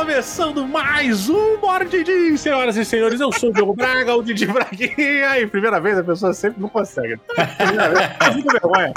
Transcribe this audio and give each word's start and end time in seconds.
Começando 0.00 0.66
mais 0.66 1.28
um 1.28 1.58
Mordidinho, 1.58 2.36
senhoras 2.38 2.74
e 2.78 2.86
senhores. 2.86 3.20
Eu 3.20 3.30
sou 3.30 3.50
o 3.50 3.52
Diogo 3.52 3.74
Braga, 3.74 4.14
o 4.14 4.22
Didi 4.22 4.46
Braguinha. 4.46 5.38
E 5.38 5.46
primeira 5.46 5.78
vez 5.78 5.98
a 5.98 6.02
pessoa 6.02 6.32
sempre 6.32 6.58
não 6.58 6.70
consegue. 6.70 7.20
Primeira 7.58 7.90
vez, 7.90 8.10
é 8.18 8.30
muita 8.30 8.50
vergonha. 8.50 8.94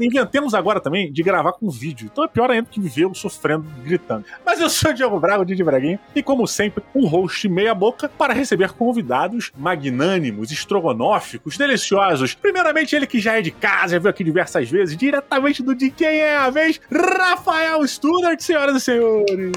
Inventemos 0.00 0.54
agora 0.54 0.80
também 0.80 1.12
de 1.12 1.22
gravar 1.22 1.52
com 1.52 1.68
vídeo. 1.70 2.08
Então 2.10 2.24
é 2.24 2.28
pior 2.28 2.50
ainda 2.50 2.68
que 2.70 2.80
viver 2.80 3.08
sofrendo, 3.14 3.64
gritando. 3.82 4.24
Mas 4.44 4.60
eu 4.60 4.68
sou 4.68 4.90
o 4.90 4.94
Diogo 4.94 5.18
Braga, 5.18 5.42
o 5.42 5.44
Didi 5.44 5.64
Braguinha. 5.64 5.98
E 6.14 6.22
como 6.22 6.46
sempre, 6.46 6.84
um 6.94 7.06
host 7.06 7.48
meia 7.48 7.74
boca 7.74 8.08
para 8.08 8.32
receber 8.32 8.72
convidados 8.72 9.52
magnânimos, 9.56 10.50
estrogonóficos, 10.50 11.56
deliciosos. 11.56 12.34
Primeiramente, 12.34 12.94
ele 12.94 13.06
que 13.06 13.18
já 13.18 13.38
é 13.38 13.42
de 13.42 13.50
casa, 13.50 13.94
já 13.94 13.98
veio 13.98 14.10
aqui 14.10 14.24
diversas 14.24 14.70
vezes, 14.70 14.96
diretamente 14.96 15.62
do 15.62 15.74
De 15.74 15.90
Quem 15.90 16.20
é 16.20 16.36
a 16.36 16.50
Vez, 16.50 16.80
Rafael 16.90 17.86
Studart, 17.86 18.40
senhoras 18.40 18.76
e 18.76 18.80
senhores. 18.80 19.52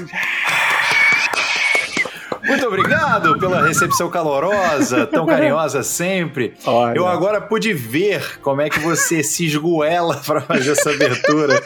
Muito 2.44 2.66
obrigado 2.66 3.38
pela 3.38 3.62
recepção 3.62 4.10
calorosa, 4.10 5.06
tão 5.06 5.26
carinhosa 5.26 5.82
sempre. 5.82 6.54
Olha. 6.66 6.96
Eu 6.96 7.06
agora 7.06 7.40
pude 7.40 7.72
ver 7.72 8.40
como 8.40 8.60
é 8.60 8.68
que 8.68 8.78
você 8.78 9.22
se 9.24 9.46
esgoela 9.46 10.16
para 10.26 10.40
fazer 10.40 10.72
essa 10.72 10.90
abertura. 10.90 11.62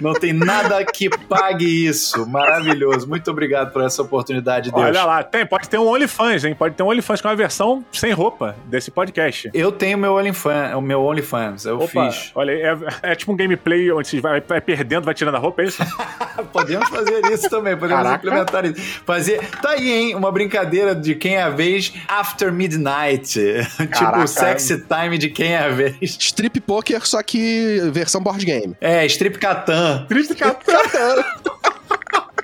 Não 0.00 0.12
tem 0.14 0.32
nada 0.32 0.84
que 0.84 1.08
pague 1.08 1.86
isso. 1.86 2.26
Maravilhoso. 2.26 3.08
Muito 3.08 3.30
obrigado 3.30 3.72
por 3.72 3.82
essa 3.82 4.02
oportunidade, 4.02 4.70
Deus. 4.70 4.82
Olha 4.82 5.04
lá, 5.04 5.22
tem, 5.22 5.46
pode 5.46 5.68
ter 5.68 5.78
um 5.78 5.86
OnlyFans, 5.86 6.44
hein? 6.44 6.54
Pode 6.54 6.74
ter 6.74 6.82
um 6.82 6.88
OnlyFans 6.88 7.20
com 7.20 7.28
uma 7.28 7.36
versão 7.36 7.84
sem 7.92 8.12
roupa 8.12 8.56
desse 8.66 8.90
podcast. 8.90 9.50
Eu 9.54 9.72
tenho 9.72 9.96
meu 9.98 10.14
OnlyFans, 10.14 10.74
o 10.74 10.80
meu 10.80 11.02
OnlyFans, 11.04 11.64
eu 11.64 11.76
Opa, 11.76 12.10
fiz. 12.10 12.30
olha, 12.34 12.52
é, 12.52 12.76
é 13.10 13.14
tipo 13.14 13.32
um 13.32 13.36
gameplay 13.36 13.90
onde 13.92 14.08
você 14.08 14.20
vai, 14.20 14.40
vai 14.40 14.60
perdendo, 14.60 15.04
vai 15.04 15.14
tirando 15.14 15.34
a 15.36 15.38
roupa, 15.38 15.62
é 15.62 15.66
isso? 15.66 15.82
Podemos 16.52 16.88
fazer 16.88 17.24
isso 17.32 17.48
também, 17.48 17.74
podemos 17.76 18.02
Caraca. 18.02 18.26
implementar 18.26 18.64
isso. 18.66 19.00
Fazer. 19.06 19.40
Tá 19.62 19.70
aí, 19.70 19.90
hein? 19.90 20.14
Uma 20.14 20.30
brincadeira 20.30 20.94
de 20.94 21.14
quem 21.14 21.36
é 21.36 21.42
a 21.42 21.48
vez 21.50 21.92
After 22.08 22.52
Midnight. 22.52 23.32
tipo 23.78 23.88
Caraca. 23.88 24.26
sexy 24.26 24.82
time 24.86 25.16
de 25.16 25.30
quem 25.30 25.54
é 25.54 25.58
a 25.58 25.68
vez. 25.68 25.96
Strip 26.02 26.60
Poker, 26.60 27.06
só 27.06 27.22
que 27.22 27.80
versão 27.92 28.22
board 28.22 28.44
game. 28.44 28.76
É, 28.80 29.04
strip 29.06 29.38
Catan. 29.38 29.75
Triste 30.08 30.34
Catan. 30.36 31.24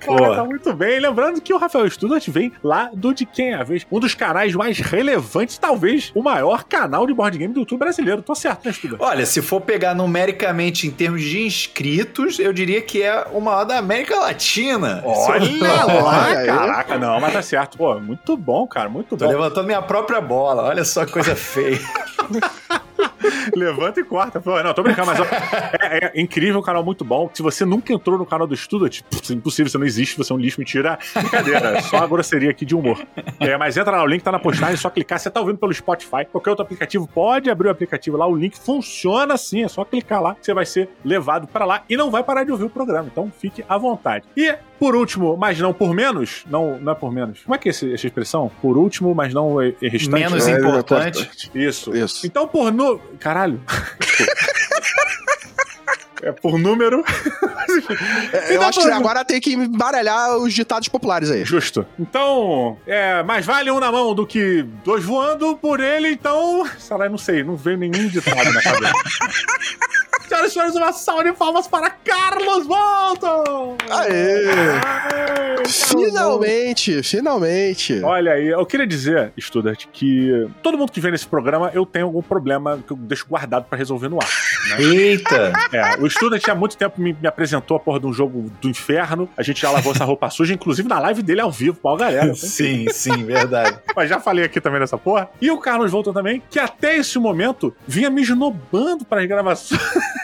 Cara, 0.04 0.34
tá 0.34 0.44
muito 0.44 0.72
bem. 0.72 0.98
Lembrando 0.98 1.40
que 1.40 1.54
o 1.54 1.58
Rafael 1.58 1.88
Studart 1.88 2.26
vem 2.28 2.52
lá 2.62 2.90
do 2.92 3.14
De 3.14 3.24
Quem 3.24 3.52
é 3.52 3.54
a 3.54 3.62
Vez, 3.62 3.86
um 3.90 4.00
dos 4.00 4.14
canais 4.16 4.52
mais 4.52 4.78
relevantes, 4.80 5.56
talvez 5.58 6.10
o 6.12 6.20
maior 6.20 6.64
canal 6.64 7.06
de 7.06 7.14
board 7.14 7.38
game 7.38 7.54
do 7.54 7.60
YouTube 7.60 7.78
brasileiro. 7.78 8.20
Tô 8.20 8.34
certo, 8.34 8.64
né, 8.66 8.72
Studart? 8.72 9.00
Olha, 9.00 9.24
se 9.24 9.40
for 9.40 9.60
pegar 9.60 9.94
numericamente 9.94 10.88
em 10.88 10.90
termos 10.90 11.22
de 11.22 11.42
inscritos, 11.46 12.40
eu 12.40 12.52
diria 12.52 12.82
que 12.82 13.00
é 13.00 13.26
o 13.32 13.40
maior 13.40 13.62
da 13.64 13.78
América 13.78 14.16
Latina. 14.18 15.00
Olha 15.04 15.84
lá, 16.02 16.44
caraca, 16.46 16.98
não, 16.98 17.20
mas 17.20 17.32
tá 17.32 17.42
certo. 17.42 17.78
Pô, 17.78 18.00
muito 18.00 18.36
bom, 18.36 18.66
cara, 18.66 18.88
muito 18.88 19.16
Tô 19.16 19.24
bom. 19.24 19.30
levantando 19.30 19.66
minha 19.66 19.82
própria 19.82 20.20
bola. 20.20 20.64
Olha 20.64 20.84
só 20.84 21.06
que 21.06 21.12
coisa 21.12 21.34
feia. 21.36 21.78
Levanta 23.54 24.00
e 24.00 24.04
corta. 24.04 24.40
Pô, 24.40 24.62
não, 24.62 24.72
tô 24.74 24.82
brincando, 24.82 25.06
mas 25.06 25.20
ó, 25.20 25.24
é, 25.80 26.12
é 26.14 26.20
incrível, 26.20 26.58
um 26.60 26.62
canal 26.62 26.84
muito 26.84 27.04
bom. 27.04 27.30
Se 27.32 27.42
você 27.42 27.64
nunca 27.64 27.92
entrou 27.92 28.18
no 28.18 28.26
canal 28.26 28.46
do 28.46 28.56
Student, 28.56 29.02
putz, 29.10 29.30
impossível, 29.30 29.70
você 29.70 29.78
não 29.78 29.86
existe, 29.86 30.16
você 30.16 30.32
é 30.32 30.36
um 30.36 30.38
lixo, 30.38 30.58
mentira. 30.60 30.98
Brincadeira, 31.14 31.78
é 31.78 31.80
só 31.82 31.96
uma 31.98 32.06
grosseria 32.06 32.50
aqui 32.50 32.64
de 32.64 32.74
humor. 32.74 33.00
É, 33.40 33.56
mas 33.56 33.76
entra 33.76 33.92
lá, 33.96 34.02
o 34.02 34.06
link 34.06 34.22
tá 34.22 34.32
na 34.32 34.38
postagem, 34.38 34.74
é 34.74 34.76
só 34.76 34.90
clicar. 34.90 35.18
Você 35.18 35.30
tá 35.30 35.40
ouvindo 35.40 35.58
pelo 35.58 35.72
Spotify, 35.72 36.24
qualquer 36.30 36.50
outro 36.50 36.64
aplicativo, 36.64 37.06
pode 37.06 37.50
abrir 37.50 37.68
o 37.68 37.70
aplicativo 37.70 38.16
lá, 38.16 38.26
o 38.26 38.34
link 38.36 38.58
funciona 38.58 39.34
assim, 39.34 39.62
é 39.64 39.68
só 39.68 39.84
clicar 39.84 40.22
lá, 40.22 40.36
você 40.40 40.52
vai 40.54 40.66
ser 40.66 40.88
levado 41.04 41.46
pra 41.46 41.64
lá 41.64 41.82
e 41.88 41.96
não 41.96 42.10
vai 42.10 42.22
parar 42.22 42.44
de 42.44 42.50
ouvir 42.52 42.64
o 42.64 42.70
programa, 42.70 43.08
então 43.10 43.30
fique 43.38 43.64
à 43.68 43.76
vontade. 43.78 44.24
E, 44.36 44.54
por 44.78 44.94
último, 44.96 45.36
mas 45.36 45.58
não 45.58 45.72
por 45.72 45.94
menos, 45.94 46.44
não, 46.50 46.78
não 46.78 46.92
é 46.92 46.94
por 46.94 47.12
menos, 47.12 47.40
como 47.44 47.54
é 47.54 47.58
que 47.58 47.68
é 47.68 47.70
esse- 47.70 47.92
essa 47.92 48.06
expressão? 48.06 48.50
Por 48.60 48.76
último, 48.76 49.14
mas 49.14 49.32
não 49.32 49.60
é, 49.60 49.74
é 49.82 49.88
restante? 49.88 50.10
Menos 50.22 50.46
É, 50.48 50.58
importante. 50.58 51.50
Isso. 51.54 51.94
Isso. 51.96 52.26
Então, 52.26 52.46
por 52.48 52.72
nu... 52.72 53.00
Caralho. 53.18 53.60
é 56.22 56.32
por 56.32 56.58
número. 56.58 57.04
É, 58.32 58.56
eu 58.56 58.62
acho 58.62 58.80
que 58.80 58.90
agora 58.90 59.24
tem 59.24 59.40
que 59.40 59.54
embaralhar 59.54 60.36
os 60.36 60.52
ditados 60.52 60.88
populares 60.88 61.30
aí. 61.30 61.44
Justo. 61.44 61.86
Então, 61.98 62.78
é, 62.86 63.22
mais 63.22 63.44
vale 63.44 63.70
um 63.70 63.80
na 63.80 63.90
mão 63.90 64.14
do 64.14 64.26
que 64.26 64.62
dois 64.84 65.04
voando 65.04 65.56
por 65.56 65.80
ele, 65.80 66.10
então. 66.10 66.68
Sei 66.78 66.96
lá, 66.96 67.08
não 67.08 67.18
sei, 67.18 67.42
não 67.42 67.56
veio 67.56 67.78
nenhum 67.78 68.08
ditado 68.08 68.52
na 68.52 68.62
cabeça. 68.62 68.92
Senhoras 70.32 70.50
e 70.50 70.54
senhores, 70.54 70.74
uma 70.76 70.92
salva 70.94 71.24
de 71.24 71.32
palmas 71.34 71.68
para 71.68 71.90
Carlos 71.90 72.66
Volton! 72.66 73.76
Aê! 73.90 74.46
Aê, 74.48 75.66
Finalmente, 75.66 77.02
finalmente. 77.02 78.00
Olha 78.02 78.32
aí, 78.32 78.48
eu 78.48 78.64
queria 78.64 78.86
dizer, 78.86 79.30
Studart, 79.38 79.84
que 79.92 80.48
todo 80.62 80.78
mundo 80.78 80.90
que 80.90 81.00
vem 81.02 81.12
nesse 81.12 81.26
programa 81.26 81.70
eu 81.74 81.84
tenho 81.84 82.06
algum 82.06 82.22
problema 82.22 82.82
que 82.86 82.92
eu 82.92 82.96
deixo 82.96 83.26
guardado 83.28 83.66
pra 83.66 83.76
resolver 83.76 84.08
no 84.08 84.18
ar. 84.20 84.28
Eita! 84.80 85.52
É, 85.70 86.00
o 86.00 86.08
Student 86.08 86.48
há 86.48 86.54
muito 86.54 86.78
tempo 86.78 86.98
me, 86.98 87.12
me 87.12 87.28
apresentou 87.28 87.76
a 87.76 87.80
porra 87.80 88.00
de 88.00 88.06
um 88.06 88.12
jogo 88.12 88.50
do 88.60 88.68
inferno. 88.70 89.28
A 89.36 89.42
gente 89.42 89.60
já 89.60 89.70
lavou 89.70 89.92
essa 89.92 90.04
roupa 90.04 90.30
suja, 90.30 90.54
inclusive 90.54 90.88
na 90.88 90.98
live 90.98 91.22
dele 91.22 91.42
ao 91.42 91.52
vivo, 91.52 91.78
pau 91.78 91.96
galera. 91.96 92.34
Sim, 92.34 92.86
sim, 92.90 93.24
verdade. 93.24 93.76
Mas 93.94 94.08
já 94.08 94.18
falei 94.18 94.44
aqui 94.44 94.62
também 94.62 94.80
dessa 94.80 94.96
porra. 94.96 95.28
E 95.40 95.50
o 95.50 95.58
Carlos 95.58 95.90
Volta 95.90 96.10
também, 96.10 96.42
que 96.50 96.58
até 96.58 96.96
esse 96.96 97.18
momento 97.18 97.74
vinha 97.86 98.08
me 98.08 98.22
esnobando 98.22 99.04
para 99.04 99.20
as 99.20 99.28
gravações. 99.28 99.80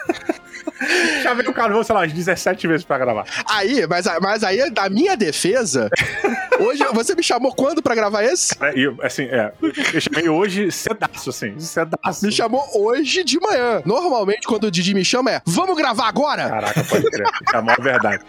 já 1.22 1.34
veio 1.34 1.50
o 1.50 1.52
Volta, 1.52 1.84
sei 1.84 1.94
lá, 1.94 2.00
umas 2.02 2.12
17 2.12 2.66
vezes 2.66 2.84
pra 2.84 2.98
gravar. 2.98 3.24
Aí, 3.48 3.86
mas, 3.86 4.06
mas 4.20 4.44
aí, 4.44 4.70
da 4.70 4.88
minha 4.88 5.16
defesa, 5.16 5.90
hoje 6.60 6.84
você 6.92 7.14
me 7.14 7.22
chamou 7.22 7.54
quando 7.54 7.82
pra 7.82 7.94
gravar 7.94 8.22
esse? 8.24 8.54
É, 8.60 8.78
E, 8.78 8.94
assim, 9.02 9.24
é. 9.24 9.52
Eu 9.92 10.00
chamei 10.00 10.28
hoje 10.28 10.70
cedaço, 10.70 11.30
assim. 11.30 11.58
Cedaço. 11.58 12.24
Me 12.24 12.32
chamou 12.32 12.64
hoje 12.74 13.24
de 13.24 13.40
manhã. 13.40 13.82
Normalmente, 13.84 14.46
quando 14.46 14.64
o 14.64 14.70
Didi 14.70 14.94
me 14.94 15.04
chama, 15.04 15.30
é 15.32 15.42
vamos 15.46 15.76
gravar 15.76 16.08
agora? 16.08 16.48
Caraca, 16.48 16.84
pode 16.84 17.10
crer. 17.10 17.26
É 17.52 17.56
a 17.56 17.62
maior 17.62 17.80
verdade. 17.80 18.24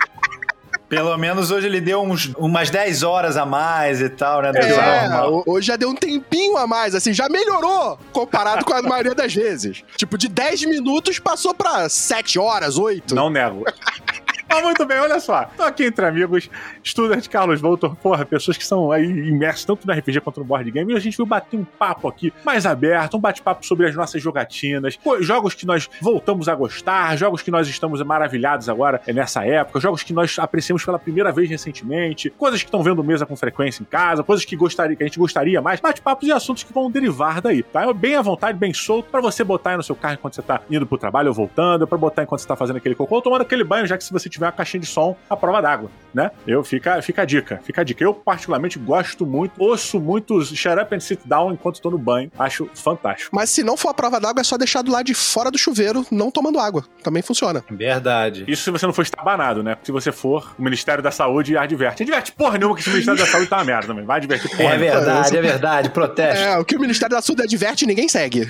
Pelo 0.89 1.15
menos 1.17 1.51
hoje 1.51 1.67
ele 1.67 1.79
deu 1.79 2.01
uns, 2.01 2.33
umas 2.35 2.71
10 2.71 3.03
horas 3.03 3.37
a 3.37 3.45
mais 3.45 4.01
e 4.01 4.09
tal, 4.09 4.41
né? 4.41 4.51
É, 4.55 5.49
hoje 5.49 5.67
já 5.67 5.75
deu 5.75 5.89
um 5.89 5.95
tempinho 5.95 6.57
a 6.57 6.65
mais, 6.65 6.95
assim, 6.95 7.13
já 7.13 7.29
melhorou 7.29 7.99
comparado 8.11 8.65
com 8.65 8.73
a 8.73 8.81
maioria 8.81 9.13
das 9.13 9.33
vezes. 9.33 9.83
Tipo, 9.95 10.17
de 10.17 10.27
10 10.27 10.65
minutos 10.65 11.19
passou 11.19 11.53
pra 11.53 11.87
7 11.87 12.39
horas, 12.39 12.77
8. 12.77 13.13
Não 13.13 13.29
nego. 13.29 13.63
Mas 14.49 14.63
muito 14.63 14.83
bem, 14.83 14.97
olha 14.97 15.19
só. 15.19 15.45
Tô 15.55 15.61
aqui 15.61 15.85
entre 15.85 16.03
amigos, 16.03 16.49
Student 16.89 17.27
Carlos 17.27 17.61
Voltor, 17.61 17.95
porra, 17.95 18.25
pessoas 18.25 18.57
que 18.57 18.65
são 18.65 18.91
aí 18.91 19.05
imersas 19.05 19.65
tanto 19.65 19.85
no 19.85 19.93
RPG 19.93 20.21
quanto 20.21 20.39
no 20.39 20.45
board 20.45 20.69
game. 20.71 20.93
E 20.93 20.95
a 20.95 20.99
gente 20.99 21.15
veio 21.15 21.27
bater 21.27 21.57
um 21.57 21.63
papo 21.63 22.07
aqui 22.07 22.33
mais 22.43 22.65
aberto, 22.65 23.17
um 23.17 23.19
bate-papo 23.19 23.65
sobre 23.65 23.87
as 23.87 23.95
nossas 23.95 24.21
jogatinas, 24.21 24.97
jogos 25.21 25.53
que 25.53 25.65
nós 25.65 25.89
voltamos 26.01 26.49
a 26.49 26.55
gostar, 26.55 27.15
jogos 27.17 27.41
que 27.41 27.51
nós 27.51 27.67
estamos 27.67 28.01
maravilhados 28.01 28.67
agora 28.69 29.01
é, 29.05 29.13
nessa 29.13 29.45
época, 29.45 29.79
jogos 29.79 30.03
que 30.03 30.13
nós 30.13 30.37
apreciamos 30.39 30.83
pela 30.83 30.97
primeira 30.97 31.31
vez 31.31 31.49
recentemente, 31.49 32.29
coisas 32.31 32.61
que 32.61 32.67
estão 32.67 32.81
vendo 32.81 33.03
mesa 33.03 33.25
com 33.25 33.35
frequência 33.35 33.83
em 33.83 33.85
casa, 33.85 34.23
coisas 34.23 34.43
que, 34.45 34.55
gostaria, 34.55 34.95
que 34.95 35.03
a 35.03 35.05
gente 35.05 35.19
gostaria 35.19 35.61
mais, 35.61 35.79
bate-papos 35.79 36.27
e 36.27 36.31
assuntos 36.31 36.63
que 36.63 36.73
vão 36.73 36.89
derivar 36.89 37.41
daí, 37.41 37.63
tá? 37.63 37.91
Bem 37.93 38.15
à 38.15 38.21
vontade, 38.21 38.57
bem 38.57 38.73
solto, 38.73 39.09
pra 39.09 39.21
você 39.21 39.43
botar 39.43 39.71
aí 39.71 39.77
no 39.77 39.83
seu 39.83 39.95
carro 39.95 40.15
enquanto 40.15 40.35
você 40.35 40.41
tá 40.41 40.61
indo 40.69 40.85
pro 40.85 40.97
trabalho 40.97 41.29
ou 41.29 41.33
voltando, 41.33 41.87
pra 41.87 41.97
botar 41.97 42.23
enquanto 42.23 42.41
você 42.41 42.47
tá 42.47 42.55
fazendo 42.55 42.77
aquele 42.77 42.95
cocô 42.95 43.15
ou 43.15 43.21
tomando 43.21 43.41
aquele 43.41 43.63
banho, 43.63 43.85
já 43.85 43.97
que 43.97 44.03
se 44.03 44.11
você 44.11 44.29
tiver 44.29 44.45
uma 44.45 44.51
caixinha 44.51 44.81
de 44.81 44.87
som, 44.87 45.15
a 45.29 45.35
prova 45.35 45.61
d'água, 45.61 45.89
né? 46.13 46.31
Eu, 46.47 46.63
fica, 46.79 47.01
fica 47.01 47.21
a 47.21 47.25
dica, 47.25 47.59
fica 47.63 47.81
a 47.81 47.83
dica. 47.83 48.03
Eu, 48.03 48.13
particularmente, 48.13 48.79
gosto 48.79 49.25
muito, 49.25 49.53
ouço 49.57 49.99
muito 49.99 50.35
os 50.35 50.49
Shut 50.49 50.79
Up 50.81 50.95
and 50.95 50.99
Sit 50.99 51.19
Down 51.25 51.51
enquanto 51.53 51.81
tô 51.81 51.91
no 51.91 51.97
banho, 51.97 52.31
acho 52.39 52.69
fantástico. 52.73 53.35
Mas 53.35 53.49
se 53.49 53.61
não 53.63 53.75
for 53.75 53.89
a 53.89 53.93
prova 53.93 54.19
d'água, 54.19 54.41
é 54.41 54.43
só 54.43 54.57
deixar 54.57 54.81
do 54.81 54.91
lado 54.91 55.05
de 55.05 55.13
fora 55.13 55.51
do 55.51 55.57
chuveiro, 55.57 56.05
não 56.09 56.31
tomando 56.31 56.59
água. 56.59 56.85
Também 57.03 57.21
funciona. 57.21 57.63
Verdade. 57.69 58.45
Isso 58.47 58.63
se 58.63 58.71
você 58.71 58.85
não 58.85 58.93
for 58.93 59.01
estabanado, 59.01 59.61
né? 59.61 59.77
Se 59.83 59.91
você 59.91 60.11
for, 60.11 60.55
o 60.57 60.61
Ministério 60.63 61.03
da 61.03 61.11
Saúde 61.11 61.57
adverte. 61.57 62.03
Adverte 62.03 62.31
porra 62.31 62.57
nenhuma 62.57 62.75
que 62.75 62.81
esse 62.81 62.89
Ministério 62.89 63.19
da 63.19 63.25
Saúde 63.25 63.47
tá 63.49 63.57
uma 63.57 63.65
merda 63.65 63.87
também. 63.87 64.05
Vai 64.05 64.17
advertir 64.17 64.49
porra 64.55 64.73
É 64.73 64.77
verdade, 64.77 65.37
é 65.37 65.41
verdade. 65.41 65.89
Protesto. 65.89 66.41
É, 66.41 66.57
o 66.57 66.65
que 66.65 66.75
o 66.75 66.79
Ministério 66.79 67.15
da 67.15 67.21
Saúde 67.21 67.43
adverte, 67.43 67.85
ninguém 67.85 68.07
segue. 68.07 68.47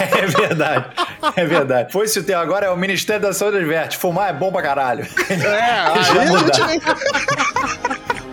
É 0.00 0.26
verdade. 0.26 0.86
É 1.34 1.44
verdade. 1.44 1.92
Foi 1.92 2.06
se 2.06 2.20
o 2.20 2.22
tema 2.22 2.40
agora 2.40 2.66
é 2.66 2.70
o 2.70 2.76
Ministério 2.76 3.22
da 3.22 3.32
Saúde 3.32 3.58
adverte. 3.58 3.98
Fumar 3.98 4.30
é 4.30 4.32
bom 4.32 4.52
pra 4.52 4.62
caralho. 4.62 5.06
É, 5.28 6.02
Já 6.02 6.24
muda. 6.26 6.52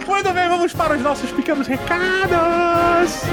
Muito 0.07 0.33
bem, 0.33 0.49
vamos 0.49 0.73
para 0.73 0.95
os 0.95 1.01
nossos 1.01 1.31
pequenos 1.31 1.67
recados. 1.67 3.23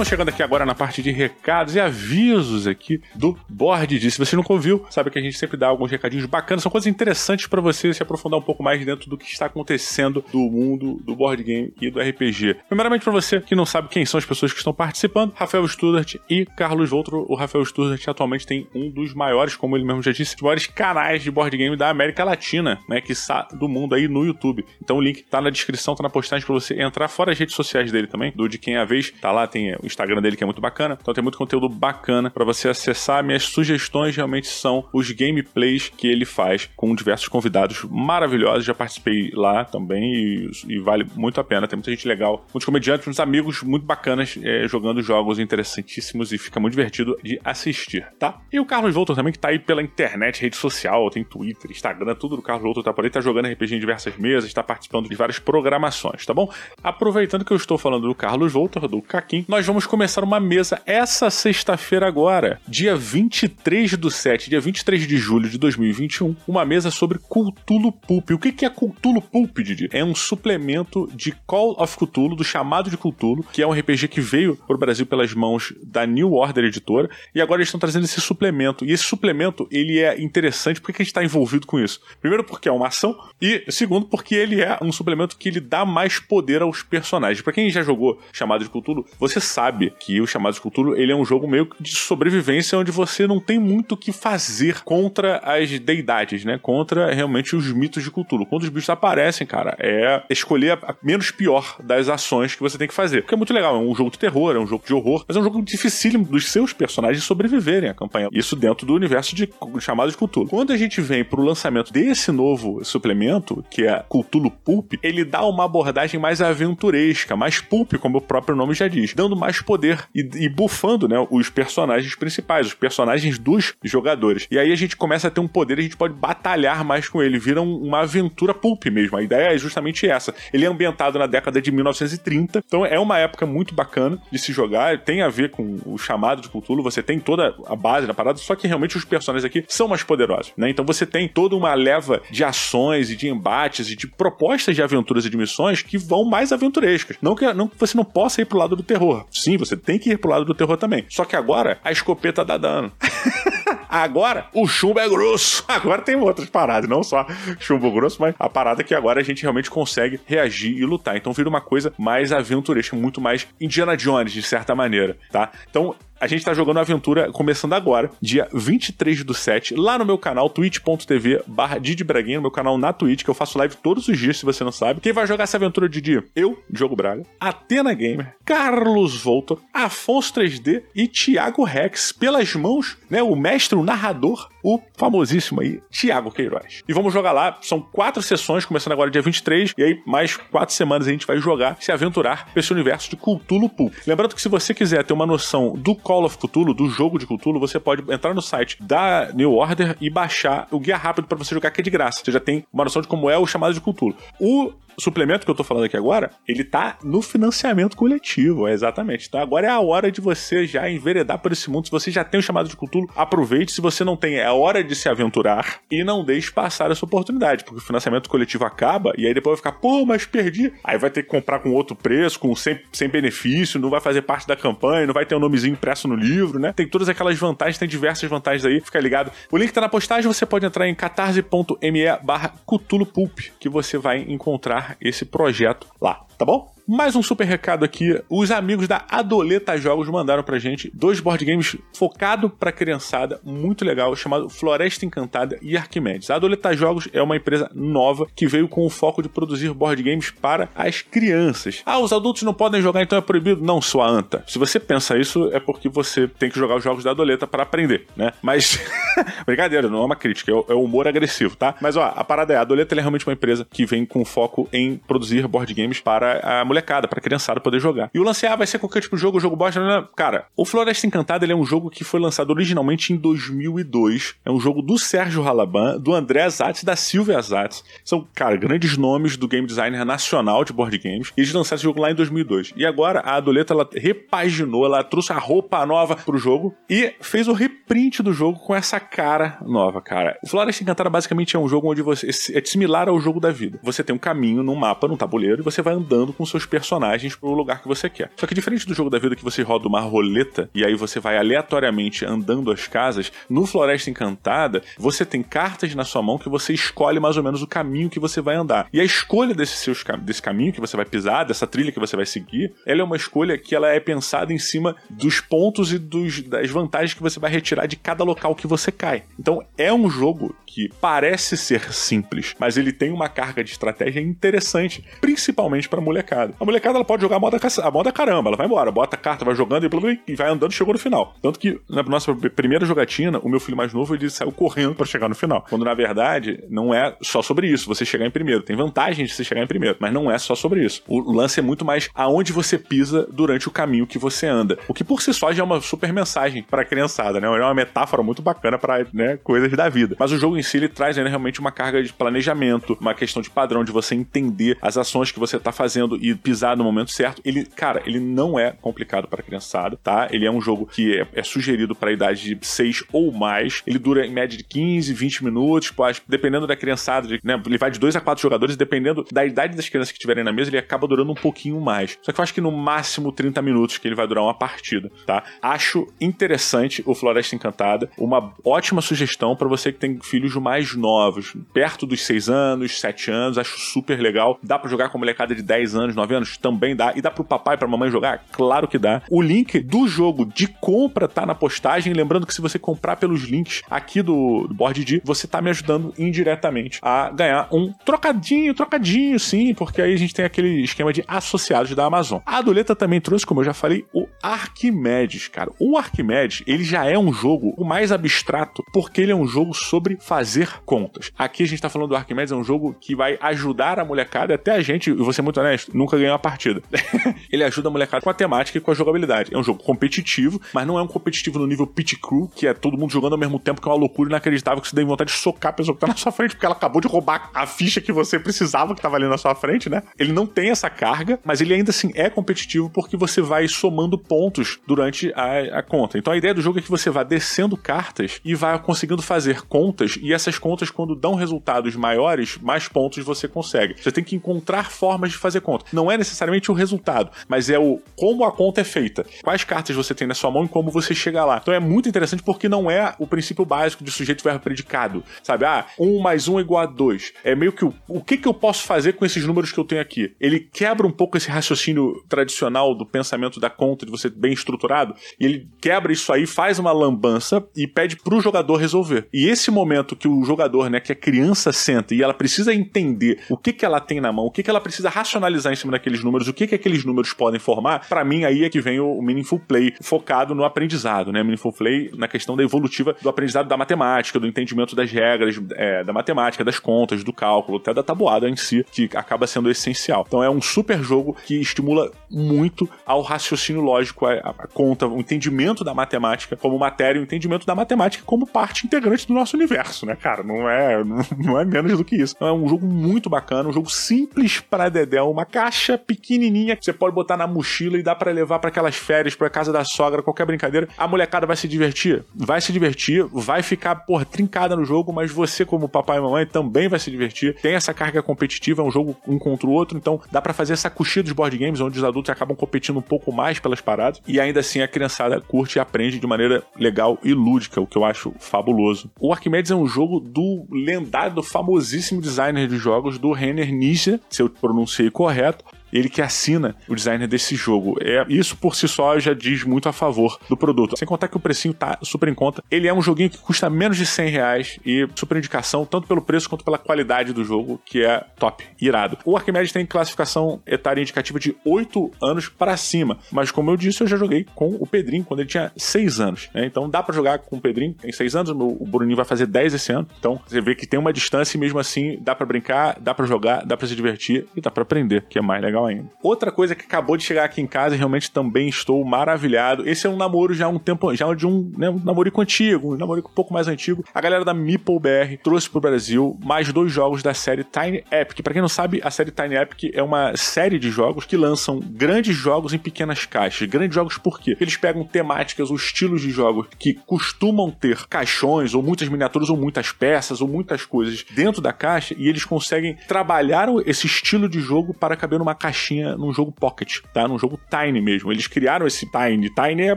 Estamos 0.00 0.08
chegando 0.08 0.30
aqui 0.30 0.42
agora 0.42 0.64
na 0.64 0.74
parte 0.74 1.02
de 1.02 1.10
recados 1.10 1.74
e 1.74 1.80
avisos 1.80 2.66
aqui 2.66 3.02
do 3.14 3.36
Board. 3.46 4.10
Se 4.10 4.18
você 4.18 4.34
nunca 4.34 4.50
ouviu, 4.50 4.86
sabe 4.88 5.10
que 5.10 5.18
a 5.18 5.22
gente 5.22 5.36
sempre 5.36 5.58
dá 5.58 5.68
alguns 5.68 5.90
recadinhos 5.90 6.24
bacanas, 6.24 6.62
são 6.62 6.72
coisas 6.72 6.86
interessantes 6.86 7.46
para 7.46 7.60
você 7.60 7.92
se 7.92 8.02
aprofundar 8.02 8.38
um 8.38 8.42
pouco 8.42 8.62
mais 8.62 8.82
dentro 8.82 9.10
do 9.10 9.18
que 9.18 9.26
está 9.26 9.44
acontecendo 9.44 10.24
do 10.32 10.38
mundo 10.38 10.98
do 11.04 11.14
board 11.14 11.42
game 11.42 11.74
e 11.82 11.90
do 11.90 12.00
RPG. 12.00 12.56
Primeiramente, 12.66 13.02
para 13.02 13.12
você 13.12 13.42
que 13.42 13.54
não 13.54 13.66
sabe 13.66 13.88
quem 13.88 14.06
são 14.06 14.16
as 14.16 14.24
pessoas 14.24 14.52
que 14.52 14.58
estão 14.58 14.72
participando, 14.72 15.34
Rafael 15.34 15.68
Studart 15.68 16.14
e 16.30 16.46
Carlos 16.46 16.88
Voltro. 16.88 17.26
O 17.28 17.34
Rafael 17.34 17.64
Studart 17.66 18.08
atualmente 18.08 18.46
tem 18.46 18.66
um 18.74 18.88
dos 18.90 19.12
maiores, 19.12 19.54
como 19.54 19.76
ele 19.76 19.84
mesmo 19.84 20.02
já 20.02 20.12
disse, 20.12 20.34
os 20.34 20.40
maiores 20.40 20.66
canais 20.66 21.22
de 21.22 21.30
board 21.30 21.54
game 21.54 21.76
da 21.76 21.90
América 21.90 22.24
Latina, 22.24 22.78
né, 22.88 23.02
que 23.02 23.12
está 23.12 23.42
do 23.52 23.68
mundo 23.68 23.94
aí 23.94 24.08
no 24.08 24.24
YouTube. 24.24 24.64
Então 24.82 24.96
o 24.96 25.00
link 25.00 25.24
tá 25.24 25.42
na 25.42 25.50
descrição, 25.50 25.94
tá 25.94 26.02
na 26.02 26.10
postagem 26.10 26.46
para 26.46 26.54
você 26.54 26.80
entrar 26.80 27.08
fora 27.08 27.32
as 27.32 27.38
redes 27.38 27.54
sociais 27.54 27.92
dele 27.92 28.06
também, 28.06 28.32
do 28.34 28.48
de 28.48 28.56
quem 28.56 28.76
é 28.76 28.78
a 28.78 28.84
vez, 28.86 29.12
tá 29.20 29.30
lá, 29.30 29.46
tem 29.46 29.76
o 29.82 29.89
Instagram 29.90 30.22
dele 30.22 30.36
que 30.36 30.42
é 30.42 30.46
muito 30.46 30.60
bacana. 30.60 30.98
Então 31.00 31.12
tem 31.12 31.22
muito 31.22 31.38
conteúdo 31.38 31.68
bacana 31.68 32.30
para 32.30 32.44
você 32.44 32.68
acessar. 32.68 33.22
Minhas 33.24 33.44
sugestões 33.44 34.16
realmente 34.16 34.46
são 34.46 34.88
os 34.92 35.10
gameplays 35.10 35.88
que 35.88 36.08
ele 36.08 36.24
faz 36.24 36.68
com 36.76 36.94
diversos 36.94 37.28
convidados 37.28 37.84
maravilhosos. 37.84 38.64
Já 38.64 38.74
participei 38.74 39.30
lá 39.34 39.64
também 39.64 40.02
e, 40.02 40.50
e 40.68 40.78
vale 40.78 41.06
muito 41.14 41.40
a 41.40 41.44
pena. 41.44 41.66
Tem 41.68 41.76
muita 41.76 41.90
gente 41.90 42.06
legal, 42.06 42.44
muitos 42.52 42.64
comediantes, 42.64 43.06
muitos 43.06 43.20
amigos 43.20 43.62
muito 43.62 43.84
bacanas 43.84 44.38
é, 44.42 44.66
jogando 44.68 45.02
jogos 45.02 45.38
interessantíssimos 45.38 46.32
e 46.32 46.38
fica 46.38 46.60
muito 46.60 46.72
divertido 46.72 47.16
de 47.22 47.40
assistir, 47.44 48.06
tá? 48.18 48.40
E 48.52 48.58
o 48.60 48.64
Carlos 48.64 48.94
Voltor 48.94 49.16
também, 49.16 49.32
que 49.32 49.38
tá 49.38 49.48
aí 49.48 49.58
pela 49.58 49.82
internet, 49.82 50.40
rede 50.40 50.56
social, 50.56 51.10
tem 51.10 51.24
Twitter, 51.24 51.70
Instagram, 51.70 52.14
tudo 52.14 52.36
do 52.36 52.42
Carlos 52.42 52.62
Voltor 52.62 52.82
tá 52.82 52.92
por 52.92 53.04
aí, 53.04 53.10
tá 53.10 53.20
jogando 53.20 53.48
RPG 53.48 53.76
em 53.76 53.80
diversas 53.80 54.16
mesas, 54.16 54.52
tá 54.52 54.62
participando 54.62 55.08
de 55.08 55.14
várias 55.14 55.38
programações, 55.38 56.24
tá 56.24 56.34
bom? 56.34 56.50
Aproveitando 56.82 57.44
que 57.44 57.52
eu 57.52 57.56
estou 57.56 57.78
falando 57.78 58.08
do 58.08 58.14
Carlos 58.14 58.52
Voltor, 58.52 58.88
do 58.88 59.02
Caquim, 59.02 59.44
nós 59.48 59.66
vamos 59.66 59.79
começar 59.86 60.24
uma 60.24 60.40
mesa 60.40 60.80
essa 60.86 61.30
sexta-feira 61.30 62.06
agora, 62.06 62.60
dia 62.66 62.96
23 62.96 63.96
do 63.96 64.10
7, 64.10 64.50
dia 64.50 64.60
23 64.60 65.06
de 65.06 65.16
julho 65.16 65.48
de 65.48 65.58
2021, 65.58 66.34
uma 66.46 66.64
mesa 66.64 66.90
sobre 66.90 67.18
Cthulhu 67.18 67.92
Pulp. 67.92 68.30
O 68.30 68.38
que 68.38 68.64
é 68.64 68.70
Cthulhu 68.70 69.20
Pulp, 69.20 69.58
Didi? 69.58 69.88
É 69.92 70.04
um 70.04 70.14
suplemento 70.14 71.08
de 71.14 71.32
Call 71.46 71.80
of 71.80 71.96
Cthulhu, 71.96 72.36
do 72.36 72.44
chamado 72.44 72.90
de 72.90 72.96
Cthulhu, 72.96 73.44
que 73.52 73.62
é 73.62 73.66
um 73.66 73.72
RPG 73.72 74.08
que 74.08 74.20
veio 74.20 74.56
pro 74.66 74.78
Brasil 74.78 75.06
pelas 75.06 75.32
mãos 75.32 75.72
da 75.82 76.06
New 76.06 76.32
Order 76.32 76.64
Editora, 76.64 77.08
e 77.34 77.40
agora 77.40 77.60
eles 77.60 77.68
estão 77.68 77.80
trazendo 77.80 78.04
esse 78.04 78.20
suplemento. 78.20 78.84
E 78.84 78.92
esse 78.92 79.04
suplemento, 79.04 79.68
ele 79.70 79.98
é 79.98 80.20
interessante 80.20 80.80
porque 80.80 81.02
a 81.02 81.04
gente 81.04 81.12
está 81.12 81.24
envolvido 81.24 81.66
com 81.66 81.78
isso. 81.78 82.00
Primeiro 82.20 82.44
porque 82.44 82.68
é 82.68 82.72
uma 82.72 82.88
ação, 82.88 83.16
e 83.40 83.64
segundo 83.68 84.06
porque 84.06 84.34
ele 84.34 84.60
é 84.60 84.78
um 84.82 84.92
suplemento 84.92 85.36
que 85.36 85.48
ele 85.48 85.60
dá 85.60 85.84
mais 85.84 86.18
poder 86.18 86.62
aos 86.62 86.82
personagens. 86.82 87.42
Para 87.42 87.52
quem 87.52 87.70
já 87.70 87.82
jogou 87.82 88.20
Chamado 88.32 88.64
de 88.64 88.70
Cthulhu, 88.70 89.04
você 89.18 89.40
sabe 89.40 89.69
que 89.98 90.20
o 90.20 90.26
Chamado 90.26 90.54
de 90.54 90.60
Cthulhu, 90.60 90.96
ele 90.96 91.12
é 91.12 91.16
um 91.16 91.24
jogo 91.24 91.48
meio 91.48 91.68
de 91.78 91.90
sobrevivência 91.90 92.78
onde 92.78 92.90
você 92.90 93.26
não 93.26 93.40
tem 93.40 93.58
muito 93.58 93.92
o 93.92 93.96
que 93.96 94.12
fazer 94.12 94.82
contra 94.82 95.38
as 95.38 95.78
deidades, 95.78 96.44
né? 96.44 96.58
Contra 96.60 97.12
realmente 97.12 97.54
os 97.56 97.72
mitos 97.72 98.02
de 98.02 98.10
Cthulhu. 98.10 98.46
Quando 98.46 98.62
os 98.62 98.68
bichos 98.68 98.90
aparecem, 98.90 99.46
cara, 99.46 99.76
é 99.78 100.22
escolher 100.30 100.78
a 100.82 100.94
menos 101.02 101.30
pior 101.30 101.76
das 101.82 102.08
ações 102.08 102.54
que 102.54 102.62
você 102.62 102.78
tem 102.78 102.88
que 102.88 102.94
fazer. 102.94 103.22
Porque 103.22 103.34
é 103.34 103.36
muito 103.36 103.52
legal, 103.52 103.76
é 103.76 103.78
um 103.78 103.94
jogo 103.94 104.10
de 104.10 104.18
terror, 104.18 104.54
é 104.54 104.58
um 104.58 104.66
jogo 104.66 104.84
de 104.86 104.94
horror, 104.94 105.24
mas 105.26 105.36
é 105.36 105.40
um 105.40 105.44
jogo 105.44 105.62
dificílimo 105.62 106.24
dos 106.24 106.50
seus 106.50 106.72
personagens 106.72 107.24
sobreviverem 107.24 107.88
à 107.88 107.94
campanha. 107.94 108.28
Isso 108.32 108.56
dentro 108.56 108.86
do 108.86 108.94
universo 108.94 109.34
de 109.34 109.48
chamado 109.80 110.10
de 110.10 110.16
Cthulhu. 110.16 110.48
Quando 110.48 110.72
a 110.72 110.76
gente 110.76 111.00
vem 111.00 111.24
pro 111.24 111.42
lançamento 111.42 111.92
desse 111.92 112.30
novo 112.32 112.84
suplemento, 112.84 113.64
que 113.70 113.86
é 113.86 114.04
Cthulhu 114.08 114.50
Pulp, 114.50 114.94
ele 115.02 115.24
dá 115.24 115.44
uma 115.44 115.64
abordagem 115.64 116.20
mais 116.20 116.40
aventuresca, 116.40 117.36
mais 117.36 117.60
pulp, 117.60 117.94
como 117.94 118.18
o 118.18 118.20
próprio 118.20 118.56
nome 118.56 118.74
já 118.74 118.88
diz, 118.88 119.14
dando 119.14 119.36
mais 119.36 119.59
poder 119.64 120.08
e, 120.14 120.28
e 120.34 120.48
bufando, 120.48 121.08
né, 121.08 121.16
os 121.30 121.48
personagens 121.48 122.14
principais, 122.14 122.66
os 122.66 122.74
personagens 122.74 123.38
dos 123.38 123.74
jogadores. 123.82 124.46
E 124.50 124.58
aí 124.58 124.72
a 124.72 124.76
gente 124.76 124.96
começa 124.96 125.28
a 125.28 125.30
ter 125.30 125.40
um 125.40 125.48
poder 125.48 125.78
e 125.78 125.80
a 125.80 125.82
gente 125.84 125.96
pode 125.96 126.14
batalhar 126.14 126.84
mais 126.84 127.08
com 127.08 127.22
ele, 127.22 127.38
vira 127.38 127.60
um, 127.60 127.76
uma 127.76 128.00
aventura 128.00 128.54
pulp 128.54 128.86
mesmo. 128.86 129.16
A 129.16 129.22
ideia 129.22 129.54
é 129.54 129.58
justamente 129.58 130.08
essa. 130.08 130.34
Ele 130.52 130.64
é 130.64 130.68
ambientado 130.68 131.18
na 131.18 131.26
década 131.26 131.60
de 131.60 131.70
1930, 131.70 132.62
então 132.66 132.84
é 132.84 132.98
uma 132.98 133.18
época 133.18 133.46
muito 133.46 133.74
bacana 133.74 134.20
de 134.30 134.38
se 134.38 134.52
jogar, 134.52 134.98
tem 134.98 135.22
a 135.22 135.28
ver 135.28 135.50
com 135.50 135.78
o 135.84 135.98
chamado 135.98 136.42
de 136.42 136.48
Cthulhu, 136.48 136.82
você 136.82 137.02
tem 137.02 137.18
toda 137.18 137.54
a 137.66 137.76
base 137.76 138.06
da 138.06 138.14
parada, 138.14 138.38
só 138.38 138.54
que 138.54 138.66
realmente 138.66 138.96
os 138.96 139.04
personagens 139.04 139.44
aqui 139.44 139.64
são 139.68 139.88
mais 139.88 140.02
poderosos, 140.02 140.52
né? 140.56 140.70
Então 140.70 140.84
você 140.84 141.06
tem 141.06 141.28
toda 141.28 141.56
uma 141.56 141.74
leva 141.74 142.22
de 142.30 142.44
ações 142.44 143.10
e 143.10 143.16
de 143.16 143.28
embates 143.28 143.90
e 143.90 143.96
de 143.96 144.06
propostas 144.06 144.74
de 144.74 144.82
aventuras 144.82 145.24
e 145.24 145.30
de 145.30 145.36
missões 145.36 145.82
que 145.82 145.98
vão 145.98 146.24
mais 146.24 146.52
aventurescas. 146.52 147.16
Não 147.20 147.34
que, 147.34 147.52
não 147.52 147.68
que 147.68 147.78
você 147.78 147.96
não 147.96 148.04
possa 148.04 148.40
ir 148.40 148.44
pro 148.44 148.58
lado 148.58 148.76
do 148.76 148.82
terror. 148.82 149.26
Sim, 149.40 149.56
você 149.56 149.76
tem 149.76 149.98
que 149.98 150.10
ir 150.10 150.18
pro 150.18 150.30
lado 150.30 150.44
do 150.44 150.54
terror 150.54 150.76
também. 150.76 151.04
Só 151.08 151.24
que 151.24 151.34
agora 151.34 151.78
a 151.82 151.90
escopeta 151.90 152.44
dá 152.44 152.58
dano. 152.58 152.92
Agora, 153.90 154.46
o 154.54 154.68
chumbo 154.68 155.00
é 155.00 155.08
grosso. 155.08 155.64
Agora 155.66 156.00
tem 156.00 156.14
outras 156.14 156.48
paradas, 156.48 156.88
não 156.88 157.02
só 157.02 157.26
chumbo 157.58 157.90
grosso, 157.90 158.18
mas 158.20 158.36
a 158.38 158.48
parada 158.48 158.82
é 158.82 158.84
que 158.84 158.94
agora 158.94 159.20
a 159.20 159.24
gente 159.24 159.42
realmente 159.42 159.68
consegue 159.68 160.20
reagir 160.26 160.76
e 160.76 160.84
lutar. 160.84 161.16
Então 161.16 161.32
vira 161.32 161.48
uma 161.48 161.60
coisa 161.60 161.92
mais 161.98 162.30
aventuresca, 162.30 162.94
muito 162.94 163.20
mais 163.20 163.48
Indiana 163.60 163.96
Jones, 163.96 164.32
de 164.32 164.42
certa 164.42 164.76
maneira, 164.76 165.16
tá? 165.32 165.50
Então, 165.68 165.96
a 166.20 166.26
gente 166.26 166.44
tá 166.44 166.52
jogando 166.52 166.76
a 166.76 166.82
aventura 166.82 167.32
começando 167.32 167.72
agora, 167.72 168.10
dia 168.20 168.46
23 168.52 169.24
do 169.24 169.32
7, 169.32 169.74
lá 169.74 169.98
no 169.98 170.04
meu 170.04 170.18
canal, 170.18 170.50
twitch.tv 170.50 171.42
barra 171.46 171.78
Didi 171.78 172.04
meu 172.40 172.50
canal 172.50 172.76
na 172.76 172.92
Twitch, 172.92 173.24
que 173.24 173.30
eu 173.30 173.34
faço 173.34 173.56
live 173.56 173.76
todos 173.76 174.06
os 174.08 174.18
dias, 174.18 174.38
se 174.38 174.44
você 174.44 174.62
não 174.62 174.72
sabe. 174.72 175.00
Quem 175.00 175.12
vai 175.12 175.26
jogar 175.26 175.44
essa 175.44 175.56
aventura 175.56 175.88
de 175.88 176.00
dia? 176.00 176.24
Eu, 176.36 176.62
Diogo 176.68 176.94
Braga, 176.94 177.24
Atena 177.40 177.94
Gamer, 177.94 178.34
Carlos 178.44 179.22
Voltor, 179.22 179.60
Afonso 179.72 180.34
3D 180.34 180.82
e 180.94 181.08
Thiago 181.08 181.64
Rex, 181.64 182.12
pelas 182.12 182.54
mãos, 182.54 182.98
né, 183.08 183.22
o 183.22 183.34
mestre, 183.34 183.78
o 183.78 183.84
narrador, 183.84 184.48
o 184.62 184.80
famosíssimo 184.96 185.60
aí, 185.60 185.80
Thiago 185.90 186.30
Queiroz. 186.30 186.82
E 186.88 186.92
vamos 186.92 187.12
jogar 187.12 187.32
lá, 187.32 187.58
são 187.62 187.80
quatro 187.80 188.22
sessões, 188.22 188.64
começando 188.64 188.92
agora 188.92 189.10
dia 189.10 189.22
23, 189.22 189.74
e 189.76 189.82
aí 189.82 190.02
mais 190.06 190.36
quatro 190.36 190.74
semanas 190.74 191.06
a 191.06 191.10
gente 191.10 191.26
vai 191.26 191.38
jogar, 191.38 191.76
se 191.80 191.92
aventurar 191.92 192.48
nesse 192.54 192.72
universo 192.72 193.10
de 193.10 193.16
Cthulhu 193.16 193.68
Pool. 193.68 193.92
Lembrando 194.06 194.34
que 194.34 194.42
se 194.42 194.48
você 194.48 194.74
quiser 194.74 195.04
ter 195.04 195.12
uma 195.12 195.26
noção 195.26 195.74
do 195.76 195.94
Call 195.94 196.24
of 196.24 196.38
Cthulhu, 196.38 196.74
do 196.74 196.88
jogo 196.88 197.18
de 197.18 197.26
Cthulhu, 197.26 197.58
você 197.58 197.78
pode 197.78 198.02
entrar 198.12 198.34
no 198.34 198.42
site 198.42 198.76
da 198.80 199.30
New 199.34 199.52
Order 199.52 199.96
e 200.00 200.10
baixar 200.10 200.66
o 200.70 200.78
guia 200.78 200.96
rápido 200.96 201.26
para 201.26 201.38
você 201.38 201.54
jogar 201.54 201.70
que 201.70 201.80
é 201.80 201.84
de 201.84 201.90
graça. 201.90 202.22
Você 202.24 202.32
já 202.32 202.40
tem 202.40 202.64
uma 202.72 202.84
noção 202.84 203.02
de 203.02 203.08
como 203.08 203.30
é 203.30 203.38
o 203.38 203.46
chamado 203.46 203.74
de 203.74 203.80
Cthulhu. 203.80 204.16
O 204.38 204.72
suplemento 205.00 205.44
que 205.44 205.50
eu 205.50 205.54
tô 205.54 205.64
falando 205.64 205.84
aqui 205.84 205.96
agora, 205.96 206.30
ele 206.46 206.64
tá 206.64 206.98
no 207.02 207.22
financiamento 207.22 207.96
coletivo, 207.96 208.68
é 208.68 208.72
exatamente. 208.72 209.26
Então 209.28 209.40
agora 209.40 209.66
é 209.66 209.70
a 209.70 209.80
hora 209.80 210.10
de 210.10 210.20
você 210.20 210.66
já 210.66 210.88
enveredar 210.90 211.38
por 211.38 211.52
esse 211.52 211.70
mundo. 211.70 211.86
Se 211.86 211.90
você 211.90 212.10
já 212.10 212.24
tem 212.24 212.40
o 212.40 212.42
chamado 212.42 212.68
de 212.68 212.76
Cthulhu, 212.76 213.08
aproveite. 213.16 213.72
Se 213.72 213.80
você 213.80 214.04
não 214.04 214.16
tem, 214.16 214.36
é 214.36 214.50
hora 214.50 214.82
de 214.82 214.94
se 214.94 215.08
aventurar 215.08 215.80
e 215.90 216.04
não 216.04 216.24
deixe 216.24 216.50
passar 216.50 216.90
essa 216.90 217.04
oportunidade, 217.04 217.64
porque 217.64 217.78
o 217.78 217.82
financiamento 217.82 218.28
coletivo 218.28 218.64
acaba 218.64 219.12
e 219.16 219.26
aí 219.26 219.34
depois 219.34 219.52
vai 219.60 219.72
ficar, 219.72 219.80
pô, 219.80 220.04
mas 220.04 220.26
perdi. 220.26 220.72
Aí 220.84 220.98
vai 220.98 221.10
ter 221.10 221.22
que 221.22 221.28
comprar 221.28 221.60
com 221.60 221.70
outro 221.70 221.96
preço, 221.96 222.38
com 222.38 222.54
sem, 222.54 222.80
sem 222.92 223.08
benefício, 223.08 223.80
não 223.80 223.90
vai 223.90 224.00
fazer 224.00 224.22
parte 224.22 224.46
da 224.46 224.56
campanha, 224.56 225.06
não 225.06 225.14
vai 225.14 225.24
ter 225.24 225.34
um 225.34 225.40
nomezinho 225.40 225.72
impresso 225.72 226.06
no 226.08 226.14
livro, 226.14 226.58
né? 226.58 226.72
Tem 226.72 226.86
todas 226.86 227.08
aquelas 227.08 227.38
vantagens, 227.38 227.78
tem 227.78 227.88
diversas 227.88 228.28
vantagens 228.28 228.64
aí, 228.64 228.80
fica 228.80 229.00
ligado. 229.00 229.30
O 229.50 229.56
link 229.56 229.72
tá 229.72 229.80
na 229.80 229.88
postagem, 229.88 230.30
você 230.30 230.44
pode 230.44 230.66
entrar 230.66 230.88
em 230.88 230.94
catarse.me 230.94 232.00
barra 232.22 232.54
Pulp, 232.66 233.38
que 233.58 233.68
você 233.68 233.98
vai 233.98 234.18
encontrar 234.28 234.89
esse 235.00 235.24
projeto 235.24 235.86
lá, 236.00 236.24
tá 236.38 236.44
bom? 236.44 236.72
Mais 236.92 237.14
um 237.14 237.22
super 237.22 237.46
recado 237.46 237.84
aqui. 237.84 238.20
Os 238.28 238.50
amigos 238.50 238.88
da 238.88 239.04
Adoleta 239.08 239.78
Jogos 239.78 240.08
mandaram 240.08 240.42
pra 240.42 240.58
gente 240.58 240.90
dois 240.92 241.20
board 241.20 241.44
games 241.44 241.76
focado 241.96 242.50
pra 242.50 242.72
criançada, 242.72 243.40
muito 243.44 243.84
legal, 243.84 244.16
chamado 244.16 244.50
Floresta 244.50 245.06
Encantada 245.06 245.56
e 245.62 245.76
Arquimedes. 245.76 246.30
A 246.30 246.34
Adoleta 246.34 246.76
Jogos 246.76 247.08
é 247.12 247.22
uma 247.22 247.36
empresa 247.36 247.70
nova 247.72 248.26
que 248.34 248.44
veio 248.48 248.66
com 248.66 248.84
o 248.84 248.90
foco 248.90 249.22
de 249.22 249.28
produzir 249.28 249.72
board 249.72 250.02
games 250.02 250.32
para 250.32 250.68
as 250.74 251.00
crianças. 251.00 251.80
Ah, 251.86 252.00
os 252.00 252.12
adultos 252.12 252.42
não 252.42 252.52
podem 252.52 252.82
jogar, 252.82 253.04
então 253.04 253.16
é 253.16 253.20
proibido? 253.20 253.62
Não, 253.64 253.80
sua 253.80 254.08
anta. 254.08 254.42
Se 254.48 254.58
você 254.58 254.80
pensa 254.80 255.16
isso, 255.16 255.48
é 255.52 255.60
porque 255.60 255.88
você 255.88 256.26
tem 256.26 256.50
que 256.50 256.58
jogar 256.58 256.74
os 256.74 256.82
jogos 256.82 257.04
da 257.04 257.12
Adoleta 257.12 257.46
para 257.46 257.62
aprender, 257.62 258.08
né? 258.16 258.32
Mas, 258.42 258.80
brincadeira, 259.46 259.88
não 259.88 260.02
é 260.02 260.06
uma 260.06 260.16
crítica, 260.16 260.50
é 260.50 260.74
o 260.74 260.82
humor 260.82 261.06
agressivo, 261.06 261.54
tá? 261.54 261.76
Mas, 261.80 261.96
ó, 261.96 262.12
a 262.16 262.24
parada 262.24 262.52
é, 262.52 262.56
a 262.56 262.62
Adoleta 262.62 262.96
é 262.96 263.00
realmente 263.00 263.28
uma 263.28 263.34
empresa 263.34 263.64
que 263.70 263.86
vem 263.86 264.04
com 264.04 264.24
foco 264.24 264.68
em 264.72 264.96
produzir 264.96 265.46
board 265.46 265.72
games 265.72 266.00
para 266.00 266.40
a 266.62 266.64
mulher 266.64 266.79
molecada, 266.80 267.06
pra 267.06 267.20
criançada 267.20 267.60
poder 267.60 267.80
jogar. 267.80 268.10
E 268.12 268.18
o 268.18 268.22
lance, 268.22 268.46
ah, 268.46 268.56
vai 268.56 268.66
ser 268.66 268.78
qualquer 268.78 269.00
tipo 269.00 269.16
de 269.16 269.22
jogo, 269.22 269.38
jogo 269.38 269.54
bosta. 269.54 269.80
Né? 269.80 270.06
Cara, 270.16 270.46
o 270.56 270.64
Floresta 270.64 271.06
Encantada 271.06 271.44
ele 271.44 271.52
é 271.52 271.56
um 271.56 271.64
jogo 271.64 271.90
que 271.90 272.02
foi 272.02 272.18
lançado 272.18 272.50
originalmente 272.50 273.12
em 273.12 273.16
2002. 273.16 274.36
É 274.44 274.50
um 274.50 274.58
jogo 274.58 274.82
do 274.82 274.98
Sérgio 274.98 275.46
Halaban, 275.46 275.98
do 275.98 276.14
André 276.14 276.42
Azatz 276.42 276.82
e 276.82 276.86
da 276.86 276.96
Silvia 276.96 277.38
Azatz. 277.38 277.84
São, 278.04 278.26
cara, 278.34 278.56
grandes 278.56 278.96
nomes 278.96 279.36
do 279.36 279.46
game 279.46 279.66
designer 279.66 280.04
nacional 280.04 280.64
de 280.64 280.72
board 280.72 280.96
games. 280.98 281.32
E 281.36 281.40
eles 281.40 281.52
lançaram 281.52 281.76
esse 281.76 281.84
jogo 281.84 282.00
lá 282.00 282.10
em 282.10 282.14
2002. 282.14 282.72
E 282.76 282.86
agora 282.86 283.20
a 283.20 283.36
Adoleta, 283.36 283.74
ela 283.74 283.88
repaginou, 283.94 284.84
ela 284.84 285.04
trouxe 285.04 285.32
a 285.32 285.38
roupa 285.38 285.84
nova 285.84 286.16
pro 286.16 286.38
jogo 286.38 286.74
e 286.88 287.14
fez 287.20 287.48
o 287.48 287.52
reprint 287.52 288.22
do 288.22 288.32
jogo 288.32 288.58
com 288.58 288.74
essa 288.74 288.98
cara 288.98 289.58
nova, 289.66 290.00
cara. 290.00 290.38
O 290.42 290.48
Floresta 290.48 290.82
Encantada 290.82 291.10
basicamente 291.10 291.56
é 291.56 291.58
um 291.58 291.68
jogo 291.68 291.90
onde 291.90 292.02
você 292.02 292.28
é 292.54 292.64
similar 292.64 293.08
ao 293.08 293.20
jogo 293.20 293.40
da 293.40 293.50
vida. 293.50 293.78
Você 293.82 294.02
tem 294.02 294.14
um 294.14 294.18
caminho 294.18 294.62
num 294.62 294.74
mapa, 294.74 295.06
num 295.08 295.16
tabuleiro, 295.16 295.60
e 295.60 295.64
você 295.64 295.82
vai 295.82 295.94
andando 295.94 296.32
com 296.32 296.44
seus 296.46 296.59
seus 296.60 296.66
personagens 296.66 297.34
pro 297.34 297.52
lugar 297.52 297.80
que 297.80 297.88
você 297.88 298.08
quer. 298.08 298.30
Só 298.36 298.46
que 298.46 298.54
diferente 298.54 298.86
do 298.86 298.94
jogo 298.94 299.10
da 299.10 299.18
vida 299.18 299.34
que 299.34 299.44
você 299.44 299.62
roda 299.62 299.88
uma 299.88 300.00
roleta 300.00 300.68
e 300.74 300.84
aí 300.84 300.94
você 300.94 301.18
vai 301.18 301.38
aleatoriamente 301.38 302.24
andando 302.24 302.70
as 302.70 302.86
casas, 302.86 303.32
no 303.48 303.66
Floresta 303.66 304.10
Encantada, 304.10 304.82
você 304.98 305.24
tem 305.24 305.42
cartas 305.42 305.94
na 305.94 306.04
sua 306.04 306.22
mão 306.22 306.38
que 306.38 306.48
você 306.48 306.72
escolhe 306.72 307.18
mais 307.18 307.36
ou 307.36 307.42
menos 307.42 307.62
o 307.62 307.66
caminho 307.66 308.10
que 308.10 308.20
você 308.20 308.40
vai 308.40 308.56
andar. 308.56 308.88
E 308.92 309.00
a 309.00 309.04
escolha 309.04 309.54
desse, 309.54 309.76
seus, 309.76 310.04
desse 310.20 310.42
caminho 310.42 310.72
que 310.72 310.80
você 310.80 310.96
vai 310.96 311.06
pisar, 311.06 311.44
dessa 311.44 311.66
trilha 311.66 311.92
que 311.92 312.00
você 312.00 312.16
vai 312.16 312.26
seguir, 312.26 312.72
ela 312.84 313.00
é 313.00 313.04
uma 313.04 313.16
escolha 313.16 313.56
que 313.56 313.74
ela 313.74 313.88
é 313.88 313.98
pensada 313.98 314.52
em 314.52 314.58
cima 314.58 314.96
dos 315.08 315.40
pontos 315.40 315.92
e 315.92 315.98
dos, 315.98 316.42
das 316.42 316.70
vantagens 316.70 317.14
que 317.14 317.22
você 317.22 317.40
vai 317.40 317.50
retirar 317.50 317.86
de 317.86 317.96
cada 317.96 318.24
local 318.24 318.54
que 318.54 318.66
você 318.66 318.92
cai. 318.92 319.22
Então 319.38 319.64
é 319.78 319.92
um 319.92 320.10
jogo 320.10 320.54
que 320.66 320.88
parece 321.00 321.56
ser 321.56 321.92
simples, 321.92 322.54
mas 322.58 322.76
ele 322.76 322.92
tem 322.92 323.10
uma 323.10 323.28
carga 323.28 323.64
de 323.64 323.70
estratégia 323.70 324.20
interessante, 324.20 325.04
principalmente 325.20 325.88
para 325.88 326.00
molecada. 326.00 326.49
A 326.58 326.64
molecada 326.64 326.96
ela 326.96 327.04
pode 327.04 327.22
jogar 327.22 327.36
a 327.36 327.40
moda, 327.40 327.58
a 327.58 327.90
moda 327.90 328.12
caramba, 328.12 328.50
ela 328.50 328.56
vai 328.56 328.66
embora, 328.66 328.90
bota 328.90 329.16
a 329.16 329.18
carta, 329.18 329.44
vai 329.44 329.54
jogando 329.54 329.88
e 330.26 330.34
vai 330.34 330.48
andando, 330.48 330.72
chegou 330.72 330.92
no 330.92 330.98
final. 330.98 331.34
Tanto 331.42 331.58
que 331.58 331.80
na 331.88 332.02
nossa 332.02 332.34
primeira 332.34 332.84
jogatina, 332.84 333.38
o 333.40 333.48
meu 333.48 333.60
filho 333.60 333.76
mais 333.76 333.92
novo 333.92 334.14
ele 334.14 334.28
saiu 334.30 334.52
correndo 334.52 334.94
para 334.94 335.06
chegar 335.06 335.28
no 335.28 335.34
final. 335.34 335.64
Quando 335.68 335.84
na 335.84 335.94
verdade 335.94 336.62
não 336.68 336.94
é 336.94 337.16
só 337.22 337.42
sobre 337.42 337.68
isso, 337.68 337.86
você 337.86 338.04
chegar 338.04 338.26
em 338.26 338.30
primeiro. 338.30 338.62
Tem 338.62 338.76
vantagem 338.76 339.24
de 339.24 339.32
você 339.32 339.44
chegar 339.44 339.62
em 339.62 339.66
primeiro, 339.66 339.96
mas 340.00 340.12
não 340.12 340.30
é 340.30 340.38
só 340.38 340.54
sobre 340.54 340.84
isso. 340.84 341.02
O 341.06 341.32
lance 341.32 341.60
é 341.60 341.62
muito 341.62 341.84
mais 341.84 342.08
aonde 342.14 342.52
você 342.52 342.78
pisa 342.78 343.26
durante 343.30 343.68
o 343.68 343.70
caminho 343.70 344.06
que 344.06 344.18
você 344.18 344.46
anda. 344.46 344.78
O 344.88 344.94
que 344.94 345.04
por 345.04 345.22
si 345.22 345.32
só 345.32 345.52
já 345.52 345.62
é 345.62 345.64
uma 345.64 345.80
super 345.80 346.12
mensagem 346.12 346.62
para 346.62 346.82
a 346.82 346.84
criançada, 346.84 347.40
né? 347.40 347.46
É 347.46 347.50
uma 347.50 347.74
metáfora 347.74 348.22
muito 348.22 348.42
bacana 348.42 348.78
para 348.78 349.06
né, 349.12 349.38
coisas 349.42 349.70
da 349.72 349.88
vida. 349.88 350.16
Mas 350.18 350.32
o 350.32 350.38
jogo 350.38 350.56
em 350.56 350.62
si 350.62 350.76
ele 350.76 350.88
traz 350.88 351.16
né, 351.16 351.28
realmente 351.28 351.60
uma 351.60 351.72
carga 351.72 352.02
de 352.02 352.12
planejamento, 352.12 352.96
uma 353.00 353.14
questão 353.14 353.42
de 353.42 353.50
padrão 353.50 353.84
de 353.84 353.92
você 353.92 354.14
entender 354.14 354.78
as 354.80 354.96
ações 354.96 355.30
que 355.30 355.38
você 355.38 355.58
tá 355.58 355.72
fazendo 355.72 356.18
e 356.20 356.34
pisar 356.40 356.76
no 356.76 356.84
momento 356.84 357.10
certo. 357.10 357.40
Ele, 357.44 357.64
cara, 357.64 358.02
ele 358.06 358.20
não 358.20 358.58
é 358.58 358.72
complicado 358.72 359.28
para 359.28 359.42
criançada, 359.42 359.96
tá? 360.02 360.28
Ele 360.30 360.46
é 360.46 360.50
um 360.50 360.60
jogo 360.60 360.86
que 360.86 361.18
é, 361.18 361.26
é 361.34 361.42
sugerido 361.42 361.94
para 361.94 362.10
a 362.10 362.12
idade 362.12 362.54
de 362.54 362.66
6 362.66 363.04
ou 363.12 363.32
mais. 363.32 363.82
Ele 363.86 363.98
dura 363.98 364.26
em 364.26 364.32
média 364.32 364.56
de 364.56 364.64
15, 364.64 365.12
20 365.12 365.44
minutos, 365.44 365.90
pode, 365.90 366.22
dependendo 366.26 366.66
da 366.66 366.76
criançada, 366.76 367.28
né, 367.42 367.60
ele 367.64 367.78
vai 367.78 367.90
de 367.90 367.98
2 367.98 368.16
a 368.16 368.20
4 368.20 368.42
jogadores, 368.42 368.76
dependendo 368.76 369.24
da 369.30 369.44
idade 369.44 369.76
das 369.76 369.88
crianças 369.88 370.12
que 370.12 370.18
estiverem 370.18 370.44
na 370.44 370.52
mesa, 370.52 370.70
ele 370.70 370.78
acaba 370.78 371.06
durando 371.06 371.32
um 371.32 371.34
pouquinho 371.34 371.80
mais. 371.80 372.18
Só 372.22 372.32
que 372.32 372.40
eu 372.40 372.42
acho 372.42 372.54
que 372.54 372.60
no 372.60 372.72
máximo 372.72 373.32
30 373.32 373.60
minutos 373.62 373.98
que 373.98 374.08
ele 374.08 374.14
vai 374.14 374.26
durar 374.26 374.44
uma 374.44 374.54
partida, 374.54 375.10
tá? 375.26 375.44
Acho 375.60 376.06
interessante 376.20 377.02
o 377.06 377.14
Floresta 377.14 377.54
Encantada, 377.54 378.10
uma 378.18 378.52
ótima 378.64 379.00
sugestão 379.00 379.54
para 379.56 379.68
você 379.68 379.92
que 379.92 379.98
tem 379.98 380.18
filhos 380.20 380.54
mais 380.56 380.94
novos, 380.94 381.54
perto 381.72 382.06
dos 382.06 382.24
6 382.24 382.48
anos, 382.48 383.00
7 383.00 383.30
anos, 383.30 383.58
acho 383.58 383.78
super 383.78 384.18
legal. 384.20 384.58
Dá 384.62 384.78
para 384.78 384.90
jogar 384.90 385.08
com 385.08 385.18
molecada 385.18 385.54
de 385.54 385.62
10 385.62 385.94
anos, 385.94 386.16
9 386.16 386.29
Também 386.58 386.94
dá. 386.94 387.12
E 387.14 387.22
dá 387.22 387.30
pro 387.30 387.44
papai 387.44 387.74
e 387.74 387.78
pra 387.78 387.88
mamãe 387.88 388.10
jogar? 388.10 388.44
Claro 388.52 388.88
que 388.88 388.98
dá. 388.98 389.22
O 389.30 389.40
link 389.40 389.80
do 389.80 390.06
jogo 390.06 390.44
de 390.44 390.66
compra 390.66 391.28
tá 391.28 391.44
na 391.44 391.54
postagem. 391.54 392.12
Lembrando 392.12 392.46
que 392.46 392.54
se 392.54 392.60
você 392.60 392.78
comprar 392.78 393.16
pelos 393.16 393.42
links 393.42 393.82
aqui 393.90 394.22
do, 394.22 394.66
do 394.68 394.74
Board 394.74 395.04
D, 395.04 395.22
você 395.24 395.46
tá 395.46 395.60
me 395.60 395.70
ajudando 395.70 396.12
indiretamente 396.18 396.98
a 397.02 397.30
ganhar 397.30 397.68
um 397.72 397.92
trocadinho, 398.04 398.74
trocadinho, 398.74 399.38
sim, 399.38 399.74
porque 399.74 400.02
aí 400.02 400.12
a 400.12 400.16
gente 400.16 400.34
tem 400.34 400.44
aquele 400.44 400.82
esquema 400.82 401.12
de 401.12 401.24
associados 401.26 401.94
da 401.94 402.04
Amazon. 402.04 402.40
A 402.44 402.58
Adoleta 402.58 402.94
também 402.94 403.20
trouxe, 403.20 403.46
como 403.46 403.60
eu 403.60 403.64
já 403.64 403.74
falei, 403.74 404.04
o 404.12 404.26
Arquimedes, 404.42 405.48
cara. 405.48 405.70
O 405.78 405.96
Arquimedes, 405.96 406.62
ele 406.66 406.84
já 406.84 407.04
é 407.04 407.18
um 407.18 407.32
jogo 407.32 407.74
mais 407.84 408.12
abstrato, 408.12 408.84
porque 408.92 409.20
ele 409.20 409.32
é 409.32 409.36
um 409.36 409.46
jogo 409.46 409.74
sobre 409.74 410.18
fazer 410.20 410.80
contas. 410.84 411.32
Aqui 411.38 411.62
a 411.62 411.66
gente 411.66 411.82
tá 411.82 411.88
falando 411.88 412.10
do 412.10 412.16
Arquimedes, 412.16 412.52
é 412.52 412.56
um 412.56 412.64
jogo 412.64 412.94
que 413.00 413.14
vai 413.14 413.38
ajudar 413.40 413.98
a 413.98 414.04
molecada, 414.04 414.54
até 414.54 414.72
a 414.72 414.80
gente, 414.80 415.10
e 415.10 415.14
vou 415.14 415.32
ser 415.32 415.42
muito 415.42 415.60
honesto, 415.60 415.96
nunca 415.96 416.16
ganhou 416.20 416.32
uma 416.32 416.38
partida. 416.38 416.82
ele 417.50 417.64
ajuda 417.64 417.88
a 417.88 417.90
molecada 417.90 418.22
com 418.22 418.30
a 418.30 418.34
temática 418.34 418.78
e 418.78 418.80
com 418.80 418.90
a 418.90 418.94
jogabilidade. 418.94 419.54
É 419.54 419.58
um 419.58 419.62
jogo 419.62 419.82
competitivo, 419.82 420.60
mas 420.72 420.86
não 420.86 420.98
é 420.98 421.02
um 421.02 421.06
competitivo 421.06 421.58
no 421.58 421.66
nível 421.66 421.86
pit 421.86 422.16
crew, 422.16 422.50
que 422.54 422.66
é 422.66 422.74
todo 422.74 422.96
mundo 422.96 423.12
jogando 423.12 423.32
ao 423.32 423.38
mesmo 423.38 423.58
tempo, 423.58 423.80
que 423.80 423.88
é 423.88 423.90
uma 423.90 423.98
loucura 423.98 424.30
inacreditável, 424.30 424.80
que 424.80 424.88
você 424.88 424.96
tem 424.96 425.04
vontade 425.04 425.32
de 425.32 425.38
socar 425.38 425.70
a 425.70 425.72
pessoa 425.72 425.94
que 425.94 426.00
tá 426.00 426.06
na 426.06 426.16
sua 426.16 426.32
frente, 426.32 426.52
porque 426.52 426.66
ela 426.66 426.74
acabou 426.74 427.00
de 427.00 427.08
roubar 427.08 427.50
a 427.54 427.66
ficha 427.66 428.00
que 428.00 428.12
você 428.12 428.38
precisava 428.38 428.94
que 428.94 429.00
tava 429.00 429.16
ali 429.16 429.28
na 429.28 429.38
sua 429.38 429.54
frente, 429.54 429.88
né? 429.88 430.02
Ele 430.18 430.32
não 430.32 430.46
tem 430.46 430.70
essa 430.70 430.90
carga, 430.90 431.38
mas 431.44 431.60
ele 431.60 431.74
ainda 431.74 431.90
assim 431.90 432.10
é 432.14 432.28
competitivo 432.28 432.90
porque 432.90 433.16
você 433.16 433.40
vai 433.40 433.66
somando 433.68 434.18
pontos 434.18 434.78
durante 434.86 435.32
a, 435.34 435.78
a 435.78 435.82
conta. 435.82 436.18
Então 436.18 436.32
a 436.32 436.36
ideia 436.36 436.54
do 436.54 436.62
jogo 436.62 436.78
é 436.78 436.82
que 436.82 436.90
você 436.90 437.10
vai 437.10 437.24
descendo 437.24 437.76
cartas 437.76 438.40
e 438.44 438.54
vai 438.54 438.78
conseguindo 438.78 439.22
fazer 439.22 439.62
contas, 439.62 440.18
e 440.20 440.32
essas 440.32 440.58
contas, 440.58 440.90
quando 440.90 441.14
dão 441.14 441.34
resultados 441.34 441.94
maiores, 441.96 442.58
mais 442.58 442.88
pontos 442.88 443.24
você 443.24 443.46
consegue. 443.46 444.00
Você 444.00 444.12
tem 444.12 444.24
que 444.24 444.36
encontrar 444.36 444.90
formas 444.90 445.30
de 445.30 445.36
fazer 445.36 445.60
conta. 445.60 445.86
Não 445.92 446.09
é 446.10 446.18
necessariamente 446.18 446.70
o 446.70 446.74
resultado, 446.74 447.30
mas 447.48 447.70
é 447.70 447.78
o 447.78 448.00
como 448.16 448.44
a 448.44 448.52
conta 448.52 448.80
é 448.80 448.84
feita. 448.84 449.24
Quais 449.42 449.64
cartas 449.64 449.96
você 449.96 450.14
tem 450.14 450.26
na 450.26 450.34
sua 450.34 450.50
mão 450.50 450.64
e 450.64 450.68
como 450.68 450.90
você 450.90 451.14
chega 451.14 451.44
lá. 451.44 451.58
Então 451.60 451.72
é 451.72 451.80
muito 451.80 452.08
interessante 452.08 452.42
porque 452.42 452.68
não 452.68 452.90
é 452.90 453.14
o 453.18 453.26
princípio 453.26 453.64
básico 453.64 454.04
de 454.04 454.10
sujeito 454.10 454.44
verbo 454.44 454.60
predicado. 454.60 455.24
Sabe? 455.42 455.64
Ah, 455.64 455.86
um 455.98 456.20
mais 456.20 456.48
um 456.48 456.58
é 456.58 456.62
igual 456.62 456.82
a 456.82 456.86
dois. 456.86 457.32
É 457.44 457.54
meio 457.54 457.72
que 457.72 457.84
o, 457.84 457.94
o 458.08 458.20
que, 458.20 458.36
que 458.36 458.48
eu 458.48 458.54
posso 458.54 458.84
fazer 458.84 459.14
com 459.14 459.24
esses 459.24 459.44
números 459.44 459.72
que 459.72 459.78
eu 459.78 459.84
tenho 459.84 460.00
aqui? 460.00 460.34
Ele 460.40 460.60
quebra 460.60 461.06
um 461.06 461.10
pouco 461.10 461.36
esse 461.36 461.50
raciocínio 461.50 462.22
tradicional 462.28 462.94
do 462.94 463.06
pensamento 463.06 463.60
da 463.60 463.70
conta, 463.70 464.04
de 464.04 464.10
você 464.10 464.28
bem 464.28 464.52
estruturado, 464.52 465.14
e 465.38 465.44
ele 465.44 465.68
quebra 465.80 466.12
isso 466.12 466.32
aí, 466.32 466.46
faz 466.46 466.78
uma 466.78 466.92
lambança 466.92 467.64
e 467.76 467.86
pede 467.86 468.16
pro 468.16 468.40
jogador 468.40 468.76
resolver. 468.76 469.28
E 469.32 469.48
esse 469.48 469.70
momento 469.70 470.16
que 470.16 470.28
o 470.28 470.44
jogador, 470.44 470.90
né, 470.90 471.00
que 471.00 471.12
a 471.12 471.16
criança 471.16 471.72
senta 471.72 472.14
e 472.14 472.22
ela 472.22 472.34
precisa 472.34 472.74
entender 472.74 473.40
o 473.48 473.56
que 473.56 473.72
que 473.72 473.84
ela 473.84 474.00
tem 474.00 474.20
na 474.20 474.32
mão, 474.32 474.46
o 474.46 474.50
que 474.50 474.62
que 474.62 474.70
ela 474.70 474.80
precisa 474.80 475.08
racionalizar 475.08 475.72
em 475.72 475.76
cima 475.76 475.92
daqueles 476.00 476.24
números, 476.24 476.48
o 476.48 476.52
que 476.52 476.66
que 476.66 476.74
aqueles 476.74 477.04
números 477.04 477.32
podem 477.32 477.60
formar, 477.60 478.08
para 478.08 478.24
mim 478.24 478.44
aí 478.44 478.64
é 478.64 478.70
que 478.70 478.80
vem 478.80 478.98
o 478.98 479.20
Meaningful 479.20 479.60
Play 479.60 479.94
focado 480.00 480.54
no 480.54 480.64
aprendizado, 480.64 481.30
né? 481.30 481.42
Meaningful 481.42 481.72
Play 481.72 482.10
na 482.16 482.26
questão 482.26 482.56
da 482.56 482.62
evolutiva 482.62 483.14
do 483.20 483.28
aprendizado 483.28 483.68
da 483.68 483.76
matemática, 483.76 484.40
do 484.40 484.46
entendimento 484.46 484.96
das 484.96 485.10
regras 485.12 485.60
é, 485.72 486.02
da 486.02 486.12
matemática, 486.12 486.64
das 486.64 486.78
contas, 486.78 487.22
do 487.22 487.32
cálculo, 487.32 487.78
até 487.78 487.92
da 487.92 488.02
tabuada 488.02 488.48
em 488.48 488.56
si, 488.56 488.84
que 488.90 489.10
acaba 489.14 489.46
sendo 489.46 489.70
essencial. 489.70 490.24
Então 490.26 490.42
é 490.42 490.48
um 490.48 490.60
super 490.60 491.02
jogo 491.02 491.36
que 491.46 491.60
estimula 491.60 492.10
muito 492.30 492.88
ao 493.04 493.20
raciocínio 493.20 493.82
lógico, 493.82 494.26
a, 494.26 494.32
a 494.32 494.66
conta, 494.66 495.06
o 495.06 495.20
entendimento 495.20 495.84
da 495.84 495.92
matemática 495.92 496.56
como 496.56 496.78
matéria, 496.78 497.20
o 497.20 497.24
entendimento 497.24 497.66
da 497.66 497.74
matemática 497.74 498.24
como 498.24 498.46
parte 498.46 498.86
integrante 498.86 499.26
do 499.26 499.34
nosso 499.34 499.56
universo, 499.56 500.06
né, 500.06 500.16
cara? 500.16 500.42
Não 500.42 500.68
é, 500.68 501.02
não 501.36 501.58
é 501.58 501.64
menos 501.64 501.98
do 501.98 502.04
que 502.04 502.16
isso. 502.16 502.34
Então 502.36 502.48
é 502.48 502.52
um 502.52 502.68
jogo 502.68 502.86
muito 502.86 503.28
bacana, 503.28 503.68
um 503.68 503.72
jogo 503.72 503.90
simples 503.90 504.60
para 504.60 504.88
Dedéu, 504.88 505.30
uma 505.30 505.44
caixa 505.44 505.89
pequenininha 505.98 506.76
que 506.76 506.84
você 506.84 506.92
pode 506.92 507.14
botar 507.14 507.36
na 507.36 507.46
mochila 507.46 507.98
e 507.98 508.02
dá 508.02 508.14
para 508.14 508.32
levar 508.32 508.58
para 508.58 508.68
aquelas 508.68 508.96
férias, 508.96 509.34
para 509.34 509.50
casa 509.50 509.72
da 509.72 509.84
sogra, 509.84 510.22
qualquer 510.22 510.46
brincadeira. 510.46 510.88
A 510.96 511.06
molecada 511.06 511.46
vai 511.46 511.56
se 511.56 511.68
divertir? 511.68 512.24
Vai 512.34 512.60
se 512.60 512.72
divertir, 512.72 513.24
vai 513.32 513.62
ficar, 513.62 513.94
porra, 513.94 514.24
trincada 514.24 514.76
no 514.76 514.84
jogo, 514.84 515.12
mas 515.12 515.30
você, 515.30 515.64
como 515.64 515.88
papai 515.88 516.18
e 516.18 516.20
mamãe, 516.20 516.46
também 516.46 516.88
vai 516.88 516.98
se 516.98 517.10
divertir. 517.10 517.56
Tem 517.60 517.74
essa 517.74 517.94
carga 517.94 518.22
competitiva, 518.22 518.82
é 518.82 518.84
um 518.84 518.90
jogo 518.90 519.16
um 519.26 519.38
contra 519.38 519.66
o 519.66 519.72
outro, 519.72 519.96
então 519.96 520.20
dá 520.30 520.40
para 520.40 520.52
fazer 520.52 520.72
essa 520.72 520.90
coxinha 520.90 521.22
dos 521.22 521.32
board 521.32 521.56
games, 521.56 521.80
onde 521.80 521.98
os 521.98 522.04
adultos 522.04 522.30
acabam 522.30 522.56
competindo 522.56 522.98
um 522.98 523.02
pouco 523.02 523.32
mais 523.32 523.58
pelas 523.58 523.80
paradas, 523.80 524.20
e 524.26 524.40
ainda 524.40 524.60
assim 524.60 524.80
a 524.80 524.88
criançada 524.88 525.40
curte 525.40 525.76
e 525.76 525.80
aprende 525.80 526.18
de 526.18 526.26
maneira 526.26 526.62
legal 526.78 527.18
e 527.22 527.32
lúdica, 527.32 527.80
o 527.80 527.86
que 527.86 527.96
eu 527.96 528.04
acho 528.04 528.32
fabuloso. 528.38 529.10
O 529.20 529.32
Arquimedes 529.32 529.70
é 529.70 529.74
um 529.74 529.86
jogo 529.86 530.20
do 530.20 530.66
lendário, 530.70 531.34
do 531.34 531.42
famosíssimo 531.42 532.20
designer 532.20 532.68
de 532.68 532.76
jogos 532.76 533.18
do 533.18 533.32
Renner 533.32 533.72
Nietzsche, 533.72 534.20
se 534.28 534.42
eu 534.42 534.48
pronunciei 534.48 535.10
correto, 535.10 535.64
ele 535.92 536.08
que 536.08 536.22
assina 536.22 536.76
o 536.88 536.94
designer 536.94 537.26
desse 537.26 537.54
jogo. 537.54 537.96
É, 538.00 538.24
isso 538.28 538.56
por 538.56 538.74
si 538.74 538.88
só 538.88 539.18
já 539.18 539.34
diz 539.34 539.64
muito 539.64 539.88
a 539.88 539.92
favor 539.92 540.38
do 540.48 540.56
produto. 540.56 540.96
Sem 540.96 541.06
contar 541.06 541.28
que 541.28 541.36
o 541.36 541.40
precinho 541.40 541.74
tá 541.74 541.98
super 542.02 542.28
em 542.28 542.34
conta. 542.34 542.62
Ele 542.70 542.88
é 542.88 542.94
um 542.94 543.02
joguinho 543.02 543.30
que 543.30 543.38
custa 543.38 543.68
menos 543.68 543.96
de 543.96 544.06
100 544.06 544.28
reais 544.30 544.80
e 544.84 545.08
super 545.14 545.38
indicação, 545.38 545.84
tanto 545.84 546.06
pelo 546.06 546.22
preço 546.22 546.48
quanto 546.48 546.64
pela 546.64 546.78
qualidade 546.78 547.32
do 547.32 547.44
jogo, 547.44 547.80
que 547.84 548.04
é 548.04 548.24
top, 548.38 548.64
irado. 548.80 549.18
O 549.24 549.36
Arquimedes 549.36 549.72
tem 549.72 549.86
classificação 549.86 550.60
etária 550.66 551.00
indicativa 551.00 551.38
de 551.38 551.56
8 551.64 552.10
anos 552.22 552.48
para 552.48 552.76
cima, 552.76 553.18
mas 553.30 553.50
como 553.50 553.70
eu 553.70 553.76
disse, 553.76 554.02
eu 554.02 554.06
já 554.06 554.16
joguei 554.16 554.46
com 554.54 554.76
o 554.78 554.86
Pedrinho 554.86 555.24
quando 555.24 555.40
ele 555.40 555.48
tinha 555.48 555.72
6 555.76 556.20
anos. 556.20 556.48
Né? 556.54 556.66
Então 556.66 556.88
dá 556.88 557.02
para 557.02 557.14
jogar 557.14 557.38
com 557.38 557.56
o 557.56 557.60
Pedrinho, 557.60 557.94
tem 557.94 558.12
6 558.12 558.36
anos, 558.36 558.50
o 558.50 558.86
Bruninho 558.86 559.16
vai 559.16 559.24
fazer 559.24 559.46
10 559.46 559.74
esse 559.74 559.92
ano. 559.92 560.06
Então 560.18 560.40
você 560.46 560.60
vê 560.60 560.74
que 560.74 560.86
tem 560.86 560.98
uma 560.98 561.12
distância 561.12 561.56
e 561.56 561.60
mesmo 561.60 561.78
assim 561.78 562.18
dá 562.20 562.34
para 562.34 562.46
brincar, 562.46 562.98
dá 563.00 563.14
para 563.14 563.26
jogar, 563.26 563.64
dá 563.64 563.76
para 563.76 563.86
se 563.86 563.96
divertir 563.96 564.46
e 564.56 564.60
dá 564.60 564.70
para 564.70 564.82
aprender, 564.82 565.24
que 565.28 565.38
é 565.38 565.42
mais 565.42 565.62
legal 565.62 565.79
ainda. 565.86 566.10
Outra 566.22 566.50
coisa 566.50 566.74
que 566.74 566.84
acabou 566.84 567.16
de 567.16 567.24
chegar 567.24 567.44
aqui 567.44 567.60
em 567.60 567.66
casa 567.66 567.94
e 567.94 567.98
realmente 567.98 568.30
também 568.30 568.68
estou 568.68 569.04
maravilhado. 569.04 569.88
Esse 569.88 570.06
é 570.06 570.10
um 570.10 570.16
namoro 570.16 570.54
já 570.54 570.68
um 570.68 570.78
tempo, 570.78 571.14
já 571.14 571.32
de 571.34 571.46
um, 571.46 571.72
né, 571.76 571.90
um 571.90 571.98
namoro 571.98 572.30
antigo, 572.40 572.94
um 572.94 572.96
namoro 572.96 573.20
um 573.20 573.34
pouco 573.34 573.52
mais 573.52 573.68
antigo. 573.68 574.04
A 574.14 574.20
galera 574.20 574.44
da 574.44 574.54
Meeple 574.54 574.98
BR 574.98 575.36
trouxe 575.42 575.68
pro 575.68 575.80
Brasil 575.80 576.36
mais 576.42 576.72
dois 576.72 576.92
jogos 576.92 577.22
da 577.22 577.34
série 577.34 577.64
Tiny 577.64 578.04
Epic. 578.10 578.42
Para 578.42 578.52
quem 578.52 578.62
não 578.62 578.68
sabe, 578.68 579.00
a 579.02 579.10
série 579.10 579.30
Tiny 579.30 579.56
Epic 579.56 579.94
é 579.94 580.02
uma 580.02 580.36
série 580.36 580.78
de 580.78 580.90
jogos 580.90 581.24
que 581.24 581.36
lançam 581.36 581.80
grandes 581.80 582.36
jogos 582.36 582.72
em 582.72 582.78
pequenas 582.78 583.26
caixas. 583.26 583.68
Grandes 583.68 583.94
jogos 583.94 584.18
por 584.18 584.40
quê? 584.40 584.56
Eles 584.60 584.76
pegam 584.76 585.04
temáticas 585.04 585.70
ou 585.70 585.76
estilos 585.76 586.22
de 586.22 586.30
jogos 586.30 586.66
que 586.78 586.94
costumam 587.06 587.70
ter 587.70 588.06
caixões 588.08 588.74
ou 588.74 588.82
muitas 588.82 589.08
miniaturas 589.08 589.50
ou 589.50 589.56
muitas 589.56 589.92
peças 589.92 590.40
ou 590.40 590.48
muitas 590.48 590.84
coisas 590.84 591.24
dentro 591.30 591.60
da 591.60 591.72
caixa 591.72 592.14
e 592.16 592.28
eles 592.28 592.44
conseguem 592.44 592.96
trabalhar 593.06 593.68
esse 593.86 594.06
estilo 594.06 594.48
de 594.48 594.60
jogo 594.60 594.94
para 594.94 595.16
caber 595.16 595.38
numa 595.38 595.54
caixa 595.54 595.69
caixinha 595.70 596.16
num 596.16 596.32
jogo 596.32 596.52
Pocket, 596.52 596.98
tá? 597.14 597.26
Num 597.26 597.38
jogo 597.38 597.58
Tiny 597.70 598.00
mesmo. 598.00 598.32
Eles 598.32 598.46
criaram 598.46 598.86
esse 598.86 599.06
Tiny. 599.06 599.50
Tiny, 599.50 599.82
é, 599.82 599.96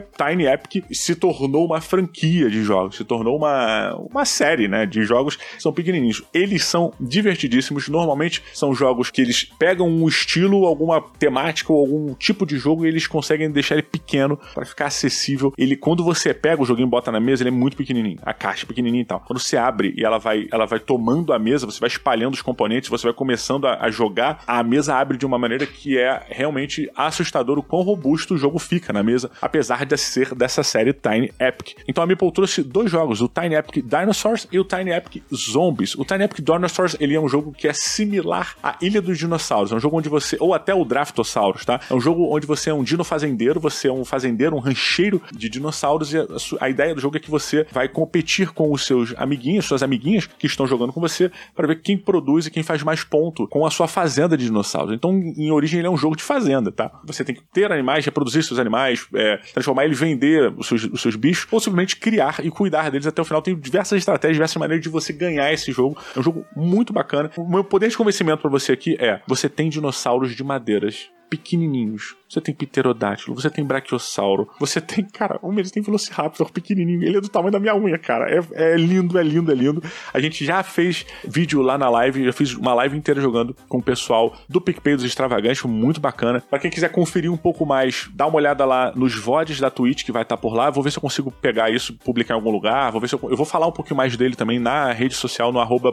Tiny 0.00 0.46
Epic 0.46 0.84
se 0.92 1.14
tornou 1.14 1.66
uma 1.66 1.80
franquia 1.80 2.48
de 2.48 2.62
jogos, 2.62 2.96
se 2.96 3.04
tornou 3.04 3.36
uma, 3.36 3.94
uma 3.96 4.24
série, 4.24 4.68
né? 4.68 4.86
De 4.86 5.02
jogos 5.02 5.36
que 5.36 5.62
são 5.62 5.72
pequenininhos. 5.72 6.22
Eles 6.32 6.64
são 6.64 6.92
divertidíssimos. 7.00 7.88
Normalmente 7.88 8.42
são 8.52 8.74
jogos 8.74 9.10
que 9.10 9.20
eles 9.20 9.44
pegam 9.58 9.88
um 9.88 10.06
estilo, 10.08 10.64
alguma 10.64 11.00
temática 11.18 11.72
ou 11.72 11.80
algum 11.80 12.14
tipo 12.14 12.46
de 12.46 12.56
jogo 12.56 12.84
e 12.84 12.88
eles 12.88 13.06
conseguem 13.06 13.50
deixar 13.50 13.74
ele 13.74 13.82
pequeno 13.82 14.38
para 14.54 14.64
ficar 14.64 14.86
acessível. 14.86 15.52
Ele, 15.58 15.76
quando 15.76 16.04
você 16.04 16.32
pega 16.32 16.62
o 16.62 16.64
joguinho 16.64 16.86
e 16.86 16.90
bota 16.90 17.10
na 17.10 17.20
mesa, 17.20 17.42
ele 17.42 17.50
é 17.50 17.52
muito 17.52 17.76
pequenininho. 17.76 18.18
A 18.22 18.32
caixa 18.32 18.64
é 18.64 18.66
pequenininha 18.66 19.02
e 19.02 19.06
tal. 19.06 19.20
Quando 19.20 19.40
você 19.40 19.56
abre 19.56 19.94
e 19.96 20.04
ela 20.04 20.18
vai, 20.18 20.46
ela 20.52 20.66
vai 20.66 20.78
tomando 20.78 21.32
a 21.32 21.38
mesa, 21.38 21.66
você 21.66 21.80
vai 21.80 21.88
espalhando 21.88 22.34
os 22.34 22.42
componentes, 22.42 22.88
você 22.88 23.06
vai 23.06 23.14
começando 23.14 23.66
a, 23.66 23.84
a 23.84 23.90
jogar, 23.90 24.42
a 24.46 24.62
mesa 24.62 24.94
abre 24.94 25.18
de 25.18 25.26
uma 25.26 25.38
maneira 25.38 25.63
que 25.66 25.98
é 25.98 26.22
realmente 26.28 26.90
assustador 26.96 27.58
o 27.58 27.62
quão 27.62 27.82
robusto 27.82 28.34
o 28.34 28.38
jogo 28.38 28.58
fica 28.58 28.92
na 28.92 29.02
mesa, 29.02 29.30
apesar 29.40 29.84
de 29.84 29.96
ser 29.96 30.34
dessa 30.34 30.62
série 30.62 30.92
Tiny 30.92 31.32
Epic. 31.38 31.76
Então 31.88 32.02
a 32.02 32.06
Meeple 32.06 32.32
trouxe 32.32 32.62
dois 32.62 32.90
jogos, 32.90 33.20
o 33.20 33.28
Tiny 33.28 33.54
Epic 33.54 33.84
Dinosaurs 33.84 34.46
e 34.50 34.58
o 34.58 34.64
Tiny 34.64 34.90
Epic 34.90 35.22
Zombies. 35.34 35.94
O 35.94 36.04
Tiny 36.04 36.24
Epic 36.24 36.40
Dinosaurs, 36.44 36.96
ele 37.00 37.14
é 37.14 37.20
um 37.20 37.28
jogo 37.28 37.52
que 37.52 37.68
é 37.68 37.72
similar 37.72 38.56
à 38.62 38.76
Ilha 38.80 39.00
dos 39.00 39.18
Dinossauros, 39.18 39.72
é 39.72 39.74
um 39.74 39.80
jogo 39.80 39.98
onde 39.98 40.08
você, 40.08 40.36
ou 40.40 40.54
até 40.54 40.74
o 40.74 40.84
Draftosaurus, 40.84 41.64
tá? 41.64 41.80
É 41.88 41.94
um 41.94 42.00
jogo 42.00 42.34
onde 42.34 42.46
você 42.46 42.70
é 42.70 42.74
um 42.74 42.82
dino 42.82 43.04
fazendeiro, 43.04 43.60
você 43.60 43.88
é 43.88 43.92
um 43.92 44.04
fazendeiro, 44.04 44.56
um 44.56 44.60
rancheiro 44.60 45.20
de 45.32 45.48
dinossauros 45.48 46.12
e 46.12 46.18
a, 46.18 46.26
a 46.60 46.68
ideia 46.68 46.94
do 46.94 47.00
jogo 47.00 47.16
é 47.16 47.20
que 47.20 47.30
você 47.30 47.66
vai 47.72 47.88
competir 47.88 48.50
com 48.52 48.72
os 48.72 48.84
seus 48.84 49.14
amiguinhos, 49.16 49.66
suas 49.66 49.82
amiguinhas 49.82 50.26
que 50.26 50.46
estão 50.46 50.66
jogando 50.66 50.92
com 50.92 51.00
você 51.00 51.30
para 51.54 51.66
ver 51.66 51.80
quem 51.80 51.96
produz 51.96 52.46
e 52.46 52.50
quem 52.50 52.62
faz 52.62 52.82
mais 52.82 53.04
ponto 53.04 53.46
com 53.48 53.66
a 53.66 53.70
sua 53.70 53.88
fazenda 53.88 54.36
de 54.36 54.44
dinossauros. 54.44 54.94
Então, 54.94 55.12
em 55.12 55.50
origem, 55.54 55.78
ele 55.78 55.86
é 55.86 55.90
um 55.90 55.96
jogo 55.96 56.16
de 56.16 56.22
fazenda, 56.22 56.70
tá? 56.70 56.90
Você 57.04 57.24
tem 57.24 57.34
que 57.34 57.42
ter 57.52 57.70
animais, 57.70 58.04
reproduzir 58.04 58.42
seus 58.42 58.58
animais, 58.58 59.06
é, 59.14 59.36
transformar 59.52 59.84
ele, 59.84 59.94
vender 59.94 60.52
os 60.56 60.66
seus, 60.66 60.84
os 60.84 61.00
seus 61.00 61.16
bichos, 61.16 61.46
ou 61.50 61.60
simplesmente 61.60 61.96
criar 61.96 62.36
e 62.44 62.50
cuidar 62.50 62.90
deles 62.90 63.06
até 63.06 63.20
o 63.22 63.24
final. 63.24 63.42
Tem 63.42 63.56
diversas 63.56 63.98
estratégias, 63.98 64.36
diversas 64.36 64.56
maneiras 64.56 64.82
de 64.82 64.88
você 64.88 65.12
ganhar 65.12 65.52
esse 65.52 65.72
jogo. 65.72 65.96
É 66.14 66.18
um 66.18 66.22
jogo 66.22 66.44
muito 66.56 66.92
bacana. 66.92 67.30
O 67.36 67.48
meu 67.48 67.64
poder 67.64 67.88
de 67.88 67.96
convencimento 67.96 68.42
para 68.42 68.50
você 68.50 68.72
aqui 68.72 68.96
é: 68.98 69.20
você 69.26 69.48
tem 69.48 69.68
dinossauros 69.68 70.34
de 70.34 70.44
madeiras 70.44 71.08
pequenininhos 71.30 72.14
você 72.28 72.40
tem 72.40 72.54
pterodátilo, 72.54 73.34
você 73.34 73.50
tem 73.50 73.64
brachiosauro, 73.64 74.48
você 74.58 74.80
tem, 74.80 75.04
cara, 75.04 75.38
um 75.42 75.52
eles 75.58 75.70
tem 75.70 75.82
velociraptor 75.82 76.50
pequenininho, 76.50 77.02
ele 77.02 77.18
é 77.18 77.20
do 77.20 77.28
tamanho 77.28 77.52
da 77.52 77.60
minha 77.60 77.76
unha, 77.76 77.98
cara. 77.98 78.30
É, 78.30 78.72
é, 78.72 78.76
lindo, 78.76 79.18
é 79.18 79.22
lindo, 79.22 79.50
é 79.50 79.54
lindo. 79.54 79.82
A 80.12 80.20
gente 80.20 80.44
já 80.44 80.62
fez 80.62 81.06
vídeo 81.24 81.62
lá 81.62 81.78
na 81.78 81.88
live, 81.88 82.24
já 82.24 82.32
fiz 82.32 82.54
uma 82.54 82.74
live 82.74 82.96
inteira 82.96 83.20
jogando 83.20 83.56
com 83.68 83.78
o 83.78 83.82
pessoal 83.82 84.34
do 84.48 84.60
PicPay 84.60 84.96
dos 84.96 85.04
Extravagantes, 85.04 85.62
muito 85.64 86.00
bacana. 86.00 86.40
Para 86.40 86.58
quem 86.58 86.70
quiser 86.70 86.90
conferir 86.90 87.32
um 87.32 87.36
pouco 87.36 87.64
mais, 87.64 88.08
dá 88.14 88.26
uma 88.26 88.36
olhada 88.36 88.64
lá 88.64 88.92
nos 88.94 89.14
VODs 89.14 89.60
da 89.60 89.70
Twitch 89.70 90.04
que 90.04 90.12
vai 90.12 90.22
estar 90.22 90.36
tá 90.36 90.40
por 90.40 90.54
lá. 90.54 90.70
Vou 90.70 90.82
ver 90.82 90.90
se 90.90 90.98
eu 90.98 91.02
consigo 91.02 91.30
pegar 91.30 91.70
isso, 91.70 91.94
publicar 92.04 92.34
em 92.34 92.36
algum 92.36 92.50
lugar. 92.50 92.90
Vou 92.90 93.00
ver 93.00 93.08
se 93.08 93.14
eu, 93.14 93.20
eu 93.30 93.36
vou 93.36 93.46
falar 93.46 93.66
um 93.66 93.72
pouquinho 93.72 93.96
mais 93.96 94.16
dele 94.16 94.34
também 94.34 94.58
na 94.58 94.92
rede 94.92 95.14
social, 95.14 95.52
no 95.52 95.60
arroba 95.60 95.92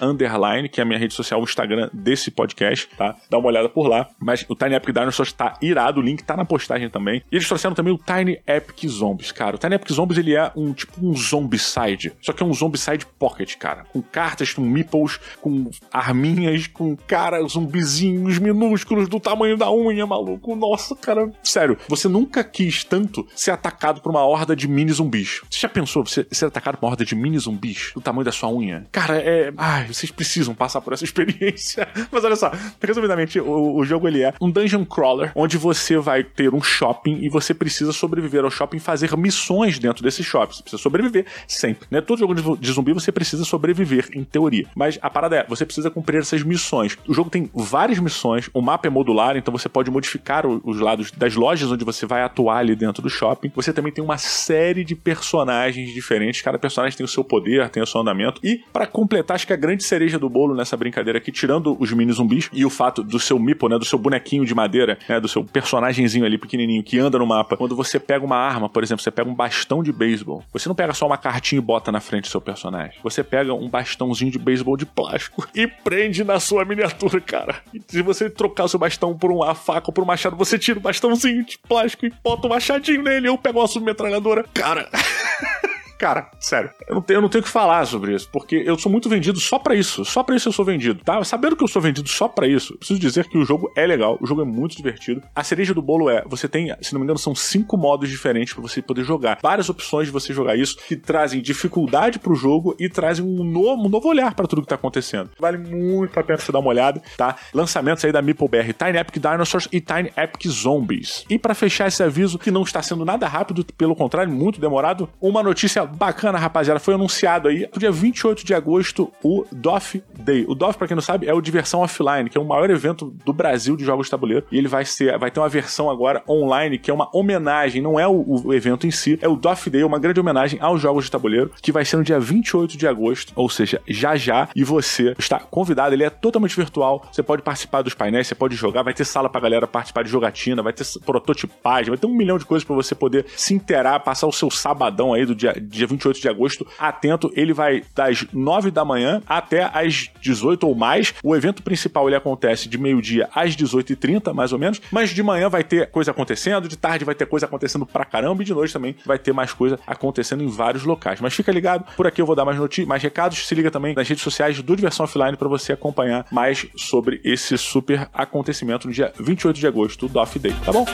underline, 0.00 0.68
que 0.68 0.80
é 0.80 0.82
a 0.82 0.84
minha 0.84 0.98
rede 0.98 1.14
social, 1.14 1.40
o 1.40 1.44
Instagram 1.44 1.90
desse 1.92 2.30
podcast, 2.30 2.88
tá? 2.96 3.16
Dá 3.28 3.38
uma 3.38 3.48
olhada 3.48 3.68
por 3.68 3.86
lá. 3.86 4.08
Mas 4.18 4.44
o 4.48 4.54
Tiny 4.54 4.74
Epic 4.74 4.94
Dinosaurs 4.94 5.31
tá 5.34 5.56
irado, 5.60 6.00
o 6.00 6.02
link 6.02 6.22
tá 6.22 6.36
na 6.36 6.44
postagem 6.44 6.88
também. 6.88 7.22
E 7.30 7.36
eles 7.36 7.46
trouxeram 7.46 7.74
também 7.74 7.92
o 7.92 7.98
Tiny 7.98 8.40
Epic 8.46 8.88
Zombies, 8.88 9.32
cara. 9.32 9.56
O 9.56 9.58
Tiny 9.58 9.74
Epic 9.74 9.92
Zombies, 9.92 10.18
ele 10.18 10.34
é 10.34 10.50
um 10.56 10.72
tipo 10.72 10.92
um 11.02 11.14
zombicide, 11.14 12.12
só 12.20 12.32
que 12.32 12.42
é 12.42 12.46
um 12.46 12.52
zombicide 12.52 13.06
pocket, 13.18 13.56
cara. 13.56 13.84
Com 13.92 14.02
cartas, 14.02 14.52
com 14.52 14.62
meeples, 14.62 15.18
com 15.40 15.70
arminhas, 15.92 16.66
com, 16.66 16.96
cara, 16.96 17.42
zumbizinhos 17.46 18.38
minúsculos 18.38 19.08
do 19.08 19.20
tamanho 19.20 19.56
da 19.56 19.72
unha, 19.72 20.06
maluco. 20.06 20.54
Nossa, 20.54 20.94
cara, 20.96 21.30
sério. 21.42 21.76
Você 21.88 22.08
nunca 22.08 22.44
quis 22.44 22.84
tanto 22.84 23.26
ser 23.34 23.50
atacado 23.50 24.00
por 24.00 24.10
uma 24.10 24.24
horda 24.24 24.54
de 24.54 24.68
mini 24.68 24.92
zumbis. 24.92 25.40
Você 25.50 25.60
já 25.60 25.68
pensou 25.68 26.04
você 26.04 26.26
ser 26.30 26.46
atacado 26.46 26.78
por 26.78 26.86
uma 26.86 26.92
horda 26.92 27.04
de 27.04 27.14
mini 27.14 27.38
zumbis 27.38 27.92
do 27.94 28.00
tamanho 28.00 28.24
da 28.24 28.32
sua 28.32 28.50
unha? 28.50 28.86
Cara, 28.92 29.18
é... 29.18 29.52
Ai, 29.56 29.86
vocês 29.86 30.10
precisam 30.10 30.54
passar 30.54 30.80
por 30.80 30.92
essa 30.92 31.04
experiência. 31.12 31.88
Mas 32.10 32.24
olha 32.24 32.36
só, 32.36 32.50
resumidamente, 32.80 33.40
o, 33.40 33.76
o 33.76 33.84
jogo, 33.84 34.08
ele 34.08 34.22
é 34.22 34.34
um 34.40 34.50
dungeon 34.50 34.84
crawler, 34.84 35.21
onde 35.34 35.56
você 35.56 35.98
vai 35.98 36.24
ter 36.24 36.54
um 36.54 36.62
shopping 36.62 37.18
e 37.22 37.28
você 37.28 37.54
precisa 37.54 37.92
sobreviver 37.92 38.44
ao 38.44 38.50
shopping 38.50 38.78
e 38.78 38.80
fazer 38.80 39.16
missões 39.16 39.78
dentro 39.78 40.02
desse 40.02 40.22
shopping. 40.24 40.54
Você 40.54 40.62
precisa 40.62 40.82
sobreviver 40.82 41.26
sempre, 41.46 41.86
né? 41.90 42.00
Todo 42.00 42.18
jogo 42.18 42.56
de 42.56 42.72
zumbi 42.72 42.92
você 42.92 43.12
precisa 43.12 43.44
sobreviver, 43.44 44.08
em 44.14 44.24
teoria. 44.24 44.66
Mas 44.74 44.98
a 45.00 45.10
parada 45.10 45.36
é, 45.36 45.46
você 45.46 45.64
precisa 45.64 45.90
cumprir 45.90 46.20
essas 46.20 46.42
missões. 46.42 46.96
O 47.06 47.14
jogo 47.14 47.30
tem 47.30 47.50
várias 47.54 47.98
missões, 47.98 48.48
o 48.52 48.60
mapa 48.60 48.86
é 48.86 48.90
modular, 48.90 49.36
então 49.36 49.52
você 49.52 49.68
pode 49.68 49.90
modificar 49.90 50.46
os 50.46 50.80
lados 50.80 51.10
das 51.10 51.34
lojas 51.34 51.70
onde 51.70 51.84
você 51.84 52.06
vai 52.06 52.22
atuar 52.22 52.58
ali 52.58 52.74
dentro 52.74 53.02
do 53.02 53.10
shopping. 53.10 53.52
Você 53.54 53.72
também 53.72 53.92
tem 53.92 54.02
uma 54.02 54.18
série 54.18 54.84
de 54.84 54.94
personagens 54.94 55.92
diferentes, 55.92 56.40
cada 56.42 56.58
personagem 56.58 56.96
tem 56.96 57.04
o 57.04 57.08
seu 57.08 57.24
poder, 57.24 57.68
tem 57.70 57.82
o 57.82 57.86
seu 57.86 58.00
andamento. 58.00 58.40
E 58.42 58.60
para 58.72 58.86
completar, 58.86 59.34
acho 59.34 59.46
que 59.46 59.52
a 59.52 59.56
grande 59.56 59.84
cereja 59.84 60.18
do 60.18 60.28
bolo 60.28 60.54
nessa 60.54 60.76
brincadeira 60.76 61.18
aqui, 61.18 61.30
tirando 61.30 61.76
os 61.78 61.92
mini 61.92 62.12
zumbis 62.12 62.48
e 62.52 62.64
o 62.64 62.70
fato 62.70 63.02
do 63.02 63.18
seu 63.18 63.38
mipo, 63.38 63.68
né, 63.68 63.78
do 63.78 63.84
seu 63.84 63.98
bonequinho 63.98 64.44
de 64.44 64.54
madeira, 64.54 64.98
né, 65.12 65.20
do 65.20 65.28
seu 65.28 65.44
personagemzinho 65.44 66.24
ali 66.24 66.38
pequenininho 66.38 66.82
que 66.82 66.98
anda 66.98 67.18
no 67.18 67.26
mapa, 67.26 67.56
quando 67.56 67.76
você 67.76 68.00
pega 68.00 68.24
uma 68.24 68.36
arma, 68.36 68.68
por 68.68 68.82
exemplo, 68.82 69.02
você 69.02 69.10
pega 69.10 69.28
um 69.28 69.34
bastão 69.34 69.82
de 69.82 69.92
beisebol, 69.92 70.42
você 70.52 70.68
não 70.68 70.74
pega 70.74 70.94
só 70.94 71.06
uma 71.06 71.18
cartinha 71.18 71.58
e 71.58 71.62
bota 71.62 71.92
na 71.92 72.00
frente 72.00 72.24
do 72.24 72.28
seu 72.28 72.40
personagem. 72.40 72.98
Você 73.02 73.22
pega 73.22 73.52
um 73.52 73.68
bastãozinho 73.68 74.30
de 74.30 74.38
beisebol 74.38 74.76
de 74.76 74.86
plástico 74.86 75.46
e 75.54 75.66
prende 75.66 76.24
na 76.24 76.40
sua 76.40 76.64
miniatura, 76.64 77.20
cara. 77.20 77.56
E 77.72 77.80
se 77.86 78.02
você 78.02 78.30
trocar 78.30 78.64
o 78.64 78.68
seu 78.68 78.78
bastão 78.78 79.16
por 79.16 79.30
uma 79.30 79.54
faca 79.54 79.88
ou 79.88 79.92
por 79.92 80.02
um 80.02 80.06
machado, 80.06 80.36
você 80.36 80.58
tira 80.58 80.78
o 80.78 80.82
bastãozinho 80.82 81.44
de 81.44 81.58
plástico 81.58 82.06
e 82.06 82.12
bota 82.22 82.46
um 82.46 82.50
machadinho 82.50 83.02
nele. 83.02 83.28
Eu 83.28 83.36
pego 83.36 83.60
uma 83.60 83.66
submetralhadora. 83.66 84.44
Cara. 84.54 84.88
Cara, 86.02 86.32
sério, 86.40 86.68
eu 86.88 86.96
não, 86.96 87.00
tenho, 87.00 87.18
eu 87.18 87.22
não 87.22 87.28
tenho 87.28 87.42
o 87.42 87.44
que 87.44 87.48
falar 87.48 87.86
sobre 87.86 88.12
isso, 88.12 88.28
porque 88.32 88.56
eu 88.66 88.76
sou 88.76 88.90
muito 88.90 89.08
vendido 89.08 89.38
só 89.38 89.56
para 89.56 89.72
isso. 89.72 90.04
Só 90.04 90.24
para 90.24 90.34
isso 90.34 90.48
eu 90.48 90.52
sou 90.52 90.64
vendido, 90.64 91.00
tá? 91.04 91.22
Sabendo 91.22 91.54
que 91.54 91.62
eu 91.62 91.68
sou 91.68 91.80
vendido 91.80 92.08
só 92.08 92.26
para 92.26 92.44
isso, 92.44 92.76
preciso 92.76 92.98
dizer 92.98 93.28
que 93.28 93.38
o 93.38 93.44
jogo 93.44 93.72
é 93.76 93.86
legal, 93.86 94.18
o 94.20 94.26
jogo 94.26 94.42
é 94.42 94.44
muito 94.44 94.76
divertido. 94.76 95.22
A 95.32 95.44
cereja 95.44 95.72
do 95.72 95.80
bolo 95.80 96.10
é, 96.10 96.24
você 96.26 96.48
tem, 96.48 96.74
se 96.82 96.92
não 96.92 96.98
me 96.98 97.04
engano, 97.04 97.20
são 97.20 97.36
cinco 97.36 97.76
modos 97.76 98.10
diferentes 98.10 98.52
para 98.52 98.60
você 98.60 98.82
poder 98.82 99.04
jogar. 99.04 99.38
Várias 99.40 99.68
opções 99.68 100.08
de 100.08 100.12
você 100.12 100.34
jogar 100.34 100.56
isso 100.56 100.76
que 100.88 100.96
trazem 100.96 101.40
dificuldade 101.40 102.18
pro 102.18 102.34
jogo 102.34 102.74
e 102.80 102.88
trazem 102.88 103.24
um 103.24 103.44
novo, 103.44 103.86
um 103.86 103.88
novo 103.88 104.08
olhar 104.08 104.34
para 104.34 104.48
tudo 104.48 104.62
que 104.62 104.68
tá 104.68 104.74
acontecendo. 104.74 105.30
Vale 105.38 105.58
muito 105.58 106.18
a 106.18 106.24
pena 106.24 106.36
você 106.36 106.50
dar 106.50 106.58
uma 106.58 106.70
olhada, 106.70 107.00
tá? 107.16 107.36
Lançamentos 107.54 108.04
aí 108.04 108.10
da 108.10 108.20
Meeple 108.20 108.48
BR, 108.48 108.72
Tiny 108.76 108.98
Epic 108.98 109.22
Dinosaurs 109.22 109.68
e 109.70 109.80
Tiny 109.80 110.12
Epic 110.16 110.48
Zombies. 110.48 111.24
E 111.30 111.38
para 111.38 111.54
fechar 111.54 111.86
esse 111.86 112.02
aviso, 112.02 112.40
que 112.40 112.50
não 112.50 112.64
está 112.64 112.82
sendo 112.82 113.04
nada 113.04 113.28
rápido, 113.28 113.64
pelo 113.78 113.94
contrário, 113.94 114.32
muito 114.32 114.60
demorado, 114.60 115.08
uma 115.20 115.44
notícia 115.44 115.91
bacana, 115.96 116.38
rapaziada. 116.38 116.80
Foi 116.80 116.94
anunciado 116.94 117.48
aí 117.48 117.68
no 117.72 117.78
dia 117.78 117.92
28 117.92 118.44
de 118.44 118.54
agosto 118.54 119.12
o 119.22 119.44
DOF 119.52 120.02
Day. 120.18 120.44
O 120.48 120.54
DOF, 120.54 120.78
pra 120.78 120.86
quem 120.86 120.94
não 120.94 121.02
sabe, 121.02 121.26
é 121.26 121.34
o 121.34 121.40
Diversão 121.40 121.80
Offline, 121.80 122.28
que 122.28 122.38
é 122.38 122.40
o 122.40 122.44
maior 122.44 122.70
evento 122.70 123.14
do 123.24 123.32
Brasil 123.32 123.76
de 123.76 123.84
jogos 123.84 124.06
de 124.06 124.10
tabuleiro. 124.10 124.46
E 124.50 124.58
ele 124.58 124.68
vai 124.68 124.84
ser, 124.84 125.18
vai 125.18 125.30
ter 125.30 125.40
uma 125.40 125.48
versão 125.48 125.90
agora 125.90 126.22
online, 126.28 126.78
que 126.78 126.90
é 126.90 126.94
uma 126.94 127.08
homenagem, 127.12 127.82
não 127.82 127.98
é 127.98 128.06
o, 128.06 128.42
o 128.44 128.54
evento 128.54 128.86
em 128.86 128.90
si, 128.90 129.18
é 129.20 129.28
o 129.28 129.36
DOF 129.36 129.70
Day, 129.70 129.84
uma 129.84 129.98
grande 129.98 130.20
homenagem 130.20 130.58
aos 130.60 130.80
jogos 130.80 131.04
de 131.04 131.10
tabuleiro, 131.10 131.50
que 131.60 131.72
vai 131.72 131.84
ser 131.84 131.96
no 131.96 132.04
dia 132.04 132.18
28 132.18 132.76
de 132.76 132.86
agosto, 132.86 133.32
ou 133.36 133.48
seja, 133.48 133.80
já 133.86 134.16
já. 134.16 134.48
E 134.54 134.64
você 134.64 135.14
está 135.18 135.38
convidado, 135.38 135.94
ele 135.94 136.04
é 136.04 136.10
totalmente 136.10 136.56
virtual. 136.56 137.06
Você 137.12 137.22
pode 137.22 137.42
participar 137.42 137.82
dos 137.82 137.94
painéis, 137.94 138.26
você 138.26 138.34
pode 138.34 138.54
jogar, 138.54 138.82
vai 138.82 138.94
ter 138.94 139.04
sala 139.04 139.28
pra 139.28 139.40
galera 139.40 139.66
participar 139.66 140.02
de 140.02 140.10
jogatina, 140.10 140.62
vai 140.62 140.72
ter 140.72 140.84
prototipagem, 141.04 141.90
vai 141.90 141.98
ter 141.98 142.06
um 142.06 142.14
milhão 142.14 142.38
de 142.38 142.44
coisas 142.44 142.64
para 142.64 142.74
você 142.74 142.94
poder 142.94 143.26
se 143.36 143.54
interar, 143.54 144.00
passar 144.00 144.26
o 144.26 144.32
seu 144.32 144.50
sabadão 144.50 145.12
aí 145.12 145.26
do 145.26 145.34
dia, 145.34 145.54
dia 145.60 145.81
28 145.86 146.20
de 146.20 146.28
agosto. 146.28 146.66
Atento, 146.78 147.30
ele 147.34 147.52
vai 147.52 147.82
das 147.94 148.26
9 148.32 148.70
da 148.70 148.84
manhã 148.84 149.22
até 149.26 149.70
as 149.72 150.10
18 150.20 150.66
ou 150.66 150.74
mais. 150.74 151.14
O 151.22 151.34
evento 151.34 151.62
principal 151.62 152.08
ele 152.08 152.16
acontece 152.16 152.68
de 152.68 152.78
meio-dia 152.78 153.28
às 153.34 153.56
18h30, 153.56 154.32
mais 154.32 154.52
ou 154.52 154.58
menos. 154.58 154.80
Mas 154.90 155.10
de 155.10 155.22
manhã 155.22 155.48
vai 155.48 155.64
ter 155.64 155.90
coisa 155.90 156.10
acontecendo, 156.10 156.68
de 156.68 156.76
tarde 156.76 157.04
vai 157.04 157.14
ter 157.14 157.26
coisa 157.26 157.46
acontecendo 157.46 157.86
pra 157.86 158.04
caramba, 158.04 158.42
e 158.42 158.46
de 158.46 158.54
noite 158.54 158.72
também 158.72 158.96
vai 159.04 159.18
ter 159.18 159.32
mais 159.32 159.52
coisa 159.52 159.78
acontecendo 159.86 160.42
em 160.42 160.48
vários 160.48 160.84
locais. 160.84 161.20
Mas 161.20 161.34
fica 161.34 161.52
ligado, 161.52 161.84
por 161.96 162.06
aqui 162.06 162.20
eu 162.20 162.26
vou 162.26 162.36
dar 162.36 162.44
mais 162.44 162.58
notícias, 162.58 162.86
mais 162.86 163.02
recados. 163.02 163.46
Se 163.46 163.54
liga 163.54 163.70
também 163.70 163.94
nas 163.94 164.08
redes 164.08 164.22
sociais 164.22 164.60
do 164.60 164.76
Diversão 164.76 165.04
Offline 165.04 165.36
para 165.36 165.48
você 165.48 165.72
acompanhar 165.72 166.26
mais 166.30 166.66
sobre 166.76 167.20
esse 167.24 167.56
super 167.58 168.08
acontecimento 168.12 168.86
no 168.86 168.92
dia 168.92 169.12
28 169.18 169.58
de 169.58 169.66
agosto 169.66 170.08
do 170.08 170.18
Off 170.18 170.38
Day, 170.38 170.54
tá 170.64 170.72
bom? 170.72 170.86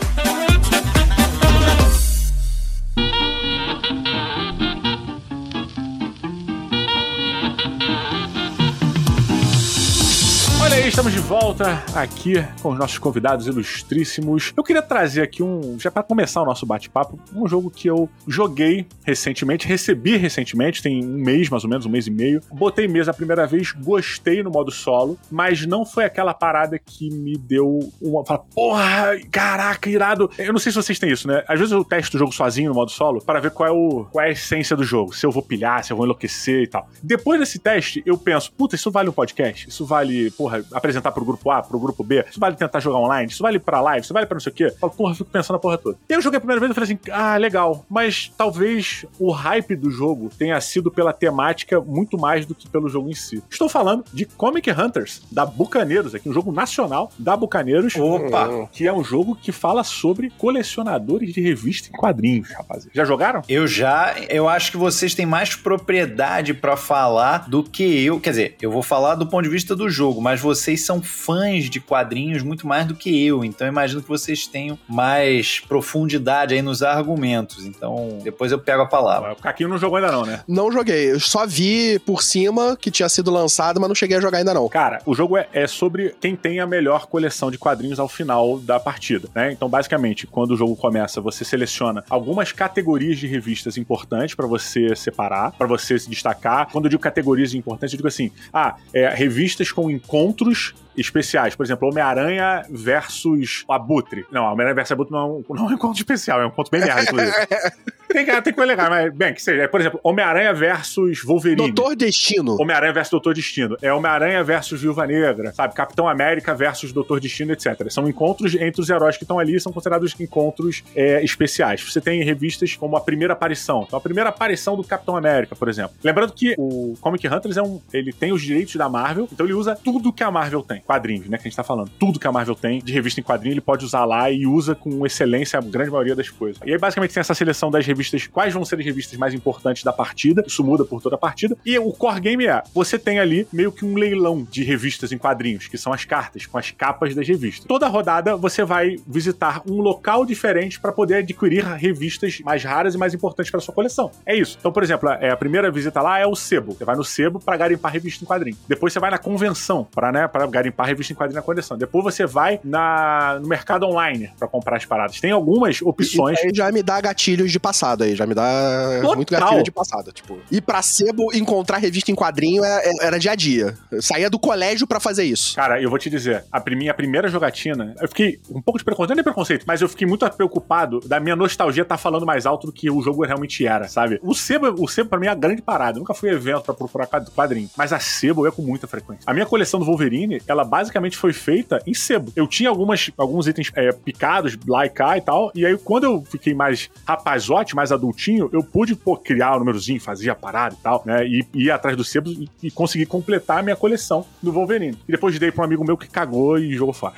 Estamos 10.99 11.13
de 11.13 11.21
volta 11.21 11.85
aqui 11.95 12.45
com 12.61 12.73
os 12.73 12.79
nossos 12.79 12.99
convidados 12.99 13.47
ilustríssimos. 13.47 14.53
Eu 14.57 14.65
queria 14.65 14.83
trazer 14.83 15.23
aqui 15.23 15.45
um, 15.45 15.79
já 15.79 15.93
para 15.93 16.03
começar 16.03 16.43
o 16.43 16.45
nosso 16.45 16.67
bate-papo, 16.67 17.17
um 17.33 17.47
jogo 17.47 17.71
que 17.71 17.89
eu 17.89 18.11
joguei 18.27 18.85
recentemente, 19.05 19.65
recebi 19.65 20.17
recentemente, 20.17 20.83
tem 20.83 21.05
um 21.05 21.23
mês 21.23 21.49
mais 21.49 21.63
ou 21.63 21.71
menos, 21.71 21.87
um 21.87 21.89
mês 21.89 22.09
e 22.09 22.11
meio. 22.11 22.43
Botei 22.51 22.89
mesa 22.89 23.13
a 23.13 23.15
primeira 23.15 23.47
vez, 23.47 23.71
gostei 23.71 24.43
no 24.43 24.51
modo 24.51 24.73
solo, 24.73 25.17
mas 25.31 25.65
não 25.65 25.87
foi 25.87 26.05
aquela 26.05 26.35
parada 26.35 26.81
que 26.81 27.09
me 27.11 27.39
deu 27.39 27.79
uma. 28.03 28.25
Fala, 28.25 28.45
porra, 28.53 29.21
caraca, 29.31 29.89
irado. 29.89 30.29
Eu 30.37 30.53
não 30.53 30.59
sei 30.59 30.73
se 30.73 30.83
vocês 30.83 30.99
têm 30.99 31.13
isso, 31.13 31.29
né? 31.29 31.45
Às 31.47 31.61
vezes 31.61 31.71
eu 31.71 31.85
testo 31.85 32.17
o 32.17 32.19
jogo 32.19 32.33
sozinho 32.33 32.71
no 32.71 32.75
modo 32.75 32.91
solo 32.91 33.23
para 33.23 33.39
ver 33.39 33.53
qual 33.53 33.69
é, 33.69 33.73
o, 33.73 34.05
qual 34.11 34.25
é 34.25 34.31
a 34.31 34.33
essência 34.33 34.75
do 34.75 34.83
jogo, 34.83 35.15
se 35.15 35.25
eu 35.25 35.31
vou 35.31 35.45
pilhar, 35.45 35.85
se 35.85 35.93
eu 35.93 35.97
vou 35.97 36.07
enlouquecer 36.07 36.65
e 36.65 36.67
tal. 36.67 36.89
Depois 37.01 37.39
desse 37.39 37.61
teste, 37.61 38.03
eu 38.05 38.19
penso, 38.19 38.51
puta, 38.53 38.75
isso 38.75 38.91
vale 38.91 39.09
um 39.09 39.13
podcast? 39.13 39.69
Isso 39.69 39.87
vale, 39.87 40.33
porra, 40.33 40.65
apresentar 40.89 41.13
pro 41.13 41.25
grupo 41.25 41.51
A, 41.51 41.63
pro 41.63 41.79
grupo 41.79 42.03
B? 42.03 42.25
Isso 42.29 42.41
vale 42.41 42.57
tentar 42.57 42.81
jogar 42.81 42.99
online? 42.99 43.31
Isso 43.31 43.43
vale 43.43 43.59
pra 43.59 43.81
live? 43.81 44.05
Isso 44.05 44.15
vale 44.15 44.27
pra 44.27 44.35
não 44.35 44.41
sei 44.41 44.53
o 44.53 44.55
quê? 44.55 44.65
Eu 44.65 44.77
falo, 44.77 44.93
porra, 44.93 45.13
eu 45.13 45.17
fico 45.17 45.31
pensando 45.31 45.57
na 45.57 45.61
porra 45.61 45.79
toda. 45.79 45.97
E 46.09 46.13
aí 46.13 46.19
eu 46.19 46.23
joguei 46.23 46.39
a 46.39 46.41
primeira 46.41 46.61
vez 46.61 46.71
e 46.71 46.75
falei 46.75 46.91
assim, 46.91 46.99
ah, 47.11 47.37
legal, 47.37 47.85
mas 47.89 48.33
talvez 48.37 49.05
o 49.19 49.31
hype 49.31 49.77
do 49.77 49.91
jogo 49.91 50.31
tenha 50.37 50.61
sido 50.61 50.91
pela 50.91 51.13
temática 51.13 51.81
muito 51.81 52.19
mais 52.19 52.47
do 52.47 52.55
que 52.55 52.69
pelo 52.69 52.89
jogo 52.89 53.11
em 53.11 53.15
si. 53.15 53.43
Estou 53.51 53.69
falando 53.69 54.05
de 54.13 54.25
Comic 54.25 54.71
Hunters, 54.71 55.23
da 55.31 55.45
Bucaneiros, 55.45 56.15
aqui 56.15 56.29
um 56.29 56.33
jogo 56.33 56.51
nacional 56.51 57.13
da 57.19 57.37
Bucaneiros. 57.37 57.95
Opa! 57.97 58.69
Que 58.73 58.87
é 58.87 58.93
um 58.93 59.05
jogo 59.05 59.37
que 59.37 59.53
fala 59.53 59.85
sobre 59.85 60.31
colecionadores 60.31 61.33
de 61.33 61.41
revista 61.41 61.89
em 61.89 61.93
quadrinhos, 61.93 62.51
rapaziada. 62.53 62.91
Já 62.95 63.05
jogaram? 63.05 63.43
Eu 63.49 63.67
já, 63.67 64.15
eu 64.29 64.49
acho 64.49 64.71
que 64.71 64.77
vocês 64.77 65.15
têm 65.15 65.27
mais 65.27 65.55
propriedade 65.55 66.55
pra 66.55 66.77
falar 66.77 67.49
do 67.49 67.63
que 67.63 68.05
eu. 68.05 68.21
Quer 68.21 68.31
dizer, 68.31 68.57
eu 68.61 68.71
vou 68.71 68.83
falar 68.83 69.15
do 69.15 69.27
ponto 69.27 69.43
de 69.43 69.49
vista 69.49 69.75
do 69.75 69.89
jogo, 69.91 70.21
mas 70.21 70.41
vocês 70.41 70.78
são 70.79 71.03
fãs 71.03 71.69
de 71.69 71.81
quadrinhos 71.81 72.43
muito 72.43 72.67
mais 72.67 72.87
do 72.87 72.95
que 72.95 73.25
eu. 73.25 73.45
Então 73.45 73.67
eu 73.67 73.73
imagino 73.73 74.03
que 74.03 74.09
vocês 74.09 74.47
tenham 74.47 74.79
mais 74.89 75.61
profundidade 75.61 76.55
aí 76.55 76.63
nos 76.63 76.83
argumentos. 76.83 77.65
Então 77.65 78.19
depois 78.23 78.53
eu 78.53 78.59
pego 78.59 78.83
a 78.83 78.87
palavra. 78.87 79.33
O 79.33 79.37
Caquinho 79.37 79.69
não 79.69 79.79
jogou 79.79 79.97
ainda 79.97 80.13
não, 80.13 80.25
né? 80.25 80.43
Não 80.47 80.71
joguei. 80.73 81.13
Eu 81.13 81.21
só 81.21 81.47
vi 81.47 81.99
por 82.01 82.23
cima 82.23 82.77
que 82.77 82.91
tinha 82.91 83.09
sido 83.09 83.31
lançado, 83.31 83.81
mas 83.81 83.89
não 83.89 83.95
cheguei 83.95 84.17
a 84.17 84.21
jogar 84.21 84.39
ainda 84.39 84.55
não. 84.55 84.69
Cara, 84.69 85.01
o 85.05 85.15
jogo 85.15 85.37
é, 85.37 85.49
é 85.53 85.67
sobre 85.67 86.15
quem 86.21 86.37
tem 86.37 86.61
a 86.61 86.67
melhor 86.67 87.07
coleção 87.07 87.51
de 87.51 87.59
quadrinhos 87.59 87.99
ao 87.99 88.09
final 88.09 88.59
da 88.59 88.79
partida, 88.79 89.29
né? 89.35 89.53
Então, 89.53 89.69
basicamente, 89.69 90.27
quando 90.27 90.53
o 90.53 90.57
jogo 90.57 90.77
começa, 90.77 91.21
você 91.21 91.45
seleciona 91.45 92.05
algumas 92.09 92.53
categorias 92.53 93.19
de 93.19 93.27
revistas 93.27 93.77
importantes 93.77 94.35
pra 94.35 94.47
você 94.47 94.95
separar, 94.95 95.53
pra 95.53 95.67
você 95.67 95.99
se 95.99 96.09
destacar. 96.09 96.69
Quando 96.71 96.87
eu 96.87 96.91
digo 96.91 97.03
categorias 97.03 97.55
importantes, 97.55 97.93
eu 97.93 97.99
digo 97.99 98.09
assim: 98.09 98.31
ah, 98.53 98.77
é, 98.93 99.09
revistas 99.09 99.73
com 99.73 99.91
encontros 99.91 100.68
дальше– 100.69 100.75
especiais. 100.99 101.55
Por 101.55 101.65
exemplo, 101.65 101.89
Homem-Aranha 101.89 102.65
versus 102.71 103.65
Abutre. 103.69 104.27
Não, 104.31 104.45
Homem-Aranha 104.45 104.75
versus 104.75 104.93
Abutre 104.93 105.13
não 105.13 105.21
é, 105.21 105.25
um, 105.25 105.45
não 105.57 105.67
é 105.67 105.71
um 105.71 105.73
encontro 105.73 105.99
especial, 105.99 106.41
é 106.41 106.45
um 106.45 106.49
encontro 106.49 106.71
bem 106.71 106.81
merda, 106.81 107.03
inclusive. 107.03 107.33
tem, 108.09 108.25
que, 108.25 108.43
tem 108.43 108.53
coisa 108.53 108.69
legal, 108.69 108.91
mas, 108.91 109.15
bem, 109.15 109.35
que 109.35 109.43
seja. 109.43 109.63
É, 109.63 109.69
por 109.69 109.81
exemplo, 109.81 110.01
Homem-Aranha 110.03 110.53
versus 110.53 111.23
Wolverine. 111.23 111.73
Doutor 111.73 111.97
Destino. 111.97 112.61
Homem-Aranha 112.61 112.93
versus 112.93 113.11
Doutor 113.11 113.35
Destino. 113.35 113.77
É 113.83 113.93
Homem-Aranha 113.93 114.43
versus 114.43 114.81
Viúva 114.81 115.07
Negra, 115.07 115.53
sabe? 115.53 115.75
Capitão 115.75 116.09
América 116.09 116.55
versus 116.55 116.93
Doutor 116.93 117.21
Destino, 117.21 117.53
etc. 117.53 117.91
São 117.91 118.09
encontros 118.09 118.55
entre 118.55 118.81
os 118.81 118.89
heróis 118.91 119.17
que 119.17 119.25
estão 119.25 119.39
ali, 119.39 119.59
são 119.61 119.73
considerados 119.73 120.15
encontros 120.19 120.83
é, 120.95 121.23
especiais. 121.23 121.83
Você 121.83 122.01
tem 122.01 122.23
revistas 122.23 122.77
como 122.77 122.97
a 122.97 123.01
primeira 123.01 123.33
aparição. 123.33 123.85
Então, 123.87 123.99
a 123.99 124.03
primeira 124.03 124.31
aparição 124.31 124.77
do 124.77 124.85
Capitão 124.85 125.17
América, 125.17 125.55
por 125.55 125.69
exemplo. 125.69 125.93
Lembrando 126.03 126.33
que 126.33 126.55
o 126.59 126.97
Comic 127.01 127.27
Hunters 127.27 127.57
é 127.57 127.63
um. 127.63 127.81
Ele 127.93 128.13
tem 128.13 128.33
os 128.33 128.43
direitos 128.43 128.77
da 128.77 128.89
Marvel, 128.89 129.29
então 129.31 129.47
ele 129.47 129.55
usa 129.55 129.75
tudo 129.77 130.13
que 130.13 130.23
a 130.23 130.31
Marvel 130.31 130.63
tem. 130.63 130.83
Quadrinhos, 130.89 131.29
né? 131.29 131.37
Que 131.37 131.43
a 131.43 131.51
gente 131.51 131.57
tá 131.57 131.63
falando. 131.63 131.91
Tudo 131.99 132.19
que 132.19 132.27
a 132.27 132.33
Marvel 132.33 132.55
tem 132.55 132.81
de 132.81 132.95
revista 132.95 133.21
em 133.21 133.23
quadrinho, 133.23 133.53
ele 133.53 133.61
pode 133.61 133.85
usar 133.85 134.07
lá 134.07 134.31
e 134.31 134.47
usa 134.47 134.75
com 134.75 135.05
excelência 135.05 135.59
a 135.59 135.63
grande 135.63 135.91
maioria 135.91 136.17
das 136.17 136.31
coisas. 136.31 136.59
E 136.65 136.73
aí, 136.73 136.79
basicamente, 136.79 137.13
tem 137.13 137.21
essa 137.21 137.35
seleção 137.35 137.71
das 137.71 137.85
revistas, 137.87 138.27
quais 138.27 138.55
vão 138.55 138.65
ser 138.65 138.79
as 138.79 138.85
revistas 138.87 139.19
mais 139.19 139.35
importantes 139.35 139.85
da 139.85 139.93
partida. 139.93 140.43
Isso 140.47 140.65
muda 140.65 140.87
por 140.87 141.03
toda 141.03 141.17
a 141.17 141.19
partida. 141.19 141.59
E 141.67 141.79
o 141.79 141.93
core 141.93 142.21
game 142.21 142.47
é: 142.47 142.63
você 142.73 142.99
tem 142.99 143.19
ali 143.19 143.47
meio 143.53 143.71
que 143.71 143.85
um 143.85 143.97
leilão 143.97 144.47
de 144.51 144.65
revistas 144.65 145.13
em 145.13 145.19
quadrinhos, 145.19 145.69
que 145.69 145.77
são 145.77 145.93
as 145.93 146.07
cartas, 146.07 146.47
com 146.47 146.57
as 146.57 146.71
capas 146.71 147.15
das 147.15 147.29
revistas. 147.29 147.67
Toda 147.67 147.87
rodada 147.87 148.35
você 148.35 148.65
vai 148.65 148.97
visitar 149.07 149.61
um 149.69 149.83
local 149.83 150.25
diferente 150.25 150.81
para 150.81 150.91
poder 150.91 151.17
adquirir 151.17 151.65
revistas 151.65 152.41
mais 152.41 152.65
raras 152.65 152.95
e 152.95 152.99
mais 152.99 153.13
importantes 153.13 153.51
para 153.51 153.61
sua 153.61 153.75
coleção. 153.75 154.11
É 154.25 154.35
isso. 154.35 154.57
Então, 154.59 154.73
por 154.73 154.83
exemplo, 154.83 155.11
é, 155.11 155.31
a 155.31 155.37
primeira 155.37 155.71
visita 155.71 156.01
lá 156.01 156.19
é 156.19 156.27
o 156.27 156.35
sebo. 156.35 156.73
Você 156.73 156.85
vai 156.85 156.97
no 156.97 157.05
sebo 157.05 157.39
para 157.39 157.57
garimpar 157.57 157.93
revista 157.93 158.25
em 158.25 158.27
quadrinho. 158.27 158.57
Depois 158.67 158.93
você 158.93 159.01
vai 159.01 159.11
na 159.11 159.19
convenção 159.19 159.85
para 159.85 160.11
né, 160.11 160.27
pra 160.27 160.47
garimpar 160.47 160.78
revista 160.85 161.13
em 161.13 161.17
quadrinho 161.17 161.37
na 161.41 161.43
coleção. 161.43 161.77
Depois 161.77 162.05
você 162.05 162.27
vai 162.27 162.61
na, 162.65 163.39
no 163.41 163.49
mercado 163.49 163.85
online 163.87 164.31
para 164.39 164.49
comprar 164.49 164.77
as 164.77 164.85
paradas. 164.85 165.21
Tem 165.21 165.31
algumas 165.31 165.81
opções. 165.83 166.39
E 166.45 166.55
já 166.55 166.71
me 166.73 166.83
dá 166.83 167.01
gatilhos 167.01 167.51
de 167.51 167.59
passado 167.59 168.05
aí, 168.05 168.15
já 168.15 168.27
me 168.27 168.35
dá 168.35 168.99
Total. 169.01 169.17
muito 169.17 169.31
gatilho 169.31 169.63
de 169.63 169.71
passado. 169.71 170.13
Tipo, 170.13 170.39
ir 170.51 170.61
pra 170.61 170.83
sebo 170.83 171.33
encontrar 171.35 171.79
revista 171.79 172.11
em 172.11 172.15
quadrinho 172.15 172.65
é- 172.65 172.83
é- 172.91 173.07
era 173.07 173.19
dia 173.19 173.33
a 173.33 173.35
dia. 173.35 173.75
Eu 173.91 174.03
saía 174.03 174.31
do 174.31 174.39
colégio 174.39 174.87
pra 174.87 175.01
fazer 175.01 175.25
isso. 175.25 175.55
Cara, 175.57 175.81
eu 175.81 175.91
vou 175.91 175.99
te 175.99 176.09
dizer, 176.11 176.45
a 176.53 176.63
minha 176.71 176.95
primeira 176.95 177.29
jogatina, 177.29 177.95
eu 178.01 178.09
fiquei 178.09 178.41
um 178.51 178.61
pouco 178.61 178.79
de 178.79 178.85
preconceito, 178.85 179.17
não 179.17 179.21
é 179.21 179.25
preconceito, 179.25 179.65
mas 179.67 179.81
eu 179.81 179.89
fiquei 179.89 180.07
muito 180.07 180.29
preocupado 180.31 181.01
da 181.01 181.19
minha 181.19 181.35
nostalgia 181.37 181.83
estar 181.83 181.97
falando 181.99 182.25
mais 182.27 182.47
alto 182.47 182.67
do 182.67 182.73
que 182.73 182.91
o 182.91 183.01
jogo 183.03 183.25
realmente 183.25 183.67
era, 183.67 183.89
sabe? 183.89 184.19
O 184.23 184.35
sebo, 184.35 184.75
o 184.83 184.87
sebo 184.89 185.09
pra 185.11 185.19
mim 185.19 185.27
é 185.27 185.31
a 185.31 185.35
grande 185.35 185.63
parada. 185.63 185.97
Eu 185.99 186.01
nunca 186.01 186.15
fui 186.15 186.29
a 186.31 186.33
evento 186.33 186.63
pra 186.63 186.75
procurar 186.75 187.07
quadrinho, 187.07 187.69
mas 187.77 187.93
a 187.93 187.99
sebo 187.99 188.43
eu 188.43 188.47
ia 188.47 188.53
com 188.53 188.63
muita 188.63 188.87
frequência. 188.87 189.25
A 189.27 189.35
minha 189.35 189.47
coleção 189.47 189.81
do 189.81 189.87
Wolverine, 189.87 190.41
ela 190.47 190.58
basicamente 190.65 191.17
foi 191.17 191.33
feita 191.33 191.81
em 191.87 191.95
sebo. 191.95 192.33
Eu 192.37 192.47
tinha 192.47 192.69
algumas, 192.69 193.11
alguns 193.17 193.47
itens 193.47 193.71
é, 193.75 193.93
picados 193.93 194.57
lá 194.67 194.87
e 194.87 194.91
cá 194.91 195.17
e 195.17 195.21
tal, 195.21 195.51
e 195.55 195.65
aí 195.67 195.77
quando 195.79 196.05
eu 196.05 196.25
fiquei 196.29 196.55
mais 196.55 196.89
rapazote, 197.07 197.75
mais 197.75 197.93
adultinho, 197.93 198.49
eu 198.53 198.63
pude, 198.63 198.95
pô, 198.95 199.17
criar 199.17 199.57
o 199.57 199.59
númerozinho, 199.61 200.01
fazer 200.01 200.31
a 200.31 200.35
parada 200.35 200.75
e 200.79 200.83
tal, 200.83 201.03
né? 201.05 201.27
E 201.27 201.47
ir 201.55 201.71
atrás 201.71 201.97
dos 201.97 202.11
sebos 202.11 202.33
e, 202.33 202.49
e 202.63 202.71
conseguir 202.71 203.07
completar 203.07 203.59
a 203.59 203.63
minha 203.63 203.77
coleção 203.77 204.25
do 204.43 204.53
Wolverine. 204.53 204.97
E 205.09 205.13
depois 205.13 205.39
dei 205.39 205.51
pra 205.51 205.63
um 205.63 205.65
amigo 205.65 205.85
meu 205.85 205.97
que 205.97 206.09
cagou 206.09 206.59
e 206.59 206.75
jogou 206.75 206.93
fora. 206.95 207.15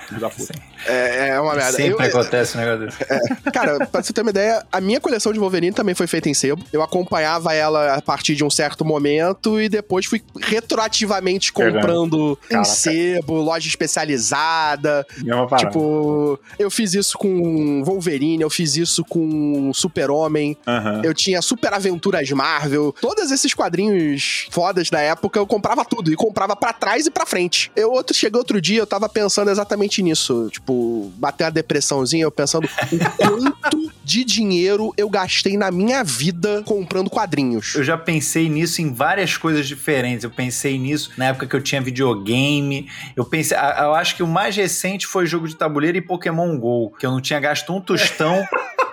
É, 0.86 1.28
é 1.30 1.40
uma 1.40 1.54
merda. 1.54 1.72
Sempre 1.72 2.06
Eu- 2.06 2.10
acontece 2.10 2.56
um 2.56 2.60
negócio 2.60 2.86
desse. 2.86 3.50
Cara, 3.52 3.86
pra 3.86 4.02
você 4.02 4.12
ter 4.12 4.22
uma 4.22 4.30
ideia, 4.30 4.64
a 4.70 4.80
minha 4.80 5.00
coleção 5.00 5.32
de 5.32 5.38
Wolverine 5.38 5.72
também 5.74 5.94
foi 5.94 6.06
feita 6.06 6.28
em 6.28 6.34
sebo. 6.34 6.62
Eu 6.72 6.82
acompanhava 6.82 7.52
ela 7.54 7.94
a 7.94 8.02
partir 8.02 8.34
de 8.34 8.44
um 8.44 8.50
certo 8.50 8.84
momento 8.84 9.60
e 9.60 9.68
depois 9.68 10.06
fui 10.06 10.22
retroativamente 10.40 11.52
Pegando. 11.52 11.74
comprando 11.80 12.38
em 12.44 12.48
Caraca. 12.48 12.64
sebo, 12.68 13.29
loja 13.34 13.68
especializada. 13.68 15.06
Mesma 15.18 15.46
parada. 15.46 15.68
Tipo, 15.68 16.38
eu 16.58 16.70
fiz 16.70 16.94
isso 16.94 17.16
com 17.18 17.82
Wolverine, 17.84 18.42
eu 18.42 18.50
fiz 18.50 18.76
isso 18.76 19.04
com 19.04 19.72
Super-Homem, 19.74 20.56
Aham. 20.66 21.02
eu 21.04 21.14
tinha 21.14 21.40
Super 21.42 21.72
Aventuras 21.74 22.28
Marvel, 22.30 22.94
todos 23.00 23.30
esses 23.30 23.54
quadrinhos 23.54 24.46
fodas 24.50 24.90
da 24.90 25.00
época, 25.00 25.38
eu 25.38 25.46
comprava 25.46 25.84
tudo 25.84 26.12
e 26.12 26.16
comprava 26.16 26.54
pra 26.56 26.72
trás 26.72 27.06
e 27.06 27.10
pra 27.10 27.26
frente. 27.26 27.70
Eu 27.76 27.90
outro 27.92 28.14
chegou 28.14 28.40
outro 28.40 28.60
dia, 28.60 28.78
eu 28.80 28.86
tava 28.86 29.08
pensando 29.08 29.50
exatamente 29.50 30.02
nisso, 30.02 30.48
tipo, 30.50 31.12
bater 31.16 31.44
uma 31.44 31.50
depressãozinha, 31.50 32.24
eu 32.24 32.30
pensando 32.30 32.66
o 32.66 32.68
quanto 33.70 33.92
de 34.10 34.24
dinheiro 34.24 34.92
eu 34.96 35.08
gastei 35.08 35.56
na 35.56 35.70
minha 35.70 36.02
vida 36.02 36.64
comprando 36.66 37.08
quadrinhos. 37.08 37.76
Eu 37.76 37.84
já 37.84 37.96
pensei 37.96 38.48
nisso 38.48 38.82
em 38.82 38.92
várias 38.92 39.36
coisas 39.36 39.68
diferentes. 39.68 40.24
Eu 40.24 40.30
pensei 40.30 40.76
nisso 40.76 41.12
na 41.16 41.26
época 41.26 41.46
que 41.46 41.54
eu 41.54 41.60
tinha 41.60 41.80
videogame. 41.80 42.90
Eu 43.14 43.24
pensei, 43.24 43.56
eu 43.56 43.94
acho 43.94 44.16
que 44.16 44.22
o 44.24 44.26
mais 44.26 44.56
recente 44.56 45.06
foi 45.06 45.26
jogo 45.26 45.46
de 45.46 45.54
tabuleiro 45.54 45.96
e 45.96 46.00
Pokémon 46.00 46.58
Go, 46.58 46.90
que 46.98 47.06
eu 47.06 47.10
não 47.12 47.20
tinha 47.20 47.38
gasto 47.38 47.72
um 47.72 47.80
tostão 47.80 48.44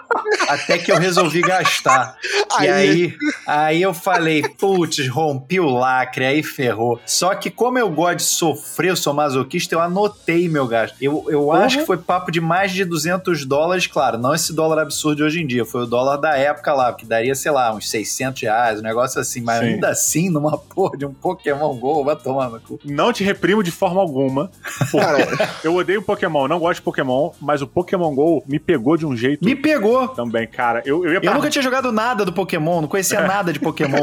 até 0.47 0.77
que 0.77 0.91
eu 0.91 0.97
resolvi 0.97 1.41
gastar. 1.41 2.17
E 2.61 2.67
aí, 2.67 3.15
aí 3.45 3.81
eu 3.81 3.93
falei, 3.93 4.41
putz, 4.41 5.07
rompi 5.07 5.59
o 5.59 5.69
lacre, 5.69 6.25
aí 6.25 6.43
ferrou. 6.43 6.99
Só 7.05 7.35
que 7.35 7.49
como 7.49 7.77
eu 7.77 7.89
gosto 7.89 8.17
de 8.17 8.23
sofrer, 8.23 8.89
eu 8.91 8.95
sou 8.95 9.13
masoquista, 9.13 9.75
eu 9.75 9.79
anotei 9.79 10.47
meu 10.49 10.67
gasto. 10.67 10.95
Eu, 11.01 11.25
eu 11.27 11.51
acho 11.51 11.79
que 11.79 11.85
foi 11.85 11.97
papo 11.97 12.31
de 12.31 12.39
mais 12.39 12.71
de 12.71 12.85
200 12.85 13.45
dólares, 13.45 13.87
claro, 13.87 14.17
não 14.17 14.33
esse 14.33 14.53
dólar 14.53 14.81
absurdo 14.81 15.17
de 15.17 15.23
hoje 15.23 15.41
em 15.41 15.47
dia, 15.47 15.65
foi 15.65 15.83
o 15.83 15.85
dólar 15.85 16.17
da 16.17 16.35
época 16.37 16.73
lá, 16.73 16.93
que 16.93 17.05
daria, 17.05 17.35
sei 17.35 17.51
lá, 17.51 17.73
uns 17.73 17.89
600 17.89 18.41
reais, 18.41 18.79
um 18.79 18.83
negócio 18.83 19.19
assim, 19.19 19.41
mas 19.41 19.59
Sim. 19.59 19.65
ainda 19.65 19.89
assim, 19.89 20.29
numa 20.29 20.57
porra 20.57 20.97
de 20.97 21.05
um 21.05 21.13
Pokémon 21.13 21.75
GO, 21.75 22.03
vai 22.03 22.15
tomar 22.15 22.49
no 22.49 22.59
cu. 22.59 22.79
Não 22.85 23.11
te 23.11 23.23
reprimo 23.23 23.63
de 23.63 23.71
forma 23.71 24.01
alguma. 24.01 24.49
eu 25.63 25.75
odeio 25.75 26.01
Pokémon, 26.01 26.47
não 26.47 26.59
gosto 26.59 26.79
de 26.79 26.83
Pokémon, 26.83 27.31
mas 27.41 27.61
o 27.61 27.67
Pokémon 27.67 28.13
GO 28.13 28.43
me 28.47 28.59
pegou 28.59 28.97
de 28.97 29.05
um 29.05 29.15
jeito 29.15 29.43
Me 29.43 29.55
pegou! 29.55 29.96
Também. 29.99 30.15
também, 30.15 30.47
cara. 30.47 30.83
Eu, 30.85 31.05
eu, 31.05 31.13
ia 31.13 31.19
eu 31.21 31.33
nunca 31.33 31.49
tinha 31.49 31.61
jogado 31.61 31.91
nada 31.91 32.25
do 32.25 32.33
Pokémon, 32.33 32.81
não 32.81 32.87
conhecia 32.87 33.19
é. 33.19 33.27
nada 33.27 33.51
de 33.51 33.59
Pokémon. 33.59 34.01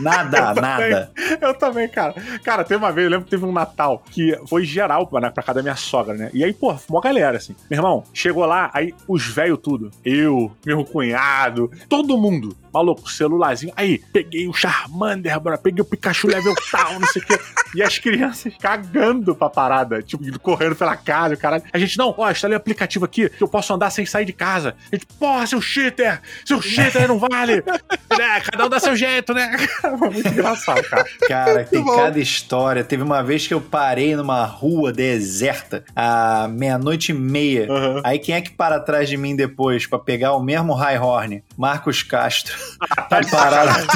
nada, 0.00 0.38
eu 0.56 0.62
nada. 0.62 1.12
Também, 1.14 1.38
eu 1.40 1.54
também, 1.54 1.88
cara. 1.88 2.14
Cara, 2.42 2.64
teve 2.64 2.76
uma 2.76 2.92
vez, 2.92 3.04
eu 3.04 3.10
lembro 3.10 3.24
que 3.24 3.30
teve 3.30 3.44
um 3.44 3.52
Natal 3.52 4.02
que 4.10 4.38
foi 4.48 4.64
geral 4.64 5.08
né, 5.20 5.30
pra 5.30 5.42
casa 5.42 5.56
da 5.56 5.62
minha 5.62 5.76
sogra, 5.76 6.14
né? 6.14 6.30
E 6.32 6.42
aí, 6.42 6.52
pô, 6.52 6.74
uma 6.88 7.00
galera, 7.00 7.36
assim. 7.36 7.54
Meu 7.70 7.78
irmão, 7.78 8.04
chegou 8.12 8.44
lá, 8.44 8.70
aí 8.72 8.94
os 9.06 9.26
velhos 9.26 9.58
tudo. 9.62 9.90
Eu, 10.04 10.50
meu 10.64 10.84
cunhado, 10.84 11.70
todo 11.88 12.16
mundo. 12.18 12.56
Maluco, 12.72 13.10
celularzinho. 13.10 13.72
Aí, 13.76 13.98
peguei 14.12 14.48
o 14.48 14.52
Charmander, 14.52 15.38
bro, 15.40 15.58
peguei 15.58 15.82
o 15.82 15.84
Pikachu 15.84 16.28
level 16.28 16.54
tal, 16.70 16.98
não 16.98 17.06
sei 17.08 17.22
o 17.22 17.26
quê. 17.26 17.38
E 17.74 17.82
as 17.82 17.98
crianças 17.98 18.52
cagando 18.60 19.34
pra 19.34 19.48
parada, 19.48 20.02
tipo, 20.02 20.22
correndo 20.40 20.76
pela 20.76 20.96
casa, 20.96 21.36
caralho. 21.36 21.62
A 21.72 21.78
gente, 21.78 21.96
não, 21.96 22.14
ó, 22.16 22.30
instalei 22.30 22.56
o 22.56 22.60
aplicativo 22.60 23.04
aqui 23.04 23.28
que 23.30 23.42
eu 23.42 23.48
posso 23.48 23.72
andar 23.72 23.90
sem 23.90 24.04
sair 24.04 24.24
de 24.24 24.32
casa. 24.32 24.74
A 24.90 24.96
gente, 24.96 25.06
porra, 25.18 25.46
seu 25.46 25.60
cheater! 25.60 26.20
Seu 26.44 26.60
cheater 26.60 27.08
não 27.08 27.18
vale! 27.18 27.62
é, 28.10 28.40
cada 28.40 28.66
um 28.66 28.68
dá 28.68 28.78
seu 28.78 28.94
jeito, 28.94 29.32
né? 29.32 29.56
Muito 29.98 30.28
engraçado, 30.28 30.82
cara. 30.82 31.06
Cara, 31.26 31.64
tem 31.64 31.84
cada 31.84 32.18
história. 32.18 32.84
Teve 32.84 33.02
uma 33.02 33.22
vez 33.22 33.46
que 33.46 33.54
eu 33.54 33.60
parei 33.60 34.14
numa 34.14 34.44
rua 34.44 34.92
deserta, 34.92 35.84
à 35.96 36.46
meia-noite 36.48 37.12
e 37.12 37.14
meia. 37.14 37.70
Uhum. 37.70 38.00
Aí 38.04 38.18
quem 38.18 38.34
é 38.34 38.40
que 38.40 38.50
para 38.50 38.76
atrás 38.76 39.08
de 39.08 39.16
mim 39.16 39.34
depois 39.34 39.86
para 39.86 39.98
pegar 39.98 40.34
o 40.34 40.42
mesmo 40.42 40.74
High 40.74 40.98
Horn? 40.98 41.42
Marcos 41.56 42.02
Castro. 42.02 42.54
Ah, 42.80 43.02
tá 43.02 43.20
parado. 43.30 43.86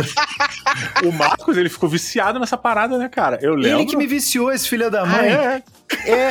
o 1.05 1.12
Marcos, 1.12 1.57
ele 1.57 1.68
ficou 1.68 1.88
viciado 1.88 2.38
nessa 2.38 2.57
parada, 2.57 2.96
né, 2.98 3.09
cara? 3.09 3.38
Eu 3.42 3.55
lembro. 3.55 3.81
Ele 3.81 3.87
que 3.87 3.96
me 3.96 4.07
viciou, 4.07 4.52
esse 4.52 4.68
filho 4.68 4.90
da 4.90 5.05
mãe. 5.05 5.33
Ah, 5.33 5.55
é. 5.55 5.57
É, 5.57 5.62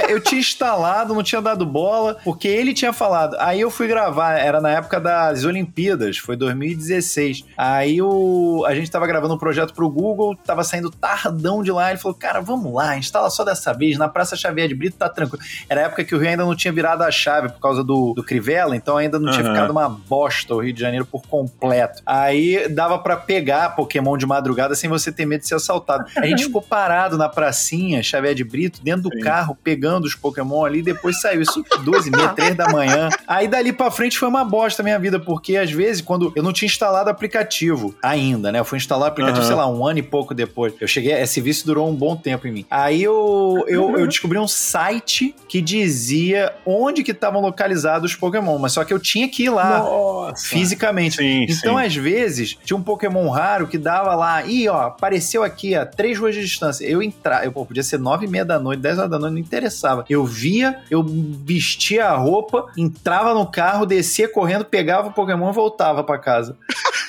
eu 0.08 0.20
tinha 0.20 0.40
instalado, 0.40 1.14
não 1.14 1.24
tinha 1.24 1.42
dado 1.42 1.66
bola, 1.66 2.18
porque 2.24 2.48
ele 2.48 2.74
tinha 2.74 2.94
falado. 2.94 3.36
Aí 3.40 3.62
eu 3.62 3.70
fui 3.70 3.88
gravar, 3.88 4.38
era 4.38 4.60
na 4.60 4.72
época 4.72 5.00
das 5.00 5.44
Olimpíadas, 5.44 6.18
foi 6.18 6.36
2016. 6.36 7.46
Aí 7.58 8.02
o, 8.02 8.64
a 8.68 8.76
gente 8.76 8.90
tava 8.92 9.08
gravando 9.08 9.34
um 9.34 9.38
projeto 9.38 9.74
pro 9.74 9.90
Google, 9.90 10.36
tava 10.36 10.64
saindo 10.64 10.90
tardão 10.90 11.64
de 11.64 11.72
lá. 11.72 11.90
Ele 11.90 12.00
falou, 12.00 12.18
cara, 12.18 12.42
vamos 12.42 12.74
lá, 12.74 12.98
instala 12.98 13.30
só 13.30 13.44
dessa 13.44 13.74
vez, 13.74 13.98
na 13.98 14.08
Praça 14.08 14.36
Xavier 14.36 14.68
de 14.68 14.76
Brito 14.76 14.98
tá 14.98 15.10
tranquilo. 15.10 15.44
Era 15.70 15.82
a 15.82 15.84
época 15.86 16.04
que 16.04 16.16
o 16.16 16.20
Rio 16.20 16.30
ainda 16.30 16.46
não 16.46 16.56
tinha 16.56 16.72
virado 16.72 17.04
a 17.04 17.12
chave 17.12 17.50
por 17.50 17.60
causa 17.60 17.84
do, 17.84 18.14
do 18.14 18.24
Crivella, 18.24 18.76
então 18.76 18.98
ainda 18.98 19.20
não 19.20 19.28
uhum. 19.28 19.34
tinha 19.34 19.46
ficado 19.46 19.72
uma 19.72 19.90
bosta 19.90 20.54
o 20.54 20.60
Rio 20.60 20.74
de 20.74 20.82
Janeiro 20.82 21.06
por 21.06 21.22
completo. 21.24 22.02
Aí 22.06 22.68
dava 22.70 23.00
para 23.00 23.18
pegar 23.18 23.76
Pokémon 23.76 24.18
de 24.18 24.26
madrugada 24.26 24.76
sem 24.76 24.90
você 24.90 25.12
ter 25.12 25.26
medo 25.26 25.42
de 25.42 25.48
ser 25.48 25.56
assaltado. 25.56 26.06
A 26.18 26.26
gente 26.26 26.46
ficou 26.46 26.62
parado 26.62 27.18
na 27.18 27.30
pracinha 27.30 28.02
Xavier 28.04 28.36
de 28.36 28.44
Brito, 28.44 28.82
dentro 28.84 29.10
do 29.10 29.14
Sim. 29.14 29.22
carro 29.22 29.45
carro 29.46 29.58
pegando 29.64 30.06
os 30.06 30.16
Pokémon 30.16 30.66
ali, 30.66 30.82
depois 30.82 31.22
saiu 31.22 31.42
isso 31.42 31.64
duas 31.84 32.08
e 32.08 32.12
meia, 32.12 32.30
três 32.30 32.56
da 32.56 32.68
manhã. 32.70 33.10
Aí 33.28 33.48
dali 33.48 33.72
pra 33.72 33.92
frente 33.92 34.18
foi 34.18 34.28
uma 34.28 34.44
bosta 34.44 34.82
a 34.82 34.84
minha 34.84 34.98
vida, 34.98 35.20
porque 35.20 35.56
às 35.56 35.72
vezes, 35.72 36.02
quando 36.02 36.34
eu 36.36 36.42
não 36.42 36.52
tinha 36.52 36.68
instalado 36.68 37.10
aplicativo 37.10 37.96
ainda, 38.02 38.52
né? 38.52 38.60
Eu 38.60 38.66
fui 38.66 38.78
instalar 38.78 39.10
o 39.10 39.12
aplicativo, 39.12 39.42
uhum. 39.42 39.48
sei 39.48 39.56
lá, 39.56 39.68
um 39.68 39.86
ano 39.86 40.00
e 40.00 40.04
pouco 40.04 40.34
depois. 40.34 40.74
Eu 40.80 40.88
cheguei, 40.88 41.14
esse 41.14 41.40
vício 41.40 41.66
durou 41.66 41.88
um 41.88 41.96
bom 41.96 42.16
tempo 42.16 42.48
em 42.48 42.52
mim. 42.52 42.66
Aí 42.70 43.04
eu, 43.04 43.64
eu, 43.68 43.98
eu 43.98 44.08
descobri 44.08 44.40
um 44.40 44.48
site 44.48 45.36
que 45.48 45.62
dizia 45.62 46.54
onde 46.66 47.04
que 47.04 47.12
estavam 47.12 47.42
localizados 47.42 48.12
os 48.12 48.18
Pokémon, 48.18 48.58
mas 48.58 48.74
só 48.74 48.84
que 48.84 48.94
eu 48.94 49.00
tinha 49.00 49.28
que 49.28 49.44
ir 49.44 49.50
lá 49.50 49.80
Nossa. 49.80 50.48
fisicamente. 50.48 51.18
Sim, 51.18 51.46
então, 51.50 51.78
sim. 51.78 51.86
às 51.86 51.96
vezes, 51.96 52.58
tinha 52.64 52.76
um 52.76 52.82
Pokémon 52.82 53.30
raro 53.30 53.68
que 53.68 53.78
dava 53.78 54.16
lá, 54.16 54.44
e 54.46 54.68
ó, 54.68 54.88
apareceu 54.88 55.44
aqui 55.44 55.76
a 55.76 55.86
três 55.86 56.18
ruas 56.18 56.34
de 56.34 56.42
distância. 56.42 56.86
Eu 56.86 57.02
entrar, 57.02 57.46
eu 57.46 57.52
pô, 57.52 57.66
podia 57.66 57.84
ser 57.84 58.00
nove 58.00 58.26
e 58.26 58.30
meia 58.30 58.46
da 58.46 58.60
noite, 58.60 58.80
dez 58.80 58.98
horas 58.98 59.12
da 59.12 59.20
noite, 59.20 59.35
não 59.36 59.42
interessava. 59.42 60.06
Eu 60.10 60.26
via, 60.26 60.80
eu 60.90 61.04
vestia 61.04 62.08
a 62.08 62.16
roupa, 62.16 62.68
entrava 62.78 63.34
no 63.34 63.46
carro, 63.50 63.86
descia 63.86 64.28
correndo, 64.28 64.66
pegava 64.66 65.10
o 65.10 65.14
Pokémon 65.14 65.50
e 65.50 65.54
voltava 65.54 66.04
para 66.04 66.18
casa. 66.18 66.58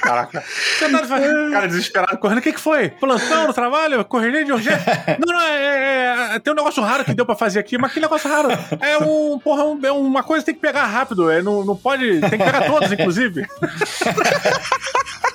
Caraca. 0.00 0.42
Tá 0.78 0.88
cara 1.52 1.66
desesperado 1.66 2.16
correndo. 2.18 2.38
O 2.38 2.42
que, 2.42 2.52
que 2.52 2.60
foi? 2.60 2.88
Plantão 2.88 3.46
no 3.46 3.52
trabalho? 3.52 4.04
Correria 4.04 4.44
de 4.44 4.52
urgência? 4.52 4.80
não, 5.18 5.34
não, 5.34 5.42
é, 5.42 5.56
é, 5.56 6.34
é, 6.34 6.38
Tem 6.38 6.52
um 6.52 6.56
negócio 6.56 6.82
raro 6.82 7.04
que 7.04 7.14
deu 7.14 7.26
pra 7.26 7.34
fazer 7.34 7.58
aqui, 7.58 7.76
mas 7.76 7.92
que 7.92 8.00
negócio 8.00 8.30
raro? 8.30 8.48
É 8.80 8.98
um. 8.98 9.38
Porra, 9.38 9.64
um, 9.64 9.78
é 9.84 9.92
uma 9.92 10.22
coisa 10.22 10.42
que 10.42 10.46
tem 10.46 10.54
que 10.54 10.60
pegar 10.60 10.86
rápido. 10.86 11.30
É, 11.30 11.42
não, 11.42 11.64
não 11.64 11.76
pode. 11.76 12.20
Tem 12.20 12.38
que 12.38 12.44
pegar 12.44 12.66
todos, 12.66 12.90
inclusive. 12.92 13.46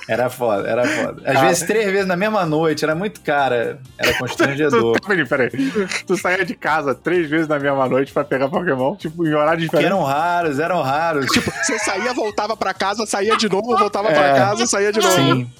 Era 0.06 0.28
foda, 0.28 0.68
era 0.68 0.86
foda. 0.86 1.22
Às 1.24 1.36
ah, 1.36 1.46
vezes 1.46 1.66
três 1.66 1.90
vezes 1.90 2.06
na 2.06 2.16
mesma 2.16 2.44
noite, 2.44 2.84
era 2.84 2.94
muito 2.94 3.20
cara. 3.20 3.78
Era 3.98 4.12
constrangedor. 4.18 4.98
tu, 5.00 5.06
peraí, 5.06 5.26
peraí. 5.26 5.50
Tu 6.06 6.16
saía 6.16 6.44
de 6.44 6.54
casa 6.54 6.94
três 6.94 7.28
vezes 7.28 7.48
na 7.48 7.58
mesma 7.58 7.88
noite 7.88 8.12
pra 8.12 8.24
pegar 8.24 8.48
Pokémon, 8.48 8.96
tipo, 8.96 9.26
em 9.26 9.34
horário 9.34 9.60
diferente. 9.60 9.86
eram 9.86 10.02
raros, 10.02 10.58
eram 10.58 10.82
raros. 10.82 11.26
Tipo, 11.26 11.50
você 11.50 11.78
saía, 11.78 12.12
voltava 12.12 12.56
pra 12.56 12.74
casa, 12.74 13.06
saía 13.06 13.36
de 13.36 13.48
novo, 13.48 13.76
voltava 13.76 14.10
é, 14.10 14.14
pra 14.14 14.34
casa, 14.34 14.66
saía 14.66 14.92
de 14.92 15.00
novo. 15.00 15.14
Sim. 15.14 15.50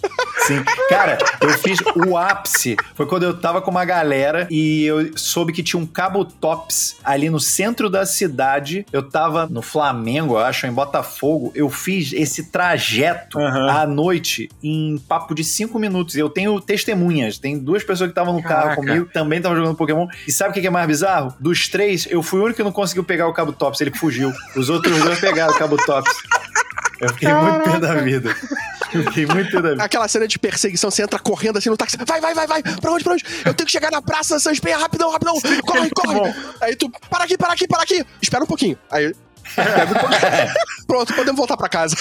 Sim. 0.46 0.62
Cara, 0.90 1.16
eu 1.40 1.50
fiz 1.50 1.78
o 1.96 2.16
ápice. 2.18 2.76
Foi 2.94 3.06
quando 3.06 3.22
eu 3.22 3.38
tava 3.38 3.62
com 3.62 3.70
uma 3.70 3.84
galera 3.84 4.46
e 4.50 4.84
eu 4.84 5.16
soube 5.16 5.52
que 5.52 5.62
tinha 5.62 5.80
um 5.80 5.86
Cabo 5.86 6.24
Tops 6.24 6.96
ali 7.02 7.30
no 7.30 7.40
centro 7.40 7.88
da 7.88 8.04
cidade. 8.04 8.84
Eu 8.92 9.02
tava 9.02 9.46
no 9.46 9.62
Flamengo, 9.62 10.34
eu 10.34 10.40
acho, 10.40 10.66
em 10.66 10.72
Botafogo. 10.72 11.50
Eu 11.54 11.70
fiz 11.70 12.12
esse 12.12 12.50
trajeto 12.50 13.38
uhum. 13.38 13.68
à 13.70 13.86
noite 13.86 14.33
em 14.62 14.98
papo 15.08 15.34
de 15.34 15.42
cinco 15.44 15.78
minutos. 15.78 16.16
Eu 16.16 16.28
tenho 16.28 16.60
testemunhas. 16.60 17.38
Tem 17.38 17.58
duas 17.58 17.82
pessoas 17.82 18.08
que 18.08 18.12
estavam 18.12 18.34
no 18.34 18.42
Caraca. 18.42 18.68
carro 18.68 18.76
comigo, 18.76 19.08
também 19.12 19.38
estavam 19.38 19.56
jogando 19.56 19.76
Pokémon. 19.76 20.06
E 20.26 20.32
sabe 20.32 20.50
o 20.50 20.52
que 20.60 20.66
é 20.66 20.70
mais 20.70 20.86
bizarro? 20.86 21.34
Dos 21.40 21.68
três, 21.68 22.06
eu 22.10 22.22
fui 22.22 22.40
o 22.40 22.44
único 22.44 22.56
que 22.56 22.62
não 22.62 22.72
conseguiu 22.72 23.04
pegar 23.04 23.26
o 23.28 23.32
Cabo 23.32 23.52
Tops. 23.52 23.80
Ele 23.80 23.94
fugiu. 23.94 24.32
Os 24.56 24.68
outros 24.68 24.98
dois 25.02 25.18
pegaram 25.20 25.52
o 25.52 25.58
Cabo 25.58 25.76
Tops. 25.76 26.12
Eu 27.00 27.08
fiquei 27.10 27.28
Caraca. 27.28 27.52
muito 27.52 27.70
pé 27.70 27.78
da 27.80 27.94
vida. 27.96 28.36
Eu 28.92 29.02
fiquei 29.04 29.26
muito 29.26 29.50
pé 29.50 29.60
da 29.60 29.70
vida. 29.70 29.82
Aquela 29.84 30.06
cena 30.08 30.28
de 30.28 30.38
perseguição, 30.38 30.90
você 30.90 31.02
entra 31.02 31.18
correndo 31.18 31.58
assim 31.58 31.68
no 31.68 31.76
táxi. 31.76 31.96
Vai, 32.06 32.20
vai, 32.20 32.34
vai, 32.34 32.46
vai. 32.46 32.62
Pra 32.62 32.92
onde, 32.92 33.02
pra 33.04 33.14
onde? 33.14 33.24
Eu 33.44 33.52
tenho 33.52 33.66
que 33.66 33.72
chegar 33.72 33.90
na 33.90 34.00
praça 34.00 34.38
Sans 34.38 34.60
Penha, 34.60 34.78
rapidão, 34.78 35.10
rapidão. 35.10 35.34
Corre, 35.66 35.90
corre. 35.90 36.34
Aí 36.60 36.76
tu, 36.76 36.90
para 37.10 37.24
aqui, 37.24 37.36
para 37.36 37.52
aqui, 37.52 37.66
para 37.66 37.82
aqui. 37.82 38.04
Espera 38.22 38.44
um 38.44 38.46
pouquinho. 38.46 38.78
Aí 38.90 39.12
Pronto, 40.86 41.14
podemos 41.14 41.38
voltar 41.38 41.56
para 41.56 41.68
casa. 41.68 41.96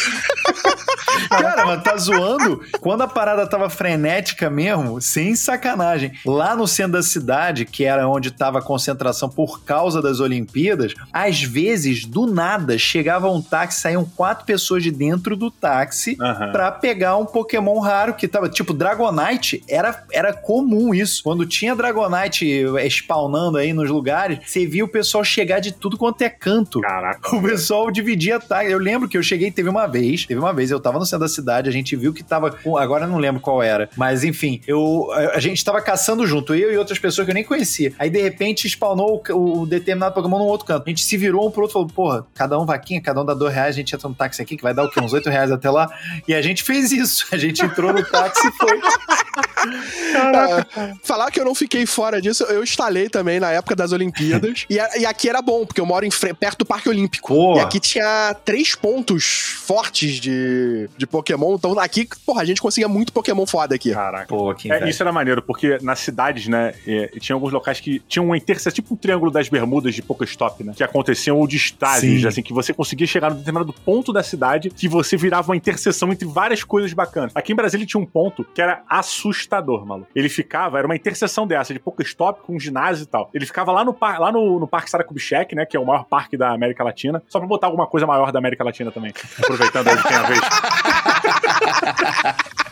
Cara, 1.30 1.66
mas 1.66 1.84
tá 1.84 1.98
zoando? 1.98 2.62
Quando 2.80 3.02
a 3.02 3.08
parada 3.08 3.48
tava 3.48 3.70
frenética 3.70 4.50
mesmo, 4.50 5.02
sem 5.02 5.36
sacanagem, 5.36 6.12
lá 6.26 6.56
no 6.56 6.68
centro 6.68 6.94
da 6.94 7.04
cidade, 7.04 7.66
que 7.66 7.86
era 7.86 8.08
onde 8.08 8.32
tava 8.32 8.60
a 8.60 8.62
concentração 8.62 9.30
por 9.30 9.64
causa 9.64 10.02
das 10.02 10.20
Olimpíadas, 10.20 10.94
às 11.12 11.42
vezes, 11.42 12.06
do 12.06 12.28
nada, 12.28 12.78
chegava 12.78 13.32
um 13.32 13.42
táxi, 13.42 13.82
saíam 13.82 14.06
quatro 14.06 14.46
pessoas 14.46 14.84
de 14.84 14.92
dentro 14.92 15.36
do 15.36 15.50
táxi 15.50 16.18
uhum. 16.20 16.52
pra 16.52 16.72
pegar 16.72 17.18
um 17.18 17.26
Pokémon 17.26 17.80
raro 17.80 18.14
que 18.14 18.28
tava, 18.28 18.50
tipo, 18.50 18.74
Dragonite, 18.74 19.64
era, 19.68 20.04
era 20.12 20.34
comum 20.34 20.94
isso. 20.94 21.24
Quando 21.24 21.46
tinha 21.46 21.76
Dragonite 21.76 22.66
spawnando 22.90 23.58
aí 23.58 23.74
nos 23.74 23.90
lugares, 23.90 24.40
você 24.46 24.66
via 24.66 24.84
o 24.84 24.88
pessoal 24.88 25.24
chegar 25.24 25.60
de 25.60 25.72
tudo 25.72 25.98
quanto 25.98 26.22
é 26.22 26.30
canto. 26.30 26.82
Caraca. 26.82 27.36
O 27.36 27.42
pessoal 27.44 27.92
dividia 27.92 28.40
táxi. 28.40 28.72
Eu 28.72 28.80
lembro 28.80 29.08
que 29.08 29.18
eu 29.18 29.24
cheguei, 29.24 29.52
teve 29.52 29.70
uma 29.70 29.88
vez, 29.88 30.26
teve 30.26 30.40
uma 30.40 30.54
vez, 30.54 30.72
eu 30.72 30.80
tava 30.80 31.00
no 31.00 31.06
centro 31.06 31.22
da 31.22 31.28
cidade, 31.28 31.70
a 31.70 31.72
gente 31.72 31.96
viu 31.96 32.14
que 32.14 32.24
tava. 32.24 32.58
Agora 32.80 33.06
eu 33.06 33.10
não 33.10 33.18
lembro 33.18 33.42
qual 33.42 33.62
era. 33.62 33.90
Mas 33.96 34.24
enfim, 34.24 34.62
eu, 34.68 35.10
a 35.34 35.40
gente 35.40 35.64
tava 35.64 35.82
caçando 35.82 36.26
junto, 36.26 36.56
eu 36.56 36.72
e 36.72 36.78
outras 36.78 37.00
pessoas 37.00 37.26
que 37.26 37.32
eu 37.32 37.36
nem 37.36 37.44
conhecia. 37.44 37.94
Aí 38.00 38.10
de 38.10 38.22
repente 38.22 38.68
spawnou 38.68 39.22
o, 39.30 39.62
o 39.62 39.66
determinado 39.66 40.14
Pokémon 40.14 40.40
num 40.40 40.46
outro 40.46 40.66
canto. 40.66 40.84
A 40.86 40.90
gente 40.90 41.04
se 41.04 41.18
virou 41.18 41.48
um 41.48 41.52
pro 41.52 41.64
outro 41.64 41.72
e 41.72 41.74
falou: 41.74 41.88
porra, 41.88 42.26
cada 42.34 42.60
um 42.60 42.66
vaquinha, 42.66 43.02
cada 43.02 43.22
um 43.22 43.26
dá 43.26 43.34
dois 43.34 43.54
reais, 43.54 43.76
a 43.76 43.78
gente 43.78 43.94
entra 43.94 44.08
no 44.08 44.16
táxi 44.16 44.42
aqui, 44.42 44.58
que 44.58 44.64
vai 44.64 44.74
dar 44.74 44.84
o 44.84 44.90
quê? 44.90 45.00
Uns 45.00 45.14
oito 45.14 45.30
reais 45.30 45.52
até 45.52 45.70
lá. 45.70 45.90
E 46.28 46.34
a 46.34 46.42
gente 46.42 46.64
fez 46.64 46.92
isso. 46.92 47.24
A 47.34 47.38
gente 47.38 47.66
entrou 47.66 47.92
no 47.92 48.04
táxi 48.04 48.48
e 48.48 48.52
foi. 48.52 48.78
Uh, 48.78 48.82
falar 51.04 51.32
que 51.32 51.40
eu 51.40 51.46
não 51.46 51.56
fiquei 51.56 51.86
fora 51.86 52.22
disso, 52.22 52.44
eu 52.44 52.64
instalei 52.64 53.10
também 53.10 53.40
na 53.40 53.52
época 53.52 53.76
das 53.76 53.92
Olimpíadas. 53.92 54.66
e, 54.70 54.76
e, 54.76 55.06
aqui 55.06 55.30
era 55.30 55.42
bom, 55.42 55.66
porque 55.66 55.82
eu 55.82 55.86
moro 55.86 56.06
em, 56.06 56.10
perto 56.10 56.60
do 56.60 56.66
Parque 56.66 56.90
Olímpico. 56.90 57.33
E 57.58 57.60
aqui 57.60 57.80
tinha 57.80 58.36
três 58.46 58.76
pontos 58.76 59.56
fortes 59.66 60.20
de, 60.20 60.90
de 60.98 61.08
Pokémon. 61.08 61.56
Então 61.56 61.78
aqui, 61.80 62.08
porra, 62.26 62.42
a 62.42 62.46
gente 62.46 62.62
conseguia 62.62 62.88
muito 62.88 63.14
Pokémon 63.14 63.46
foda 63.46 63.76
aqui. 63.76 63.92
Caraca. 63.94 64.28
Pô, 64.28 64.50
aqui, 64.50 64.72
é, 64.72 64.90
isso 64.90 65.02
era 65.02 65.12
maneiro, 65.12 65.42
porque 65.42 65.78
nas 65.82 66.00
cidades, 66.00 66.48
né, 66.48 66.74
é, 66.88 67.08
tinha 67.20 67.36
alguns 67.36 67.52
locais 67.52 67.80
que 67.80 68.00
tinham 68.08 68.26
uma 68.26 68.38
interseção, 68.38 68.72
tipo 68.72 68.94
um 68.94 68.98
triângulo 68.98 69.32
das 69.32 69.50
bermudas 69.50 69.96
de 69.96 70.02
Pokéstop, 70.02 70.64
né? 70.64 70.74
Que 70.76 70.84
aconteciam 70.84 71.38
ou 71.38 71.48
de 71.48 71.58
estágios, 71.58 72.26
assim, 72.26 72.42
que 72.42 72.54
você 72.54 72.74
conseguia 72.74 73.08
chegar 73.08 73.30
no 73.30 73.38
determinado 73.38 73.74
ponto 73.74 74.12
da 74.12 74.24
cidade 74.24 74.70
que 74.70 74.88
você 74.88 75.18
virava 75.18 75.50
uma 75.50 75.56
interseção 75.56 76.12
entre 76.12 76.28
várias 76.28 76.64
coisas 76.64 76.94
bacanas. 76.94 77.32
Aqui 77.36 77.54
em 77.54 77.56
Brasília 77.56 77.86
tinha 77.86 78.02
um 78.02 78.06
ponto 78.06 78.44
que 78.54 78.62
era 78.62 78.84
assustador, 78.90 79.86
maluco. 79.86 80.10
Ele 80.16 80.30
ficava, 80.30 80.78
era 80.78 80.88
uma 80.88 80.96
interseção 80.96 81.46
dessa, 81.48 81.74
de 81.74 81.80
Pokéstop 81.80 82.42
com 82.42 82.60
ginásio 82.60 83.04
e 83.04 83.08
tal. 83.08 83.30
Ele 83.34 83.46
ficava 83.46 83.72
lá 83.72 83.84
no, 83.84 83.96
lá 84.00 84.32
no, 84.32 84.60
no 84.60 84.68
Parque 84.68 84.90
Saracubchek, 84.90 85.56
né, 85.56 85.66
que 85.66 85.76
é 85.78 85.80
o 85.80 85.86
maior 85.86 86.06
parque 86.06 86.38
da 86.38 86.52
América 86.52 86.84
Latina, 86.84 87.13
só 87.28 87.40
pra 87.40 87.48
botar 87.48 87.68
alguma 87.68 87.88
coisa 87.88 88.08
maior 88.08 88.32
da 88.32 88.40
América 88.40 88.64
Latina 88.64 88.92
também. 88.92 89.14
Aproveitando 89.40 89.90
aí 89.90 89.98
que 89.98 90.08
tem 90.08 90.18
a 90.18 90.24
vez. 90.24 90.40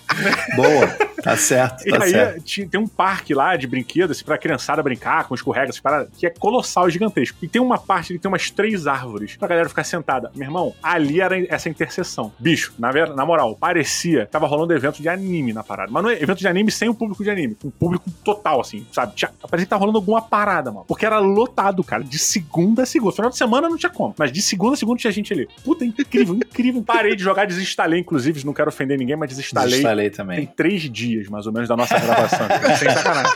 Boa. 0.56 0.88
Tá 1.22 1.38
certo, 1.38 1.88
E 1.88 1.92
tá 1.92 2.04
aí 2.04 2.12
certo. 2.12 2.70
tem 2.70 2.80
um 2.80 2.88
parque 2.88 3.34
lá 3.34 3.56
de 3.56 3.68
brinquedos, 3.68 4.18
assim, 4.18 4.26
pra 4.26 4.38
criançada 4.38 4.82
brincar 4.82 5.28
com 5.28 5.36
escorregas, 5.36 5.80
paradas, 5.80 6.10
que 6.18 6.26
é 6.26 6.30
colossal 6.32 6.90
e 6.90 6.92
gigantesco. 6.92 7.38
E 7.42 7.48
tem 7.48 7.62
uma 7.62 7.78
parte 7.78 8.14
que 8.14 8.20
tem 8.20 8.28
umas 8.28 8.50
três 8.50 8.88
árvores 8.88 9.38
pra 9.38 9.48
galera 9.48 9.70
ficar 9.70 9.84
sentada. 9.84 10.32
Meu 10.36 10.48
irmão, 10.48 10.74
ali 10.82 11.22
era 11.22 11.40
essa 11.54 11.70
interseção. 11.70 12.34
Bicho, 12.40 12.74
na, 12.80 12.92
na 12.92 13.26
moral, 13.26 13.56
parecia 13.56 14.26
que 14.26 14.32
tava 14.32 14.48
rolando 14.48 14.74
evento 14.74 15.02
de 15.02 15.08
anime 15.08 15.54
na 15.54 15.64
parada. 15.64 15.92
Mas 15.92 16.04
não 16.04 16.10
é 16.10 16.22
evento 16.22 16.40
de 16.40 16.48
anime 16.48 16.72
sem 16.72 16.90
o 16.90 16.96
público 16.96 17.24
de 17.24 17.30
anime. 17.30 17.56
Um 17.64 17.70
público 17.70 18.10
total, 18.24 18.60
assim, 18.60 18.86
sabe? 18.92 19.14
Tinha, 19.16 19.32
parecia 19.42 19.66
que 19.66 19.70
tava 19.70 19.82
rolando 19.82 20.00
alguma 20.00 20.22
parada, 20.24 20.72
mano. 20.72 20.86
Porque 20.88 21.06
era 21.06 21.20
lotado, 21.20 21.84
cara, 21.84 22.04
de 22.04 22.18
segunda 22.18 22.82
a 22.82 22.86
segunda. 22.86 23.16
Final 23.16 23.30
de 23.30 23.38
semana 23.38 23.70
não 23.70 23.78
tinha 23.78 23.92
como. 23.92 24.16
Mas 24.18 24.31
de 24.32 24.42
segunda 24.42 24.74
a 24.74 24.78
segunda 24.78 25.00
tinha 25.00 25.12
gente 25.12 25.34
ali. 25.34 25.48
Puta, 25.64 25.86
incrível, 25.86 26.36
incrível. 26.36 26.84
Parei 26.84 27.16
de 27.16 27.24
jogar, 27.24 27.46
desinstalei, 27.46 28.00
inclusive, 28.00 28.46
não 28.46 28.54
quero 28.54 28.70
ofender 28.70 28.98
ninguém, 28.98 29.16
mas 29.16 29.30
desinstalei. 29.30 29.80
Instalei 29.80 30.10
Tem 30.10 30.18
também. 30.18 30.46
três 30.46 30.84
dias, 30.84 31.28
mais 31.28 31.46
ou 31.46 31.54
menos, 31.54 31.68
da 31.68 31.76
nossa 31.78 31.98
gravação. 32.00 32.48
Sem 32.78 32.90
sacanagem. 32.90 33.32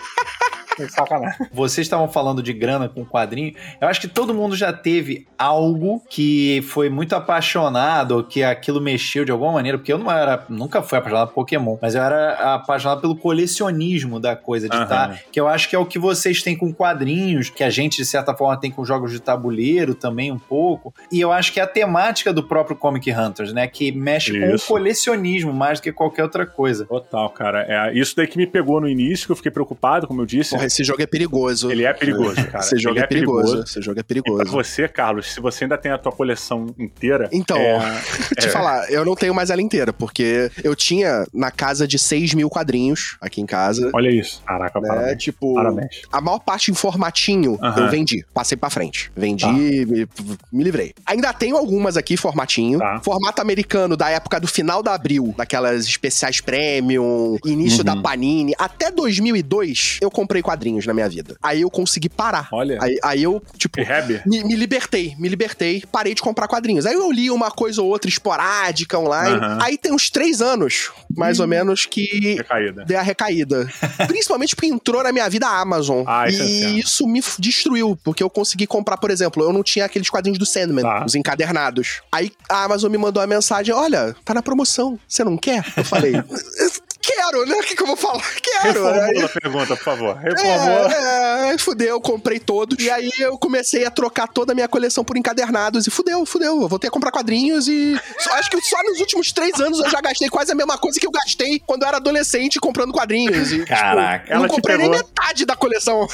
Sacanagem. 0.90 1.48
Vocês 1.52 1.86
estavam 1.86 2.08
falando 2.08 2.42
de 2.44 2.54
grana 2.54 2.90
com 2.90 3.06
quadrinho. 3.06 3.54
Eu 3.80 3.88
acho 3.88 4.02
que 4.02 4.08
todo 4.08 4.34
mundo 4.34 4.56
já 4.56 4.72
teve 4.74 5.28
algo 5.38 6.02
que 6.10 6.62
foi 6.68 6.90
muito 6.90 7.16
apaixonado, 7.16 8.12
ou 8.18 8.24
que 8.24 8.44
aquilo 8.44 8.82
mexeu 8.82 9.26
de 9.26 9.32
alguma 9.32 9.54
maneira, 9.54 9.78
porque 9.78 9.92
eu 9.92 9.98
não 9.98 10.12
era, 10.12 10.44
nunca 10.50 10.82
fui 10.82 10.98
apaixonado 10.98 11.28
por 11.30 11.36
Pokémon, 11.36 11.78
mas 11.82 11.96
eu 11.96 12.02
era 12.02 12.56
apaixonado 12.56 13.02
pelo 13.02 13.16
colecionismo 13.16 14.20
da 14.20 14.36
coisa, 14.36 14.68
de 14.70 14.76
Aham. 14.76 14.84
estar. 14.84 15.20
que 15.32 15.40
eu 15.40 15.48
acho 15.48 15.70
que 15.70 15.76
é 15.76 15.80
o 15.80 15.86
que 15.86 16.00
vocês 16.00 16.42
têm 16.42 16.56
com 16.56 16.74
quadrinhos, 16.74 17.50
que 17.50 17.64
a 17.64 17.70
gente, 17.70 17.98
de 17.98 18.06
certa 18.06 18.34
forma, 18.36 18.58
tem 18.60 18.72
com 18.72 18.84
jogos 18.86 19.12
de 19.12 19.20
tabuleiro 19.20 19.96
também 19.96 20.32
um 20.32 20.40
pouco. 20.40 20.94
E 21.12 21.20
eu 21.20 21.32
acho 21.32 21.52
que 21.54 21.60
é 21.60 21.64
a 21.64 21.68
temática 21.68 22.34
do 22.34 22.44
próprio 22.44 22.76
Comic 22.76 23.12
Hunters, 23.12 23.54
né? 23.54 23.68
Que 23.68 23.92
mexe 23.92 24.32
com 24.40 24.46
o 24.52 24.56
Isso. 24.56 24.68
colecionismo 24.68 25.54
mais 25.54 25.80
do 25.80 25.84
que 25.84 25.92
qualquer 25.92 26.24
outra 26.24 26.46
coisa. 26.46 26.86
Total, 26.86 27.30
cara. 27.30 27.66
É 27.68 27.94
isso 27.98 28.16
daí 28.16 28.28
que 28.28 28.38
me 28.38 28.48
pegou 28.48 28.80
no 28.82 28.88
início, 28.88 29.26
que 29.26 29.32
eu 29.32 29.36
fiquei 29.36 29.52
preocupado, 29.52 30.08
como 30.08 30.22
eu 30.22 30.26
disse. 30.26 30.52
Porra, 30.52 30.65
esse 30.66 30.84
jogo 30.84 31.02
é 31.02 31.06
perigoso. 31.06 31.72
Ele 31.72 31.84
é 31.84 31.94
perigoso, 31.94 32.36
cara. 32.48 32.60
Esse 32.64 32.78
jogo 32.78 32.96
Ele 32.98 33.04
é 33.04 33.08
perigoso. 33.08 33.64
Esse 33.64 33.82
jogo 33.82 34.00
é 34.00 34.02
E 34.02 34.04
pra 34.04 34.08
perigoso. 34.08 34.52
você, 34.52 34.88
Carlos, 34.88 35.32
se 35.34 35.40
você 35.40 35.64
ainda 35.66 35.78
tem 35.78 35.92
a 35.92 35.98
tua 35.98 36.12
coleção 36.12 36.68
inteira. 36.80 37.30
Então, 37.32 37.58
é, 37.58 37.80
Te 38.40 38.48
é, 38.48 38.50
falar, 38.50 38.90
eu 38.92 39.04
não 39.06 39.16
tenho 39.16 39.34
mais 39.34 39.50
ela 39.50 39.62
inteira, 39.62 39.92
porque 39.94 40.50
eu 40.64 40.76
tinha 40.76 41.26
na 41.34 41.52
casa 41.52 41.88
de 41.88 41.98
6 42.00 42.34
mil 42.34 42.50
quadrinhos 42.50 43.18
aqui 43.22 43.42
em 43.42 43.46
casa. 43.46 43.90
Olha 43.94 44.10
isso. 44.10 44.42
Caraca, 44.46 44.80
Né? 44.80 44.88
parabéns. 44.88 45.24
Tipo, 45.24 45.54
Parabéns. 45.56 46.02
a 46.12 46.22
maior 46.22 46.40
parte 46.40 46.72
em 46.72 46.74
formatinho 46.74 47.58
Aham. 47.62 47.86
eu 47.86 47.90
vendi. 47.90 48.26
Passei 48.34 48.58
pra 48.58 48.70
frente. 48.70 49.12
Vendi, 49.16 49.46
Tá. 49.46 49.52
me, 49.54 50.08
me 50.52 50.64
livrei. 50.64 50.94
Ainda 51.06 51.32
tenho 51.34 51.56
algumas 51.58 51.98
aqui, 51.98 52.18
formatinho. 52.18 52.80
Tá. 52.80 53.00
Formato 53.04 53.42
americano 53.42 53.96
da 53.98 54.10
época 54.10 54.40
do 54.40 54.48
final 54.48 54.82
da 54.84 54.94
Abril, 54.94 55.34
daquelas 55.38 55.86
especiais 55.86 56.42
premium, 56.42 57.38
início 57.46 57.80
Uhum. 57.80 57.84
da 57.86 57.96
Panini. 57.96 58.54
Até 58.58 58.92
2002, 58.92 60.00
eu 60.02 60.10
comprei 60.12 60.42
quadrinhos 60.42 60.55
na 60.86 60.94
minha 60.94 61.10
vida. 61.10 61.36
Aí 61.42 61.62
eu 61.62 61.70
consegui 61.70 62.10
parar. 62.10 62.48
Olha. 62.52 62.78
Aí, 62.82 62.98
aí 63.04 63.24
eu, 63.24 63.42
tipo, 63.58 63.78
me, 64.26 64.44
me 64.44 64.56
libertei, 64.56 65.16
me 65.18 65.28
libertei, 65.28 65.84
parei 65.92 66.14
de 66.14 66.22
comprar 66.22 66.48
quadrinhos. 66.48 66.86
Aí 66.86 66.94
eu 66.94 67.12
li 67.12 67.30
uma 67.30 67.52
coisa 67.52 67.82
ou 67.82 67.88
outra 67.90 68.10
esporádica 68.10 68.98
online. 68.98 69.36
Aham. 69.38 69.60
Aí 69.62 69.78
tem 69.78 69.92
uns 69.94 70.10
três 70.10 70.42
anos, 70.42 70.92
mais 71.16 71.40
ou 71.40 71.48
menos, 71.48 71.86
que 71.86 72.36
Recaída. 72.38 72.86
dei 72.86 72.98
a 72.98 73.02
recaída. 73.02 73.70
Principalmente 74.08 74.56
porque 74.56 74.68
entrou 74.68 75.04
na 75.04 75.12
minha 75.12 75.30
vida 75.30 75.48
a 75.48 75.60
Amazon. 75.60 76.04
Ah, 76.08 76.28
isso 76.28 76.42
é 76.42 76.46
e 76.46 76.80
isso 76.80 77.08
me 77.08 77.22
destruiu, 77.40 77.98
porque 78.04 78.24
eu 78.24 78.30
consegui 78.30 78.68
comprar, 78.68 78.98
por 78.98 79.12
exemplo, 79.12 79.44
eu 79.44 79.52
não 79.54 79.64
tinha 79.64 79.86
aqueles 79.86 80.10
quadrinhos 80.10 80.40
do 80.40 80.46
Sandman, 80.46 80.84
Tá. 80.84 81.04
os 81.06 81.16
encadernados. 81.16 82.02
Aí 82.12 82.32
a 82.50 82.64
Amazon 82.64 82.92
me 82.92 82.98
mandou 82.98 83.22
uma 83.22 83.28
mensagem: 83.28 83.74
olha, 83.74 84.16
tá 84.24 84.34
na 84.34 84.42
promoção, 84.42 85.00
você 85.08 85.24
não 85.24 85.38
quer? 85.38 85.64
Eu 85.76 85.84
falei. 85.84 86.14
Quero, 87.06 87.46
né? 87.46 87.56
O 87.56 87.64
que, 87.64 87.76
que 87.76 87.82
eu 87.84 87.88
vou 87.88 87.96
falar? 87.96 88.24
Quero. 88.42 88.88
Aí- 88.88 88.96
Reformula 88.96 89.26
a 89.26 89.30
pergunta, 89.30 89.76
por 89.76 89.84
favor. 89.84 90.16
Reformula. 90.18 90.94
é, 90.94 91.54
é, 91.54 91.58
fudeu, 91.58 91.90
eu 91.90 92.02
comprei 92.02 92.40
todos. 92.40 92.84
E 92.84 92.90
aí 92.90 93.10
eu 93.20 93.38
comecei 93.38 93.86
a 93.86 93.92
trocar 93.92 94.28
toda 94.28 94.52
a 94.52 94.56
minha 94.56 94.68
coleção 94.68 95.04
por 95.04 95.18
encadernados. 95.18 95.88
E 95.88 95.92
fudeu, 95.92 96.26
fudeu. 96.26 96.62
Eu 96.62 96.68
voltei 96.68 96.88
a 96.88 96.92
comprar 96.92 97.12
quadrinhos 97.12 97.68
e. 97.68 98.00
acho 98.34 98.50
que 98.50 98.62
só 98.62 98.82
nos 98.84 99.00
últimos 99.00 99.32
três 99.32 99.60
anos 99.60 99.80
eu 99.80 99.90
já 99.90 100.02
gastei 100.02 100.30
quase 100.30 100.52
a 100.52 100.56
mesma 100.56 100.78
coisa 100.78 101.00
que 101.00 101.06
eu 101.06 101.12
gastei 101.12 101.60
quando 101.60 101.84
eu 101.84 101.88
era 101.88 101.98
adolescente 101.98 102.60
comprando 102.60 102.92
quadrinhos. 102.94 103.52
E, 103.52 103.60
tipo, 103.60 103.68
Caraca, 103.68 104.26
eu 104.32 104.36
não 104.36 104.46
ela 104.46 104.48
te 104.48 104.56
comprei 104.56 104.78
nem 104.78 104.90
metade 104.90 105.46
da 105.46 105.56
coleção. 105.56 106.08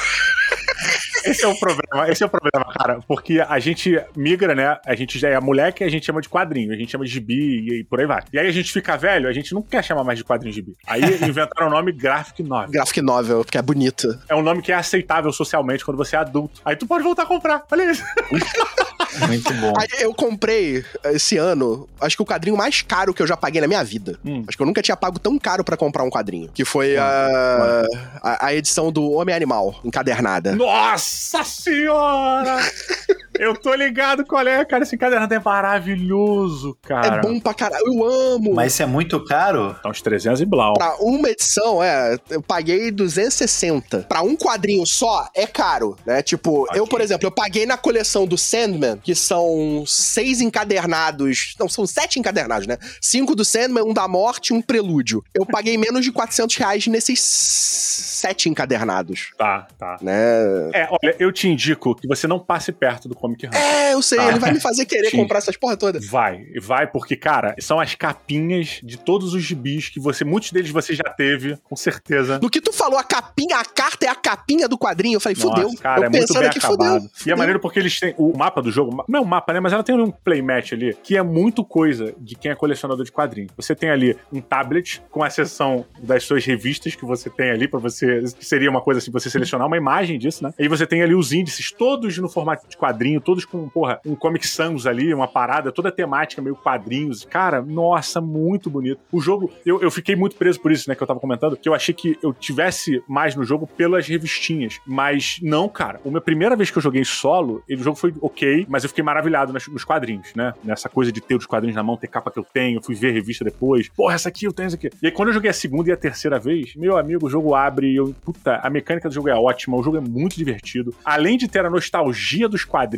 Esse 1.24 1.44
é 1.44 1.48
o 1.48 1.56
problema, 1.58 2.10
esse 2.10 2.22
é 2.22 2.26
o 2.26 2.28
problema, 2.28 2.72
cara. 2.76 3.00
Porque 3.06 3.40
a 3.40 3.58
gente 3.58 3.96
migra, 4.16 4.54
né? 4.54 4.78
A 4.84 4.94
gente 4.94 5.18
já 5.18 5.28
é 5.28 5.38
moleque, 5.40 5.84
a 5.84 5.88
gente 5.88 6.04
chama 6.04 6.20
de 6.20 6.28
quadrinho, 6.28 6.72
a 6.72 6.76
gente 6.76 6.90
chama 6.90 7.04
de 7.04 7.10
gibi 7.10 7.80
e 7.80 7.84
por 7.84 8.00
aí 8.00 8.06
vai. 8.06 8.22
E 8.32 8.38
aí 8.38 8.46
a 8.48 8.52
gente 8.52 8.72
fica 8.72 8.96
velho, 8.96 9.28
a 9.28 9.32
gente 9.32 9.54
não 9.54 9.62
quer 9.62 9.82
chamar 9.84 10.02
mais 10.04 10.18
de 10.18 10.24
quadrinho 10.24 10.52
gibi. 10.52 10.72
Aí 10.86 11.02
inventaram 11.24 11.68
o 11.68 11.70
nome 11.70 11.92
Graphic 11.92 12.42
Novel. 12.42 12.70
Graphic 12.70 13.00
novel, 13.00 13.44
porque 13.44 13.56
é 13.56 13.62
bonita. 13.62 14.20
É 14.28 14.34
um 14.34 14.42
nome 14.42 14.62
que 14.62 14.72
é 14.72 14.74
aceitável 14.74 15.32
socialmente 15.32 15.84
quando 15.84 15.96
você 15.96 16.16
é 16.16 16.18
adulto. 16.18 16.60
Aí 16.64 16.74
tu 16.74 16.86
pode 16.86 17.04
voltar 17.04 17.22
a 17.22 17.26
comprar. 17.26 17.64
Olha 17.70 17.90
isso. 17.90 18.02
Muito 19.26 19.52
bom. 19.54 19.74
Aí 19.78 19.88
eu 20.00 20.14
comprei 20.14 20.84
esse 21.04 21.36
ano, 21.36 21.88
acho 22.00 22.16
que 22.16 22.22
o 22.22 22.26
quadrinho 22.26 22.56
mais 22.56 22.82
caro 22.82 23.12
que 23.12 23.22
eu 23.22 23.26
já 23.26 23.36
paguei 23.36 23.60
na 23.60 23.68
minha 23.68 23.84
vida. 23.84 24.18
Hum. 24.24 24.42
Acho 24.48 24.56
que 24.56 24.62
eu 24.62 24.66
nunca 24.66 24.82
tinha 24.82 24.96
pago 24.96 25.18
tão 25.18 25.38
caro 25.38 25.62
pra 25.62 25.76
comprar 25.76 26.02
um 26.02 26.10
quadrinho. 26.10 26.50
Que 26.52 26.64
foi 26.64 26.96
a, 26.96 27.84
a, 28.22 28.46
a 28.46 28.54
edição 28.54 28.90
do 28.90 29.12
Homem 29.12 29.34
Animal, 29.34 29.78
encadernada. 29.84 30.56
Nossa 30.56 31.44
senhora! 31.44 32.58
Eu 33.42 33.56
tô 33.56 33.74
ligado 33.74 34.24
qual 34.24 34.46
é, 34.46 34.64
cara. 34.64 34.84
Esse 34.84 34.94
encadernado 34.94 35.34
é 35.34 35.40
maravilhoso, 35.40 36.78
cara. 36.80 37.16
É 37.16 37.20
bom 37.20 37.40
pra 37.40 37.52
caralho, 37.52 37.82
eu 37.86 38.04
amo. 38.04 38.54
Mas 38.54 38.72
isso 38.72 38.82
é 38.84 38.86
muito 38.86 39.18
caro? 39.24 39.74
Tá 39.82 39.88
uns 39.90 40.00
300 40.00 40.40
e 40.40 40.44
blau. 40.46 40.74
Pra 40.74 40.94
uma 41.00 41.28
edição, 41.28 41.82
é, 41.82 42.16
eu 42.30 42.40
paguei 42.40 42.92
260. 42.92 44.06
Pra 44.08 44.22
um 44.22 44.36
quadrinho 44.36 44.86
só, 44.86 45.28
é 45.34 45.44
caro, 45.44 45.96
né? 46.06 46.22
Tipo, 46.22 46.66
eu, 46.72 46.86
por 46.86 47.00
exemplo, 47.00 47.26
eu 47.26 47.32
paguei 47.32 47.66
na 47.66 47.76
coleção 47.76 48.26
do 48.26 48.38
Sandman, 48.38 48.98
que 49.02 49.12
são 49.14 49.82
seis 49.88 50.40
encadernados. 50.40 51.56
Não, 51.58 51.68
são 51.68 51.84
sete 51.84 52.20
encadernados, 52.20 52.68
né? 52.68 52.78
Cinco 53.00 53.34
do 53.34 53.44
Sandman, 53.44 53.82
um 53.82 53.92
da 53.92 54.06
morte 54.06 54.50
e 54.50 54.56
um 54.56 54.62
prelúdio. 54.62 55.24
Eu 55.34 55.44
paguei 55.44 55.76
menos 55.76 56.04
de 56.04 56.12
400 56.12 56.56
reais 56.56 56.86
nesses 56.86 57.20
sete 57.20 58.48
encadernados, 58.48 59.32
Tá, 59.36 59.66
tá. 59.76 59.96
né? 60.00 60.70
É, 60.72 60.88
olha, 60.90 61.16
eu 61.18 61.32
te 61.32 61.48
indico 61.48 61.94
que 61.96 62.06
você 62.06 62.28
não 62.28 62.38
passe 62.38 62.70
perto 62.70 63.08
do 63.08 63.16
Comic 63.32 63.46
Hunter. 63.46 63.60
É, 63.60 63.94
eu 63.94 64.02
sei, 64.02 64.18
Tá. 64.18 64.28
ele 64.28 64.38
vai 64.38 64.52
me 64.52 64.60
fazer 64.60 64.84
querer 64.86 65.10
Sim. 65.10 65.16
comprar 65.18 65.38
essas 65.38 65.56
porra 65.56 65.76
toda. 65.76 65.98
Vai, 66.00 66.44
vai, 66.60 66.86
porque, 66.86 67.16
cara, 67.16 67.54
são 67.60 67.80
as 67.80 67.94
capinhas 67.94 68.80
de 68.82 68.96
todos 68.98 69.34
os 69.34 69.42
gibis 69.42 69.88
que 69.88 69.98
você, 70.00 70.24
muitos 70.24 70.50
deles 70.52 70.70
você 70.70 70.94
já 70.94 71.04
teve, 71.04 71.56
com 71.64 71.76
certeza. 71.76 72.38
No 72.42 72.50
que 72.50 72.60
tu 72.60 72.72
falou, 72.72 72.98
a 72.98 73.04
capinha, 73.04 73.56
a 73.56 73.64
carta 73.64 74.06
é 74.06 74.08
a 74.08 74.14
capinha 74.14 74.68
do 74.68 74.78
quadrinho. 74.78 75.16
Eu 75.16 75.20
falei, 75.20 75.36
fudeu. 75.36 75.64
Nossa, 75.64 75.78
cara, 75.82 76.00
eu 76.00 76.04
é 76.04 76.08
muito 76.08 76.20
pensando 76.20 76.40
bem 76.40 76.48
aqui, 76.48 76.58
acabado. 76.58 76.78
fudeu. 76.78 77.02
E 77.02 77.06
é 77.06 77.18
fudeu. 77.18 77.36
maneiro 77.36 77.60
porque 77.60 77.78
eles 77.78 77.98
têm 77.98 78.14
o 78.16 78.36
mapa 78.36 78.60
do 78.62 78.70
jogo, 78.70 79.04
não 79.08 79.20
é 79.20 79.22
um 79.22 79.26
mapa, 79.26 79.52
né, 79.52 79.60
mas 79.60 79.72
ela 79.72 79.82
tem 79.82 79.94
um 79.94 80.10
playmatch 80.10 80.72
ali, 80.72 80.96
que 81.02 81.16
é 81.16 81.22
muito 81.22 81.64
coisa 81.64 82.14
de 82.18 82.34
quem 82.34 82.50
é 82.50 82.54
colecionador 82.54 83.04
de 83.04 83.12
quadrinhos. 83.12 83.50
Você 83.56 83.74
tem 83.74 83.90
ali 83.90 84.16
um 84.32 84.40
tablet 84.40 85.02
com 85.10 85.22
a 85.22 85.30
seção 85.30 85.84
das 86.00 86.24
suas 86.24 86.44
revistas 86.44 86.94
que 86.94 87.04
você 87.04 87.28
tem 87.30 87.50
ali 87.50 87.66
pra 87.68 87.78
você, 87.78 88.22
que 88.38 88.44
seria 88.44 88.70
uma 88.70 88.80
coisa 88.80 88.98
assim, 88.98 89.10
você 89.10 89.28
selecionar 89.30 89.66
uma 89.66 89.76
imagem 89.76 90.18
disso, 90.18 90.42
né? 90.44 90.52
E 90.58 90.68
você 90.68 90.86
tem 90.86 91.02
ali 91.02 91.14
os 91.14 91.32
índices, 91.32 91.70
todos 91.72 92.16
no 92.18 92.28
formato 92.28 92.66
de 92.68 92.76
quadrinho, 92.76 93.20
todos 93.22 93.44
com, 93.44 93.68
porra, 93.68 94.00
um 94.04 94.14
Comic 94.14 94.46
Sans 94.46 94.86
ali, 94.86 95.12
uma 95.14 95.26
parada, 95.28 95.72
toda 95.72 95.90
temática, 95.90 96.42
meio 96.42 96.56
quadrinhos. 96.56 97.24
Cara, 97.24 97.62
nossa, 97.62 98.20
muito 98.20 98.68
bonito. 98.68 99.00
O 99.10 99.20
jogo, 99.20 99.50
eu, 99.64 99.80
eu 99.80 99.90
fiquei 99.90 100.14
muito 100.16 100.36
preso 100.36 100.60
por 100.60 100.70
isso, 100.72 100.88
né, 100.88 100.94
que 100.94 101.02
eu 101.02 101.06
tava 101.06 101.20
comentando, 101.20 101.56
que 101.56 101.68
eu 101.68 101.74
achei 101.74 101.94
que 101.94 102.18
eu 102.22 102.32
tivesse 102.32 103.02
mais 103.08 103.34
no 103.34 103.44
jogo 103.44 103.66
pelas 103.66 104.06
revistinhas. 104.06 104.80
Mas 104.86 105.38
não, 105.42 105.68
cara. 105.68 106.00
A 106.04 106.08
minha 106.08 106.20
primeira 106.20 106.56
vez 106.56 106.70
que 106.70 106.78
eu 106.78 106.82
joguei 106.82 107.04
solo, 107.04 107.62
ele- 107.68 107.80
o 107.80 107.84
jogo 107.84 107.96
foi 107.96 108.12
ok, 108.20 108.66
mas 108.68 108.82
eu 108.82 108.88
fiquei 108.88 109.04
maravilhado 109.04 109.52
nas- 109.52 109.68
nos 109.68 109.84
quadrinhos, 109.84 110.34
né? 110.34 110.52
Nessa 110.64 110.88
coisa 110.88 111.10
de 111.12 111.20
ter 111.20 111.34
os 111.34 111.46
quadrinhos 111.46 111.76
na 111.76 111.82
mão, 111.82 111.96
ter 111.96 112.08
capa 112.08 112.30
que 112.30 112.38
eu 112.38 112.44
tenho, 112.44 112.82
fui 112.82 112.94
ver 112.94 113.10
a 113.10 113.12
revista 113.12 113.44
depois. 113.44 113.88
Porra, 113.88 114.14
essa 114.14 114.28
aqui 114.28 114.44
eu 114.46 114.52
tenho, 114.52 114.66
essa 114.66 114.76
aqui. 114.76 114.90
E 115.02 115.06
aí, 115.06 115.12
quando 115.12 115.28
eu 115.28 115.34
joguei 115.34 115.50
a 115.50 115.54
segunda 115.54 115.88
e 115.88 115.92
a 115.92 115.96
terceira 115.96 116.38
vez, 116.38 116.74
meu 116.76 116.96
amigo, 116.98 117.26
o 117.26 117.30
jogo 117.30 117.54
abre 117.54 117.88
e 117.92 117.96
eu. 117.96 118.14
Puta, 118.24 118.56
a 118.62 118.68
mecânica 118.70 119.08
do 119.08 119.14
jogo 119.14 119.28
é 119.28 119.34
ótima, 119.34 119.76
o 119.76 119.82
jogo 119.82 119.96
é 119.96 120.00
muito 120.00 120.36
divertido. 120.36 120.94
Além 121.04 121.36
de 121.36 121.48
ter 121.48 121.64
a 121.64 121.70
nostalgia 121.70 122.48
dos 122.48 122.64
quadrinhos, 122.64 122.92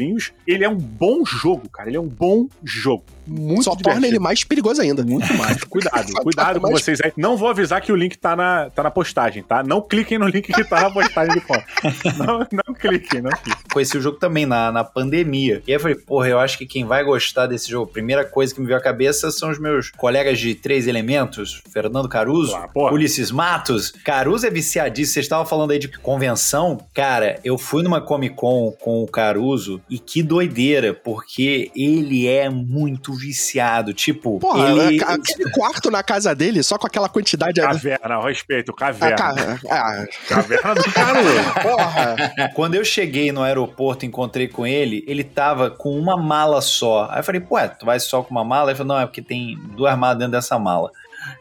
ele 0.46 0.64
é 0.64 0.68
um 0.68 0.76
bom 0.76 1.24
jogo, 1.24 1.68
cara. 1.68 1.88
Ele 1.88 1.96
é 1.96 2.00
um 2.00 2.08
bom 2.08 2.48
jogo. 2.62 3.04
Muito 3.26 3.62
Só 3.64 3.70
divertido. 3.70 3.90
torna 3.94 4.06
ele 4.06 4.18
mais 4.18 4.44
perigoso 4.44 4.80
ainda. 4.82 5.04
Muito 5.04 5.32
mais. 5.34 5.62
Cuidado, 5.64 6.12
cuidado 6.22 6.60
com 6.60 6.68
mais- 6.70 6.80
vocês 6.82 7.00
aí. 7.02 7.12
Não 7.16 7.36
vou 7.36 7.48
avisar 7.48 7.80
que 7.80 7.90
o 7.92 7.96
link 7.96 8.16
tá 8.18 8.36
na, 8.36 8.70
tá 8.70 8.82
na 8.82 8.90
postagem, 8.90 9.42
tá? 9.42 9.62
Não 9.62 9.80
cliquem 9.80 10.18
no 10.18 10.26
link 10.28 10.52
que 10.52 10.64
tá 10.64 10.82
na 10.82 10.90
postagem 10.90 11.34
de 11.34 11.40
compra. 11.40 11.64
Não, 12.18 12.38
não 12.52 12.74
cliquem, 12.74 13.20
não 13.22 13.30
cliquem. 13.30 13.62
Conheci 13.72 13.96
o 13.98 14.00
jogo 14.00 14.18
também 14.18 14.46
na, 14.46 14.70
na 14.70 14.84
pandemia. 14.84 15.62
E 15.66 15.70
aí 15.70 15.76
eu 15.76 15.80
falei, 15.80 15.96
porra, 15.96 16.28
eu 16.28 16.38
acho 16.38 16.56
que 16.58 16.66
quem 16.66 16.84
vai 16.84 17.02
gostar 17.04 17.46
desse 17.46 17.68
jogo, 17.70 17.90
primeira 17.90 18.24
coisa 18.24 18.54
que 18.54 18.60
me 18.60 18.66
veio 18.66 18.78
à 18.78 18.82
cabeça 18.82 19.30
são 19.30 19.50
os 19.50 19.58
meus 19.58 19.90
colegas 19.90 20.38
de 20.38 20.54
Três 20.54 20.86
Elementos, 20.86 21.62
Fernando 21.72 22.08
Caruso, 22.08 22.54
Ah. 22.54 22.68
Ulisses 22.92 23.30
Matos. 23.30 23.90
Caruso 24.04 24.46
é 24.46 24.50
viciadíssimo. 24.50 25.14
Vocês 25.14 25.24
estavam 25.26 25.44
falando 25.46 25.70
aí 25.72 25.78
de 25.78 25.88
convenção. 25.98 26.78
Cara, 26.94 27.38
eu 27.44 27.58
fui 27.58 27.82
numa 27.82 28.00
Comic 28.00 28.34
Con 28.36 28.72
com 28.80 29.02
o 29.02 29.06
Caruso 29.08 29.80
e 29.90 29.98
que 29.98 30.22
doideira, 30.22 30.94
porque 30.94 31.70
ele 31.74 32.26
é 32.26 32.48
muito 32.48 33.13
viciado. 33.14 33.92
Tipo, 33.94 34.38
Porra, 34.38 34.70
ele. 34.70 35.02
a- 35.02 35.14
aquele 35.14 35.50
quarto 35.50 35.90
na 35.90 36.02
casa 36.02 36.34
dele, 36.34 36.62
só 36.62 36.76
com 36.78 36.86
aquela 36.86 37.08
quantidade. 37.08 37.60
Caverna, 37.60 38.14
ao 38.16 38.24
respeito, 38.24 38.72
A 38.72 38.76
caverna. 38.76 39.16
ca- 39.16 39.34
ah, 39.70 40.06
Caverna 40.28 40.74
do 40.74 40.92
Caruso. 40.92 41.28
porra. 41.62 42.16
Quando 42.54 42.74
eu 42.74 42.84
cheguei 42.84 43.32
no 43.32 43.42
aeroporto, 43.42 44.04
encontrei 44.06 44.48
com 44.48 44.66
ele, 44.66 45.04
ele 45.06 45.24
tava 45.24 45.70
com 45.70 45.90
uma 45.98 46.16
mala 46.16 46.60
só. 46.60 47.08
Aí 47.10 47.20
eu 47.20 47.24
falei, 47.24 47.40
pô, 47.40 47.56
tu 47.78 47.86
vai 47.86 47.98
só 48.00 48.22
com 48.22 48.30
uma 48.30 48.44
mala? 48.44 48.70
Ele 48.70 48.78
falou, 48.78 48.94
não, 48.96 49.02
é 49.02 49.06
porque 49.06 49.22
tem 49.22 49.58
duas 49.76 49.96
malas 49.98 50.18
dentro 50.18 50.32
dessa 50.32 50.58
mala. 50.58 50.90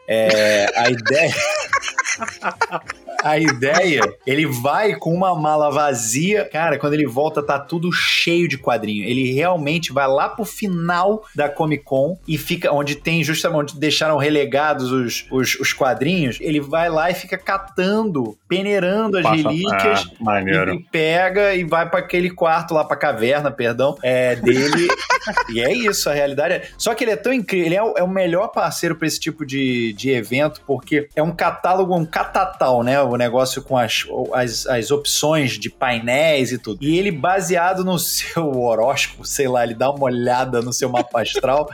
É, 0.08 0.66
a 0.76 0.88
ideia. 0.90 1.34
A 3.24 3.38
ideia, 3.38 4.02
ele 4.26 4.46
vai 4.46 4.94
com 4.96 5.12
uma 5.14 5.34
mala 5.34 5.70
vazia. 5.70 6.44
Cara, 6.52 6.78
quando 6.78 6.92
ele 6.92 7.06
volta, 7.06 7.42
tá 7.42 7.58
tudo 7.58 7.90
cheio 7.90 8.46
de 8.46 8.58
quadrinho. 8.58 9.04
Ele 9.04 9.32
realmente 9.32 9.92
vai 9.92 10.06
lá 10.06 10.28
pro 10.28 10.44
final 10.44 11.24
da 11.34 11.48
Comic 11.48 11.84
Con 11.84 12.18
e 12.28 12.36
fica 12.36 12.70
onde 12.72 12.94
tem 12.96 13.24
justamente 13.24 13.54
onde 13.54 13.76
deixaram 13.78 14.16
relegados 14.16 14.90
os, 14.90 15.26
os, 15.30 15.54
os 15.60 15.72
quadrinhos. 15.72 16.38
Ele 16.40 16.60
vai 16.60 16.88
lá 16.90 17.10
e 17.10 17.14
fica 17.14 17.38
catando, 17.38 18.36
peneirando 18.48 19.16
as 19.16 19.22
Passa- 19.22 19.36
relíquias. 19.36 20.06
Maneiro. 20.20 20.74
E, 20.74 20.78
pega 20.90 21.54
e 21.54 21.64
vai 21.64 21.88
pra 21.88 22.00
aquele 22.00 22.30
quarto 22.30 22.74
lá, 22.74 22.84
pra 22.84 22.96
caverna, 22.96 23.50
perdão, 23.50 23.96
é, 24.02 24.36
dele. 24.36 24.88
e 25.48 25.60
é 25.60 25.72
isso, 25.72 26.08
a 26.08 26.14
realidade 26.14 26.54
é. 26.54 26.68
Só 26.76 26.94
que 26.94 27.04
ele 27.04 27.10
é 27.10 27.16
tão 27.16 27.32
incrível, 27.32 27.66
ele 27.66 27.74
é 27.74 27.82
o, 27.82 27.94
é 27.98 28.02
o 28.02 28.08
melhor 28.08 28.48
parceiro 28.48 28.96
pra 28.96 29.06
esse 29.06 29.18
tipo 29.18 29.44
de, 29.44 29.92
de 29.94 30.10
evento, 30.10 30.60
porque 30.66 31.08
é 31.14 31.22
um 31.22 31.32
catálogo, 31.32 31.94
um 31.94 32.04
catatal, 32.04 32.82
né? 32.82 33.00
O 33.00 33.16
negócio 33.16 33.62
com 33.62 33.76
as, 33.76 34.04
as, 34.32 34.66
as 34.66 34.90
opções 34.90 35.58
de 35.58 35.70
painéis 35.70 36.52
e 36.52 36.58
tudo. 36.58 36.82
E 36.82 36.98
ele, 36.98 37.10
baseado 37.10 37.84
no 37.84 37.98
seu 37.98 38.50
horóscopo, 38.60 39.24
sei 39.24 39.48
lá, 39.48 39.64
ele 39.64 39.74
dá 39.74 39.90
uma 39.90 40.04
olhada 40.04 40.60
no 40.60 40.72
seu 40.72 40.88
mapa 40.88 41.22
astral. 41.22 41.68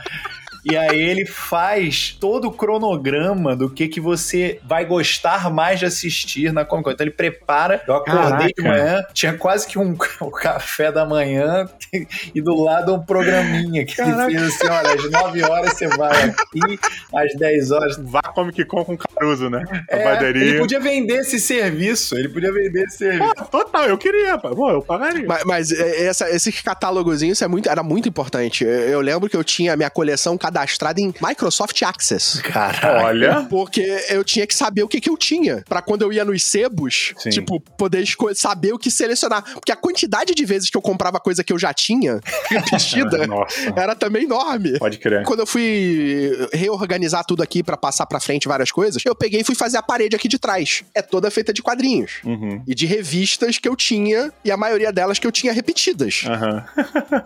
E 0.63 0.77
aí 0.77 0.99
ele 1.01 1.25
faz 1.25 2.15
todo 2.19 2.47
o 2.47 2.51
cronograma 2.51 3.55
do 3.55 3.69
que 3.69 3.87
que 3.87 3.99
você 3.99 4.59
vai 4.63 4.85
gostar 4.85 5.49
mais 5.51 5.79
de 5.79 5.85
assistir 5.85 6.53
na 6.53 6.63
Comic 6.63 6.83
Con. 6.85 6.91
Então 6.91 7.03
ele 7.05 7.11
prepara. 7.15 7.81
Eu 7.87 7.95
acordei 7.95 8.47
de 8.47 8.53
Caraca. 8.53 8.83
manhã, 8.83 9.03
tinha 9.13 9.33
quase 9.33 9.67
que 9.67 9.79
um, 9.79 9.95
um 10.21 10.29
café 10.31 10.91
da 10.91 11.05
manhã 11.05 11.67
e 12.35 12.41
do 12.41 12.55
lado 12.55 12.93
um 12.93 13.01
programinha 13.03 13.85
que 13.85 13.99
ele 14.01 14.13
fez 14.25 14.43
assim, 14.43 14.67
olha, 14.67 14.93
às 14.93 15.09
9 15.11 15.43
horas 15.43 15.73
você 15.73 15.87
vai 15.87 16.23
aqui, 16.23 16.79
às 17.13 17.35
10 17.37 17.71
horas... 17.71 17.97
Vá 17.97 18.21
Comic 18.21 18.63
Con 18.65 18.85
com 18.85 18.97
Caruso, 18.97 19.49
né? 19.49 19.63
A 19.89 19.95
É, 19.95 20.03
bateria. 20.03 20.43
ele 20.43 20.59
podia 20.59 20.79
vender 20.79 21.15
esse 21.21 21.39
serviço, 21.39 22.15
ele 22.17 22.29
podia 22.29 22.51
vender 22.51 22.83
esse 22.85 22.97
serviço. 22.97 23.33
Pô, 23.35 23.45
total, 23.45 23.85
eu 23.85 23.97
queria. 23.97 24.37
Pô, 24.37 24.69
eu 24.71 24.81
pagaria. 24.81 25.25
Mas, 25.27 25.43
mas, 25.43 25.71
é, 25.71 26.05
essa, 26.05 26.29
esse 26.29 26.51
catálogozinho 26.51 27.31
isso 27.33 27.43
é 27.43 27.47
muito, 27.47 27.69
era 27.69 27.83
muito 27.83 28.07
importante. 28.07 28.63
Eu, 28.63 28.69
eu 28.71 29.01
lembro 29.01 29.29
que 29.29 29.35
eu 29.35 29.43
tinha 29.43 29.73
a 29.73 29.77
minha 29.77 29.89
coleção 29.89 30.37
cadastrada 30.51 30.99
em 30.99 31.13
Microsoft 31.21 31.81
Access. 31.81 32.41
Caralho. 32.41 33.05
Olha. 33.05 33.47
Porque 33.49 33.81
eu 34.09 34.23
tinha 34.23 34.45
que 34.45 34.53
saber 34.53 34.83
o 34.83 34.87
que, 34.87 34.99
que 34.99 35.09
eu 35.09 35.17
tinha. 35.17 35.63
Pra 35.67 35.81
quando 35.81 36.01
eu 36.01 36.11
ia 36.11 36.25
nos 36.25 36.43
sebos, 36.43 37.13
Sim. 37.17 37.29
tipo, 37.29 37.59
poder 37.77 38.05
saber 38.35 38.73
o 38.73 38.77
que 38.77 38.91
selecionar. 38.91 39.43
Porque 39.53 39.71
a 39.71 39.75
quantidade 39.75 40.33
de 40.35 40.45
vezes 40.45 40.69
que 40.69 40.77
eu 40.77 40.81
comprava 40.81 41.19
coisa 41.19 41.43
que 41.43 41.53
eu 41.53 41.57
já 41.57 41.73
tinha, 41.73 42.19
repetida, 42.49 43.25
era 43.75 43.95
também 43.95 44.25
enorme. 44.25 44.77
Pode 44.77 44.97
crer. 44.97 45.23
Quando 45.23 45.39
eu 45.39 45.47
fui 45.47 46.31
reorganizar 46.53 47.23
tudo 47.25 47.41
aqui 47.41 47.63
pra 47.63 47.77
passar 47.77 48.05
pra 48.05 48.19
frente 48.19 48.47
várias 48.47 48.71
coisas, 48.71 49.01
eu 49.05 49.15
peguei 49.15 49.41
e 49.41 49.43
fui 49.43 49.55
fazer 49.55 49.77
a 49.77 49.81
parede 49.81 50.15
aqui 50.15 50.27
de 50.27 50.37
trás. 50.37 50.83
É 50.93 51.01
toda 51.01 51.31
feita 51.31 51.53
de 51.53 51.61
quadrinhos. 51.61 52.19
Uhum. 52.25 52.61
E 52.67 52.75
de 52.75 52.85
revistas 52.85 53.57
que 53.57 53.69
eu 53.69 53.75
tinha, 53.75 54.31
e 54.43 54.51
a 54.51 54.57
maioria 54.57 54.91
delas 54.91 55.17
que 55.17 55.25
eu 55.25 55.31
tinha 55.31 55.53
repetidas. 55.53 56.23
Aham. 56.25 56.65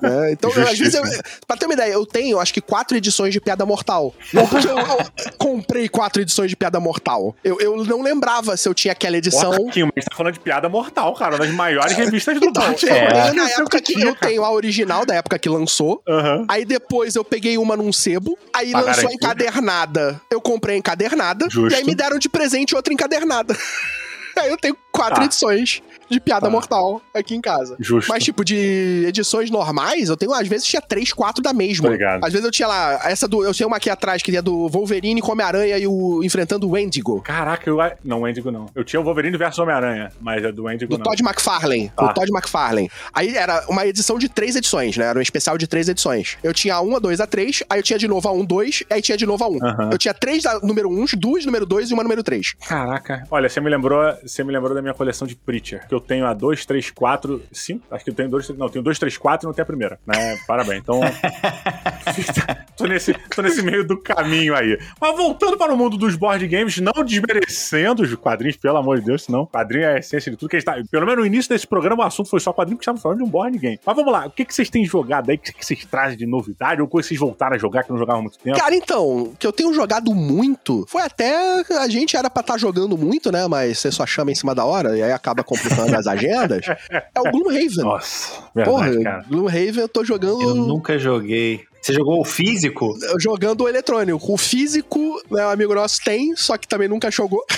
né? 0.01 0.31
Então, 0.31 0.51
eu, 0.55 0.67
às 0.67 0.77
vezes, 0.77 0.93
eu, 0.93 1.03
pra 1.47 1.57
ter 1.57 1.65
uma 1.65 1.73
ideia, 1.73 1.93
eu 1.93 2.05
tenho, 2.05 2.39
acho 2.39 2.53
que 2.53 2.61
quatro 2.61 2.95
edições 2.97 3.14
de 3.33 3.39
Piada 3.41 3.65
Mortal. 3.65 4.13
Não 4.33 4.45
porque 4.47 4.67
eu, 4.67 4.77
eu 4.77 4.97
comprei 5.37 5.87
quatro 5.89 6.21
edições 6.21 6.49
de 6.49 6.55
Piada 6.55 6.79
Mortal. 6.79 7.35
Eu, 7.43 7.59
eu 7.59 7.83
não 7.85 8.01
lembrava 8.01 8.55
se 8.57 8.67
eu 8.67 8.73
tinha 8.73 8.91
aquela 8.91 9.17
edição. 9.17 9.51
Porra, 9.51 9.71
mas 9.95 10.05
a 10.05 10.09
tá 10.09 10.15
falando 10.15 10.33
de 10.33 10.39
piada 10.39 10.67
mortal, 10.69 11.13
cara. 11.15 11.35
Uma 11.35 11.45
das 11.45 11.51
maiores 11.53 11.93
revistas 11.97 12.39
do 12.39 12.45
Então, 12.47 12.63
eu 12.63 12.93
É. 12.93 13.21
tenho 13.23 13.33
na 13.35 13.49
época 13.49 13.81
que 13.81 14.01
eu 14.01 14.15
tenho 14.15 14.43
a 14.43 14.51
original 14.51 15.05
da 15.05 15.15
época 15.15 15.39
que 15.39 15.49
lançou. 15.49 16.01
Aham. 16.07 16.45
Aí 16.47 16.65
depois 16.65 17.15
eu 17.15 17.23
peguei 17.23 17.57
uma 17.57 17.75
num 17.77 17.91
sebo, 17.93 18.37
aí 18.53 18.71
Pra 18.71 18.79
lançou 18.81 18.91
a 18.91 18.95
garantir. 19.03 19.15
encadernada. 19.15 20.21
Eu 20.29 20.41
comprei 20.41 20.75
a 20.75 20.79
encadernada, 20.79 21.47
Justo. 21.49 21.71
e 21.73 21.75
aí 21.75 21.83
me 21.83 21.95
deram 21.95 22.17
de 22.19 22.27
presente 22.29 22.75
outra 22.75 22.93
encadernada. 22.93 23.55
aí 24.37 24.49
eu 24.49 24.57
tenho 24.57 24.75
quatro 24.95 25.15
Tá. 25.15 25.25
edições 25.25 25.81
de 26.09 26.19
Piada 26.19 26.45
Tá. 26.45 26.49
Mortal 26.51 27.01
aqui 27.13 27.35
em 27.35 27.41
casa. 27.41 27.75
Justo. 27.79 28.09
Mas, 28.11 28.23
tipo, 28.23 28.43
de 28.45 29.05
edições 29.07 29.49
normais, 29.49 30.09
eu 30.09 30.15
tenho, 30.17 30.33
às 30.33 30.47
vezes, 30.47 30.65
tinha 30.67 30.81
três, 30.81 31.11
quatro 31.11 31.41
da 31.41 31.53
mesma. 31.53 31.87
Tô 31.87 31.93
ligado. 31.93 32.23
Às 32.23 32.31
vezes 32.31 32.45
eu 32.45 32.51
tinha 32.51 32.67
lá, 32.67 32.99
essa 33.05 33.27
do. 33.27 33.43
Eu 33.43 33.53
tinha 33.53 33.65
uma 33.67 33.77
aqui 33.77 33.89
atrás, 33.89 34.21
que 34.21 34.35
é 34.35 34.41
do 34.41 34.67
Wolverine 34.69 35.21
com 35.21 35.31
Homem-Aranha 35.31 35.77
e 35.77 35.87
o 35.87 36.23
enfrentando 36.23 36.67
o 36.67 36.71
Wendigo. 36.71 37.21
Caraca, 37.21 37.69
eu. 37.69 37.77
Não, 38.03 38.21
o 38.21 38.27
Endigo 38.27 38.51
não. 38.51 38.67
Eu 38.75 38.83
tinha 38.83 38.99
o 38.99 39.03
Wolverine 39.03 39.37
versus 39.37 39.59
Homem-Aranha, 39.59 40.11
mas 40.21 40.43
é 40.43 40.51
do 40.51 40.69
Endigo 40.69 40.91
Do 40.93 40.97
não. 40.99 41.03
Todd 41.03 41.21
McFarlane. 41.23 41.89
Tá. 41.95 42.07
Do 42.07 42.13
Todd 42.13 42.29
McFarlane. 42.31 42.89
Aí 43.13 43.35
era 43.35 43.65
uma 43.69 43.85
edição 43.85 44.17
de 44.19 44.29
três 44.29 44.55
edições, 44.55 44.97
né? 44.97 45.05
Era 45.05 45.17
um 45.19 45.21
especial 45.21 45.57
de 45.57 45.67
três 45.67 45.89
edições. 45.89 46.37
Eu 46.43 46.53
tinha 46.53 46.75
a 46.75 46.81
1, 46.81 46.95
a 46.95 46.99
2, 46.99 47.19
a 47.21 47.27
3, 47.27 47.63
aí 47.69 47.79
eu 47.79 47.83
tinha 47.83 47.97
de 47.99 48.07
novo 48.07 48.27
a 48.27 48.31
1, 48.31 48.45
2, 48.45 48.83
aí 48.89 49.01
tinha 49.01 49.17
de 49.17 49.25
novo 49.25 49.43
a 49.43 49.47
1. 49.47 49.65
Aham. 49.65 49.89
Eu 49.91 49.97
tinha 49.97 50.13
três 50.13 50.43
da 50.43 50.59
número 50.59 50.89
1, 50.89 51.05
duas 51.17 51.45
número 51.45 51.65
2 51.65 51.89
e 51.89 51.93
uma 51.93 52.03
número 52.03 52.21
3. 52.23 52.53
Caraca. 52.67 53.23
Olha, 53.31 53.49
você 53.49 53.59
me 53.61 53.69
lembrou, 53.69 54.01
você 54.25 54.43
me 54.43 54.51
lembrou 54.51 54.73
da 54.75 54.81
minha 54.85 54.93
coleção 54.93 55.27
de 55.27 55.35
Preacher, 55.35 55.87
que 55.87 55.93
eu 55.93 55.99
tenho 55.99 56.25
a 56.25 56.33
2, 56.33 56.65
3, 56.65 56.91
4, 56.91 57.43
5. 57.51 57.85
Acho 57.91 58.03
que 58.03 58.09
eu 58.11 58.15
tenho 58.15 58.29
2, 58.29 58.49
não, 58.49 58.69
tenho 58.69 58.83
2, 58.83 58.99
3, 58.99 59.17
4 59.17 59.45
e 59.45 59.47
não 59.47 59.53
tenho 59.53 59.63
a 59.63 59.65
primeira, 59.65 59.99
né? 60.05 60.37
Parabéns. 60.47 60.81
Então, 60.81 60.99
tô 62.77 62.85
nesse, 62.85 63.13
tô 63.35 63.41
nesse 63.41 63.61
meio 63.61 63.85
do 63.85 63.97
caminho 63.97 64.55
aí. 64.55 64.79
Mas 64.99 65.15
voltando 65.15 65.57
para 65.57 65.73
o 65.73 65.77
mundo 65.77 65.97
dos 65.97 66.15
board 66.15 66.47
games, 66.47 66.77
não 66.77 67.03
desmerecendo 67.03 68.03
os 68.03 68.13
quadrinhos, 68.15 68.57
pelo 68.57 68.77
amor 68.77 68.99
de 68.99 69.05
Deus, 69.05 69.23
senão 69.23 69.45
quadrinho 69.45 69.85
é 69.85 69.95
a 69.95 69.99
essência 69.99 70.31
de 70.31 70.37
tudo 70.37 70.49
que 70.49 70.55
a 70.55 70.59
gente 70.59 70.65
tá. 70.65 70.75
Pelo 70.89 71.05
menos 71.05 71.21
no 71.21 71.25
início 71.25 71.49
desse 71.49 71.67
programa 71.67 72.03
o 72.03 72.07
assunto 72.07 72.29
foi 72.29 72.39
só 72.39 72.53
quadrinho, 72.53 72.77
porque 72.77 72.83
estávamos 72.83 73.01
falando 73.01 73.17
de 73.19 73.23
um 73.23 73.29
board 73.29 73.57
game. 73.57 73.79
Mas 73.85 73.95
vamos 73.95 74.11
lá, 74.11 74.27
o 74.27 74.31
que, 74.31 74.45
que 74.45 74.53
vocês 74.53 74.69
têm 74.69 74.85
jogado 74.85 75.29
aí? 75.29 75.35
O 75.35 75.39
que, 75.39 75.53
que 75.53 75.65
vocês 75.65 75.85
trazem 75.85 76.17
de 76.17 76.25
novidade? 76.25 76.81
Ou 76.81 76.87
coisa 76.87 77.07
que 77.07 77.09
vocês 77.09 77.19
voltaram 77.19 77.55
a 77.55 77.59
jogar 77.59 77.83
que 77.83 77.91
não 77.91 77.97
jogavam 77.97 78.19
há 78.19 78.23
muito 78.23 78.37
tempo? 78.37 78.57
Cara, 78.57 78.75
então, 78.75 79.23
o 79.23 79.35
que 79.37 79.47
eu 79.47 79.51
tenho 79.51 79.73
jogado 79.73 80.13
muito 80.13 80.85
foi 80.87 81.01
até. 81.01 81.63
A 81.79 81.87
gente 81.87 82.15
era 82.15 82.29
pra 82.29 82.41
estar 82.41 82.57
jogando 82.57 82.97
muito, 82.97 83.31
né? 83.31 83.47
Mas 83.47 83.79
você 83.79 83.91
só 83.91 84.05
chama 84.05 84.31
em 84.31 84.35
cima 84.35 84.53
da 84.53 84.65
hora 84.65 84.74
e 84.95 85.03
aí 85.03 85.11
acaba 85.11 85.43
complicando 85.43 85.95
as 85.95 86.07
agendas. 86.07 86.65
É 86.89 87.19
o 87.19 87.31
Gloomhaven. 87.31 87.83
Nossa, 87.83 88.43
verdade, 88.53 88.77
Porra, 88.77 89.03
cara. 89.03 89.25
Gloomhaven 89.27 89.81
eu 89.81 89.89
tô 89.89 90.03
jogando. 90.03 90.41
Eu 90.41 90.55
nunca 90.55 90.97
joguei. 90.99 91.61
Você 91.81 91.93
jogou 91.93 92.19
o 92.19 92.25
físico? 92.25 92.97
Jogando 93.19 93.61
o 93.61 93.69
eletrônico. 93.69 94.33
O 94.33 94.37
físico, 94.37 95.21
né, 95.29 95.45
um 95.45 95.49
amigo 95.51 95.75
nosso 95.75 95.99
tem, 96.03 96.35
só 96.35 96.57
que 96.57 96.67
também 96.67 96.87
nunca 96.87 97.11
jogou. 97.11 97.45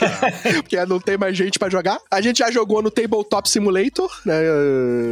Porque 0.54 0.84
não 0.86 0.98
tem 1.00 1.16
mais 1.16 1.36
gente 1.36 1.58
pra 1.58 1.68
jogar. 1.68 1.98
A 2.10 2.20
gente 2.20 2.38
já 2.38 2.50
jogou 2.50 2.82
no 2.82 2.90
Tabletop 2.90 3.48
Simulator, 3.48 4.10
né? 4.24 4.34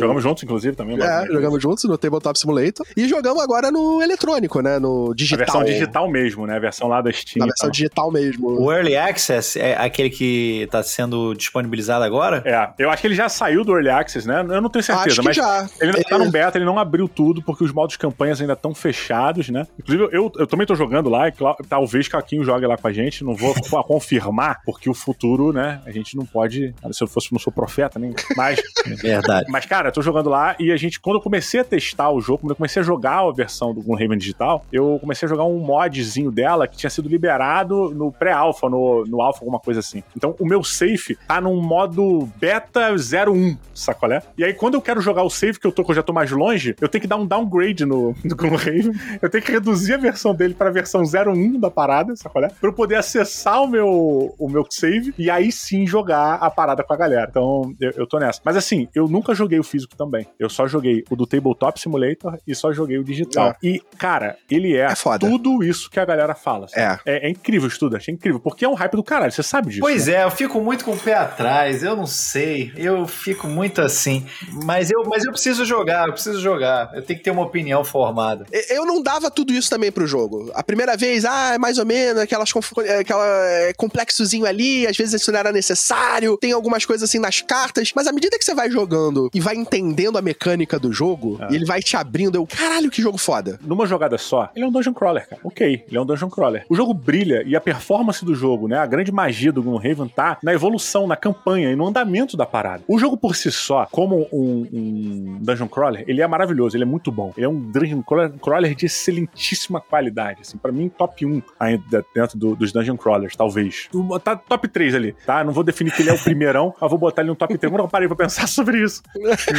Jogamos 0.00 0.22
juntos, 0.22 0.42
inclusive, 0.42 0.76
também. 0.76 0.96
É, 1.00 1.26
jogamos 1.26 1.62
juntos 1.62 1.84
no 1.84 1.96
Tabletop 1.98 2.38
Simulator. 2.38 2.86
E 2.96 3.08
jogamos 3.08 3.42
agora 3.42 3.70
no 3.70 4.02
eletrônico, 4.02 4.60
né? 4.60 4.78
No 4.78 5.10
A 5.12 5.14
digital. 5.14 5.38
versão 5.38 5.64
digital 5.64 6.08
mesmo, 6.10 6.46
né? 6.46 6.56
A 6.56 6.60
versão 6.60 6.88
lá 6.88 7.00
da 7.00 7.12
Steam. 7.12 7.40
Na 7.40 7.46
versão 7.46 7.66
tal. 7.68 7.70
digital 7.70 8.10
mesmo. 8.12 8.48
O 8.60 8.72
Early 8.72 8.96
Access 8.96 9.58
é 9.58 9.76
aquele 9.76 10.10
que 10.10 10.68
tá 10.70 10.82
sendo 10.82 11.34
disponibilizado 11.34 12.04
agora? 12.04 12.42
É, 12.44 12.82
eu 12.82 12.90
acho 12.90 13.00
que 13.00 13.08
ele 13.08 13.14
já 13.14 13.28
saiu 13.28 13.64
do 13.64 13.72
Early 13.72 13.90
Access, 13.90 14.26
né? 14.26 14.40
Eu 14.48 14.60
não 14.60 14.68
tenho 14.70 14.82
certeza, 14.82 15.06
Acho 15.08 15.20
que 15.20 15.26
mas 15.26 15.36
já. 15.36 15.68
ele 15.80 15.90
ainda 15.90 16.00
É, 16.00 16.02
tá 16.04 16.18
no 16.18 16.30
beta, 16.30 16.58
ele 16.58 16.64
não 16.64 16.78
abriu 16.78 17.08
tudo, 17.08 17.42
porque 17.42 17.64
os 17.64 17.72
modos 17.72 17.96
campanhas 17.96 18.40
ainda 18.40 18.52
estão 18.54 18.74
fechados, 18.74 19.48
né? 19.48 19.66
Inclusive, 19.78 20.08
eu, 20.12 20.30
eu 20.36 20.46
também 20.46 20.66
tô 20.66 20.74
jogando 20.74 21.08
lá, 21.08 21.28
e 21.28 21.32
talvez 21.68 22.08
Caquinho 22.08 22.44
jogue 22.44 22.66
lá 22.66 22.76
com 22.76 22.86
a 22.88 22.92
gente, 22.92 23.24
não 23.24 23.34
vou 23.34 23.54
co- 23.54 23.82
confirmar, 23.84 24.60
porque 24.72 24.90
o 24.90 24.94
futuro, 24.94 25.52
né? 25.52 25.80
A 25.86 25.90
gente 25.90 26.16
não 26.16 26.24
pode. 26.24 26.74
Se 26.90 27.04
eu 27.04 27.06
fosse, 27.06 27.32
não 27.32 27.38
sou 27.38 27.52
profeta, 27.52 27.98
nem. 27.98 28.14
Mas 28.36 28.60
Verdade. 29.02 29.50
Mas, 29.50 29.66
cara, 29.66 29.88
eu 29.88 29.92
tô 29.92 30.02
jogando 30.02 30.28
lá 30.28 30.56
e 30.58 30.72
a 30.72 30.76
gente, 30.76 31.00
quando 31.00 31.16
eu 31.16 31.20
comecei 31.20 31.60
a 31.60 31.64
testar 31.64 32.10
o 32.10 32.20
jogo, 32.20 32.40
quando 32.40 32.50
eu 32.50 32.56
comecei 32.56 32.80
a 32.80 32.84
jogar 32.84 33.20
a 33.20 33.32
versão 33.32 33.72
do 33.72 33.82
Gloomhaven 33.82 34.18
Digital, 34.18 34.64
eu 34.72 34.98
comecei 35.00 35.26
a 35.26 35.28
jogar 35.28 35.44
um 35.44 35.58
modzinho 35.58 36.30
dela 36.30 36.66
que 36.66 36.76
tinha 36.76 36.90
sido 36.90 37.08
liberado 37.08 37.90
no 37.94 38.10
pré-alpha, 38.10 38.68
no, 38.68 39.04
no 39.04 39.20
alpha, 39.20 39.40
alguma 39.40 39.58
coisa 39.58 39.80
assim. 39.80 40.02
Então, 40.16 40.34
o 40.38 40.46
meu 40.46 40.62
save 40.64 41.16
tá 41.26 41.40
num 41.40 41.60
modo 41.60 42.28
beta 42.36 42.92
01, 42.92 43.56
sacolé? 43.74 44.22
E 44.36 44.44
aí, 44.44 44.54
quando 44.54 44.74
eu 44.74 44.82
quero 44.82 45.00
jogar 45.00 45.22
o 45.22 45.30
save 45.30 45.58
que 45.58 45.66
eu 45.66 45.72
tô, 45.72 45.84
que 45.84 45.90
eu 45.90 45.96
já 45.96 46.02
tô 46.02 46.12
mais 46.12 46.30
longe, 46.30 46.74
eu 46.80 46.88
tenho 46.88 47.02
que 47.02 47.08
dar 47.08 47.16
um 47.16 47.26
downgrade 47.26 47.84
no, 47.84 48.14
no 48.24 48.36
Gloomhaven. 48.36 48.92
Eu 49.20 49.30
tenho 49.30 49.44
que 49.44 49.52
reduzir 49.52 49.94
a 49.94 49.98
versão 49.98 50.34
dele 50.34 50.54
pra 50.54 50.70
versão 50.70 51.02
01 51.02 51.58
da 51.58 51.70
parada, 51.70 52.14
sacolé? 52.16 52.48
Pra 52.48 52.68
eu 52.68 52.72
poder 52.72 52.96
acessar 52.96 53.62
o 53.62 53.66
meu, 53.66 54.34
o 54.38 54.48
meu 54.48 54.61
meu 54.62 54.66
save 54.70 55.14
e 55.18 55.30
aí 55.30 55.50
sim 55.52 55.86
jogar 55.86 56.34
a 56.34 56.50
parada 56.50 56.82
com 56.82 56.92
a 56.92 56.96
galera. 56.96 57.26
Então, 57.30 57.72
eu, 57.80 57.90
eu 57.96 58.06
tô 58.06 58.18
nessa. 58.18 58.40
Mas 58.44 58.56
assim, 58.56 58.88
eu 58.94 59.08
nunca 59.08 59.34
joguei 59.34 59.58
o 59.58 59.64
físico 59.64 59.96
também. 59.96 60.26
Eu 60.38 60.48
só 60.48 60.66
joguei 60.66 61.04
o 61.10 61.16
do 61.16 61.26
Tabletop 61.26 61.78
Simulator 61.80 62.38
e 62.46 62.54
só 62.54 62.72
joguei 62.72 62.98
o 62.98 63.04
digital. 63.04 63.48
É. 63.50 63.54
E, 63.62 63.82
cara, 63.98 64.36
ele 64.50 64.76
é, 64.76 64.84
É 64.86 64.94
foda. 64.94 65.26
tudo 65.28 65.62
isso 65.62 65.90
que 65.90 65.98
a 66.00 66.04
galera 66.04 66.34
fala. 66.34 66.68
sabe? 66.68 67.00
É, 67.06 67.26
é 67.26 67.30
incrível, 67.30 67.68
Student, 67.70 68.08
é 68.08 68.12
incrível. 68.12 68.40
Porque 68.40 68.64
é 68.64 68.68
um 68.68 68.74
hype 68.74 68.92
do 68.96 69.02
caralho, 69.02 69.32
você 69.32 69.42
sabe 69.42 69.68
disso. 69.68 69.80
Pois 69.80 70.06
né? 70.06 70.14
é, 70.14 70.24
eu 70.24 70.30
fico 70.30 70.60
muito 70.60 70.84
com 70.84 70.92
o 70.92 70.98
pé 70.98 71.14
atrás, 71.14 71.82
eu 71.82 71.96
não 71.96 72.06
sei, 72.06 72.72
eu 72.76 73.06
fico 73.06 73.46
muito 73.46 73.80
assim, 73.80 74.26
mas 74.64 74.90
eu, 74.90 75.02
mas 75.06 75.24
eu 75.24 75.32
preciso 75.32 75.64
jogar, 75.64 76.06
eu 76.06 76.12
preciso 76.12 76.40
jogar, 76.40 76.90
eu 76.94 77.02
tenho 77.02 77.18
que 77.18 77.24
ter 77.24 77.30
uma 77.30 77.42
opinião 77.42 77.84
formada. 77.84 78.46
Eu 78.70 78.84
não 78.86 79.02
dava 79.02 79.30
tudo 79.30 79.52
isso 79.52 79.70
também 79.70 79.90
pro 79.90 80.06
jogo. 80.06 80.50
A 80.54 80.62
primeira 80.62 80.96
vez, 80.96 81.24
ah, 81.24 81.54
é 81.54 81.58
mais 81.58 81.78
ou 81.78 81.86
menos, 81.86 82.20
aquelas 82.22 82.52
conf- 82.52 82.72
aquela 83.00 83.24
é, 83.48 83.72
complexozinho 83.74 84.46
ali, 84.46 84.51
às 84.86 84.96
vezes 84.96 85.20
isso 85.20 85.32
não 85.32 85.38
era 85.38 85.52
necessário, 85.52 86.36
tem 86.36 86.52
algumas 86.52 86.84
coisas 86.84 87.08
assim 87.08 87.18
nas 87.18 87.40
cartas, 87.40 87.92
mas 87.94 88.06
à 88.06 88.12
medida 88.12 88.38
que 88.38 88.44
você 88.44 88.54
vai 88.54 88.70
jogando 88.70 89.30
e 89.34 89.40
vai 89.40 89.54
entendendo 89.56 90.18
a 90.18 90.22
mecânica 90.22 90.78
do 90.78 90.92
jogo, 90.92 91.38
Ah. 91.40 91.48
e 91.50 91.54
ele 91.56 91.64
vai 91.64 91.80
te 91.80 91.96
abrindo, 91.96 92.36
eu, 92.36 92.46
caralho, 92.46 92.90
que 92.90 93.00
jogo 93.02 93.18
foda. 93.18 93.58
numa 93.62 93.86
jogada 93.86 94.16
só, 94.18 94.50
ele 94.54 94.64
é 94.64 94.68
um 94.68 94.72
dungeon 94.72 94.92
crawler, 94.94 95.28
cara. 95.28 95.40
Ok, 95.44 95.84
ele 95.88 95.96
é 95.96 96.00
um 96.00 96.06
dungeon 96.06 96.28
crawler. 96.30 96.64
O 96.68 96.74
jogo 96.74 96.92
brilha 96.94 97.42
e 97.46 97.54
a 97.56 97.60
performance 97.60 98.24
do 98.24 98.34
jogo, 98.34 98.68
né? 98.68 98.78
A 98.78 98.86
grande 98.86 99.10
magia 99.12 99.52
do 99.52 99.62
Gloomhaven 99.62 100.08
tá 100.08 100.38
na 100.42 100.52
evolução, 100.52 101.06
na 101.06 101.16
campanha 101.16 101.70
e 101.70 101.76
no 101.76 101.86
andamento 101.86 102.36
da 102.36 102.46
parada. 102.46 102.82
O 102.86 102.98
jogo 102.98 103.16
por 103.16 103.34
si 103.36 103.50
só, 103.50 103.86
como 103.90 104.26
um, 104.32 104.66
um 104.72 105.38
dungeon 105.40 105.68
crawler, 105.68 106.04
ele 106.06 106.20
é 106.20 106.26
maravilhoso, 106.26 106.76
ele 106.76 106.84
é 106.84 106.86
muito 106.86 107.10
bom. 107.10 107.32
Ele 107.36 107.46
é 107.46 107.48
um 107.48 107.58
dungeon 107.60 108.02
crawler, 108.02 108.74
de 108.74 108.86
excelentíssima 108.86 109.80
qualidade, 109.80 110.40
assim, 110.42 110.56
para 110.58 110.72
mim 110.72 110.88
top 110.88 111.24
1 111.26 111.42
ainda 111.58 112.04
dentro 112.14 112.38
do- 112.38 112.56
dos 112.56 112.72
dungeon 112.72 112.96
crawlers, 112.96 113.36
talvez. 113.36 113.88
Botar 113.92 114.36
top 114.48 114.68
3 114.68 114.94
ali, 114.94 115.14
tá? 115.26 115.42
Não 115.44 115.52
vou 115.52 115.64
definir 115.64 115.92
que 115.92 116.02
ele 116.02 116.10
é 116.10 116.14
o 116.14 116.18
primeirão, 116.18 116.74
mas 116.80 116.90
vou 116.90 116.98
botar 116.98 117.22
ele 117.22 117.30
no 117.30 117.36
top 117.36 117.56
3. 117.56 117.70
Quando 117.70 117.82
eu 117.82 117.88
parei 117.88 118.08
pra 118.08 118.16
pensar 118.16 118.46
sobre 118.48 118.82
isso. 118.82 119.02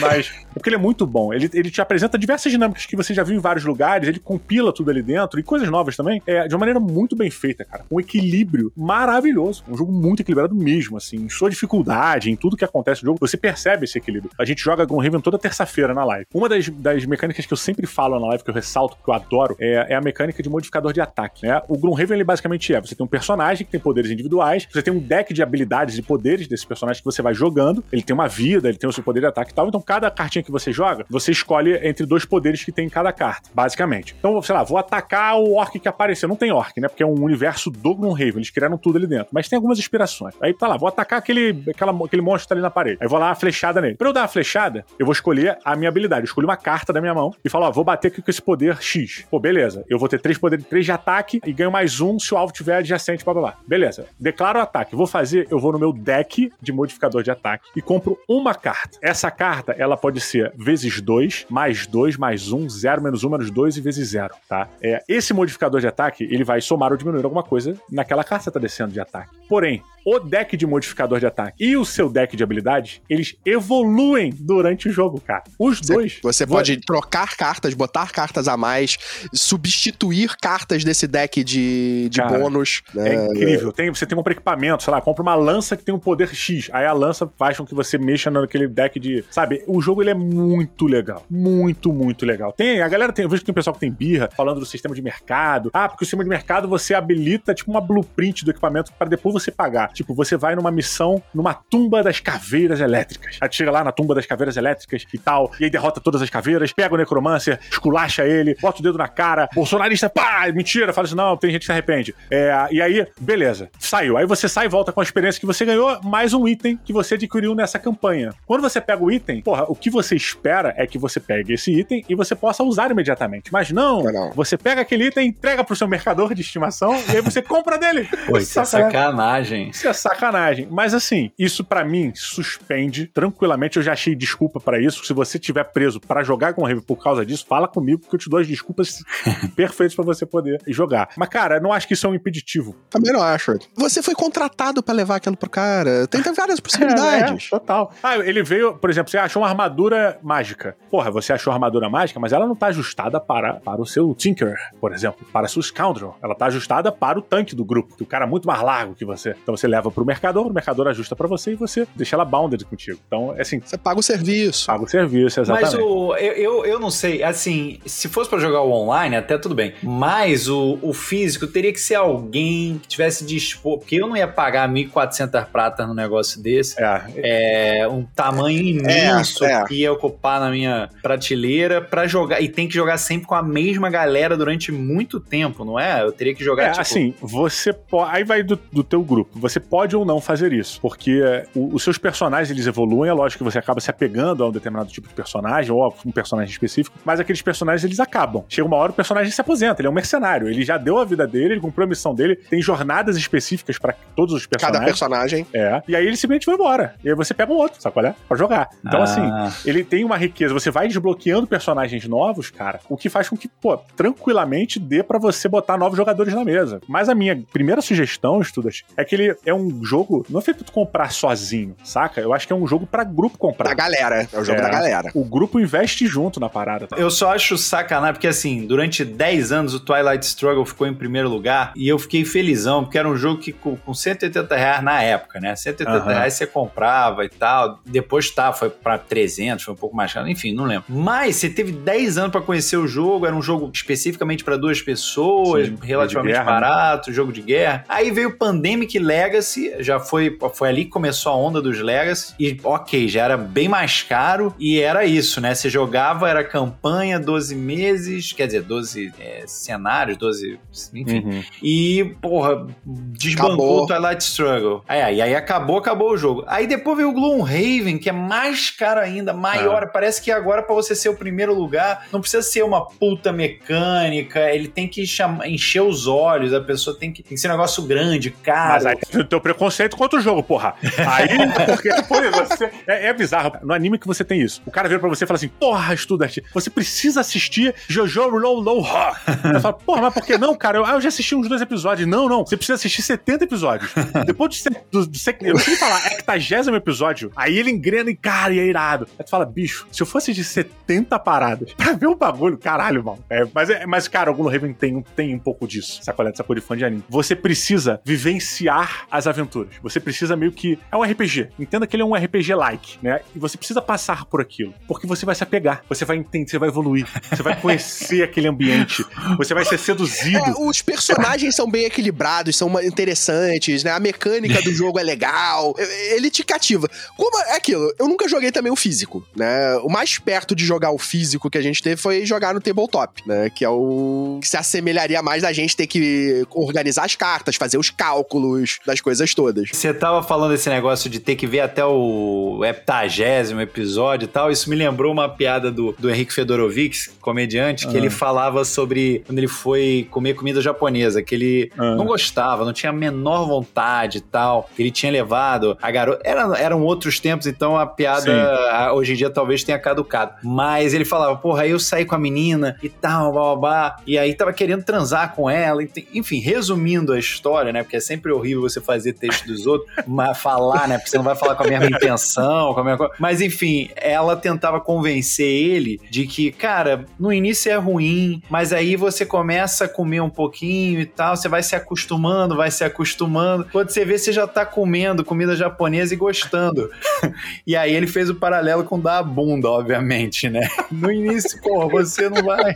Mas 0.02 0.32
é 0.52 0.54
porque 0.54 0.70
ele 0.70 0.76
é 0.76 0.80
muito 0.80 1.06
bom. 1.06 1.34
Ele, 1.34 1.50
ele 1.54 1.70
te 1.70 1.82
apresenta 1.82 2.18
diversas 2.18 2.52
dinâmicas 2.52 2.86
que 2.86 2.96
você 2.96 3.14
já 3.14 3.24
viu 3.24 3.36
em 3.36 3.40
vários 3.40 3.66
lugares, 3.66 4.08
ele 4.08 4.20
compila 4.20 4.74
tudo 4.74 4.92
ali 4.92 5.02
dentro 5.02 5.40
e 5.40 5.44
coisas 5.44 5.70
novas 5.70 5.96
também. 5.96 6.22
É 6.26 6.48
de 6.48 6.56
uma 6.56 6.60
maneira 6.60 6.80
muito 6.80 7.16
bem 7.16 7.30
feita, 7.30 7.66
cara. 7.66 7.86
Um 7.90 8.00
equilíbrio 8.00 8.72
maravilhoso. 8.76 9.64
Um 9.68 9.78
jogo 9.78 9.92
muito 9.92 10.22
equilibrado 10.22 10.56
mesmo, 10.56 10.98
assim. 10.98 11.18
Em 11.18 11.30
sua 11.30 11.50
dificuldade, 11.50 12.30
em 12.30 12.36
tudo 12.36 12.58
que 12.58 12.66
acontece 12.66 13.04
no 13.04 13.08
jogo, 13.08 13.20
você 13.20 13.38
percebe 13.38 13.86
esse 13.86 13.98
equilíbrio. 13.98 14.32
A 14.38 14.46
gente 14.46 14.64
joga 14.64 14.86
Gloomhaven 14.86 15.22
toda 15.22 15.38
terça-feira 15.38 15.94
na 15.94 16.04
live. 16.04 16.26
Uma 16.34 16.50
das, 16.50 16.70
das 16.70 17.06
mecânicas 17.06 17.46
que 17.46 17.54
eu 17.54 17.58
sempre 17.58 17.86
falo 17.88 18.20
na 18.20 18.28
live, 18.28 18.44
que 18.44 18.50
eu 18.50 18.54
ressalto, 18.54 18.98
que 19.04 19.10
eu 19.10 19.14
adoro, 19.14 19.56
é, 19.60 19.94
é 19.94 19.96
a 19.96 20.02
mecânica 20.02 20.42
de 20.42 20.50
modificador 20.50 20.94
de 20.94 21.02
ataque. 21.02 21.46
Né? 21.46 21.62
O 21.68 21.78
Gloomhaven, 21.78 22.16
ele 22.16 22.24
basicamente 22.24 22.74
é: 22.74 22.82
você 22.82 22.96
tem 22.96 23.06
um 23.06 23.10
personagem 23.10 23.66
que 23.66 23.72
tem 23.72 23.80
poderes 23.80 24.12
individuais, 24.12 24.68
você 24.74 24.82
tem 24.82 24.93
um 24.93 24.99
deck 24.99 25.34
de 25.34 25.41
habilidades 25.41 25.97
e 25.97 26.01
poderes 26.01 26.47
desse 26.47 26.65
personagem 26.65 27.01
que 27.01 27.05
você 27.05 27.21
vai 27.21 27.34
jogando, 27.34 27.84
ele 27.91 28.01
tem 28.01 28.13
uma 28.13 28.28
vida, 28.28 28.69
ele 28.69 28.78
tem 28.78 28.89
o 28.89 28.93
seu 28.93 29.03
poder 29.03 29.21
de 29.21 29.28
ataque 29.28 29.51
e 29.51 29.53
tal. 29.53 29.67
Então, 29.67 29.82
cada 29.82 30.09
cartinha 30.09 30.43
que 30.43 30.51
você 30.51 30.71
joga, 30.71 31.05
você 31.09 31.32
escolhe 31.32 31.76
entre 31.88 32.05
dois 32.05 32.26
poderes 32.26 32.63
que 32.63 32.71
tem 32.71 32.86
em 32.86 32.89
cada 32.89 33.11
carta, 33.11 33.49
basicamente. 33.53 34.15
Então, 34.17 34.41
sei 34.41 34.55
lá, 34.55 34.63
vou 34.63 34.78
atacar 34.78 35.38
o 35.38 35.55
orc 35.55 35.80
que 35.80 35.88
apareceu. 35.88 36.28
Não 36.28 36.36
tem 36.36 36.51
orc, 36.51 36.80
né? 36.80 36.88
Porque 36.88 37.03
é 37.03 37.05
um 37.05 37.21
universo 37.21 37.69
do 37.69 37.95
Gloomhaven, 37.95 38.38
eles 38.38 38.49
criaram 38.49 38.78
tudo 38.78 38.97
ali 38.97 39.07
dentro. 39.07 39.28
Mas 39.32 39.47
tem 39.47 39.57
algumas 39.57 39.80
inspirações. 39.80 40.34
Aí 40.41 40.53
tá 40.53 40.67
lá, 40.67 40.78
vou 40.78 40.88
atacar 40.88 41.19
aquele, 41.19 41.63
aquela, 41.69 41.93
aquele 42.05 42.21
monstro 42.21 42.45
que 42.45 42.49
tá 42.49 42.55
ali 42.55 42.61
na 42.61 42.71
parede. 42.71 42.97
Aí 43.01 43.07
vou 43.07 43.19
lá, 43.19 43.28
uma 43.28 43.36
flechada 43.36 43.82
nele. 43.82 43.95
Pra 43.95 44.07
eu 44.07 44.13
dar 44.13 44.21
uma 44.21 44.28
flechada, 44.28 44.86
eu 44.97 45.05
vou 45.05 45.13
escolher 45.13 45.57
a 45.63 45.76
minha 45.76 45.89
habilidade. 45.89 46.21
Eu 46.21 46.26
escolho 46.26 46.47
uma 46.47 46.57
carta 46.57 46.91
da 46.91 46.99
minha 46.99 47.13
mão 47.13 47.34
e 47.43 47.49
falo, 47.49 47.65
ó, 47.65 47.71
vou 47.71 47.84
bater 47.84 48.07
aqui 48.07 48.21
com 48.21 48.32
esse 48.32 48.41
poder 48.41 48.82
X. 48.82 49.26
Pô, 49.30 49.39
beleza. 49.39 49.84
Eu 49.89 49.99
vou 49.99 50.09
ter 50.09 50.19
três 50.19 50.38
poderes, 50.38 50.65
três 50.65 50.86
de 50.86 50.91
ataque 50.91 51.39
e 51.45 51.53
ganho 51.53 51.71
mais 51.71 52.01
um 52.01 52.17
se 52.17 52.34
o 52.34 52.38
alvo 52.38 52.53
tiver 52.53 52.78
adjacente, 52.78 53.24
blá 53.24 53.34
blá 53.34 53.41
blá. 53.41 53.57
Beleza. 53.67 54.07
Declaro 54.19 54.62
ataque. 54.64 54.95
Vou 54.95 55.07
fazer, 55.07 55.47
eu 55.49 55.59
vou 55.59 55.72
no 55.72 55.80
meu 55.80 55.93
deck 55.93 56.51
de 56.61 56.72
modificador 56.72 57.24
de 57.24 57.32
ataque 57.32 57.70
e 57.76 57.82
compro 57.82 58.18
uma 58.28 58.53
carta. 58.53 58.97
Essa 59.01 59.30
carta, 59.30 59.74
ela 59.74 59.95
pode 59.95 60.20
ser 60.20 60.53
vezes 60.55 61.01
2, 61.01 61.47
mais 61.49 61.86
2, 61.88 62.18
mais 62.18 62.51
1, 62.51 62.70
0, 62.70 63.01
menos 63.01 63.24
1, 63.24 63.30
menos 63.30 63.51
2 63.51 63.78
e 63.78 63.82
vezes 63.82 64.09
0, 64.09 64.34
tá? 64.47 64.68
É, 64.82 65.03
esse 65.07 65.34
modificador 65.34 65.80
de 65.80 65.88
ataque, 65.88 66.24
ele 66.24 66.43
vai 66.43 66.61
somar 66.61 66.91
ou 66.91 66.97
diminuir 66.97 67.24
alguma 67.24 67.43
coisa 67.43 67.76
naquela 67.91 68.24
carta 68.24 68.45
que 68.45 68.51
tá 68.51 68.59
descendo 68.59 68.91
de 68.91 68.99
ataque. 68.99 69.30
Porém, 69.47 69.84
o 70.06 70.20
deck 70.20 70.56
de 70.58 70.66
modificador 70.66 71.20
de 71.20 71.26
ataque 71.26 71.64
e 71.64 71.78
o 71.78 71.86
seu 71.86 72.10
deck 72.10 72.36
de 72.36 72.43
habilidade, 72.43 73.01
eles 73.10 73.36
evoluem 73.45 74.34
durante 74.38 74.89
o 74.89 74.91
jogo, 74.91 75.20
cara. 75.22 75.43
Os 75.58 75.80
dois. 75.82 76.20
Você 76.22 76.45
Vou- 76.45 76.58
pode 76.58 76.78
trocar 76.78 77.36
cartas, 77.36 77.74
botar 77.74 78.12
cartas 78.12 78.47
a 78.47 78.58
mais, 78.58 78.97
substituir 79.34 80.36
cartas 80.41 80.84
desse 80.84 81.08
deck 81.08 81.43
de, 81.43 82.08
de 82.10 82.20
Cara, 82.20 82.39
bônus. 82.39 82.82
É 82.95 83.16
né? 83.16 83.26
incrível. 83.26 83.72
Tem, 83.72 83.89
você 83.89 84.06
tem 84.06 84.18
um 84.18 84.22
equipamento, 84.26 84.84
sei 84.84 84.91
lá, 84.91 85.01
compra 85.01 85.22
uma 85.22 85.36
lança 85.36 85.76
que 85.78 85.84
tem 85.84 85.93
um 85.93 85.99
poder 85.99 86.34
X. 86.34 86.70
Aí 86.74 86.86
a 86.86 86.93
lança 86.93 87.30
faz 87.38 87.58
com 87.58 87.66
que 87.66 87.76
você 87.76 87.97
mexa 87.97 88.32
naquele 88.32 88.68
deck 88.68 88.99
de. 88.99 89.24
Sabe, 89.30 89.64
o 89.68 89.82
jogo 89.82 90.01
ele 90.01 90.10
é 90.10 90.14
muito 90.16 90.86
legal. 90.88 91.26
Muito, 91.30 91.91
muito 91.93 92.26
legal. 92.26 92.51
Tem, 92.54 92.82
a 92.82 92.88
galera 92.88 93.12
tem. 93.14 93.24
Eu 93.24 93.30
vejo 93.30 93.41
que 93.41 93.45
tem 93.45 93.54
pessoal 93.56 93.74
que 93.74 93.80
tem 93.80 93.91
birra 93.91 94.30
falando 94.36 94.60
do 94.60 94.66
sistema 94.66 94.95
de 94.95 95.01
mercado. 95.01 95.70
Ah, 95.74 95.88
porque 95.88 96.04
o 96.04 96.06
sistema 96.06 96.24
de 96.24 96.30
mercado 96.30 96.68
você 96.68 96.93
habilita 96.93 97.54
tipo 97.54 97.70
uma 97.72 97.82
blueprint 97.82 98.43
do 98.43 98.51
equipamento 98.51 98.91
para 98.93 99.08
depois 99.08 99.34
você 99.34 99.51
pagar. 99.51 99.93
Tipo, 99.94 100.14
você 100.14 100.36
vai 100.36 100.56
numa 100.56 100.72
missão 100.72 101.22
numa 101.34 101.54
tumba 101.54 102.02
das 102.04 102.20
caveiras 102.20 102.80
elétricas. 102.82 103.38
Aí 103.39 103.48
tu 103.50 103.56
chega 103.56 103.72
lá 103.72 103.84
na 103.84 103.91
tumba 103.91 104.16
das 104.16 104.26
caveiras 104.26 104.58
elétricas 104.58 105.06
e 105.14 105.18
tal, 105.18 105.52
e 105.60 105.66
aí 105.66 105.70
derrota 105.70 106.02
todas 106.02 106.22
as 106.22 106.30
caveiras, 106.30 106.72
pega 106.74 106.94
o 106.94 106.98
necromancer, 106.98 107.60
esculacha 107.72 108.26
ele, 108.26 108.56
bota 108.62 108.80
o 108.80 108.84
dedo 108.84 108.98
na 108.98 109.08
cara, 109.08 109.48
bolsonarista, 109.54 110.10
pá, 110.10 110.48
mentira, 110.54 110.91
fala 110.94 111.06
assim, 111.08 111.16
não, 111.16 111.38
tem 111.38 111.52
gente 111.52 111.62
que 111.62 111.66
se 111.68 111.72
arrepende. 111.72 112.14
É, 112.32 112.68
e 112.72 112.82
aí, 112.82 113.06
beleza, 113.20 113.70
saiu. 113.80 114.18
Aí 114.18 114.26
você 114.26 114.50
sai 114.50 114.66
e 114.66 114.70
volta 114.70 114.91
com 114.91 115.00
a 115.00 115.04
experiência 115.04 115.39
que 115.39 115.46
você 115.46 115.66
ganhou, 115.66 116.00
mais 116.04 116.34
um 116.34 116.48
item 116.48 116.78
que 116.84 116.91
você 116.94 117.16
adquiriu 117.16 117.54
nessa 117.56 117.78
campanha. 117.80 118.34
Quando 118.46 118.62
você 118.62 118.82
pega 118.82 119.04
o 119.04 119.12
item, 119.12 119.41
porra, 119.41 119.66
o 119.68 119.76
que 119.76 119.89
você 119.89 120.16
espera 120.16 120.74
é 120.78 120.86
que 120.88 120.98
você 120.98 121.20
pegue 121.20 121.54
esse 121.54 121.72
item 121.72 122.04
e 122.10 122.16
você 122.16 122.36
possa 122.36 122.64
usar 122.64 122.91
imediatamente. 122.91 123.52
Mas 123.52 123.72
não, 123.72 124.04
Não, 124.04 124.12
não. 124.12 124.32
você 124.32 124.58
pega 124.58 124.82
aquele 124.82 125.06
item, 125.08 125.28
entrega 125.30 125.64
pro 125.64 125.76
seu 125.76 125.88
mercador 125.88 126.34
de 126.34 126.41
estimação 126.41 126.96
e 127.12 127.16
aí 127.16 127.22
você 127.22 127.41
compra 127.41 127.78
dele. 127.78 128.08
Pô, 128.26 128.38
isso 128.38 128.60
é 128.60 128.66
sacanagem. 128.66 129.72
Isso 129.84 129.90
é 129.90 129.94
sacanagem. 129.94 130.68
Mas 130.72 130.94
assim, 130.94 131.32
isso 131.38 131.62
pra 131.62 131.84
mim 131.84 132.14
suspende 132.16 133.08
tranquilamente. 133.08 133.76
Eu 133.76 133.84
já 133.84 133.92
achei 133.92 134.16
desculpa 134.16 134.60
pra 134.60 134.80
isso. 134.80 135.04
Se 135.06 135.14
você 135.14 135.38
tiver 135.38 135.66
preso 135.66 136.00
pra 136.00 136.24
jogar 136.24 136.54
com 136.54 136.62
o 136.62 136.66
Rave 136.66 136.82
por 136.82 137.04
causa 137.04 137.26
disso, 137.26 137.46
fala 137.46 137.68
comigo 137.68 138.02
que 138.08 138.16
eu 138.16 138.20
te 138.20 138.30
dou 138.30 138.40
as 138.40 138.48
desculpas 138.48 139.00
perfeitas 139.58 139.94
pra 139.94 140.06
você 140.06 140.26
poder 140.26 140.62
jogar. 140.68 141.10
Mas 141.18 141.28
cara, 141.28 141.58
eu 141.58 141.62
não 141.62 141.74
acho 141.74 141.86
que 141.86 141.96
isso 141.96 142.08
é 142.08 142.10
um 142.10 142.16
impeditivo. 142.16 142.76
Também 142.90 143.12
não 143.12 143.22
acho. 143.22 143.58
Você 143.76 144.02
foi 144.02 144.16
contratado 144.16 144.82
pra 144.82 144.94
levar 144.94 145.18
aquilo 145.18 145.36
pro 145.36 145.50
cara. 145.50 146.08
Tem, 146.08 146.22
tem 146.22 146.34
várias 146.34 146.60
possibilidades. 146.62 147.48
É, 147.48 147.50
total. 147.50 147.94
Ah, 148.02 148.18
ele 148.18 148.42
veio, 148.42 148.76
por 148.78 148.90
exemplo, 148.90 149.12
você 149.12 149.18
achou 149.18 149.42
uma 149.42 149.50
armadura 149.50 150.18
mágica. 150.24 150.78
Porra, 150.90 151.12
você 151.12 151.34
achou 151.34 151.52
a 151.52 151.56
armadura 151.56 151.90
mágica, 151.90 152.22
mas 152.22 152.32
ela 152.32 152.48
não 152.48 152.56
tá 152.56 152.68
ajustada 152.68 153.20
para, 153.20 153.56
para 153.56 153.82
o 153.82 153.86
seu 153.86 154.16
Tinker, 154.16 154.56
por 154.80 154.94
exemplo, 154.94 155.26
para 155.34 155.46
o 155.46 155.50
seu 155.50 155.62
Scoundrel. 155.62 156.18
Ela 156.24 156.36
tá 156.36 156.46
ajustada 156.46 156.90
para 156.90 157.20
o 157.20 157.22
tanque 157.22 157.54
do 157.54 157.66
grupo, 157.66 157.98
que 157.98 158.04
o 158.04 158.06
cara 158.06 158.26
é 158.26 158.28
muito 158.28 158.48
mais 158.48 158.62
largo 158.62 158.96
que 158.96 159.04
você. 159.04 159.36
Então 159.42 159.56
você 159.56 159.68
leva 159.74 159.89
pro 159.89 160.05
mercador, 160.05 160.45
o 160.45 160.53
mercador 160.53 160.88
ajusta 160.88 161.15
pra 161.15 161.28
você 161.28 161.53
e 161.53 161.55
você 161.55 161.88
deixa 161.95 162.15
ela 162.15 162.24
bounded 162.26 162.63
contigo. 162.65 162.99
Então, 163.07 163.34
é 163.36 163.41
assim, 163.41 163.59
Você 163.59 163.78
paga 163.78 163.99
o 163.99 164.03
serviço. 164.03 164.67
paga 164.67 164.84
o 164.84 164.88
serviço, 164.88 165.41
exatamente. 165.41 165.71
Mas 165.76 165.84
o, 165.84 166.15
eu, 166.15 166.34
eu, 166.34 166.65
eu 166.65 166.80
não 166.80 166.91
sei, 166.91 167.24
assim, 167.24 167.80
se 167.86 168.07
fosse 168.07 168.30
pra 168.30 168.38
jogar 168.39 168.61
o 168.61 168.71
online, 168.71 169.15
até 169.15 169.38
tudo 169.38 169.55
bem. 169.55 169.74
Mas 169.82 170.47
o, 170.47 170.78
o 170.82 170.93
físico 170.93 171.47
teria 171.47 171.74
que 171.74 171.80
ser 171.80 171.95
alguém 171.95 172.78
que 172.82 172.88
tivesse 172.88 173.26
dispor. 173.26 173.80
Porque 173.80 173.95
eu 173.95 174.07
não 174.07 174.15
ia 174.15 174.28
pagar 174.28 174.69
1.400 174.69 175.45
pratas 175.47 175.88
num 175.88 175.93
negócio 175.95 176.41
desse. 176.41 176.76
É, 176.82 177.80
É 177.80 177.88
um 177.88 178.03
tamanho 178.03 178.61
imenso 178.61 179.43
é. 179.43 179.65
que 179.65 179.76
ia 179.76 179.91
ocupar 179.91 180.39
na 180.39 180.49
minha 180.51 180.89
prateleira 181.01 181.82
pra 181.82 182.05
jogar. 182.07 182.41
E 182.41 182.49
tem 182.49 182.67
que 182.67 182.74
jogar 182.74 182.97
sempre 182.97 183.28
com 183.28 183.36
a 183.36 183.41
mesma 183.43 183.89
galera 183.89 184.38
durante 184.38 184.71
muito 184.71 185.19
tempo, 185.19 185.65
não 185.65 185.80
é? 185.80 186.03
Eu 186.03 186.11
teria 186.11 186.36
que 186.36 186.43
jogar 186.43 186.63
É, 186.65 186.69
tipo, 186.69 186.82
assim, 186.82 187.13
você 187.21 187.74
pode. 187.74 188.15
Aí 188.15 188.24
vai 188.24 188.43
do, 188.43 188.59
do 188.71 188.84
teu 188.84 189.01
grupo. 189.03 189.39
Você 189.39 189.59
pode 189.70 189.95
ou 189.95 190.05
não 190.05 190.20
fazer 190.22 190.53
isso. 190.53 190.80
Porque 190.82 191.22
é, 191.24 191.45
o- 191.55 191.74
os 191.76 191.84
seus 191.84 191.97
personagens 191.97 192.49
eles 192.51 192.68
evoluem. 192.68 193.09
É 193.09 193.14
lógico 193.14 193.43
que 193.43 193.51
você 193.51 193.57
acaba 193.59 193.80
se 193.80 193.89
apegando 193.89 194.43
a 194.43 194.47
um 194.49 194.51
determinado 194.51 194.89
tipo 194.89 195.07
de 195.07 195.14
personagem 195.14 195.72
ou 195.72 195.84
a 195.84 195.89
um 196.05 196.11
personagem 196.11 196.51
específico. 196.51 196.97
Mas 197.05 197.20
aqueles 197.20 197.41
personagens 197.41 197.84
eles 197.84 197.99
acabam. 197.99 198.43
Chega 198.49 198.68
uma 198.68 198.78
hora 198.78 198.91
o 198.91 198.95
personagem 198.95 199.32
se 199.32 199.41
aposenta. 199.41 199.82
Ele 199.82 199.88
é 199.88 199.91
um 199.91 199.93
mercenário. 199.93 200.47
Ele 200.47 200.64
já 200.64 200.78
deu 200.78 200.97
a 200.99 201.05
vida 201.05 201.26
dele, 201.28 201.53
ele 201.55 201.61
cumpriu 201.61 201.86
a 201.86 201.88
missão 201.89 202.14
dele. 202.14 202.36
Tem 202.36 202.61
jornadas 202.61 203.16
específicas 203.18 203.78
pra 203.78 203.93
todos 204.16 204.34
os 204.34 204.45
personagens. 204.45 204.80
Cada 204.80 204.86
personagem. 204.86 205.47
É. 205.53 205.82
E 205.88 205.95
aí 205.95 206.05
ele 206.05 206.16
simplesmente 206.16 206.45
vai 206.45 206.55
embora. 206.55 206.95
E 207.03 207.09
aí 207.09 207.16
você 207.16 207.34
pega 207.34 207.51
um 207.51 207.55
outro, 207.55 207.82
sabe 207.82 207.93
qual 207.93 208.05
é? 208.05 208.16
Pra 208.28 208.38
jogar. 208.38 208.70
Então, 208.86 209.01
Ah. 209.01 209.03
assim, 209.03 209.22
ele 209.70 209.84
tem 209.84 210.03
uma 210.03 210.18
riqueza. 210.18 210.53
Você 210.53 210.70
vai 210.72 210.88
desbloqueando 210.88 211.47
personagens 211.47 212.07
novos, 212.07 212.49
cara, 212.49 212.80
o 212.89 212.97
que 212.97 213.09
faz 213.09 213.30
com 213.30 213.38
que, 213.38 213.47
pô, 213.47 213.78
tranquilamente 213.95 214.80
dê 214.80 215.01
pra 215.03 215.18
você 215.18 215.47
botar 215.47 215.78
novos 215.78 215.97
jogadores 215.97 216.34
na 216.34 216.43
mesa. 216.45 216.80
Mas 216.88 217.09
a 217.09 217.16
minha 217.16 217.41
primeira 217.51 217.82
sugestão, 217.82 218.41
Estudas, 218.41 218.84
é 218.95 219.03
que 219.03 219.16
ele 219.16 219.36
é 219.46 219.54
um 219.54 219.84
jogo, 219.84 220.26
não 220.30 220.39
é 220.39 220.44
feito 220.44 220.58
pra 220.58 220.66
tu 220.68 220.72
comprar 220.72 221.12
sozinho, 221.12 221.76
saca? 221.84 222.22
Eu 222.22 222.34
acho 222.34 222.46
que 222.48 222.54
é 222.54 222.56
um 222.56 222.68
jogo 222.68 222.86
pra 222.86 223.04
grupo 223.04 223.38
comprar. 223.38 223.70
Da 223.70 223.76
galera. 223.76 224.28
É 224.32 224.39
o 224.39 224.44
jogo 224.44 224.60
É. 224.60 224.62
da 224.62 224.70
galera. 224.70 225.12
O 225.14 225.24
grupo 225.24 225.60
investe 225.60 226.08
junto 226.08 226.39
na 226.39 226.50
parada. 226.50 226.88
tá? 226.88 226.96
Eu 226.98 227.10
só 227.12 227.34
acho 227.34 227.58
sacanagem, 227.58 228.14
porque 228.14 228.28
assim, 228.28 228.66
durante 228.66 229.04
10 229.06 229.52
anos 229.52 229.74
o 229.74 229.80
Twilight 229.80 230.26
Struggle 230.26 230.66
ficou 230.66 230.88
em 230.88 230.94
primeiro 230.94 231.30
lugar 231.30 231.74
e 231.76 231.88
eu 231.88 231.98
fiquei 232.00 232.24
felizão, 232.26 232.84
porque 232.84 232.98
era 232.98 233.08
um 233.08 233.16
jogo 233.18 233.39
que 233.41 233.52
com, 233.52 233.76
com 233.76 233.94
180 233.94 234.56
reais 234.56 234.84
na 234.84 235.02
época, 235.02 235.39
né? 235.39 235.56
180 235.56 235.89
Aham. 235.98 236.08
reais 236.14 236.34
você 236.34 236.46
comprava 236.48 237.26
e 237.26 237.30
tal. 237.30 237.80
Depois 237.86 238.30
tá, 238.30 238.54
foi 238.54 238.70
pra 238.70 238.98
300, 238.98 239.64
foi 239.64 239.74
um 239.74 239.78
pouco 239.78 239.96
mais 239.96 240.12
caro, 240.14 240.28
enfim, 240.28 240.54
não 240.54 240.66
lembro. 240.66 240.86
Mas 240.89 241.36
você 241.38 241.50
teve 241.50 241.72
10 241.72 242.18
anos 242.18 242.32
pra 242.32 242.41
conhecer 242.41 242.78
o 242.78 242.88
jogo, 242.88 243.26
era 243.26 243.36
um 243.36 243.41
jogo 243.41 243.70
especificamente 243.74 244.44
pra 244.44 244.56
duas 244.58 244.82
pessoas, 244.82 245.68
Sim, 245.68 245.78
relativamente 245.82 246.34
guerra, 246.34 246.46
né? 246.46 246.52
barato, 246.52 247.12
jogo 247.14 247.32
de 247.32 247.41
guerra. 247.41 247.84
Aí 247.89 248.12
veio 248.12 248.30
o 248.30 248.38
Pandemic 248.38 248.98
Legacy, 249.00 249.33
já 249.80 250.00
foi, 250.00 250.38
foi 250.54 250.70
ali 250.70 250.86
que 250.86 250.92
começou 250.92 251.32
a 251.32 251.36
onda 251.36 251.62
dos 251.62 251.80
Legacy, 251.80 252.34
e 252.40 252.58
ok, 252.64 253.08
já 253.08 253.24
era 253.24 253.38
bem 253.38 253.68
mais 253.68 254.02
caro, 254.04 254.54
e 254.60 254.80
era 254.80 255.06
isso, 255.06 255.40
né? 255.42 255.54
Você 255.56 255.70
jogava, 255.70 256.30
era 256.30 256.44
campanha, 256.44 257.20
12 257.20 257.56
meses, 257.56 258.32
quer 258.34 258.48
dizer, 258.48 258.62
12 258.64 259.14
é, 259.20 259.44
cenários, 259.48 260.18
12, 260.18 260.60
enfim. 260.94 261.20
Uhum. 261.26 261.44
E, 261.62 262.16
porra, 262.22 262.68
desbancou 262.86 263.54
Acabou. 263.54 263.84
o 263.84 263.88
Twilight 263.88 264.24
Struggle. 264.24 264.84
Aí, 264.88 265.02
aí, 265.02 265.22
aí 265.22 265.36
acabou, 265.36 265.78
acabou 265.78 266.12
o 266.12 266.18
jogo. 266.18 266.44
Aí 266.48 266.68
depois 266.68 266.98
veio 266.98 267.10
o 267.10 267.14
Gloomhaven, 267.14 267.98
que 267.98 268.10
é 268.10 268.14
mais 268.14 268.70
caro 268.70 269.00
ainda, 269.00 269.34
maior. 269.34 269.92
Parece 269.92 270.22
que 270.22 270.32
agora, 270.32 270.64
pra 270.64 270.74
você 270.76 270.96
ser 270.96 271.10
o 271.10 271.16
primeiro 271.16 271.54
lugar, 271.54 272.08
não 272.12 272.20
precisa 272.22 272.42
ser 272.44 272.64
uma 272.64 272.86
puta 272.86 273.32
mecânica, 273.32 274.50
ele 274.52 274.68
tem 274.68 274.88
que 274.88 275.06
chama- 275.06 275.48
encher 275.48 275.82
os 275.82 276.08
olhos, 276.08 276.54
a 276.54 276.62
pessoa 276.62 276.98
tem 276.98 277.12
que, 277.12 277.24
tem 277.24 277.32
que 277.36 277.38
ser 277.38 277.48
um 277.48 277.52
negócio 277.52 277.84
grande, 277.84 278.30
caro. 278.32 278.74
Mas 278.74 278.86
aí 278.86 279.22
o 279.26 279.30
teu 279.30 279.41
preconceito 279.41 279.95
contra 279.97 280.19
o 280.19 280.21
jogo, 280.21 280.43
porra. 280.43 280.76
Aí, 281.07 281.28
porque, 281.65 281.89
pô, 282.07 282.15
você. 282.47 282.71
É, 282.88 283.07
é 283.07 283.13
bizarro. 283.13 283.53
No 283.63 283.74
anime 283.74 283.97
que 283.97 284.07
você 284.07 284.24
tem 284.24 284.41
isso. 284.41 284.61
O 284.65 284.71
cara 284.71 284.88
vira 284.88 284.99
pra 284.99 285.09
você 285.09 285.24
e 285.24 285.28
fala 285.28 285.38
assim: 285.38 285.47
Porra, 285.47 285.95
Studart, 285.95 286.38
você 286.53 286.69
precisa 286.69 287.21
assistir 287.21 287.74
Jojo 287.88 288.28
Low 288.28 288.59
Low 288.59 288.82
Rock. 288.82 289.19
Você 289.26 289.59
fala, 289.59 289.74
porra, 289.74 290.01
mas 290.03 290.13
por 290.13 290.26
que 290.26 290.38
não, 290.38 290.55
cara? 290.55 290.78
Eu, 290.78 290.86
ah, 290.86 290.93
eu 290.93 291.01
já 291.01 291.09
assisti 291.09 291.36
uns 291.36 291.47
dois 291.47 291.61
episódios. 291.61 292.07
Não, 292.07 292.28
não. 292.28 292.45
Você 292.45 292.55
precisa 292.57 292.76
assistir 292.76 293.01
70 293.01 293.43
episódios. 293.43 293.91
Depois 294.26 294.53
de, 294.55 294.69
do, 294.91 295.05
do, 295.05 295.17
eu 295.41 295.53
não 295.53 295.59
sei 295.59 295.76
falar, 295.76 296.01
80 296.28 296.76
episódio, 296.76 297.32
aí 297.36 297.57
ele 297.57 297.71
engrena 297.71 298.09
e, 298.09 298.15
cara, 298.15 298.53
e 298.53 298.59
é 298.59 298.65
irado. 298.65 299.07
Aí 299.17 299.26
tu 299.26 299.30
fala, 299.30 299.45
bicho, 299.45 299.88
se 299.91 300.01
eu 300.01 300.07
fosse 300.07 300.34
de 300.34 300.43
70 300.43 301.17
paradas 301.19 301.74
pra 301.74 301.93
ver 301.93 302.07
o 302.07 302.15
bagulho, 302.15 302.57
caralho, 302.57 303.03
mano. 303.03 303.24
É, 303.30 303.45
mas, 303.53 303.69
é, 303.69 303.86
mas, 303.86 304.07
cara, 304.07 304.32
o 304.32 304.36
Gloomhaven 304.36 304.74
tem, 304.74 304.95
um- 304.95 305.01
tem 305.01 305.34
um 305.34 305.39
pouco 305.39 305.67
disso. 305.67 305.99
Sacolé 306.03 306.32
dessa 306.32 306.43
coisa 306.43 306.61
de 306.61 306.67
fã 306.67 306.76
de 306.78 306.86
anime. 306.86 307.03
Você 307.09 307.36
precisa 307.36 307.99
vivenciar 308.03 309.05
as 309.14 309.28
aventuras. 309.28 309.76
Você 309.84 309.99
precisa 309.99 310.36
meio 310.36 310.51
que. 310.51 310.80
É 310.91 310.97
um 310.97 311.03
RPG. 311.03 311.49
Entenda 311.59 311.86
que 311.86 311.95
ele 311.95 312.01
é 312.01 312.05
um 312.05 312.16
RPG-like, 312.16 312.97
né? 312.99 313.22
E 313.36 313.38
você 313.38 313.55
precisa 313.55 313.80
passar 313.80 314.26
por 314.26 314.41
aquilo. 314.41 314.74
Porque 314.88 315.05
você 315.05 315.24
vai 315.24 315.36
se 315.36 315.43
apegar. 315.43 315.84
Você 315.88 316.03
vai 316.03 316.18
entender, 316.18 316.49
você 316.49 316.57
vai 316.57 316.70
evoluir. 316.70 317.07
Você 317.30 317.43
vai 317.43 317.61
conhecer 317.61 318.24
aquele 318.26 318.47
ambiente. 318.47 319.05
Você 319.38 319.53
vai 319.53 319.66
ser 319.66 319.78
seduzido. 319.78 320.39
É, 320.39 320.53
os 320.57 320.82
personagens 320.82 321.55
são 321.55 321.70
bem 321.70 321.86
equilibrados, 321.86 322.55
são 322.55 322.72
interessantes, 322.82 323.84
né? 323.84 323.91
A 323.91 323.99
mecânica 323.99 324.59
do 324.64 324.74
jogo 324.74 324.97
é 324.97 325.03
legal. 325.03 325.76
Ele 325.78 326.32
te 326.32 326.43
cativa. 326.43 326.89
Como 327.16 327.38
é 327.43 327.55
aquilo? 327.55 327.93
Eu 327.99 328.07
nunca 328.07 328.28
joguei 328.28 328.51
também 328.51 328.72
o 328.72 328.76
físico, 328.76 329.24
né? 329.36 329.76
O 329.84 329.89
mais 329.89 330.18
perto 330.18 330.55
de 330.55 330.66
jogar 330.66 330.89
o 330.89 330.97
físico 330.97 331.51
que 331.51 331.57
a 331.59 331.61
gente 331.61 331.84
teve 331.84 332.01
foi 332.01 332.26
jogar 332.26 332.51
no 332.51 332.59
tabletop, 332.59 333.22
né? 333.28 333.51
Que 333.51 333.64
é 333.64 333.70
o 333.70 334.39
que 334.41 334.49
se 334.49 334.57
assemelharia 334.57 335.22
mais 335.22 335.43
da 335.43 335.53
gente 335.53 335.78
ter 335.78 335.86
que 335.86 336.47
organizar 336.49 337.05
as 337.05 337.16
cartas, 337.16 337.55
fazer 337.55 337.78
os 337.78 337.91
cálculos 337.91 338.80
das 338.88 339.03
coisas 339.04 339.34
todas. 339.36 339.70
Você 339.72 339.93
tava 339.93 340.24
falando 340.24 340.51
desse 340.51 340.70
negócio 340.70 341.10
de 341.10 341.20
ter 341.20 341.36
que 341.36 341.45
ver 341.45 341.60
até 341.60 341.86
o 341.86 342.62
heptagésimo 342.64 343.62
episódio 343.62 344.26
e 344.26 344.28
tal. 344.28 344.49
Isso 344.51 344.70
me 344.70 344.76
lembrou 344.76 345.12
uma 345.12 345.28
piada 345.30 345.72
do, 345.72 345.93
do 345.99 346.10
Henrique 346.10 346.34
Fedorovic, 346.34 347.10
comediante, 347.22 347.88
que 347.88 347.95
Ah. 347.95 347.97
ele 347.99 348.10
falava 348.10 348.64
sobre 348.66 349.24
quando 349.26 349.38
ele 349.38 349.47
foi 349.47 350.08
comer 350.10 350.34
comida 350.34 350.62
japonesa, 350.62 351.22
que 351.22 351.36
ele 351.36 351.72
Ah. 351.78 351.95
não 351.95 352.06
gostava, 352.06 352.66
não 352.66 352.74
tinha 352.74 352.89
a 352.89 352.93
menor 352.93 353.45
vontade 353.47 354.20
e 354.20 354.22
tal. 354.22 354.70
que 354.76 354.82
Ele 354.82 354.91
tinha 354.91 355.12
levado 355.12 355.78
a 355.82 355.91
garota. 355.91 356.22
Era, 356.24 356.58
eram 356.58 356.82
outros 356.84 357.20
tempos, 357.20 357.45
então 357.47 357.78
a 357.78 357.86
piada 357.86 358.32
a- 358.72 358.93
hoje 358.93 359.14
em 359.14 359.16
dia 359.16 359.30
talvez 359.30 359.64
tenha 359.64 359.78
caducado. 359.80 360.34
Mas 360.43 360.93
ele 360.93 361.04
falava, 361.06 361.36
porra, 361.36 361.64
aí 361.64 361.72
eu 361.72 361.80
saí 361.80 362.06
com 362.06 362.16
a 362.16 362.20
menina 362.20 362.78
e 362.82 362.88
tal, 362.89 363.32
blá, 363.32 363.41
blá, 363.41 363.56
blá, 363.56 363.95
e 364.08 364.18
aí 364.18 364.34
tava 364.34 364.54
querendo 364.54 364.84
transar 364.84 365.34
com 365.36 365.49
ela. 365.49 365.82
Enfim, 366.14 366.39
resumindo 366.39 367.12
a 367.14 367.20
história, 367.20 367.72
né? 367.74 367.84
Porque 367.84 367.97
é 367.97 367.99
sempre 367.99 368.32
horrível 368.32 368.62
você 368.62 368.80
fazer 368.80 368.93
texto 369.14 369.48
dos 369.48 369.66
outros, 369.66 369.91
mas 370.08 370.38
falar, 370.38 370.88
né? 370.88 370.98
Porque 370.98 371.10
você 371.10 371.18
não 371.18 371.24
vai 371.24 371.36
falar 371.36 371.56
com 371.56 371.64
a 371.64 371.68
mesma 371.68 371.86
intenção, 371.88 372.74
com 372.74 372.80
a 372.80 372.84
mesma 372.84 372.98
coisa. 372.98 373.14
Mas 373.20 373.41
enfim, 373.41 373.89
ela 373.96 374.36
tentava 374.36 374.80
convencer 374.80 375.46
ele 375.46 376.00
de 376.10 376.28
que, 376.28 376.52
cara, 376.52 377.06
no 377.20 377.32
início 377.32 377.72
é 377.72 377.76
ruim, 377.76 378.41
mas 378.50 378.74
aí 378.74 378.96
você 378.96 379.26
começa 379.26 379.86
a 379.86 379.89
comer 379.89 380.22
um 380.22 380.30
pouquinho 380.30 381.00
e 381.00 381.06
tal, 381.06 381.36
você 381.36 381.48
vai 381.48 381.64
se 381.64 381.76
acostumando, 381.76 382.56
vai 382.56 382.72
se 382.72 382.84
acostumando. 382.84 383.68
Quando 383.72 383.89
você 383.89 384.06
vê, 384.06 384.18
você 384.18 384.32
já 384.32 384.48
tá 384.48 384.66
comendo 384.66 385.24
comida 385.24 385.56
japonesa 385.56 386.14
e 386.14 386.18
gostando. 386.18 386.89
E 387.66 387.76
aí 387.76 387.94
ele 387.94 388.08
fez 388.08 388.30
o 388.30 388.36
paralelo 388.36 388.84
com 388.84 389.00
dar 389.00 389.20
a 389.20 389.24
bunda, 389.24 389.70
obviamente, 389.70 390.50
né? 390.50 390.68
No 390.91 391.12
início, 391.12 391.62
porra, 391.62 391.88
você 391.88 392.30
não 392.30 392.44
vai. 392.44 392.76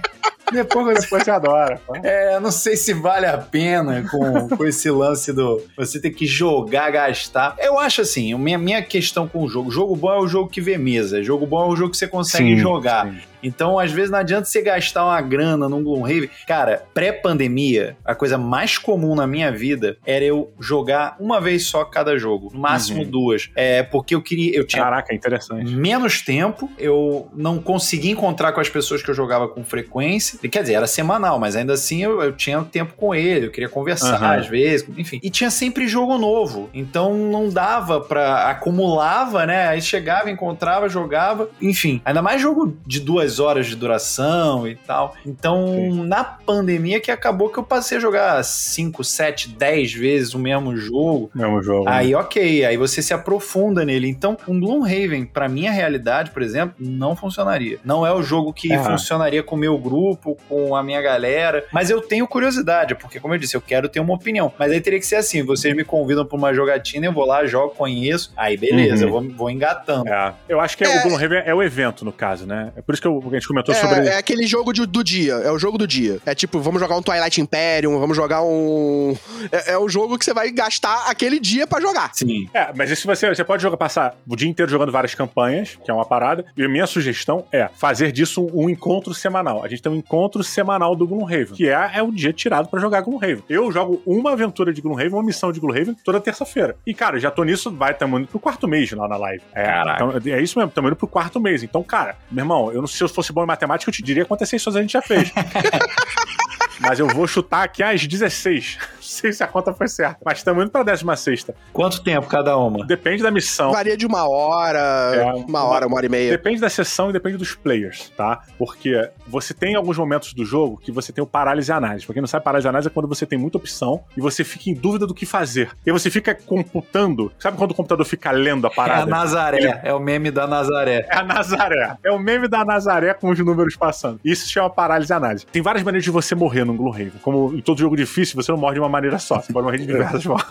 Depois, 0.52 1.02
Depois 1.02 1.24
você 1.24 1.32
adora. 1.32 1.80
é, 2.04 2.40
não 2.40 2.52
sei 2.52 2.76
se 2.78 2.94
vale 2.94 3.26
a 3.26 3.38
pena 3.38 4.06
com, 4.10 4.48
com 4.56 4.66
esse 4.66 4.90
lance 4.90 5.34
do 5.34 5.62
você 5.76 6.00
ter 6.00 6.12
que 6.12 6.26
jogar, 6.26 6.90
gastar. 6.92 7.56
Eu 7.60 7.78
acho 7.78 8.02
assim, 8.02 8.34
a 8.34 8.38
minha, 8.38 8.58
minha 8.58 8.82
questão 8.82 9.28
com 9.28 9.44
o 9.44 9.50
jogo. 9.50 9.70
Jogo 9.70 9.96
bom 9.96 10.14
é 10.14 10.20
o 10.20 10.28
jogo 10.28 10.50
que 10.50 10.62
vê 10.62 10.78
mesa. 10.78 11.22
Jogo 11.22 11.46
bom 11.46 11.64
é 11.64 11.74
o 11.74 11.76
jogo 11.76 11.92
que 11.92 11.98
você 11.98 12.08
consegue 12.08 12.56
Sim, 12.56 12.58
jogar. 12.58 13.08
sim. 13.08 13.18
Então, 13.48 13.80
às 13.80 13.92
vezes, 13.92 14.12
não 14.12 14.20
adianta 14.20 14.46
você 14.46 14.62
gastar 14.62 15.06
uma 15.06 15.22
grana 15.22 15.68
num 15.70 15.84
Gloomhaven. 15.84 16.30
Cara, 16.48 16.84
pré-pandemia, 16.94 17.98
a 18.06 18.14
coisa 18.16 18.38
mais 18.38 18.78
comum 18.78 19.16
na 19.16 19.26
minha 19.26 19.52
vida 19.52 19.98
era 20.06 20.24
eu 20.24 20.52
jogar 20.60 21.16
uma 21.20 21.40
vez 21.42 21.66
só 21.66 21.84
cada 21.84 22.18
jogo. 22.18 22.52
No 22.54 22.60
máximo 22.60 23.02
Uhum. 23.04 23.10
duas. 23.10 23.50
É, 23.56 23.84
porque 23.84 24.14
eu 24.16 24.22
queria. 24.22 24.56
Eu 24.56 24.66
tinha 24.66 24.84
Caraca, 24.84 25.14
interessante. 25.14 25.74
menos 25.74 26.22
tempo, 26.22 26.70
eu 26.78 27.28
não 27.34 27.60
conseguia 27.60 28.12
encontrar 28.12 28.52
com 28.52 28.60
as 28.62 28.70
pessoas 28.70 29.02
que 29.02 29.10
eu 29.10 29.14
jogava 29.16 29.48
com 29.48 29.64
frequência. 29.64 30.38
Quer 30.50 30.62
dizer, 30.62 30.74
era 30.76 30.88
semanal, 30.88 31.40
mas 31.40 31.56
ainda 31.56 31.74
assim 31.74 32.04
eu, 32.04 32.22
eu 32.22 32.32
tinha 32.34 32.62
tempo 32.64 32.94
com 32.96 33.14
ele, 33.14 33.48
eu 33.48 33.52
queria 33.52 33.70
conversar 33.70 34.16
Aham. 34.16 34.36
às 34.38 34.48
vezes, 34.48 34.88
enfim. 34.98 35.20
E 35.24 35.30
tinha 35.30 35.50
sempre 35.52 35.88
jogo 35.88 36.18
novo, 36.18 36.70
então 36.74 37.14
não 37.16 37.50
dava 37.50 38.02
pra. 38.02 38.50
acumulava, 38.50 39.46
né? 39.46 39.68
Aí 39.68 39.82
chegava, 39.82 40.30
encontrava, 40.30 40.88
jogava, 40.90 41.50
enfim. 41.62 42.02
Ainda 42.06 42.22
mais 42.22 42.42
jogo 42.42 42.78
de 42.86 43.00
duas 43.00 43.37
horas 43.40 43.68
de 43.68 43.76
duração 43.76 44.68
e 44.68 44.76
tal. 44.76 45.16
Então, 45.26 45.68
Sim. 45.68 46.06
na 46.08 46.24
pandemia 46.24 47.00
que 47.00 47.12
acabou 47.12 47.50
que 47.50 47.58
eu 47.58 47.64
passei 47.64 47.98
a 47.98 48.02
jogar 48.02 48.44
5, 48.44 49.04
7, 49.04 49.50
10 49.50 49.94
vezes 49.94 50.34
o 50.34 50.40
mesmo 50.40 50.76
jogo. 50.76 51.30
Mesmo 51.34 51.62
jogo. 51.62 51.86
né? 51.86 51.92
Aí, 51.92 52.16
ok, 52.16 52.66
aí 52.66 52.78
você 52.78 53.02
se 53.02 53.14
aprofunda 53.14 53.84
nele. 53.86 54.08
Então, 54.08 54.38
um 54.48 54.60
Gloomhaven, 54.60 55.26
pra 55.26 55.48
minha 55.50 55.72
realidade, 55.72 56.32
por 56.32 56.42
exemplo, 56.42 56.76
não 56.80 57.16
funcionaria. 57.16 57.80
Não 57.84 58.06
é 58.06 58.14
o 58.14 58.22
jogo 58.22 58.54
que 58.54 58.72
É. 58.74 58.80
funcionaria 58.80 59.44
com 59.44 59.56
o 59.56 59.60
meu 59.60 59.78
grupo, 59.78 60.38
com 60.48 60.76
a 60.76 60.84
minha 60.84 61.02
galera. 61.02 61.66
Mas 61.72 61.90
eu 61.90 62.02
tenho 62.02 62.28
curiosidade, 62.28 62.96
porque, 62.96 63.20
como 63.20 63.34
eu 63.34 63.38
disse, 63.38 63.56
eu 63.56 63.62
quero 63.62 63.90
ter 63.90 64.00
uma 64.00 64.14
opinião. 64.14 64.52
Mas 64.58 64.72
aí 64.72 64.80
teria 64.82 65.00
que 65.00 65.06
ser 65.06 65.16
assim: 65.18 65.44
vocês 65.44 65.76
me 65.76 65.84
convidam 65.84 66.26
pra 66.26 66.38
uma 66.38 66.54
jogatina, 66.54 67.06
eu 67.06 67.14
vou 67.14 67.26
lá, 67.26 67.46
jogo, 67.46 67.74
conheço. 67.76 68.32
Aí, 68.36 68.58
beleza, 68.58 69.06
Uhum. 69.06 69.16
eu 69.16 69.22
vou, 69.28 69.30
vou 69.36 69.50
engatando. 69.50 70.08
É, 70.10 70.34
eu 70.50 70.60
acho 70.60 70.78
que 70.78 70.84
é, 70.84 70.88
É. 70.88 71.00
o 71.00 71.04
Gloomhaven 71.04 71.44
é 71.46 71.54
o 71.54 71.62
evento, 71.64 72.04
no 72.06 72.12
caso, 72.12 72.46
né? 72.46 72.72
É 72.76 72.82
por 72.82 72.94
isso 72.94 73.02
que 73.02 73.08
eu- 73.08 73.17
a 73.26 73.30
gente 73.34 73.48
comentou 73.48 73.74
sobre. 73.74 74.08
É, 74.08 74.14
é 74.14 74.18
aquele 74.18 74.46
jogo 74.48 74.72
de- 74.74 74.86
do 74.86 75.04
dia, 75.04 75.34
é 75.36 75.52
o 75.52 75.60
jogo 75.60 75.78
do 75.78 75.88
dia. 75.88 76.20
É 76.26 76.34
tipo, 76.36 76.60
vamos 76.60 76.80
jogar 76.80 76.96
um 76.98 77.02
Twilight 77.02 77.40
Imperium, 77.42 78.00
vamos 78.00 78.16
jogar 78.16 78.44
um. 78.44 79.16
É, 79.52 79.74
é 79.74 79.78
o 79.78 79.88
jogo 79.90 80.18
que 80.18 80.26
você 80.26 80.34
vai 80.34 80.50
gastar 80.52 81.06
aquele 81.10 81.40
dia 81.40 81.68
pra 81.68 81.80
jogar. 81.82 82.12
Sim. 82.14 82.50
É, 82.54 82.70
mas 82.76 82.90
isso 82.92 83.06
você, 83.08 83.34
você 83.34 83.44
pode 83.44 83.62
jogar, 83.62 83.78
passar 83.78 84.16
o 84.28 84.36
dia 84.36 84.48
inteiro 84.50 84.70
jogando 84.72 84.92
várias 84.92 85.14
campanhas, 85.16 85.78
que 85.84 85.90
é 85.90 85.94
uma 85.94 86.06
parada. 86.06 86.46
E 86.56 86.64
a 86.64 86.70
minha 86.70 86.88
sugestão 86.88 87.46
é 87.52 87.70
fazer 87.76 88.12
disso 88.12 88.50
um 88.54 88.70
encontro 88.70 89.14
semanal. 89.14 89.64
A 89.64 89.68
gente 89.68 89.82
tem 89.82 89.92
um 89.92 89.96
encontro 89.96 90.44
semanal 90.44 90.96
do 90.96 91.08
Gloomhaven, 91.08 91.56
que 91.56 91.68
é, 91.68 91.92
é 91.96 92.04
o 92.04 92.12
dia 92.12 92.34
tirado 92.34 92.68
pra 92.70 92.80
jogar 92.80 93.02
Gloomhaven. 93.02 93.44
Eu 93.50 93.72
jogo 93.72 94.02
uma 94.06 94.32
aventura 94.32 94.74
de 94.74 94.82
Gloomhaven, 94.82 95.14
uma 95.14 95.24
missão 95.24 95.52
de 95.52 95.60
Gloomhaven 95.60 95.96
toda 96.04 96.20
terça-feira. 96.20 96.76
E, 96.86 96.94
cara, 96.94 97.20
já 97.20 97.30
tô 97.32 97.44
nisso, 97.44 97.72
vai, 97.72 97.94
tamo 97.94 98.20
indo 98.20 98.28
pro 98.28 98.40
quarto 98.40 98.68
mês 98.68 98.92
lá 98.92 99.08
na 99.08 99.18
live. 99.18 99.42
É, 99.54 99.64
Caraca. 99.64 100.04
então, 100.18 100.34
é 100.34 100.42
isso 100.42 100.58
mesmo, 100.58 100.72
tamo 100.72 100.88
indo 100.88 100.96
pro 100.96 101.08
quarto 101.08 101.40
mês. 101.40 101.64
Então, 101.64 101.84
cara, 101.84 102.16
meu 102.32 102.44
irmão, 102.44 102.72
eu 102.72 102.80
não 102.82 102.88
sei 102.88 102.98
se 102.98 103.04
eu 103.10 103.14
fosse 103.16 103.32
bom 103.34 103.44
em 103.44 103.48
matemática, 103.48 103.90
eu 103.90 103.94
te 103.94 104.04
diria 104.04 104.26
quantas 104.26 104.48
sessões 104.50 104.76
a 104.76 104.82
gente 104.82 104.94
já 104.94 105.02
fez. 105.02 105.32
mas 106.80 107.00
eu 107.00 107.08
vou 107.08 107.28
chutar 107.28 107.64
aqui 107.64 107.82
às 107.82 108.06
16. 108.06 108.78
Não 108.80 109.02
sei 109.02 109.34
se 109.34 109.44
a 109.44 109.48
conta 109.48 109.74
foi 109.74 109.88
certa, 109.88 110.18
mas 110.24 110.38
estamos 110.38 110.62
indo 110.64 110.72
pra 110.72 110.84
16. 110.84 111.48
Quanto 111.74 112.04
tempo 112.04 112.28
cada 112.28 112.56
uma? 112.58 112.86
Depende 112.86 113.24
da 113.24 113.32
missão. 113.32 113.72
Varia 113.72 113.98
de 113.98 114.06
uma 114.06 114.28
hora, 114.30 114.80
É, 115.16 115.24
uma 115.24 115.34
uma- 115.36 115.64
hora, 115.64 115.88
uma 115.88 115.98
hora 115.98 116.06
e 116.06 116.10
meia. 116.10 116.32
Depende 116.32 116.62
da 116.62 116.70
sessão 116.70 117.10
e 117.10 117.14
depende 117.14 117.38
dos 117.38 117.56
players, 117.56 118.12
tá? 118.16 118.42
Porque 118.58 119.10
você 119.28 119.54
tem 119.54 119.76
alguns 119.76 119.98
momentos 119.98 120.34
do 120.34 120.46
jogo 120.46 120.78
que 120.78 120.92
você 120.92 121.12
tem 121.12 121.24
o 121.24 121.28
parálise 121.28 121.72
e 121.72 121.74
análise. 121.74 122.06
Pra 122.06 122.14
quem 122.14 122.22
não 122.22 122.28
sabe, 122.28 122.44
parálise 122.44 122.68
e 122.68 122.70
análise 122.70 122.88
é 122.88 122.92
quando 122.92 123.08
você 123.08 123.26
tem 123.26 123.38
muita 123.38 123.58
opção 123.58 124.04
e 124.16 124.22
você 124.22 124.44
fica 124.44 124.70
em 124.70 124.74
dúvida 124.74 125.06
do 125.06 125.14
que 125.14 125.26
fazer. 125.26 125.72
E 125.86 125.92
você 125.92 126.10
fica 126.10 126.34
computando. 126.34 127.32
Sabe 127.40 127.58
quando 127.58 127.72
o 127.72 127.76
computador 127.76 128.06
fica 128.06 128.32
lendo 128.32 128.66
a 128.66 128.70
É 128.70 128.72
a 128.72 128.76
parada? 128.76 129.06
Nazaré, 129.06 129.82
é 129.84 129.94
o 129.94 130.00
meme 130.00 130.32
da 130.32 130.48
Nazaré. 130.48 131.08
É 131.10 131.18
a 131.18 131.24
Nazaré. 131.24 131.98
É 132.04 132.12
o 132.12 132.20
meme 132.20 132.48
da 132.48 132.64
Nazaré 132.64 133.14
com 133.14 133.30
os 133.30 133.40
números 133.40 133.76
passando. 133.76 134.20
Isso 134.24 134.46
se 134.46 134.52
chama 134.52 134.70
parálise 134.70 135.12
e 135.12 135.16
análise. 135.16 135.46
Tem 135.46 135.62
várias 135.62 135.84
maneiras 135.84 136.04
de 136.04 136.12
você 136.12 136.36
morrer 136.36 136.64
no 136.64 136.74
Gloomhaven. 136.74 137.14
Como 137.22 137.54
em 137.54 137.62
todo 137.62 137.80
jogo 137.80 137.96
difícil, 137.96 138.36
você 138.36 138.52
não 138.52 138.60
morre 138.60 138.76
de 138.76 138.80
uma 138.80 138.90
maneira 138.90 139.20
só. 139.20 139.42
Você 139.42 139.52
pode 139.52 139.66
morrer 139.66 139.78
de 139.78 139.86
diversas 139.86 140.24
formas. 140.24 140.48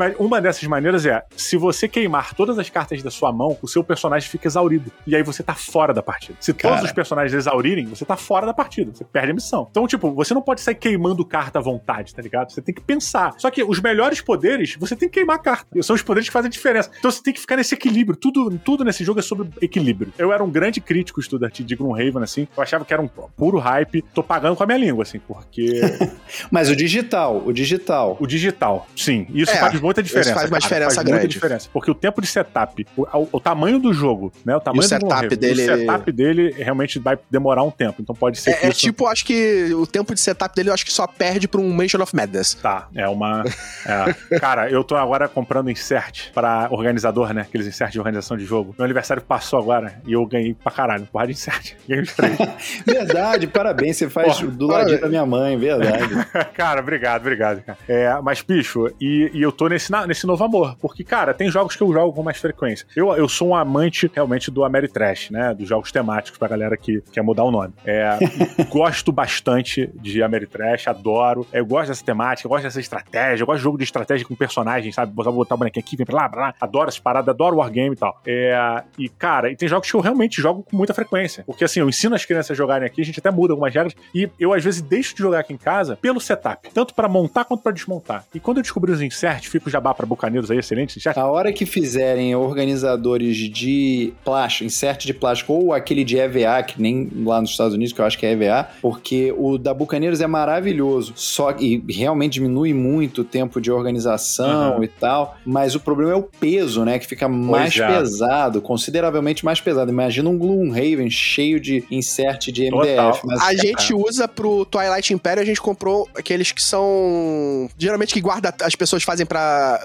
Mas 0.00 0.14
uma 0.18 0.40
dessas 0.40 0.66
maneiras 0.66 1.04
é, 1.04 1.22
se 1.36 1.58
você 1.58 1.86
queimar 1.86 2.34
todas 2.34 2.58
as 2.58 2.70
cartas 2.70 3.02
da 3.02 3.10
sua 3.10 3.30
mão, 3.30 3.58
o 3.60 3.68
seu 3.68 3.84
personagem 3.84 4.26
fica 4.30 4.48
exaurido. 4.48 4.90
E 5.06 5.14
aí 5.14 5.22
você 5.22 5.42
tá 5.42 5.54
fora 5.54 5.92
da 5.92 6.02
partida. 6.02 6.38
Se 6.40 6.54
todos 6.54 6.76
Cara. 6.76 6.86
os 6.86 6.92
personagens 6.92 7.34
exaurirem, 7.34 7.84
você 7.84 8.02
tá 8.06 8.16
fora 8.16 8.46
da 8.46 8.54
partida. 8.54 8.92
Você 8.94 9.04
perde 9.04 9.32
a 9.32 9.34
missão. 9.34 9.68
Então, 9.70 9.86
tipo, 9.86 10.10
você 10.12 10.32
não 10.32 10.40
pode 10.40 10.62
sair 10.62 10.76
queimando 10.76 11.22
carta 11.22 11.58
à 11.58 11.62
vontade, 11.62 12.14
tá 12.14 12.22
ligado? 12.22 12.50
Você 12.50 12.62
tem 12.62 12.74
que 12.74 12.80
pensar. 12.80 13.34
Só 13.36 13.50
que 13.50 13.62
os 13.62 13.78
melhores 13.78 14.22
poderes, 14.22 14.74
você 14.80 14.96
tem 14.96 15.06
que 15.06 15.16
queimar 15.16 15.36
a 15.36 15.38
carta. 15.38 15.82
São 15.82 15.94
os 15.94 16.00
poderes 16.02 16.30
que 16.30 16.32
fazem 16.32 16.48
a 16.48 16.50
diferença. 16.50 16.90
Então 16.98 17.10
você 17.10 17.22
tem 17.22 17.34
que 17.34 17.40
ficar 17.40 17.56
nesse 17.56 17.74
equilíbrio. 17.74 18.16
Tudo, 18.18 18.58
tudo 18.58 18.84
nesse 18.84 19.04
jogo 19.04 19.20
é 19.20 19.22
sobre 19.22 19.50
equilíbrio. 19.60 20.14
Eu 20.16 20.32
era 20.32 20.42
um 20.42 20.50
grande 20.50 20.80
crítico 20.80 21.20
estudante 21.20 21.62
de 21.62 21.76
Gloomhaven, 21.76 22.22
assim. 22.22 22.48
Eu 22.56 22.62
achava 22.62 22.86
que 22.86 22.92
era 22.94 23.02
um 23.02 23.08
puro 23.08 23.58
hype. 23.58 24.02
Tô 24.14 24.22
pagando 24.22 24.56
com 24.56 24.62
a 24.62 24.66
minha 24.66 24.78
língua, 24.78 25.02
assim, 25.02 25.18
porque 25.18 25.80
Mas 26.50 26.70
o 26.70 26.76
digital, 26.76 27.42
o 27.44 27.52
digital. 27.52 28.16
o 28.18 28.26
digital, 28.26 28.86
sim, 28.96 29.26
isso 29.34 29.52
É, 29.52 29.56
faz 29.56 29.78
muita 29.90 30.02
diferença. 30.02 30.34
faz 30.34 30.46
uma 30.46 30.58
cara, 30.58 30.60
diferença 30.62 30.94
faz 30.94 31.04
muita 31.04 31.18
grande. 31.18 31.32
diferença. 31.34 31.68
Porque 31.72 31.90
o 31.90 31.94
tempo 31.94 32.20
de 32.20 32.26
setup, 32.26 32.86
o, 32.96 33.02
o- 33.02 33.28
o 33.32 33.40
tamanho 33.40 33.78
do 33.78 33.92
jogo, 33.92 34.32
né? 34.44 34.56
O 34.56 34.60
tamanho 34.60 34.82
E 34.82 34.84
o 34.84 34.86
do 34.86 34.88
setup 34.88 35.06
Gloomhaven, 35.10 35.38
dele- 35.38 35.62
O 35.62 35.76
setup 35.78 36.12
dele 36.12 36.54
realmente 36.58 36.98
vai 36.98 37.18
demorar 37.30 37.62
um 37.62 37.70
tempo. 37.70 38.00
Então 38.00 38.14
pode 38.14 38.38
ser 38.38 38.54
que 38.54 38.64
É, 38.64 38.68
é 38.68 38.70
isso... 38.70 38.80
tipo, 38.80 39.06
acho 39.06 39.24
que 39.24 39.72
o 39.74 39.86
tempo 39.86 40.14
de 40.14 40.20
setup 40.20 40.54
dele 40.54 40.70
eu 40.70 40.74
acho 40.74 40.84
que 40.84 40.92
só 40.92 41.06
perde 41.06 41.46
pra 41.48 41.60
um 41.60 41.70
Mansion 41.72 42.00
of 42.02 42.14
Madness. 42.14 42.54
Tá, 42.54 42.88
é 42.94 43.08
uma. 43.08 43.44
é. 43.86 44.38
Cara, 44.38 44.70
eu 44.70 44.82
tô 44.84 44.96
agora 44.96 45.28
comprando 45.28 45.70
insert 45.70 46.30
pra 46.32 46.68
organizador, 46.70 47.32
né? 47.32 47.42
Aqueles 47.42 47.66
insert 47.66 47.92
de 47.92 47.98
organização 47.98 48.36
de 48.36 48.44
jogo. 48.44 48.74
Meu 48.78 48.84
aniversário 48.84 49.22
passou 49.22 49.58
agora 49.58 50.00
e 50.06 50.12
eu 50.12 50.24
ganhei 50.26 50.54
pra 50.54 50.70
caralho. 50.72 51.06
Porra 51.10 51.26
de 51.26 51.32
insert. 51.32 51.74
Ganhei 51.88 52.02
os 52.04 52.12
três. 52.12 52.36
Verdade, 52.86 53.46
parabéns, 53.46 53.96
você 53.96 54.08
faz 54.08 54.38
Porra, 54.38 54.46
do 54.48 54.66
ladinho 54.66 55.00
da 55.00 55.08
minha 55.08 55.26
mãe, 55.26 55.56
verdade. 55.58 56.14
cara, 56.54 56.80
obrigado, 56.80 57.20
obrigado, 57.22 57.62
cara. 57.62 57.78
É, 57.88 58.12
mas, 58.22 58.42
bicho, 58.42 58.90
e, 59.00 59.30
e 59.34 59.42
eu 59.42 59.50
tô 59.52 59.68
nesse, 59.68 59.79
na- 59.88 60.06
nesse 60.06 60.26
novo 60.26 60.42
amor. 60.44 60.76
Porque, 60.80 61.04
cara, 61.04 61.32
tem 61.32 61.48
jogos 61.50 61.76
que 61.76 61.82
eu 61.82 61.92
jogo 61.92 62.12
com 62.12 62.22
mais 62.22 62.38
frequência. 62.38 62.86
Eu, 62.96 63.12
eu 63.14 63.28
sou 63.28 63.48
um 63.48 63.54
amante 63.54 64.10
realmente 64.12 64.50
do 64.50 64.64
Ameritrash, 64.64 65.30
né? 65.30 65.54
Dos 65.54 65.68
jogos 65.68 65.92
temáticos 65.92 66.38
pra 66.38 66.48
galera 66.48 66.76
que 66.76 67.00
quer 67.12 67.22
mudar 67.22 67.44
o 67.44 67.50
nome. 67.50 67.72
É, 67.84 68.18
gosto 68.70 69.12
bastante 69.12 69.90
de 69.94 70.22
Ameritrash, 70.22 70.88
adoro. 70.88 71.46
Eu 71.52 71.64
gosto 71.64 71.88
dessa 71.88 72.04
temática, 72.04 72.46
eu 72.46 72.50
gosto 72.50 72.64
dessa 72.64 72.80
estratégia, 72.80 73.42
eu 73.42 73.46
gosto 73.46 73.58
de 73.58 73.64
jogo 73.64 73.78
de 73.78 73.84
estratégia 73.84 74.26
com 74.26 74.34
personagens, 74.34 74.94
sabe? 74.94 75.12
Botar, 75.12 75.30
botar 75.30 75.54
o 75.54 75.58
bonequinho 75.58 75.84
aqui, 75.84 75.96
vem 75.96 76.06
pra 76.06 76.16
lá, 76.16 76.28
pra 76.28 76.40
lá. 76.40 76.54
Adoro 76.60 76.88
essas 76.88 77.00
paradas, 77.00 77.28
adoro 77.32 77.56
Wargame 77.56 77.94
e 77.94 77.96
tal. 77.96 78.20
É, 78.26 78.82
e, 78.98 79.08
cara, 79.08 79.50
e 79.50 79.56
tem 79.56 79.68
jogos 79.68 79.90
que 79.90 79.96
eu 79.96 80.00
realmente 80.00 80.40
jogo 80.40 80.62
com 80.62 80.76
muita 80.76 80.92
frequência. 80.94 81.44
Porque, 81.44 81.64
assim, 81.64 81.80
eu 81.80 81.88
ensino 81.88 82.14
as 82.14 82.24
crianças 82.24 82.50
a 82.52 82.54
jogarem 82.54 82.86
aqui, 82.86 83.00
a 83.00 83.04
gente 83.04 83.18
até 83.20 83.30
muda 83.30 83.52
algumas 83.52 83.74
regras. 83.74 83.94
E 84.14 84.28
eu, 84.38 84.52
às 84.52 84.64
vezes, 84.64 84.80
deixo 84.82 85.14
de 85.14 85.20
jogar 85.22 85.40
aqui 85.40 85.52
em 85.52 85.58
casa 85.58 85.96
pelo 85.96 86.20
setup. 86.20 86.70
Tanto 86.72 86.94
pra 86.94 87.08
montar 87.08 87.44
quanto 87.44 87.62
pra 87.62 87.72
desmontar. 87.72 88.24
E 88.34 88.40
quando 88.40 88.58
eu 88.58 88.62
descobri 88.62 88.90
os 88.92 89.00
inserts, 89.00 89.48
fica 89.60 89.68
o 89.68 89.72
jabá 89.72 89.94
pra 89.94 90.06
bucaneiros 90.06 90.50
aí, 90.50 90.58
excelente 90.58 90.98
insert. 90.98 91.16
A 91.16 91.26
hora 91.26 91.52
que 91.52 91.64
fizerem 91.64 92.34
organizadores 92.34 93.36
de 93.36 94.12
plástico, 94.24 94.64
insert 94.64 95.04
de 95.04 95.14
plástico, 95.14 95.52
ou 95.52 95.72
aquele 95.72 96.04
de 96.04 96.18
EVA, 96.18 96.62
que 96.62 96.80
nem 96.80 97.08
lá 97.24 97.40
nos 97.40 97.50
Estados 97.50 97.74
Unidos, 97.74 97.92
que 97.92 98.00
eu 98.00 98.04
acho 98.04 98.18
que 98.18 98.26
é 98.26 98.32
EVA, 98.32 98.68
porque 98.80 99.34
o 99.36 99.58
da 99.58 99.72
Bucaneiros 99.72 100.20
é 100.20 100.26
maravilhoso, 100.26 101.12
só 101.16 101.52
e 101.58 101.82
realmente 101.88 102.34
diminui 102.34 102.72
muito 102.72 103.20
o 103.22 103.24
tempo 103.24 103.60
de 103.60 103.70
organização 103.70 104.76
Uhum. 104.76 104.84
e 104.84 104.88
tal, 104.88 105.36
mas 105.44 105.74
o 105.74 105.80
problema 105.80 106.12
é 106.12 106.14
o 106.14 106.22
peso, 106.22 106.84
né, 106.84 106.98
que 106.98 107.06
fica 107.06 107.28
mais 107.28 107.76
é. 107.76 107.86
pesado, 107.86 108.60
consideravelmente 108.60 109.44
mais 109.44 109.60
pesado. 109.60 109.90
Imagina 109.90 110.28
um 110.28 110.38
Gloomhaven 110.38 111.10
cheio 111.10 111.60
de 111.60 111.84
insert 111.90 112.50
de 112.50 112.70
MDF. 112.70 113.20
A 113.42 113.54
gente 113.54 113.92
usa 113.94 114.26
pro 114.28 114.64
Twilight 114.64 115.12
Imperium, 115.12 115.42
a 115.42 115.46
gente 115.46 115.60
comprou 115.60 116.08
aqueles 116.14 116.52
que 116.52 116.62
são. 116.62 117.68
Geralmente 117.78 118.14
que 118.14 118.20
guarda. 118.20 118.54
As 118.62 118.74
pessoas 118.74 119.02
fazem 119.02 119.26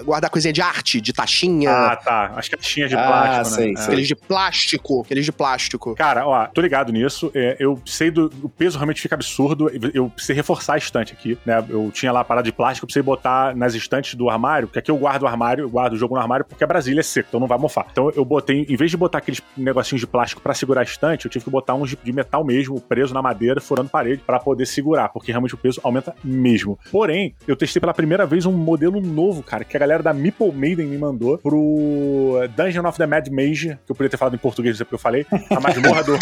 guardar 0.04 0.30
coisinha 0.30 0.52
de 0.52 0.60
arte, 0.60 1.00
de 1.00 1.12
taxinha. 1.12 1.70
Ah, 1.70 1.96
tá. 1.96 2.32
As 2.36 2.48
caixinhas 2.48 2.90
de 2.90 2.96
Ah, 2.96 3.06
plástico, 3.06 3.56
sei, 3.56 3.72
né? 3.72 3.76
sei. 3.76 3.84
Aqueles 3.86 4.08
de 4.08 4.14
plástico. 4.16 5.00
Aqueles 5.04 5.24
de 5.24 5.32
plástico. 5.32 5.94
Cara, 5.94 6.26
ó, 6.26 6.46
tô 6.46 6.60
ligado 6.60 6.92
nisso. 6.92 7.30
É, 7.34 7.56
eu 7.58 7.80
sei 7.84 8.10
do. 8.10 8.30
O 8.42 8.48
peso 8.48 8.78
realmente 8.78 9.00
fica 9.00 9.14
absurdo. 9.14 9.70
Eu 9.94 10.08
precisei 10.10 10.36
reforçar 10.36 10.74
a 10.74 10.78
estante 10.78 11.12
aqui, 11.12 11.38
né? 11.44 11.64
Eu 11.68 11.90
tinha 11.92 12.12
lá 12.12 12.20
a 12.20 12.24
parada 12.24 12.44
de 12.44 12.52
plástico, 12.52 12.84
eu 12.84 12.86
precisei 12.86 13.02
botar 13.02 13.54
nas 13.56 13.74
estantes 13.74 14.14
do 14.14 14.28
armário, 14.28 14.68
porque 14.68 14.78
aqui 14.78 14.90
eu 14.90 14.96
guardo 14.96 15.22
o 15.22 15.26
armário, 15.26 15.64
eu 15.64 15.70
guardo 15.70 15.94
o 15.94 15.96
jogo 15.96 16.14
no 16.14 16.20
armário, 16.20 16.44
porque 16.44 16.62
a 16.62 16.66
Brasília 16.66 17.00
é 17.00 17.02
seco, 17.02 17.28
então 17.28 17.40
não 17.40 17.46
vai 17.46 17.58
mofar. 17.58 17.86
Então 17.90 18.10
eu 18.14 18.24
botei, 18.24 18.66
em 18.68 18.76
vez 18.76 18.90
de 18.90 18.96
botar 18.96 19.18
aqueles 19.18 19.42
negocinhos 19.56 20.00
de 20.00 20.06
plástico 20.06 20.40
pra 20.40 20.54
segurar 20.54 20.80
a 20.80 20.84
estante, 20.84 21.24
eu 21.24 21.30
tive 21.30 21.44
que 21.44 21.50
botar 21.50 21.74
uns 21.74 21.90
de, 21.90 21.98
de 22.02 22.12
metal 22.12 22.44
mesmo, 22.44 22.80
preso 22.80 23.12
na 23.14 23.22
madeira, 23.22 23.60
furando 23.60 23.88
parede, 23.90 24.22
pra 24.26 24.38
poder 24.38 24.66
segurar, 24.66 25.08
porque 25.08 25.30
realmente 25.32 25.54
o 25.54 25.58
peso 25.58 25.80
aumenta 25.82 26.14
mesmo. 26.22 26.78
Porém, 26.90 27.34
eu 27.46 27.56
testei 27.56 27.80
pela 27.80 27.94
primeira 27.94 28.26
vez 28.26 28.46
um 28.46 28.52
modelo 28.52 29.00
novo, 29.00 29.42
cara, 29.42 29.55
que 29.64 29.76
a 29.76 29.80
galera 29.80 30.02
da 30.02 30.12
Meeple 30.12 30.52
Maiden 30.52 30.86
me 30.86 30.98
mandou 30.98 31.38
pro 31.38 32.38
Dungeon 32.56 32.86
of 32.86 32.98
the 32.98 33.06
Mad 33.06 33.28
Mage, 33.28 33.78
que 33.84 33.92
eu 33.92 33.96
poderia 33.96 34.10
ter 34.10 34.16
falado 34.16 34.34
em 34.34 34.38
português, 34.38 34.74
não 34.74 34.78
sei 34.78 34.84
porque 34.84 34.94
eu 34.94 34.98
falei, 34.98 35.26
a 35.50 35.58
masmorra 35.60 36.02
do. 36.04 36.18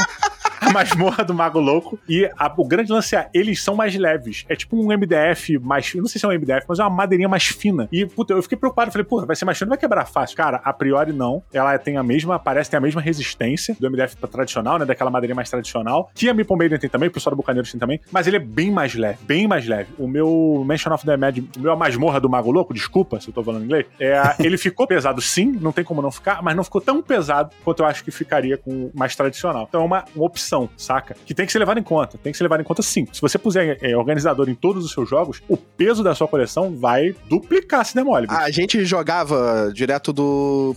A 0.65 0.73
masmorra 0.73 1.25
do 1.25 1.35
Mago 1.35 1.59
Louco. 1.61 1.99
E 2.09 2.29
a- 2.39 2.53
o 2.57 2.65
grande 2.67 2.93
lance 2.93 3.15
é, 3.17 3.29
eles 3.35 3.63
são 3.63 3.75
mais 3.75 3.95
leves. 3.95 4.45
É 4.49 4.55
tipo 4.57 4.77
um 4.77 4.93
MDF 4.93 5.59
mais. 5.59 5.95
Não 5.95 6.07
sei 6.07 6.19
se 6.19 6.25
é 6.25 6.29
um 6.29 6.33
MDF, 6.33 6.65
mas 6.69 6.79
é 6.79 6.83
uma 6.83 6.91
madeirinha 6.91 7.29
mais 7.29 7.45
fina. 7.47 7.89
E, 7.93 8.07
puta, 8.07 8.33
eu 8.33 8.43
fiquei 8.43 8.57
preocupado. 8.57 8.91
Falei, 8.91 9.05
pô, 9.05 9.25
vai 9.25 9.37
ser 9.37 9.45
mais 9.45 9.59
fino, 9.59 9.69
vai 9.69 9.79
quebrar 9.79 10.07
fácil. 10.07 10.37
Cara, 10.37 10.61
a 10.65 10.73
priori 10.73 11.13
não. 11.13 11.43
Ela 11.53 11.77
tem 11.79 11.97
a 11.97 12.03
mesma, 12.03 12.39
parece 12.39 12.71
ter 12.71 12.77
a 12.77 12.81
mesma 12.81 13.01
resistência 13.01 13.77
do 13.79 13.87
MDF 13.91 14.17
tradicional, 14.17 14.79
né? 14.79 14.85
Daquela 14.85 15.11
madeirinha 15.11 15.35
mais 15.37 15.51
tradicional. 15.51 16.11
Que 16.15 16.29
a 16.29 16.35
Maiden 16.35 16.79
tem 16.79 16.89
também, 16.91 17.09
o 17.09 17.13
pessoal 17.13 17.33
do 17.33 17.37
Bucaneiros 17.37 17.71
tem 17.71 17.79
também. 17.81 18.01
Mas 18.13 18.27
ele 18.27 18.37
é 18.37 18.41
bem 18.41 18.71
mais 18.71 18.95
leve, 18.95 19.19
bem 19.25 19.47
mais 19.49 19.67
leve. 19.67 19.93
O 19.99 20.07
meu 20.07 20.63
Mansion 20.67 20.93
of 20.93 21.05
the 21.05 21.17
Mad, 21.17 21.39
o 21.39 21.61
meu 21.61 21.73
A 21.73 21.77
masmorra 21.77 22.21
do 22.21 22.29
Mago 22.31 22.51
Louco, 22.53 22.73
desculpa 22.73 23.21
se 23.21 23.29
eu 23.29 23.35
tô 23.35 23.43
falando 23.43 23.65
inglês, 23.65 23.87
é, 23.99 24.21
ele 24.39 24.57
ficou 24.57 24.87
pesado 24.87 25.21
sim, 25.21 25.47
não 25.61 25.73
tem 25.73 25.83
como 25.85 26.01
não 26.01 26.11
ficar, 26.11 26.43
mas 26.43 26.55
não 26.55 26.63
ficou 26.63 26.81
tão 26.81 27.03
pesado 27.03 27.51
quanto 27.65 27.81
eu 27.83 27.87
acho 27.87 28.05
que 28.05 28.11
ficaria 28.11 28.57
com 28.57 28.71
o 28.87 28.91
mais 28.95 29.17
tradicional. 29.17 29.67
Então 29.69 29.83
é 29.83 29.85
uma, 29.85 30.05
uma 30.15 30.25
opção, 30.25 30.54
saca? 30.77 31.17
Que 31.27 31.35
tem 31.35 31.47
que 31.47 31.53
ser 31.53 31.59
levado 31.59 31.79
em 31.79 31.83
conta. 31.83 32.19
Tem 32.19 32.33
que 32.33 32.39
ser 32.39 32.45
levado 32.45 32.61
em 32.61 32.65
conta 32.65 32.83
sim. 32.83 33.07
Se 33.13 33.21
você 33.21 33.39
puser 33.39 33.79
é, 33.81 33.97
organizador 33.97 34.49
em 34.49 34.55
todos 34.55 34.85
os 34.85 34.93
seus 34.93 35.09
jogos, 35.09 35.43
o 35.49 35.57
peso 35.57 36.03
da 36.03 36.15
sua 36.15 36.29
coleção 36.29 36.75
vai 36.77 37.15
duplicar 37.29 37.85
se 37.85 37.95
bicho. 37.95 38.27
A 38.29 38.51
gente 38.51 38.85
jogava 38.85 39.71
direto 39.75 40.13
do 40.13 40.75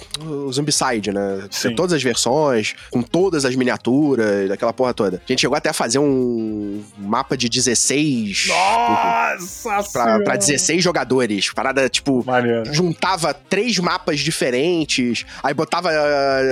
Zombicide, 0.51 1.11
né? 1.11 1.47
Sim. 1.51 1.75
Todas 1.75 1.93
as 1.93 2.03
versões, 2.03 2.75
com 2.89 3.01
todas 3.01 3.45
as 3.45 3.55
miniaturas, 3.55 4.49
daquela 4.49 4.73
porra 4.73 4.93
toda. 4.93 5.17
A 5.17 5.31
gente 5.31 5.41
chegou 5.41 5.57
até 5.57 5.69
a 5.69 5.73
fazer 5.73 5.99
um 5.99 6.83
mapa 6.97 7.35
de 7.37 7.49
16 7.49 8.47
Nossa 8.47 9.83
pra, 9.91 10.19
pra 10.21 10.35
16 10.35 10.83
jogadores. 10.83 11.51
Parada, 11.53 11.89
tipo, 11.89 12.23
Maneiro. 12.25 12.73
juntava 12.73 13.33
três 13.33 13.77
mapas 13.79 14.19
diferentes. 14.19 15.25
Aí 15.43 15.53
botava. 15.53 15.89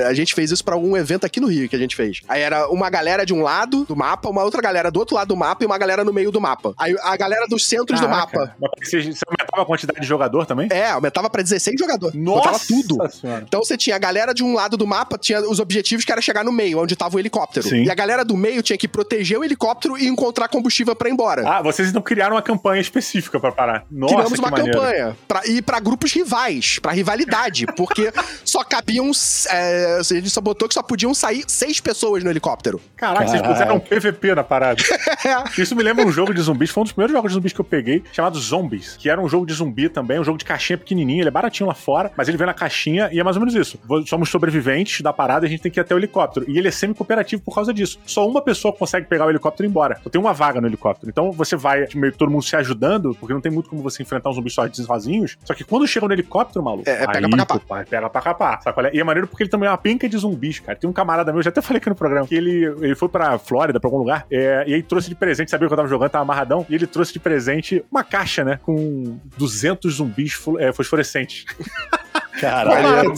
A 0.07 0.13
gente 0.13 0.33
fez 0.33 0.51
isso 0.51 0.63
pra 0.63 0.75
algum 0.75 0.95
evento 0.95 1.25
aqui 1.25 1.39
no 1.39 1.47
Rio 1.47 1.69
que 1.69 1.75
a 1.75 1.79
gente 1.79 1.95
fez. 1.95 2.21
Aí 2.27 2.41
era 2.41 2.67
uma 2.69 2.89
galera 2.89 3.14
de 3.23 3.33
um 3.33 3.41
lado 3.43 3.85
do 3.85 3.95
mapa, 3.95 4.27
uma 4.27 4.43
outra 4.43 4.61
galera 4.61 4.89
do 4.89 4.99
outro 4.99 5.15
lado 5.15 5.27
do 5.27 5.35
mapa 5.37 5.63
e 5.63 5.67
uma 5.67 5.77
galera 5.77 6.03
no 6.03 6.11
meio 6.11 6.31
do 6.31 6.41
mapa. 6.41 6.73
Aí 6.77 6.95
a 7.03 7.15
galera 7.15 7.45
dos 7.47 7.65
centros 7.67 7.99
do 7.99 8.07
Caraca. 8.07 8.39
mapa. 8.39 8.55
Mas 8.59 8.89
Você, 8.89 9.01
você 9.03 9.19
aumentava 9.27 9.61
a 9.61 9.65
quantidade 9.65 9.99
de 10.01 10.07
jogador 10.07 10.45
também? 10.47 10.67
É, 10.71 10.89
aumentava 10.89 11.29
pra 11.29 11.43
16 11.43 11.79
jogadores. 11.79 12.19
Botava 12.19 12.51
Nossa 12.53 12.65
tudo. 12.67 12.97
Senhora. 13.11 13.43
Então 13.47 13.63
você 13.63 13.77
tinha 13.77 13.95
a 13.95 13.99
galera 13.99 14.33
de 14.33 14.43
um 14.43 14.53
lado 14.55 14.75
do 14.75 14.87
mapa, 14.87 15.17
tinha 15.17 15.39
os 15.41 15.59
objetivos 15.59 16.03
que 16.03 16.11
era 16.11 16.21
chegar 16.21 16.43
no 16.43 16.51
meio, 16.51 16.79
onde 16.81 16.95
tava 16.95 17.15
o 17.15 17.19
helicóptero. 17.19 17.67
Sim. 17.67 17.83
E 17.83 17.91
a 17.91 17.95
galera 17.95 18.25
do 18.25 18.35
meio 18.35 18.63
tinha 18.63 18.77
que 18.77 18.87
proteger 18.87 19.37
o 19.39 19.43
helicóptero 19.43 19.97
e 19.97 20.07
encontrar 20.07 20.47
combustível 20.47 20.95
pra 20.95 21.09
ir 21.09 21.11
embora. 21.11 21.47
Ah, 21.47 21.61
vocês 21.61 21.93
não 21.93 22.01
criaram 22.01 22.35
uma 22.35 22.41
campanha 22.41 22.81
específica 22.81 23.39
pra 23.39 23.51
parar. 23.51 23.85
Nossa, 23.91 24.13
Criamos 24.15 24.33
que 24.33 24.39
uma 24.39 24.49
maneiro. 24.51 24.79
campanha 24.79 25.17
pra, 25.27 25.45
e 25.45 25.61
pra 25.61 25.79
grupos 25.79 26.11
rivais, 26.13 26.79
pra 26.79 26.91
rivalidade, 26.91 27.65
porque 27.77 28.11
só 28.43 28.63
cabiam. 28.63 29.11
É, 29.49 29.97
a 29.99 30.03
gente 30.03 30.29
só 30.29 30.41
botou 30.41 30.67
que 30.67 30.73
só 30.73 30.81
podiam 30.81 31.13
sair 31.13 31.43
seis 31.47 31.79
pessoas 31.79 32.23
no 32.23 32.29
helicóptero. 32.29 32.81
Caraca, 33.05 33.27
vocês 33.27 33.41
puseram 33.41 33.75
um 33.75 33.79
PVP 33.79 34.35
na 34.35 34.43
parada. 34.43 34.81
Isso 35.57 35.75
me 35.75 35.83
lembra 35.83 36.05
um 36.05 36.11
jogo 36.11 36.33
de 36.33 36.41
zumbis. 36.41 36.69
Foi 36.71 36.81
um 36.81 36.83
dos 36.85 36.91
primeiros 36.93 37.13
jogos 37.13 37.31
de 37.31 37.35
zumbis 37.35 37.53
que 37.53 37.61
eu 37.61 37.65
peguei, 37.65 38.03
chamado 38.11 38.39
Zombies, 38.39 38.97
que 38.97 39.09
era 39.09 39.21
um 39.21 39.27
jogo 39.29 39.45
de 39.45 39.53
zumbi 39.53 39.89
também, 39.89 40.19
um 40.19 40.23
jogo 40.23 40.37
de 40.37 40.45
caixinha 40.45 40.77
pequenininho. 40.77 41.21
Ele 41.21 41.27
é 41.27 41.31
baratinho 41.31 41.67
lá 41.67 41.73
fora, 41.75 42.11
mas 42.17 42.27
ele 42.27 42.37
vem 42.37 42.47
na 42.47 42.53
caixinha 42.53 43.09
e 43.11 43.19
é 43.19 43.23
mais 43.23 43.35
ou 43.37 43.41
menos 43.41 43.55
isso. 43.55 43.79
Somos 44.07 44.29
sobreviventes 44.29 45.01
da 45.01 45.13
parada 45.13 45.45
e 45.45 45.47
a 45.47 45.49
gente 45.49 45.61
tem 45.61 45.71
que 45.71 45.79
ir 45.79 45.81
até 45.81 45.93
o 45.93 45.97
helicóptero. 45.97 46.45
E 46.49 46.57
ele 46.57 46.67
é 46.67 46.71
semi-cooperativo 46.71 47.41
por 47.41 47.53
causa 47.53 47.73
disso. 47.73 47.99
Só 48.05 48.27
uma 48.27 48.41
pessoa 48.41 48.73
consegue 48.73 49.05
pegar 49.07 49.25
o 49.25 49.29
helicóptero 49.29 49.65
e 49.65 49.67
ir 49.67 49.69
embora. 49.69 49.99
Só 50.03 50.09
tem 50.09 50.19
uma 50.19 50.33
vaga 50.33 50.59
no 50.59 50.67
helicóptero. 50.67 51.09
Então 51.09 51.31
você 51.31 51.55
vai 51.55 51.87
meio 51.95 52.11
que 52.11 52.17
todo 52.17 52.31
mundo 52.31 52.43
se 52.43 52.55
ajudando, 52.55 53.15
porque 53.19 53.33
não 53.33 53.41
tem 53.41 53.51
muito 53.51 53.69
como 53.69 53.81
você 53.81 54.01
enfrentar 54.01 54.29
uns 54.29 54.35
zumbis 54.35 54.53
sozinhos. 54.53 55.37
Só 55.43 55.53
que 55.53 55.63
quando 55.63 55.87
chega 55.87 56.07
no 56.07 56.13
helicóptero, 56.13 56.63
maluco, 56.63 56.89
É, 56.89 57.03
é 57.03 57.07
pega 57.07 57.25
aí, 57.25 57.29
pra 57.29 57.45
capar. 57.45 57.59
pô, 57.59 57.89
pega 57.89 58.09
pra 58.09 58.21
capar. 58.21 58.61
Sabe 58.63 58.73
qual 58.73 58.85
é? 58.87 58.91
E 58.93 58.99
é 58.99 59.03
maneiro 59.03 59.27
porque 59.27 59.43
ele 59.43 59.49
também 59.49 59.67
é 59.67 59.71
uma 59.71 59.77
penca 59.77 60.07
de 60.09 60.17
zumbis, 60.17 60.59
cara. 60.59 60.77
Tem 60.77 60.89
um 60.89 60.93
camarada 60.93 61.31
meu, 61.31 61.39
eu 61.39 61.43
já 61.43 61.49
até 61.49 61.61
falei 61.61 61.77
aqui 61.77 61.89
no 61.89 61.95
programa, 61.95 62.27
que 62.27 62.35
ele, 62.35 62.65
ele 62.81 62.94
foi 62.95 63.09
pra 63.09 63.37
Flórida, 63.37 63.79
pra 63.79 63.87
algum 63.87 63.97
lugar, 63.97 64.25
é, 64.31 64.63
e 64.67 64.73
aí 64.73 64.83
trouxe 64.83 65.09
de 65.09 65.15
presente, 65.15 65.51
sabia 65.51 65.67
que 65.67 65.73
eu 65.73 65.77
tava 65.77 65.89
jogando, 65.89 66.09
tava 66.09 66.23
amarradão, 66.23 66.65
e 66.69 66.75
ele 66.75 66.87
trouxe 66.87 67.13
de 67.13 67.19
presente 67.19 67.83
uma 67.91 68.03
caixa, 68.03 68.43
né, 68.43 68.59
com 68.61 69.19
200 69.37 69.93
zumbis 69.95 70.39
é, 70.59 70.71
fosforescentes. 70.73 71.45
Caralho. 72.39 73.13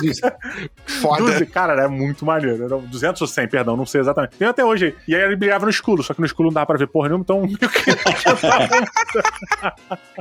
Foda. 1.02 1.24
12, 1.24 1.46
cara, 1.48 1.84
é 1.84 1.88
muito 1.88 2.26
maneiro. 2.26 2.64
Era 2.66 2.78
200 2.78 3.22
ou 3.22 3.28
100, 3.28 3.48
perdão, 3.48 3.76
não 3.78 3.86
sei 3.86 4.02
exatamente. 4.02 4.38
Tem 4.38 4.48
até 4.48 4.64
hoje. 4.64 4.96
E 5.08 5.16
aí 5.16 5.22
ele 5.22 5.36
brigava 5.36 5.66
no 5.66 5.72
escuro, 5.72 6.04
só 6.04 6.14
que 6.14 6.20
no 6.20 6.26
escuro 6.26 6.48
não 6.50 6.54
dava 6.54 6.66
pra 6.68 6.78
ver 6.78 6.88
porra 6.88 7.10
nenhuma, 7.10 7.24
então 7.24 7.42
meio 7.46 7.58
que... 7.58 7.68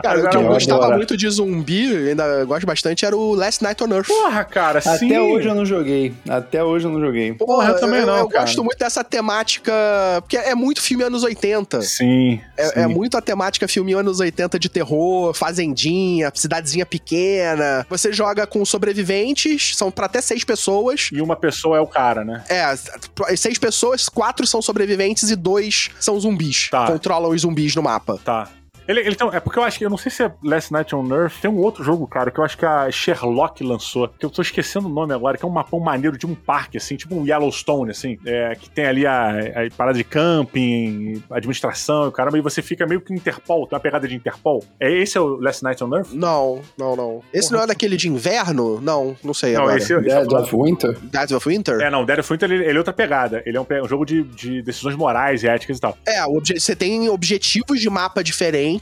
Cara, 0.03 0.25
o 0.25 0.29
que 0.31 0.37
eu 0.37 0.43
eu 0.43 0.49
gostava 0.49 0.91
muito 0.97 1.17
de 1.17 1.29
zumbi, 1.29 2.09
ainda 2.09 2.45
gosto 2.45 2.67
bastante, 2.67 3.05
era 3.05 3.17
o 3.17 3.35
Last 3.35 3.63
Night 3.63 3.83
on 3.83 3.89
Earth. 3.93 4.07
Porra, 4.09 4.45
cara, 4.45 4.81
sim. 4.81 5.07
Até 5.07 5.21
hoje 5.21 5.49
eu 5.49 5.55
não 5.55 5.65
joguei. 5.67 6.15
Até 6.29 6.63
hoje 6.63 6.87
eu 6.87 6.91
não 6.93 7.01
joguei. 7.01 7.33
Porra, 7.35 7.71
eu 7.71 7.81
também 7.81 8.05
não, 8.05 8.17
Eu 8.19 8.29
cara. 8.29 8.45
gosto 8.45 8.63
muito 8.63 8.79
dessa 8.79 9.03
temática, 9.03 9.73
porque 10.21 10.37
é 10.37 10.55
muito 10.55 10.81
filme 10.81 11.03
anos 11.05 11.23
80. 11.25 11.83
Sim, 11.83 12.41
É, 12.57 12.67
sim. 12.67 12.81
é 12.81 12.87
muito 12.87 13.17
a 13.17 13.21
temática 13.21 13.67
filme 13.67 13.93
anos 13.93 14.21
80 14.21 14.59
de 14.59 14.69
terror, 14.69 15.35
fazendinha, 15.35 16.31
cidadezinha 16.35 16.87
pequena. 16.87 17.87
Você 17.89 18.13
joga 18.13 18.47
com 18.47 18.65
sobreviventes, 18.87 19.77
são 19.77 19.91
pra 19.91 20.07
até 20.07 20.21
seis 20.21 20.45
pessoas. 20.45 21.09
E 21.13 21.21
uma 21.21 21.37
pessoa 21.37 21.77
é 21.77 21.81
o 21.81 21.87
cara, 21.87 22.25
né? 22.25 22.45
É, 22.49 23.37
seis 23.37 23.59
pessoas, 23.59 24.09
quatro 24.09 24.47
são 24.47 24.63
sobreviventes 24.63 25.31
e 25.31 25.37
dois 25.37 25.91
são 25.99 26.19
zumbis. 26.19 26.69
Tá. 26.71 26.87
Controlam 26.87 27.31
os 27.31 27.41
zumbis 27.43 27.75
no 27.75 27.83
mapa. 27.83 28.19
Tá. 28.25 28.49
Ele, 28.89 29.01
ele 29.01 29.15
tem, 29.15 29.29
é 29.33 29.41
porque 29.41 29.59
eu 29.59 29.65
acho 29.65 29.79
que, 29.79 29.85
eu 29.85 29.91
não 29.91 29.97
sei 29.97 30.11
se 30.11 30.23
é 30.23 30.33
Last 30.43 30.73
Night 30.73 30.95
on 30.95 31.07
Earth, 31.15 31.41
tem 31.41 31.51
um 31.51 31.59
outro 31.59 31.83
jogo, 31.83 32.07
cara, 32.07 32.31
que 32.31 32.39
eu 32.39 32.45
acho 32.45 32.57
que 32.57 32.65
a 32.65 32.91
Sherlock 32.91 33.63
lançou, 33.65 34.09
que 34.09 34.25
eu 34.25 34.31
tô 34.31 34.43
esquecendo 34.43 34.87
o 34.87 34.91
nome 34.91 35.13
agora, 35.13 35.37
que 35.37 35.45
é 35.45 35.49
um 35.49 35.53
mapão 35.53 35.81
maneiro 35.81 36.17
de 36.17 36.27
um 36.27 36.35
parque, 36.35 36.77
assim, 36.77 36.97
tipo 36.97 37.15
um 37.15 37.27
Yellowstone, 37.27 37.91
assim, 37.91 38.19
é, 38.25 38.55
que 38.55 38.71
tem 38.71 38.87
ali 38.87 39.07
a, 39.07 39.31
a 39.31 39.77
parada 39.77 39.99
de 39.99 40.05
camping, 40.05 41.23
administração, 41.31 42.09
e 42.09 42.13
caramba, 42.13 42.39
e 42.39 42.41
você 42.41 42.63
fica 42.63 42.87
meio 42.87 43.01
que 43.01 43.13
Interpol, 43.13 43.67
tem 43.67 43.77
uma 43.77 43.81
pegada 43.81 44.07
de 44.07 44.15
Interpol. 44.15 44.63
É 44.79 44.93
esse 44.93 45.17
é 45.17 45.21
o 45.21 45.37
Last 45.41 45.63
Night 45.63 45.83
on 45.83 45.95
Earth? 45.95 46.13
Não, 46.13 46.61
não, 46.79 46.95
não. 46.95 47.23
Esse 47.33 47.49
Porra. 47.49 47.59
não 47.59 47.65
é 47.65 47.67
daquele 47.69 47.97
de 47.97 48.09
inverno? 48.09 48.81
Não, 48.81 49.17
não 49.25 49.35
sei 49.35 49.55
Não, 49.55 49.63
agora. 49.63 49.79
esse, 49.79 49.93
esse 49.93 50.03
Dead 50.03 50.33
of 50.33 50.55
Winter? 50.55 50.99
Dead 51.03 51.31
of 51.33 51.49
Winter? 51.49 51.81
É, 51.81 51.91
não, 51.91 52.05
Dead 52.05 52.19
of 52.19 52.33
Winter, 52.33 52.51
ele, 52.51 52.65
ele 52.65 52.77
é 52.77 52.79
outra 52.79 52.93
pegada. 52.93 53.43
Ele 53.47 53.57
é 53.57 53.61
um, 53.61 53.67
um 53.83 53.89
jogo 53.89 54.05
de, 54.05 54.23
de 54.23 54.63
decisões 54.63 54.95
morais 54.95 55.43
e 55.43 55.49
éticas 55.49 55.79
e 55.79 55.81
tal. 55.81 55.97
É, 56.07 56.23
você 56.55 56.77
tem 56.77 57.09
objetivos 57.09 57.81
de 57.81 57.89
mapa 57.89 58.23
diferentes. 58.23 58.76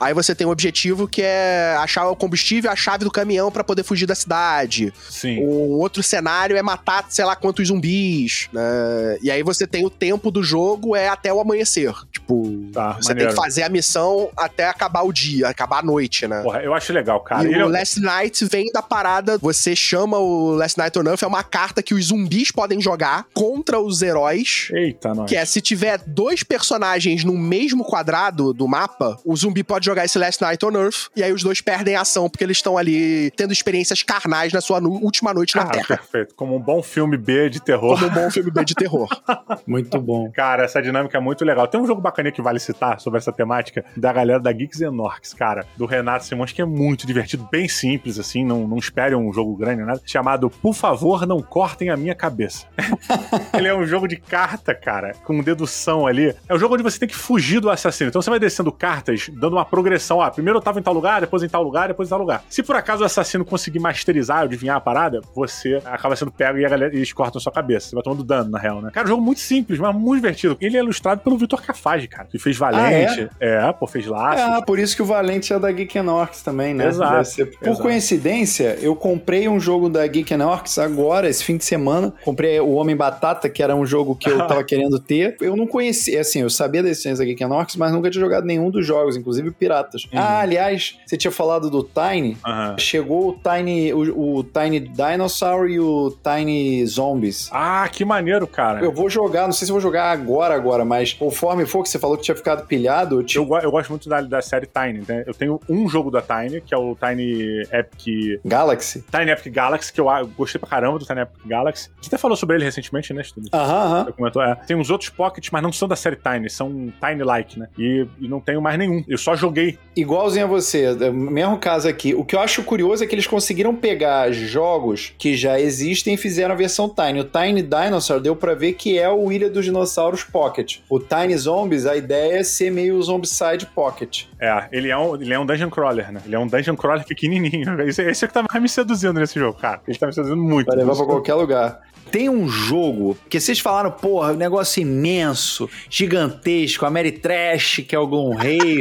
Aí 0.00 0.12
você 0.14 0.34
tem 0.34 0.46
um 0.46 0.50
objetivo 0.50 1.06
que 1.08 1.22
é 1.22 1.76
achar 1.78 2.08
o 2.08 2.16
combustível, 2.16 2.70
a 2.70 2.76
chave 2.76 3.04
do 3.04 3.10
caminhão 3.10 3.50
pra 3.50 3.64
poder 3.64 3.82
fugir 3.82 4.06
da 4.06 4.14
cidade. 4.14 4.92
Sim. 5.10 5.38
O 5.40 5.78
outro 5.78 6.02
cenário 6.02 6.56
é 6.56 6.62
matar, 6.62 7.06
sei 7.08 7.24
lá, 7.24 7.34
quantos 7.36 7.68
zumbis. 7.68 8.48
né? 8.52 9.18
E 9.22 9.30
aí 9.30 9.42
você 9.42 9.66
tem 9.66 9.84
o 9.84 9.90
tempo 9.90 10.30
do 10.30 10.42
jogo 10.42 10.94
é 10.96 11.08
até 11.08 11.32
o 11.32 11.40
amanhecer. 11.40 11.92
Tipo, 12.12 12.48
Tá, 12.72 12.92
você 12.94 13.08
maneiro. 13.10 13.30
tem 13.30 13.36
que 13.36 13.42
fazer 13.42 13.62
a 13.62 13.68
missão 13.68 14.30
até 14.36 14.68
acabar 14.68 15.02
o 15.02 15.12
dia, 15.12 15.48
acabar 15.48 15.78
a 15.78 15.82
noite, 15.82 16.26
né? 16.28 16.42
Porra, 16.42 16.60
eu 16.62 16.74
acho 16.74 16.92
legal, 16.92 17.20
cara. 17.20 17.48
e 17.48 17.62
o 17.62 17.68
Last 17.68 18.00
Night 18.00 18.44
vem 18.44 18.70
da 18.72 18.82
parada. 18.82 19.38
Você 19.38 19.74
chama 19.74 20.18
o 20.18 20.52
Last 20.54 20.76
Night 20.78 20.98
on 20.98 21.02
Earth, 21.04 21.22
é 21.22 21.26
uma 21.26 21.42
carta 21.42 21.82
que 21.82 21.94
os 21.94 22.06
zumbis 22.06 22.50
podem 22.50 22.80
jogar 22.80 23.26
contra 23.32 23.80
os 23.80 24.02
heróis. 24.02 24.68
Eita, 24.72 25.14
nós. 25.14 25.28
Que 25.28 25.36
é, 25.36 25.44
se 25.44 25.60
tiver 25.60 25.98
dois 26.06 26.42
personagens 26.42 27.24
no 27.24 27.36
mesmo 27.36 27.84
quadrado 27.84 28.52
do 28.52 28.68
mapa, 28.68 29.18
o 29.24 29.36
zumbi 29.38 29.62
pode 29.64 29.86
jogar 29.86 30.04
esse 30.04 30.18
Last 30.18 30.42
Night 30.42 30.64
on 30.64 30.72
Earth, 30.72 31.08
e 31.16 31.22
aí 31.22 31.32
os 31.32 31.42
dois 31.42 31.60
perdem 31.60 31.94
a 31.96 32.02
ação, 32.02 32.28
porque 32.28 32.44
eles 32.44 32.58
estão 32.58 32.76
ali 32.76 33.30
tendo 33.32 33.52
experiências 33.52 34.02
carnais 34.02 34.52
na 34.52 34.60
sua 34.60 34.80
última 34.80 35.32
noite 35.32 35.56
na 35.56 35.62
Cara, 35.62 35.74
Terra. 35.74 35.86
perfeito. 35.86 36.34
Como 36.34 36.56
um 36.56 36.60
bom 36.60 36.82
filme 36.82 37.16
B 37.16 37.48
de 37.48 37.60
terror. 37.60 37.98
Como 37.98 38.10
um 38.10 38.14
bom 38.14 38.30
filme 38.30 38.50
B 38.50 38.64
de 38.64 38.74
terror. 38.74 39.08
Muito 39.66 40.00
bom. 40.00 40.30
Cara, 40.32 40.64
essa 40.64 40.80
dinâmica 40.82 41.16
é 41.16 41.20
muito 41.20 41.44
legal. 41.44 41.66
Tem 41.68 41.80
um 41.80 41.86
jogo 41.86 42.00
bacaninha 42.00 42.32
que 42.32 42.40
vale 42.42 42.58
citar 42.58 43.00
sobre 43.00 43.18
essa 43.18 43.32
temática 43.32 43.84
da 43.96 44.12
galera 44.12 44.40
da 44.40 44.52
Geeks 44.52 44.80
and 44.82 44.96
Orcs, 45.00 45.34
cara, 45.34 45.64
do 45.76 45.86
Renato 45.86 46.24
Simões, 46.24 46.52
que 46.52 46.62
é 46.62 46.64
muito 46.64 47.06
divertido, 47.06 47.46
bem 47.50 47.68
simples, 47.68 48.18
assim, 48.18 48.44
não, 48.44 48.66
não 48.66 48.76
espere 48.78 49.14
um 49.14 49.32
jogo 49.32 49.56
grande 49.56 49.82
nada, 49.82 50.00
chamado 50.04 50.48
Por 50.50 50.74
favor, 50.74 51.26
não 51.26 51.42
cortem 51.42 51.90
a 51.90 51.96
minha 51.96 52.14
cabeça. 52.14 52.66
Ele 53.54 53.68
é 53.68 53.74
um 53.74 53.86
jogo 53.86 54.08
de 54.08 54.16
carta, 54.16 54.74
cara, 54.74 55.12
com 55.24 55.40
dedução 55.42 56.06
ali. 56.06 56.34
É 56.48 56.54
um 56.54 56.58
jogo 56.58 56.74
onde 56.74 56.82
você 56.82 56.98
tem 56.98 57.08
que 57.08 57.16
fugir 57.16 57.60
do 57.60 57.70
assassino. 57.70 58.08
Então 58.08 58.22
você 58.22 58.30
vai 58.30 58.38
descendo 58.38 58.72
cartas, 58.72 59.27
dando 59.32 59.54
uma 59.54 59.64
progressão. 59.64 60.20
Ah, 60.20 60.30
primeiro 60.30 60.58
eu 60.58 60.62
tava 60.62 60.78
em 60.78 60.82
tal 60.82 60.94
lugar, 60.94 61.20
depois 61.20 61.42
em 61.42 61.48
tal 61.48 61.62
lugar, 61.62 61.88
depois 61.88 62.08
em 62.08 62.10
tal 62.10 62.18
lugar. 62.18 62.42
Se 62.48 62.62
por 62.62 62.76
acaso 62.76 63.02
o 63.02 63.06
assassino 63.06 63.44
conseguir 63.44 63.78
masterizar, 63.78 64.42
adivinhar 64.42 64.76
a 64.76 64.80
parada, 64.80 65.20
você 65.34 65.80
acaba 65.84 66.14
sendo 66.16 66.30
pego 66.30 66.58
e 66.58 66.64
a 66.64 66.68
galera, 66.68 66.94
eles 66.94 67.12
cortam 67.12 67.40
sua 67.40 67.52
cabeça. 67.52 67.88
Você 67.88 67.94
vai 67.94 68.02
tomando 68.02 68.24
dano, 68.24 68.50
na 68.50 68.58
real, 68.58 68.80
né? 68.82 68.90
Cara, 68.92 69.06
um 69.06 69.10
jogo 69.10 69.22
muito 69.22 69.40
simples, 69.40 69.78
mas 69.78 69.94
muito 69.94 70.16
divertido. 70.22 70.56
Ele 70.60 70.76
é 70.76 70.80
ilustrado 70.80 71.20
pelo 71.20 71.36
Vitor 71.38 71.62
Cafage, 71.62 72.08
cara, 72.08 72.26
que 72.30 72.38
fez 72.38 72.56
Valente. 72.56 73.28
é? 73.40 73.72
pô, 73.72 73.86
fez 73.86 74.06
Laços. 74.06 74.40
Ah, 74.42 74.62
por 74.62 74.78
isso 74.78 74.94
que 74.96 75.02
o 75.02 75.04
Valente 75.04 75.52
é 75.52 75.58
da 75.58 75.70
Geek 75.70 75.98
and 75.98 76.10
Orcs 76.12 76.42
também, 76.42 76.74
né? 76.74 76.86
Exato, 76.88 77.24
ser- 77.24 77.46
Por 77.58 77.68
exato. 77.68 77.82
coincidência, 77.82 78.78
eu 78.80 78.96
comprei 78.96 79.48
um 79.48 79.60
jogo 79.60 79.88
da 79.88 80.06
Geek 80.06 80.34
Orcs 80.34 80.78
agora, 80.78 81.28
esse 81.28 81.44
fim 81.44 81.56
de 81.56 81.64
semana. 81.64 82.12
Comprei 82.24 82.58
o 82.60 82.72
Homem 82.72 82.96
Batata, 82.96 83.48
que 83.48 83.62
era 83.62 83.74
um 83.76 83.84
jogo 83.84 84.16
que 84.16 84.28
eu 84.30 84.38
tava 84.48 84.64
querendo 84.64 84.98
ter. 84.98 85.36
Eu 85.40 85.56
não 85.56 85.66
conhecia, 85.66 86.20
assim, 86.20 86.40
eu 86.40 86.50
sabia 86.50 86.82
da 86.82 86.88
existência 86.88 87.18
da 87.18 87.24
Geek 87.24 87.44
Orcs, 87.44 87.76
mas 87.76 87.92
nunca 87.92 88.10
tinha 88.10 88.20
jogado 88.22 88.44
nenhum 88.44 88.70
dos 88.70 88.86
jogos, 88.86 89.16
inclusive 89.18 89.50
piratas. 89.50 90.06
Ah, 90.14 90.40
aliás, 90.40 90.98
você 91.06 91.16
tinha 91.16 91.30
falado 91.30 91.70
do 91.70 91.82
Tiny. 91.82 92.36
Aham. 92.44 92.76
Chegou 92.78 93.28
o 93.28 93.32
Tiny, 93.32 93.92
o, 93.92 94.38
o 94.38 94.44
Tiny 94.44 94.80
Dinosaur 94.80 95.68
e 95.68 95.80
o 95.80 96.10
Tiny 96.22 96.86
Zombies. 96.86 97.48
Ah, 97.52 97.88
que 97.90 98.04
maneiro, 98.04 98.46
cara. 98.46 98.80
Eu 98.80 98.92
vou 98.92 99.10
jogar, 99.10 99.46
não 99.46 99.52
sei 99.52 99.66
se 99.66 99.72
vou 99.72 99.80
jogar 99.80 100.10
agora, 100.10 100.54
agora, 100.54 100.84
mas 100.84 101.12
conforme 101.12 101.66
for 101.66 101.82
que 101.82 101.88
você 101.88 101.98
falou 101.98 102.16
que 102.16 102.22
tinha 102.22 102.36
ficado 102.36 102.66
pilhado, 102.66 103.20
eu 103.20 103.24
te... 103.24 103.36
Eu, 103.36 103.48
eu 103.62 103.70
gosto 103.70 103.90
muito 103.90 104.08
da, 104.08 104.20
da 104.20 104.42
série 104.42 104.66
Tiny, 104.66 105.04
né? 105.06 105.24
Eu 105.26 105.34
tenho 105.34 105.60
um 105.68 105.88
jogo 105.88 106.10
da 106.10 106.22
Tiny, 106.22 106.60
que 106.60 106.74
é 106.74 106.78
o 106.78 106.96
Tiny 106.96 107.62
Epic. 107.72 108.40
Galaxy. 108.44 109.04
Tiny 109.10 109.30
Epic 109.30 109.52
Galaxy, 109.52 109.92
que 109.92 110.00
eu 110.00 110.06
gostei 110.36 110.58
pra 110.58 110.68
caramba 110.68 110.98
do 110.98 111.04
Tiny 111.04 111.20
Epic 111.20 111.46
Galaxy. 111.46 111.90
Você 112.00 112.08
até 112.08 112.18
falou 112.18 112.36
sobre 112.36 112.56
ele 112.56 112.64
recentemente, 112.64 113.12
né? 113.12 113.22
Aham, 113.52 114.06
é. 114.42 114.54
Tem 114.66 114.76
uns 114.76 114.90
outros 114.90 115.10
pockets, 115.10 115.50
mas 115.50 115.62
não 115.62 115.72
são 115.72 115.88
da 115.88 115.96
série 115.96 116.16
Tiny, 116.16 116.48
são 116.48 116.92
Tiny-like, 117.00 117.58
né? 117.58 117.68
E, 117.78 118.06
e 118.20 118.28
não 118.28 118.40
tenho 118.40 118.60
mais 118.60 118.78
nenhum. 118.78 119.04
Eu 119.08 119.18
só 119.18 119.34
joguei. 119.34 119.78
Igualzinho 119.96 120.44
a 120.44 120.48
você, 120.48 120.84
é 120.84 121.10
mesmo 121.10 121.58
caso 121.58 121.88
aqui. 121.88 122.14
O 122.14 122.24
que 122.24 122.36
eu 122.36 122.40
acho 122.40 122.62
curioso 122.62 123.02
é 123.02 123.06
que 123.06 123.14
eles 123.14 123.26
conseguiram 123.26 123.74
pegar 123.74 124.30
jogos 124.30 125.14
que 125.18 125.36
já 125.36 125.58
existem 125.58 126.14
e 126.14 126.16
fizeram 126.16 126.54
a 126.54 126.56
versão 126.56 126.88
Tiny. 126.88 127.20
O 127.20 127.24
Tiny 127.24 127.62
Dinosaur 127.62 128.20
deu 128.20 128.36
pra 128.36 128.54
ver 128.54 128.74
que 128.74 128.98
é 128.98 129.08
o 129.08 129.32
Ilha 129.32 129.48
dos 129.48 129.64
Dinossauros 129.64 130.22
Pocket. 130.22 130.78
O 130.90 131.00
Tiny 131.00 131.36
Zombies, 131.36 131.86
a 131.86 131.96
ideia 131.96 132.38
é 132.38 132.44
ser 132.44 132.70
meio 132.70 132.96
o 132.96 133.02
Zombicide 133.02 133.66
Pocket. 133.74 134.24
É, 134.38 134.68
ele 134.70 134.88
é 134.88 134.96
um, 134.96 135.14
ele 135.16 135.32
é 135.32 135.38
um 135.38 135.46
dungeon 135.46 135.70
crawler, 135.70 136.12
né? 136.12 136.20
Ele 136.24 136.34
é 136.34 136.38
um 136.38 136.46
dungeon 136.46 136.76
crawler 136.76 137.04
pequenininho. 137.04 137.80
Esse, 137.88 138.02
esse 138.02 138.24
é 138.24 138.26
o 138.26 138.28
que 138.28 138.34
tá 138.34 138.44
mais 138.48 138.62
me 138.62 138.68
seduzindo 138.68 139.18
nesse 139.18 139.38
jogo, 139.38 139.58
cara. 139.58 139.80
Ele 139.88 139.96
tá 139.96 140.06
me 140.06 140.12
seduzindo 140.12 140.36
muito. 140.36 140.66
Vai 140.66 140.76
levar 140.76 140.94
pra 140.94 141.06
qualquer 141.06 141.34
lugar. 141.34 141.80
Tem 142.10 142.28
um 142.28 142.48
jogo 142.48 143.16
que 143.28 143.38
vocês 143.38 143.58
falaram, 143.58 143.90
porra, 143.90 144.32
um 144.32 144.36
negócio 144.36 144.80
imenso, 144.80 145.68
gigantesco, 145.90 146.86
Ameritrash, 146.86 147.84
que 147.86 147.94
é 147.94 147.98
o 147.98 148.06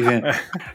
Gloomhaven. 0.07 0.21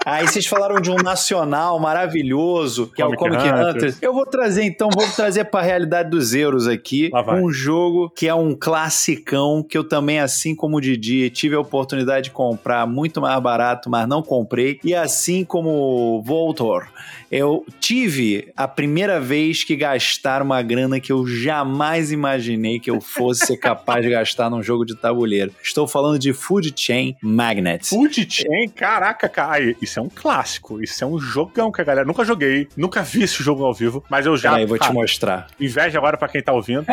Aí 0.04 0.26
vocês 0.26 0.46
falaram 0.46 0.80
de 0.80 0.90
um 0.90 0.96
nacional 0.96 1.78
maravilhoso, 1.78 2.88
que 2.94 3.00
é 3.00 3.06
o 3.06 3.14
Comic 3.14 3.42
Comic 3.42 3.48
Hunters. 3.48 3.74
Hunters. 3.74 3.98
Eu 4.02 4.12
vou 4.12 4.26
trazer, 4.26 4.64
então, 4.64 4.88
vou 4.92 5.06
trazer 5.08 5.44
pra 5.44 5.62
realidade 5.62 6.10
dos 6.10 6.34
euros 6.34 6.66
aqui 6.66 7.10
um 7.28 7.50
jogo 7.50 8.10
que 8.10 8.28
é 8.28 8.34
um 8.34 8.54
classicão, 8.54 9.62
que 9.62 9.76
eu 9.76 9.84
também, 9.84 10.20
assim 10.20 10.54
como 10.54 10.76
o 10.76 10.80
Didi, 10.80 11.30
tive 11.30 11.54
a 11.54 11.60
oportunidade 11.60 12.24
de 12.24 12.30
comprar 12.30 12.86
muito 12.86 13.20
mais 13.20 13.40
barato, 13.42 13.90
mas 13.90 14.06
não 14.06 14.22
comprei. 14.22 14.78
E 14.84 14.94
assim 14.94 15.44
como 15.44 16.22
Voltor, 16.22 16.86
eu 17.32 17.64
tive 17.80 18.52
a 18.54 18.68
primeira 18.68 19.18
vez 19.18 19.64
que 19.64 19.74
gastar 19.74 20.42
uma 20.42 20.60
grana 20.60 21.00
que 21.00 21.10
eu 21.10 21.26
jamais 21.26 22.12
imaginei 22.12 22.78
que 22.78 22.90
eu 22.90 23.00
fosse 23.00 23.46
ser 23.46 23.56
capaz 23.56 24.04
de 24.04 24.10
gastar 24.10 24.50
num 24.50 24.62
jogo 24.62 24.84
de 24.84 24.94
tabuleiro. 24.94 25.50
Estou 25.62 25.88
falando 25.88 26.18
de 26.18 26.34
Food 26.34 26.74
Chain 26.76 27.16
Magnet. 27.22 27.88
Food 27.88 28.26
Chain? 28.28 28.68
Caraca, 28.68 29.30
cara. 29.30 29.74
Isso 29.80 29.98
é 29.98 30.02
um 30.02 30.10
clássico. 30.10 30.82
Isso 30.82 31.02
é 31.02 31.06
um 31.06 31.18
jogão 31.18 31.72
que 31.72 31.80
a 31.80 31.84
galera 31.84 32.06
nunca 32.06 32.22
joguei, 32.22 32.68
nunca 32.76 33.02
vi 33.02 33.22
esse 33.22 33.42
jogo 33.42 33.64
ao 33.64 33.72
vivo, 33.72 34.04
mas 34.10 34.26
eu 34.26 34.36
já. 34.36 34.50
Peraí, 34.50 34.66
vou 34.66 34.78
te 34.78 34.92
mostrar. 34.92 35.46
Inveja 35.58 35.96
agora 35.96 36.18
para 36.18 36.28
quem 36.28 36.42
tá 36.42 36.52
ouvindo, 36.52 36.84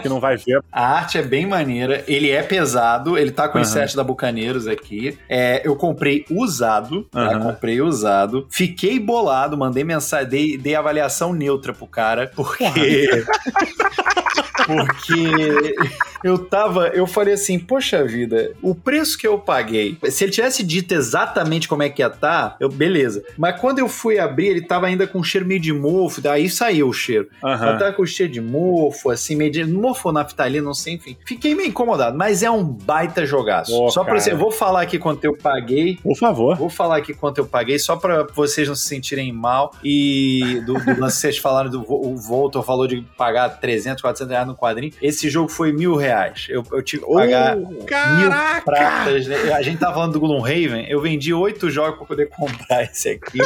que 0.00 0.08
não 0.08 0.18
vai 0.18 0.38
ver. 0.38 0.62
A 0.72 0.96
arte 0.96 1.18
é 1.18 1.22
bem 1.22 1.44
maneira, 1.44 2.02
ele 2.08 2.30
é 2.30 2.42
pesado, 2.42 3.18
ele 3.18 3.30
tá 3.30 3.46
com 3.46 3.58
uhum. 3.58 3.62
insert 3.62 3.94
da 3.94 4.02
Bucaneiros 4.02 4.66
aqui. 4.66 5.18
É, 5.28 5.60
eu 5.66 5.76
comprei 5.76 6.24
usado, 6.30 7.02
tá? 7.10 7.36
Uhum. 7.36 7.42
Comprei 7.42 7.82
usado. 7.82 8.46
Fiquei 8.48 8.98
bolado, 8.98 9.58
mandei 9.58 9.81
mensagem, 9.84 10.28
dei, 10.28 10.58
dei 10.58 10.74
avaliação 10.74 11.32
neutra 11.32 11.72
pro 11.72 11.86
cara, 11.86 12.30
porque. 12.34 12.64
porque 14.66 15.74
eu 16.24 16.38
tava, 16.38 16.88
eu 16.88 17.06
falei 17.06 17.34
assim, 17.34 17.58
poxa 17.58 18.04
vida, 18.04 18.52
o 18.62 18.74
preço 18.74 19.18
que 19.18 19.26
eu 19.26 19.38
paguei, 19.38 19.98
se 20.08 20.24
ele 20.24 20.32
tivesse 20.32 20.62
dito 20.62 20.92
exatamente 20.92 21.68
como 21.68 21.82
é 21.82 21.88
que 21.88 22.02
ia 22.02 22.06
estar, 22.06 22.50
tá, 22.50 22.56
eu, 22.60 22.68
beleza. 22.68 23.22
Mas 23.36 23.60
quando 23.60 23.78
eu 23.78 23.88
fui 23.88 24.18
abrir, 24.18 24.48
ele 24.48 24.62
tava 24.62 24.86
ainda 24.86 25.06
com 25.06 25.22
cheiro 25.22 25.46
meio 25.46 25.60
de 25.60 25.72
mofo, 25.72 26.20
daí 26.20 26.48
saiu 26.48 26.88
o 26.88 26.92
cheiro. 26.92 27.28
Uhum. 27.42 27.78
tava 27.78 27.92
com 27.92 28.06
cheiro 28.06 28.32
de 28.32 28.40
mofo, 28.40 29.10
assim, 29.10 29.36
meio 29.36 29.50
de 29.50 29.64
mofo 29.64 30.08
ou 30.08 30.14
naftalina, 30.14 30.64
não 30.64 30.74
sei, 30.74 30.94
enfim. 30.94 31.16
Fiquei 31.26 31.54
meio 31.54 31.68
incomodado, 31.68 32.16
mas 32.16 32.42
é 32.42 32.50
um 32.50 32.64
baita 32.64 33.26
jogaço. 33.26 33.72
Oh, 33.74 33.90
só 33.90 34.04
pra 34.04 34.18
você, 34.18 34.32
eu 34.32 34.38
vou 34.38 34.50
falar 34.50 34.82
aqui 34.82 34.98
quanto 34.98 35.24
eu 35.24 35.36
paguei. 35.36 35.98
Por 36.02 36.16
favor. 36.16 36.56
Vou 36.56 36.70
falar 36.70 36.98
aqui 36.98 37.14
quanto 37.14 37.38
eu 37.38 37.46
paguei, 37.46 37.78
só 37.78 37.96
pra 37.96 38.24
vocês 38.34 38.68
não 38.68 38.74
se 38.74 38.86
sentirem 38.86 39.32
mal. 39.32 39.74
E 39.82 40.62
do, 40.66 40.74
do 40.74 41.00
lance 41.00 41.16
que 41.16 41.22
vocês 41.22 41.38
falaram, 41.38 41.70
do, 41.70 41.84
o 41.88 42.16
Voltor 42.16 42.62
falou 42.62 42.86
de 42.86 43.02
pagar 43.16 43.48
300, 43.48 44.00
400 44.00 44.30
reais 44.30 44.46
no 44.46 44.51
quadrinho. 44.54 44.92
Esse 45.00 45.28
jogo 45.30 45.48
foi 45.48 45.72
mil 45.72 45.96
reais. 45.96 46.46
Eu, 46.48 46.64
eu 46.72 46.82
tive 46.82 47.04
que 47.04 47.12
pagar 47.12 47.56
oh, 47.56 47.84
caraca! 47.84 48.54
mil 48.54 48.62
pratas. 48.64 49.26
Né? 49.26 49.52
A 49.52 49.62
gente 49.62 49.78
tava 49.78 49.94
falando 49.94 50.12
do 50.12 50.20
Gloomhaven, 50.20 50.86
eu 50.88 51.00
vendi 51.00 51.32
oito 51.32 51.70
jogos 51.70 51.98
pra 51.98 52.06
poder 52.06 52.28
comprar 52.34 52.84
esse 52.84 53.10
aqui. 53.10 53.38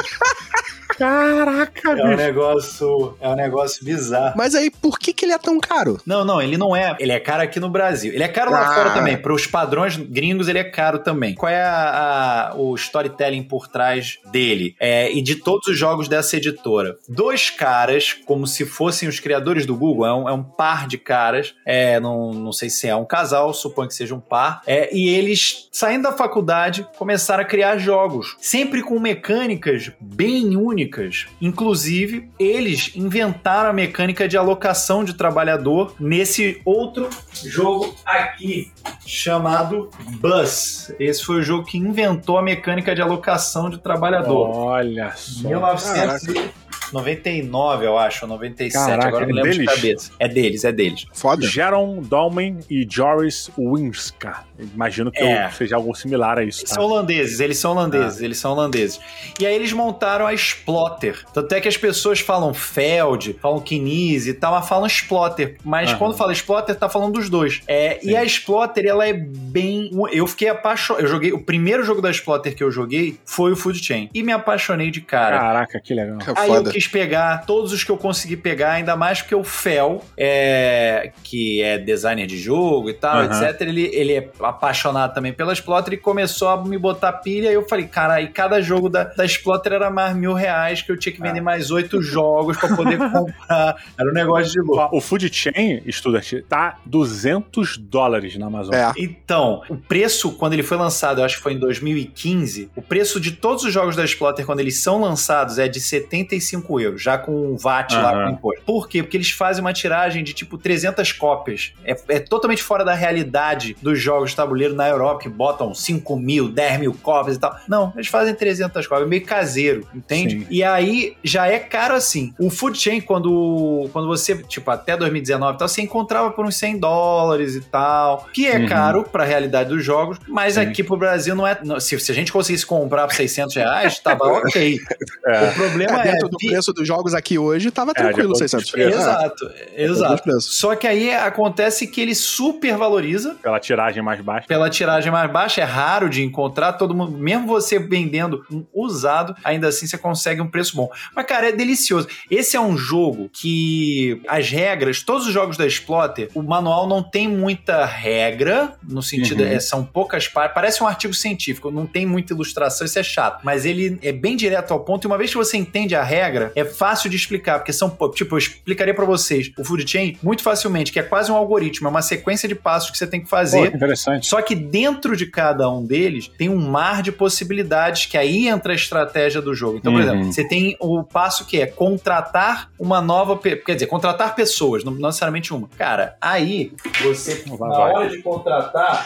Caraca, 0.98 1.90
é 1.90 2.04
um 2.04 2.16
negócio, 2.16 3.16
é 3.20 3.28
um 3.28 3.36
negócio 3.36 3.84
bizarro. 3.84 4.34
Mas 4.36 4.54
aí, 4.54 4.70
por 4.70 4.98
que, 4.98 5.12
que 5.12 5.26
ele 5.26 5.32
é 5.32 5.38
tão 5.38 5.60
caro? 5.60 6.00
Não, 6.06 6.24
não, 6.24 6.40
ele 6.40 6.56
não 6.56 6.74
é. 6.74 6.96
Ele 6.98 7.12
é 7.12 7.20
caro 7.20 7.42
aqui 7.42 7.60
no 7.60 7.68
Brasil. 7.68 8.12
Ele 8.12 8.22
é 8.22 8.28
caro 8.28 8.54
ah. 8.54 8.60
lá 8.60 8.74
fora 8.74 8.90
também. 8.92 9.16
Para 9.16 9.34
os 9.34 9.46
padrões 9.46 9.96
gringos, 9.96 10.48
ele 10.48 10.58
é 10.58 10.64
caro 10.64 10.98
também. 10.98 11.34
Qual 11.34 11.52
é 11.52 11.62
a, 11.62 12.50
a, 12.50 12.54
o 12.56 12.74
storytelling 12.74 13.42
por 13.42 13.68
trás 13.68 14.18
dele? 14.32 14.74
É, 14.80 15.12
e 15.12 15.20
de 15.20 15.36
todos 15.36 15.68
os 15.68 15.78
jogos 15.78 16.08
dessa 16.08 16.36
editora. 16.36 16.96
Dois 17.06 17.50
caras, 17.50 18.14
como 18.14 18.46
se 18.46 18.64
fossem 18.64 19.06
os 19.06 19.20
criadores 19.20 19.66
do 19.66 19.76
Google, 19.76 20.06
é 20.06 20.14
um, 20.14 20.28
é 20.30 20.32
um 20.32 20.42
par 20.42 20.86
de 20.86 20.96
caras. 20.96 21.54
É, 21.66 22.00
não, 22.00 22.32
não 22.32 22.52
sei 22.52 22.70
se 22.70 22.88
é 22.88 22.96
um 22.96 23.04
casal, 23.04 23.52
suponho 23.52 23.88
que 23.88 23.94
seja 23.94 24.14
um 24.14 24.20
par. 24.20 24.62
É, 24.66 24.94
e 24.96 25.10
eles, 25.10 25.68
saindo 25.70 26.04
da 26.04 26.12
faculdade, 26.12 26.86
começaram 26.96 27.42
a 27.42 27.46
criar 27.46 27.76
jogos. 27.76 28.34
Sempre 28.40 28.82
com 28.82 28.98
mecânicas 28.98 29.92
bem 30.00 30.56
únicas 30.56 30.85
únicas. 30.86 31.26
Inclusive, 31.40 32.30
eles 32.38 32.92
inventaram 32.94 33.70
a 33.70 33.72
mecânica 33.72 34.28
de 34.28 34.36
alocação 34.36 35.04
de 35.04 35.14
trabalhador 35.14 35.94
nesse 35.98 36.60
outro 36.64 37.10
jogo 37.44 37.94
aqui, 38.04 38.72
chamado 39.04 39.90
Bus. 40.20 40.92
Esse 40.98 41.24
foi 41.24 41.36
o 41.36 41.42
jogo 41.42 41.64
que 41.64 41.76
inventou 41.76 42.38
a 42.38 42.42
mecânica 42.42 42.94
de 42.94 43.02
alocação 43.02 43.68
de 43.68 43.78
trabalhador. 43.78 44.48
Olha 44.50 45.12
só. 45.16 45.48
1900 45.48 46.65
99, 46.92 47.86
eu 47.86 47.98
acho, 47.98 48.26
97, 48.26 48.72
Caraca, 48.72 49.08
agora 49.08 49.26
não 49.26 49.38
é 49.38 49.42
lembro 49.42 49.50
deles? 49.50 49.68
de 49.68 49.74
cabeça. 49.74 50.12
É 50.18 50.28
deles, 50.28 50.64
é 50.64 50.72
deles. 50.72 51.06
Foda. 51.12 51.46
Jaron 51.46 52.02
Dolmen 52.02 52.58
e 52.70 52.86
Joris 52.88 53.50
Winska. 53.56 54.44
Imagino 54.58 55.10
que 55.10 55.22
é. 55.22 55.50
seja 55.50 55.76
algo 55.76 55.94
similar 55.94 56.38
a 56.38 56.44
isso. 56.44 56.60
Eles 56.60 56.70
tá? 56.70 56.76
são 56.76 56.84
holandeses, 56.84 57.40
eles 57.40 57.58
são 57.58 57.72
holandeses, 57.72 58.20
ah. 58.20 58.24
eles 58.24 58.38
são 58.38 58.52
holandeses. 58.52 59.00
E 59.38 59.46
aí 59.46 59.54
eles 59.54 59.72
montaram 59.72 60.26
a 60.26 60.32
Splotter. 60.34 61.24
Tanto 61.32 61.54
é 61.54 61.60
que 61.60 61.68
as 61.68 61.76
pessoas 61.76 62.20
falam 62.20 62.54
Feld, 62.54 63.34
falam 63.40 63.60
Kinese 63.60 64.30
e 64.30 64.34
tal, 64.34 64.52
mas 64.52 64.68
falam 64.68 64.86
Splotter. 64.86 65.56
Mas 65.64 65.92
quando 65.94 66.16
fala 66.16 66.32
Splotter, 66.32 66.74
tá 66.74 66.88
falando 66.88 67.14
dos 67.14 67.28
dois. 67.28 67.62
É, 67.66 67.98
e 68.02 68.16
a 68.16 68.24
Splotter, 68.24 68.86
ela 68.86 69.06
é 69.06 69.12
bem. 69.12 69.90
Eu 70.12 70.26
fiquei 70.26 70.48
apaixonado. 70.48 71.04
Eu 71.04 71.08
joguei. 71.08 71.32
O 71.32 71.42
primeiro 71.42 71.84
jogo 71.84 72.00
da 72.00 72.10
Splotter 72.10 72.54
que 72.54 72.62
eu 72.62 72.70
joguei 72.70 73.18
foi 73.24 73.52
o 73.52 73.56
Food 73.56 73.82
Chain. 73.82 74.10
E 74.14 74.22
me 74.22 74.32
apaixonei 74.32 74.90
de 74.90 75.00
cara. 75.00 75.38
Caraca, 75.38 75.80
que 75.80 75.94
legal. 75.94 76.18
Aí 76.36 76.50
eu 76.50 76.62
quis 76.76 76.86
pegar 76.86 77.46
todos 77.46 77.72
os 77.72 77.82
que 77.82 77.90
eu 77.90 77.96
consegui 77.96 78.36
pegar, 78.36 78.72
ainda 78.72 78.94
mais 78.94 79.22
porque 79.22 79.34
o 79.34 79.42
Fel, 79.42 80.04
é, 80.14 81.10
que 81.24 81.62
é 81.62 81.78
designer 81.78 82.26
de 82.26 82.36
jogo 82.36 82.90
e 82.90 82.92
tal, 82.92 83.24
uhum. 83.24 83.24
etc., 83.24 83.62
ele, 83.62 83.90
ele 83.94 84.12
é 84.12 84.28
apaixonado 84.40 85.14
também 85.14 85.32
pela 85.32 85.54
Splotter 85.54 85.94
e 85.94 85.96
começou 85.96 86.48
a 86.48 86.62
me 86.62 86.76
botar 86.76 87.12
pilha. 87.14 87.50
E 87.50 87.54
eu 87.54 87.66
falei, 87.66 87.86
cara, 87.86 88.20
e 88.20 88.28
cada 88.28 88.60
jogo 88.60 88.90
da, 88.90 89.04
da 89.04 89.24
Splotter 89.24 89.72
era 89.72 89.88
mais 89.88 90.14
mil 90.14 90.34
reais, 90.34 90.82
que 90.82 90.92
eu 90.92 90.98
tinha 90.98 91.14
que 91.14 91.20
vender 91.20 91.40
ah. 91.40 91.44
mais 91.44 91.70
oito 91.70 92.02
jogos 92.02 92.58
para 92.58 92.76
poder 92.76 92.98
comprar. 93.10 93.82
Era 93.98 94.10
um 94.10 94.12
negócio 94.12 94.52
de 94.52 94.60
louco. 94.60 94.94
O 94.94 95.00
Food 95.00 95.32
Chain, 95.32 95.82
Studart, 95.90 96.42
tá 96.46 96.76
200 96.84 97.78
dólares 97.78 98.36
na 98.36 98.48
Amazon. 98.48 98.74
É. 98.74 98.92
Então, 98.98 99.62
o 99.70 99.76
preço, 99.76 100.32
quando 100.32 100.52
ele 100.52 100.62
foi 100.62 100.76
lançado, 100.76 101.22
eu 101.22 101.24
acho 101.24 101.36
que 101.36 101.42
foi 101.42 101.54
em 101.54 101.58
2015, 101.58 102.70
o 102.76 102.82
preço 102.82 103.18
de 103.18 103.32
todos 103.32 103.64
os 103.64 103.72
jogos 103.72 103.96
da 103.96 104.04
Splotter, 104.04 104.44
quando 104.44 104.60
eles 104.60 104.82
são 104.82 105.00
lançados, 105.00 105.58
é 105.58 105.66
de 105.66 105.80
75 105.80 106.65
euros, 106.80 107.02
já 107.02 107.16
com 107.16 107.52
o 107.52 107.56
VAT 107.56 107.92
uhum. 107.92 108.02
lá 108.02 108.24
com 108.24 108.30
imposto. 108.30 108.62
Por 108.64 108.88
quê? 108.88 109.02
Porque 109.02 109.16
eles 109.16 109.30
fazem 109.30 109.60
uma 109.60 109.72
tiragem 109.72 110.22
de 110.22 110.32
tipo 110.32 110.58
300 110.58 111.12
cópias. 111.12 111.72
É, 111.84 111.96
é 112.08 112.20
totalmente 112.20 112.62
fora 112.62 112.84
da 112.84 112.94
realidade 112.94 113.76
dos 113.80 114.00
jogos 114.00 114.30
de 114.30 114.36
tabuleiro 114.36 114.74
na 114.74 114.88
Europa, 114.88 115.20
que 115.22 115.28
botam 115.28 115.74
5 115.74 116.16
mil, 116.16 116.48
10 116.48 116.80
mil 116.80 116.94
cópias 116.94 117.36
e 117.36 117.40
tal. 117.40 117.56
Não, 117.68 117.92
eles 117.94 118.08
fazem 118.08 118.34
300 118.34 118.86
cópias, 118.86 119.08
meio 119.08 119.24
caseiro, 119.24 119.86
entende? 119.94 120.40
Sim. 120.40 120.46
E 120.50 120.62
aí 120.62 121.16
já 121.22 121.46
é 121.46 121.58
caro 121.58 121.94
assim. 121.94 122.34
O 122.38 122.50
Food 122.50 122.78
Chain, 122.78 123.00
quando, 123.00 123.88
quando 123.92 124.06
você, 124.06 124.36
tipo, 124.42 124.70
até 124.70 124.96
2019 124.96 125.54
e 125.54 125.58
tal, 125.58 125.68
você 125.68 125.82
encontrava 125.82 126.30
por 126.30 126.44
uns 126.44 126.56
100 126.56 126.78
dólares 126.78 127.54
e 127.54 127.60
tal, 127.60 128.26
que 128.32 128.46
é 128.46 128.58
uhum. 128.58 128.66
caro 128.66 129.04
pra 129.04 129.24
realidade 129.24 129.68
dos 129.68 129.84
jogos, 129.84 130.18
mas 130.28 130.54
Sim. 130.54 130.60
aqui 130.60 130.82
pro 130.82 130.96
Brasil 130.96 131.34
não 131.34 131.46
é. 131.46 131.58
Se, 131.80 131.98
se 131.98 132.12
a 132.12 132.14
gente 132.14 132.32
conseguisse 132.32 132.66
comprar 132.66 133.06
por 133.06 133.14
600 133.14 133.54
reais, 133.54 133.98
tava 133.98 134.24
ok. 134.38 134.78
É. 135.26 135.48
O 135.48 135.54
problema 135.54 136.02
é. 136.02 136.16
Do 136.16 136.30
preço 136.56 136.72
dos 136.72 136.86
jogos 136.86 137.14
aqui 137.14 137.38
hoje, 137.38 137.70
tava 137.70 137.90
é, 137.90 137.94
tranquilo, 137.94 138.32
é, 138.32 138.36
600 138.36 138.72
reais. 138.72 138.94
Exato, 138.94 139.50
exato. 139.76 140.40
Só 140.40 140.74
que 140.74 140.86
aí 140.86 141.14
acontece 141.14 141.86
que 141.86 142.00
ele 142.00 142.14
super 142.14 142.76
valoriza. 142.76 143.36
Pela 143.42 143.60
tiragem 143.60 144.02
mais 144.02 144.20
baixa. 144.20 144.46
Pela 144.46 144.70
tiragem 144.70 145.12
mais 145.12 145.30
baixa, 145.30 145.60
é 145.60 145.64
raro 145.64 146.08
de 146.08 146.22
encontrar 146.22 146.72
todo 146.74 146.94
mundo. 146.94 147.12
Mesmo 147.12 147.46
você 147.46 147.78
vendendo 147.78 148.44
um 148.50 148.64
usado, 148.72 149.34
ainda 149.44 149.68
assim 149.68 149.86
você 149.86 149.98
consegue 149.98 150.40
um 150.40 150.48
preço 150.48 150.74
bom. 150.76 150.88
Mas, 151.14 151.26
cara, 151.26 151.48
é 151.48 151.52
delicioso. 151.52 152.08
Esse 152.30 152.56
é 152.56 152.60
um 152.60 152.76
jogo 152.76 153.28
que 153.32 154.20
as 154.26 154.50
regras, 154.50 155.02
todos 155.02 155.26
os 155.26 155.32
jogos 155.32 155.56
da 155.56 155.66
Exploiter, 155.66 156.30
o 156.34 156.42
manual 156.42 156.86
não 156.86 157.02
tem 157.02 157.28
muita 157.28 157.84
regra, 157.84 158.74
no 158.82 159.02
sentido, 159.02 159.42
uhum. 159.42 159.48
é, 159.48 159.60
são 159.60 159.84
poucas 159.84 160.26
partes. 160.26 160.54
Parece 160.54 160.82
um 160.82 160.86
artigo 160.86 161.12
científico, 161.12 161.70
não 161.70 161.86
tem 161.86 162.06
muita 162.06 162.32
ilustração, 162.32 162.86
isso 162.86 162.98
é 162.98 163.02
chato. 163.02 163.42
Mas 163.44 163.64
ele 163.64 163.98
é 164.02 164.12
bem 164.12 164.36
direto 164.36 164.72
ao 164.72 164.80
ponto, 164.80 165.04
e 165.04 165.06
uma 165.06 165.18
vez 165.18 165.30
que 165.30 165.36
você 165.36 165.56
entende 165.56 165.94
a 165.94 166.02
regra, 166.02 166.45
é 166.54 166.64
fácil 166.64 167.10
de 167.10 167.16
explicar, 167.16 167.58
porque 167.58 167.72
são, 167.72 167.96
tipo, 168.14 168.34
eu 168.34 168.38
explicaria 168.38 168.94
para 168.94 169.04
vocês 169.04 169.52
o 169.58 169.64
Food 169.64 169.88
Chain 169.88 170.16
muito 170.22 170.42
facilmente, 170.42 170.92
que 170.92 170.98
é 170.98 171.02
quase 171.02 171.30
um 171.30 171.36
algoritmo, 171.36 171.86
é 171.86 171.90
uma 171.90 172.02
sequência 172.02 172.48
de 172.48 172.54
passos 172.54 172.90
que 172.90 172.98
você 172.98 173.06
tem 173.06 173.20
que 173.20 173.28
fazer. 173.28 173.70
Pô, 173.70 173.76
interessante. 173.76 174.26
Só 174.26 174.40
que 174.42 174.54
dentro 174.54 175.16
de 175.16 175.26
cada 175.26 175.70
um 175.70 175.84
deles 175.84 176.28
tem 176.38 176.48
um 176.48 176.56
mar 176.56 177.02
de 177.02 177.12
possibilidades 177.12 178.06
que 178.06 178.16
aí 178.16 178.48
entra 178.48 178.72
a 178.72 178.74
estratégia 178.74 179.40
do 179.40 179.54
jogo. 179.54 179.78
Então, 179.78 179.92
por 179.92 180.00
uhum. 180.00 180.08
exemplo, 180.08 180.32
você 180.32 180.46
tem 180.46 180.76
o 180.80 181.02
passo 181.02 181.46
que 181.46 181.60
é 181.60 181.66
contratar 181.66 182.70
uma 182.78 183.00
nova, 183.00 183.38
quer 183.38 183.74
dizer, 183.74 183.86
contratar 183.86 184.34
pessoas, 184.34 184.84
não 184.84 184.92
necessariamente 184.92 185.52
uma. 185.52 185.68
Cara, 185.76 186.16
aí 186.20 186.72
você 187.02 187.44
vai, 187.46 187.68
na 187.68 187.78
hora 187.78 188.08
de 188.08 188.22
contratar, 188.22 189.04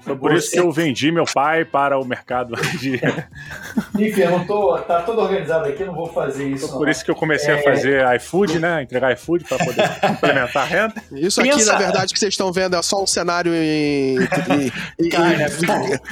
foi 0.00 0.16
por 0.16 0.32
você... 0.32 0.38
isso 0.38 0.50
que 0.52 0.60
eu 0.60 0.70
vendi 0.70 1.10
meu 1.12 1.24
pai 1.32 1.64
para 1.64 1.98
o 1.98 2.04
mercado 2.04 2.54
de 2.78 3.00
Enfim, 3.98 4.20
eu 4.22 4.30
não 4.30 4.46
tô, 4.46 4.78
tá 4.78 5.02
tudo 5.02 5.20
organizado 5.20 5.68
aqui, 5.68 5.84
não 5.84 5.94
vou 5.94 6.01
fazer 6.10 6.48
isso. 6.48 6.72
Por 6.72 6.88
isso 6.88 7.04
que 7.04 7.10
eu 7.10 7.14
comecei 7.14 7.54
é... 7.54 7.58
a 7.58 7.62
fazer 7.62 8.16
iFood, 8.16 8.58
né? 8.58 8.82
Entregar 8.82 9.12
iFood 9.12 9.44
para 9.44 9.58
poder 9.58 9.88
complementar 10.00 10.62
a 10.62 10.66
renda. 10.66 10.94
Isso 11.12 11.40
aqui, 11.40 11.50
Pensa... 11.50 11.72
na 11.72 11.78
verdade, 11.78 12.12
que 12.12 12.18
vocês 12.18 12.32
estão 12.32 12.52
vendo 12.52 12.76
é 12.76 12.82
só 12.82 13.02
um 13.02 13.06
cenário 13.06 13.52
em. 13.54 14.18
em, 14.18 14.72
em 14.98 15.08
Cara, 15.08 15.50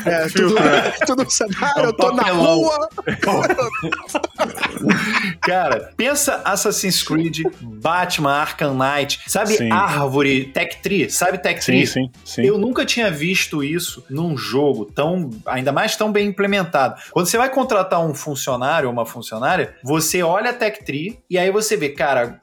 é, 0.07 0.29
tudo, 0.29 0.55
tudo 1.07 1.23
um 1.23 1.31
cenário, 1.31 1.85
eu 1.85 1.93
tô 1.93 2.13
na 2.13 2.25
rua. 2.25 2.89
Cara, 5.41 5.93
pensa 5.97 6.43
Assassin's 6.45 7.03
Creed, 7.03 7.41
Batman, 7.61 8.33
Arkham 8.33 8.75
Knight, 8.75 9.21
sabe 9.27 9.57
sim. 9.57 9.71
árvore, 9.71 10.47
Tech 10.47 10.79
Tree? 10.83 11.11
Sabe 11.11 11.39
Tech 11.39 11.65
Tree? 11.65 11.87
Sim, 11.87 12.05
sim, 12.05 12.11
sim. 12.25 12.43
Eu 12.43 12.59
nunca 12.59 12.85
tinha 12.85 13.11
visto 13.11 13.65
isso 13.65 14.05
num 14.09 14.37
jogo 14.37 14.85
tão, 14.85 15.31
ainda 15.47 15.73
mais 15.73 15.97
tão 15.97 16.13
bem 16.13 16.29
implementado. 16.29 17.01
Quando 17.11 17.27
você 17.27 17.39
vai 17.39 17.51
contratar 17.51 18.01
um 18.01 18.15
funcionário 18.15 18.89
ou 18.89 18.93
uma 18.93 19.07
funcionária, 19.07 19.75
você 19.83 20.23
olha 20.23 20.51
a 20.51 20.55
Tech 20.55 20.85
Tree 20.85 21.19
e 21.29 21.39
aí 21.39 21.51
você 21.51 21.77
vê, 21.77 21.91
cara, 21.91 22.41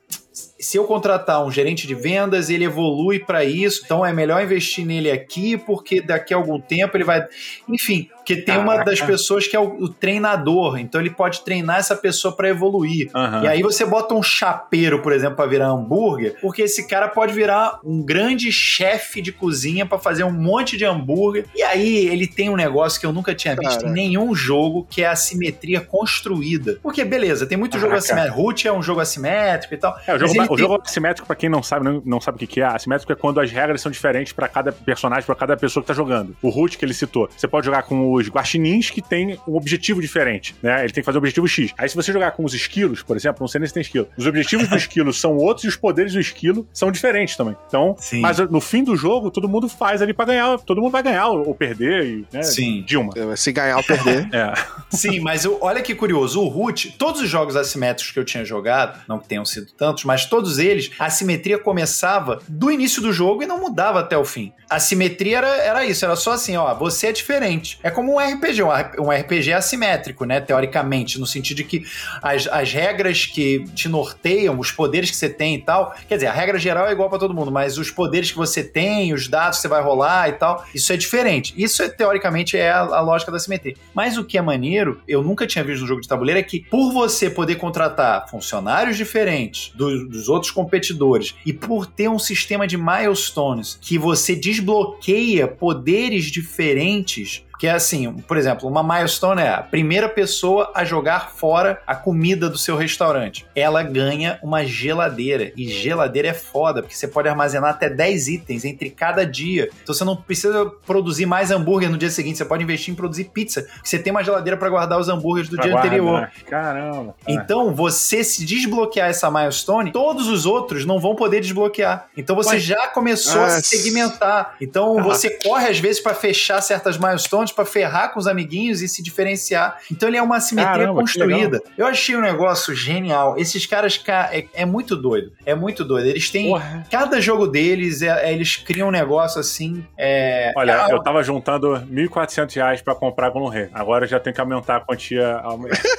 se 0.60 0.78
eu 0.78 0.86
contratar 0.86 1.46
um 1.46 1.52
gerente 1.52 1.88
de 1.88 1.96
vendas, 1.96 2.50
ele 2.50 2.66
evolui 2.66 3.20
para 3.20 3.44
isso, 3.44 3.82
então 3.86 4.06
é 4.06 4.14
melhor 4.14 4.44
investir 4.44 4.86
nele 4.86 5.12
aqui, 5.12 5.58
porque 5.58 6.02
daqui 6.02 6.34
a 6.34 6.38
algum 6.38 6.60
tempo 6.60 6.96
ele 6.96 7.04
vai. 7.04 7.26
Enfim, 7.68 8.10
porque 8.28 8.42
tem 8.42 8.56
Caraca. 8.56 8.74
uma 8.74 8.84
das 8.84 9.00
pessoas 9.00 9.48
que 9.48 9.56
é 9.56 9.60
o, 9.60 9.84
o, 9.84 9.88
treinador, 9.88 10.78
então 10.78 11.00
ele 11.00 11.10
pode 11.10 11.46
treinar 11.46 11.78
essa 11.78 11.96
pessoa 11.96 12.36
para 12.36 12.50
evoluir. 12.50 13.10
Uhum. 13.16 13.44
E 13.44 13.48
aí 13.48 13.62
você 13.62 13.86
bota 13.86 14.14
um 14.14 14.22
chapeiro, 14.22 15.02
por 15.02 15.14
exemplo, 15.14 15.38
para 15.38 15.46
virar 15.46 15.70
hambúrguer, 15.70 16.36
porque 16.42 16.64
esse 16.64 16.86
cara 16.90 17.08
pode 17.08 17.34
virar 17.34 17.80
um 17.86 18.04
grande 18.04 18.52
chefe 18.52 19.22
de 19.22 19.32
cozinha 19.32 19.86
para 19.86 19.98
fazer 19.98 20.26
um 20.26 20.32
monte 20.32 20.76
de 20.76 20.84
hambúrguer. 20.84 21.46
E 21.56 21.64
aí 21.64 22.06
ele 22.06 22.28
tem 22.28 22.50
um 22.50 22.58
negócio 22.58 23.00
que 23.00 23.06
eu 23.06 23.14
nunca 23.14 23.34
tinha 23.34 23.56
visto 23.56 23.80
Caraca. 23.80 23.88
em 23.88 23.94
nenhum 23.94 24.36
jogo, 24.36 24.86
que 24.90 25.04
é 25.04 25.08
a 25.08 25.16
simetria 25.16 25.80
construída. 25.80 26.80
Porque 26.84 27.06
beleza, 27.06 27.46
tem 27.46 27.58
muito 27.58 27.78
Caraca. 27.78 27.88
jogo 27.88 27.98
assimétrico. 27.98 28.42
Root 28.42 28.68
é 28.68 28.74
um 28.74 28.84
jogo 28.84 29.00
assimétrico 29.00 29.74
e 29.74 29.78
tal. 29.78 29.98
É, 30.06 30.14
o 30.14 30.20
jogo, 30.20 30.34
o 30.34 30.48
tem... 30.48 30.58
jogo 30.58 30.82
assimétrico, 30.84 31.26
para 31.26 31.36
quem 31.38 31.48
não 31.48 31.64
sabe, 31.64 31.86
não, 31.86 32.02
não 32.04 32.20
sabe 32.20 32.44
o 32.44 32.46
que 32.46 32.60
é, 32.60 32.66
assimétrico 32.66 33.14
é 33.14 33.16
quando 33.16 33.40
as 33.40 33.50
regras 33.50 33.80
são 33.80 33.90
diferentes 33.90 34.34
para 34.34 34.50
cada 34.50 34.74
personagem, 34.74 35.26
para 35.26 35.36
cada 35.36 35.56
pessoa 35.56 35.82
que 35.82 35.88
tá 35.88 35.94
jogando. 35.94 36.36
O 36.42 36.50
Root 36.50 36.78
que 36.78 36.84
ele 36.84 36.94
citou, 36.94 37.30
você 37.34 37.48
pode 37.48 37.66
jogar 37.66 37.84
com 37.84 38.12
o 38.12 38.17
os 38.18 38.30
guaxinins 38.30 38.90
que 38.90 39.02
têm 39.02 39.40
um 39.48 39.56
objetivo 39.56 40.02
diferente, 40.02 40.56
né? 40.62 40.84
Ele 40.84 40.94
tem 40.94 41.02
que 41.02 41.06
fazer 41.06 41.18
o 41.18 41.20
objetivo 41.20 41.48
X. 41.48 41.74
Aí 41.78 41.88
se 41.88 41.96
você 41.96 42.12
jogar 42.12 42.32
com 42.32 42.44
os 42.44 42.54
esquilos, 42.54 43.02
por 43.02 43.16
exemplo, 43.16 43.38
não 43.42 43.48
sei 43.48 43.60
nem 43.60 43.68
se 43.68 43.74
tem 43.74 43.82
esquilo, 43.82 44.08
os 44.18 44.26
objetivos 44.26 44.68
do 44.68 44.76
esquilo 44.78 45.14
são 45.14 45.38
outros 45.38 45.66
e 45.66 45.68
os 45.68 45.76
poderes 45.76 46.14
do 46.14 46.20
esquilo 46.20 46.68
são 46.74 46.92
diferentes 46.92 47.36
também. 47.36 47.56
Então, 47.68 47.96
Sim. 48.00 48.22
mas 48.22 48.38
no 48.38 48.62
fim 48.62 48.84
do 48.84 48.96
jogo, 48.96 49.32
todo 49.32 49.48
mundo 49.48 49.70
faz 49.70 50.02
ali 50.02 50.14
para 50.14 50.26
ganhar, 50.26 50.60
todo 50.60 50.82
mundo 50.82 50.92
vai 50.92 51.04
ganhar 51.04 51.28
ou 51.28 51.54
perder, 51.54 52.06
e, 52.06 52.28
né? 52.32 52.44
Sim. 52.44 52.84
Dilma. 52.86 53.14
É, 53.16 53.36
se 53.36 53.52
ganhar 53.52 53.78
ou 53.78 53.84
perder. 53.84 54.30
é. 54.34 54.54
Sim, 54.90 55.20
mas 55.20 55.46
eu, 55.46 55.58
olha 55.62 55.82
que 55.82 55.94
curioso, 55.94 56.42
o 56.42 56.48
Root, 56.48 56.96
todos 56.98 57.22
os 57.22 57.30
jogos 57.30 57.56
assimétricos 57.56 58.12
que 58.12 58.20
eu 58.20 58.26
tinha 58.26 58.46
jogado, 58.46 59.00
não 59.08 59.20
que 59.20 59.28
tenham 59.28 59.46
sido 59.46 59.68
tantos, 59.72 60.04
mas 60.04 60.26
todos 60.26 60.60
eles, 60.60 60.92
a 61.00 61.10
simetria 61.10 61.58
começava 61.58 62.40
do 62.48 62.72
início 62.72 63.02
do 63.02 63.12
jogo 63.12 63.44
e 63.44 63.46
não 63.46 63.60
mudava 63.60 64.00
até 64.00 64.18
o 64.18 64.26
fim. 64.26 64.52
A 64.70 64.80
simetria 64.80 65.38
era, 65.38 65.48
era 65.48 65.86
isso, 65.86 66.04
era 66.04 66.16
só 66.16 66.34
assim, 66.34 66.58
ó, 66.58 66.74
você 66.76 67.08
é 67.08 67.12
diferente. 67.12 67.80
É 67.82 67.90
como 67.90 68.07
um 68.14 68.20
RPG 68.20 68.48
RPG, 68.48 68.62
um 69.00 69.12
RPG 69.12 69.54
assimétrico, 69.54 70.26
né? 70.26 70.40
Teoricamente, 70.40 71.20
no 71.20 71.26
sentido 71.26 71.58
de 71.58 71.64
que 71.64 71.86
as, 72.22 72.48
as 72.48 72.72
regras 72.72 73.26
que 73.26 73.66
te 73.76 73.90
norteiam, 73.90 74.58
os 74.60 74.72
poderes 74.72 75.10
que 75.12 75.18
você 75.18 75.30
tem 75.30 75.56
e 75.56 75.62
tal. 75.62 75.94
Quer 76.08 76.16
dizer, 76.16 76.28
a 76.28 76.34
regra 76.34 76.58
geral 76.58 76.88
é 76.88 76.92
igual 76.92 77.10
para 77.10 77.20
todo 77.20 77.34
mundo, 77.34 77.52
mas 77.52 77.78
os 77.78 77.92
poderes 77.92 78.32
que 78.32 78.38
você 78.38 78.64
tem, 78.64 79.14
os 79.14 79.28
dados 79.28 79.58
que 79.58 79.64
você 79.64 79.68
vai 79.68 79.82
rolar 79.82 80.30
e 80.30 80.34
tal, 80.34 80.66
isso 80.74 80.92
é 80.94 80.98
diferente. 80.98 81.54
Isso, 81.58 81.82
é, 81.84 81.90
teoricamente, 81.90 82.58
é 82.58 82.72
a, 82.72 82.80
a 82.80 83.02
lógica 83.02 83.32
da 83.32 83.40
simetria. 83.40 83.76
Mas 83.94 84.18
o 84.18 84.24
que 84.24 84.38
é 84.38 84.42
maneiro, 84.42 85.02
eu 85.08 85.22
nunca 85.22 85.46
tinha 85.46 85.64
visto 85.64 85.82
no 85.82 85.88
jogo 85.88 86.02
de 86.02 86.08
tabuleiro, 86.08 86.40
é 86.40 86.44
que 86.44 86.62
por 86.70 86.92
você 86.92 87.30
poder 87.30 87.56
contratar 87.56 88.30
funcionários 88.30 88.98
diferentes 88.98 89.72
do, 89.76 90.08
dos 90.08 90.30
outros 90.30 90.52
competidores 90.52 91.36
e 91.46 91.54
por 91.54 91.86
ter 91.86 92.10
um 92.10 92.20
sistema 92.20 92.68
de 92.68 92.78
milestones 92.78 93.78
que 93.82 93.98
você 93.98 94.36
desbloqueia 94.36 95.48
poderes 95.48 96.26
diferentes 96.26 97.44
que 97.60 97.68
é 97.68 97.72
assim, 97.72 98.12
por 98.14 98.38
exemplo, 98.38 98.70
uma 98.70 98.84
milestone 98.84 99.42
é 99.42 99.50
a 99.50 99.62
primeira 99.62 100.08
pessoa 100.08 100.72
a 100.76 100.86
jogar 100.86 101.32
fora 101.32 101.82
a 101.86 101.96
comida 101.96 102.50
do 102.50 102.58
seu 102.58 102.76
restaurante. 102.76 103.46
Ela 103.56 103.84
ganha 103.84 104.40
uma 104.42 104.66
geladeira. 104.66 105.52
E 105.56 105.68
geladeira 105.68 106.30
é 106.30 106.34
foda, 106.34 106.82
porque 106.82 106.96
você 106.96 107.08
pode 107.08 107.28
armazenar 107.28 107.72
até 107.72 107.90
10 107.90 108.28
itens 108.28 108.66
entre 108.66 108.90
cada 108.90 109.26
dia. 109.26 109.70
Então 109.82 109.94
você 109.94 110.04
não 110.04 110.16
precisa 110.16 110.66
produzir 110.86 111.26
mais 111.26 111.52
hambúrguer 111.52 111.90
no 111.90 111.98
dia 111.98 112.10
seguinte, 112.10 112.38
você 112.38 112.46
pode 112.46 112.64
investir 112.64 112.94
em 112.94 112.96
produzir 112.96 113.26
pizza, 113.26 113.64
porque 113.64 113.90
você 113.90 114.00
tem 114.00 114.12
uma 114.12 114.24
geladeira 114.24 114.58
para 114.58 114.70
guardar 114.70 115.00
os 115.00 115.10
hambúrgueres 115.10 115.50
do 115.50 115.56
pra 115.56 115.64
dia 115.66 115.74
guarda, 115.74 115.88
anterior. 115.88 116.22
Né? 116.22 116.32
Caramba. 116.50 117.16
Então, 117.28 117.74
você 117.74 118.24
se 118.24 118.46
desbloquear 118.46 119.10
essa 119.10 119.30
milestone, 119.30 119.92
todos 119.92 120.28
os 120.28 120.46
outros 120.46 120.86
não 120.86 121.00
vão 121.00 121.16
poder 121.16 121.42
desbloquear. 121.42 122.08
Então 122.16 122.36
você 122.36 122.56
Mas... 122.56 122.64
já 122.64 122.88
começou 122.88 123.42
Nossa. 123.42 123.58
a 123.58 123.62
se 123.62 123.78
segmentar. 123.78 124.56
Então 124.62 125.00
ah. 125.00 125.04
você 125.04 125.30
corre 125.30 125.68
às 125.68 125.80
vezes 125.80 126.02
para 126.02 126.14
fechar 126.14 126.62
certas 126.62 126.98
milestones 126.98 127.47
para 127.52 127.66
ferrar 127.66 128.14
com 128.14 128.20
os 128.20 128.28
amiguinhos 128.28 128.82
e 128.82 128.88
se 128.88 129.02
diferenciar. 129.02 129.80
Então 129.92 130.10
ele 130.10 130.18
é 130.18 130.22
uma 130.22 130.40
simetria 130.40 130.74
Caramba, 130.74 131.02
construída. 131.02 131.62
Eu 131.78 131.86
achei 131.86 132.16
um 132.16 132.22
negócio 132.22 132.76
genial. 132.76 133.38
Esses 133.38 133.66
caras 133.66 134.02
é, 134.32 134.46
é, 134.54 134.66
muito 134.66 134.96
doido. 134.96 135.32
É 135.46 135.56
muito 135.56 135.84
doido. 135.84 136.08
Eles 136.08 136.30
têm. 136.30 136.50
Porra. 136.50 136.86
Cada 136.90 137.20
jogo 137.20 137.48
deles, 137.48 138.02
é, 138.02 138.30
é, 138.30 138.34
eles 138.34 138.56
criam 138.56 138.90
um 138.90 138.92
negócio 138.92 139.40
assim. 139.40 139.86
É, 139.98 140.54
Olha, 140.56 140.88
eu 140.90 141.02
tava 141.02 141.24
juntando 141.24 141.74
1.400 141.92 142.56
reais 142.56 142.82
pra 142.82 142.96
comprar 142.96 143.30
Golden 143.30 143.52
Rei. 143.52 143.70
Agora 143.74 144.06
eu 144.06 144.10
já 144.10 144.20
tenho 144.20 144.34
que 144.34 144.42
aumentar 144.42 144.78
a 144.78 144.80
quantia 144.80 145.42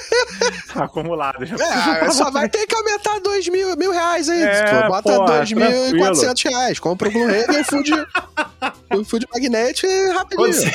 acumulada. 0.74 1.44
É, 1.44 2.10
só 2.10 2.30
vai 2.30 2.48
ter 2.48 2.66
que 2.66 2.74
aumentar 2.74 3.18
2 3.20 3.48
mil, 3.48 3.76
mil 3.76 3.92
reais 3.92 4.28
aí. 4.28 4.42
É, 4.42 4.88
Bota 4.88 5.12
2.400 5.12 6.50
reais. 6.50 6.78
Compra 6.78 7.08
o 7.08 7.12
Blu-ray 7.12 7.44
e 7.52 7.60
o 7.60 7.64
Food, 7.64 7.90
o 8.94 9.04
Food 9.04 9.26
Magnet 9.32 9.86
rapidinho. 10.12 10.52
Você, 10.52 10.70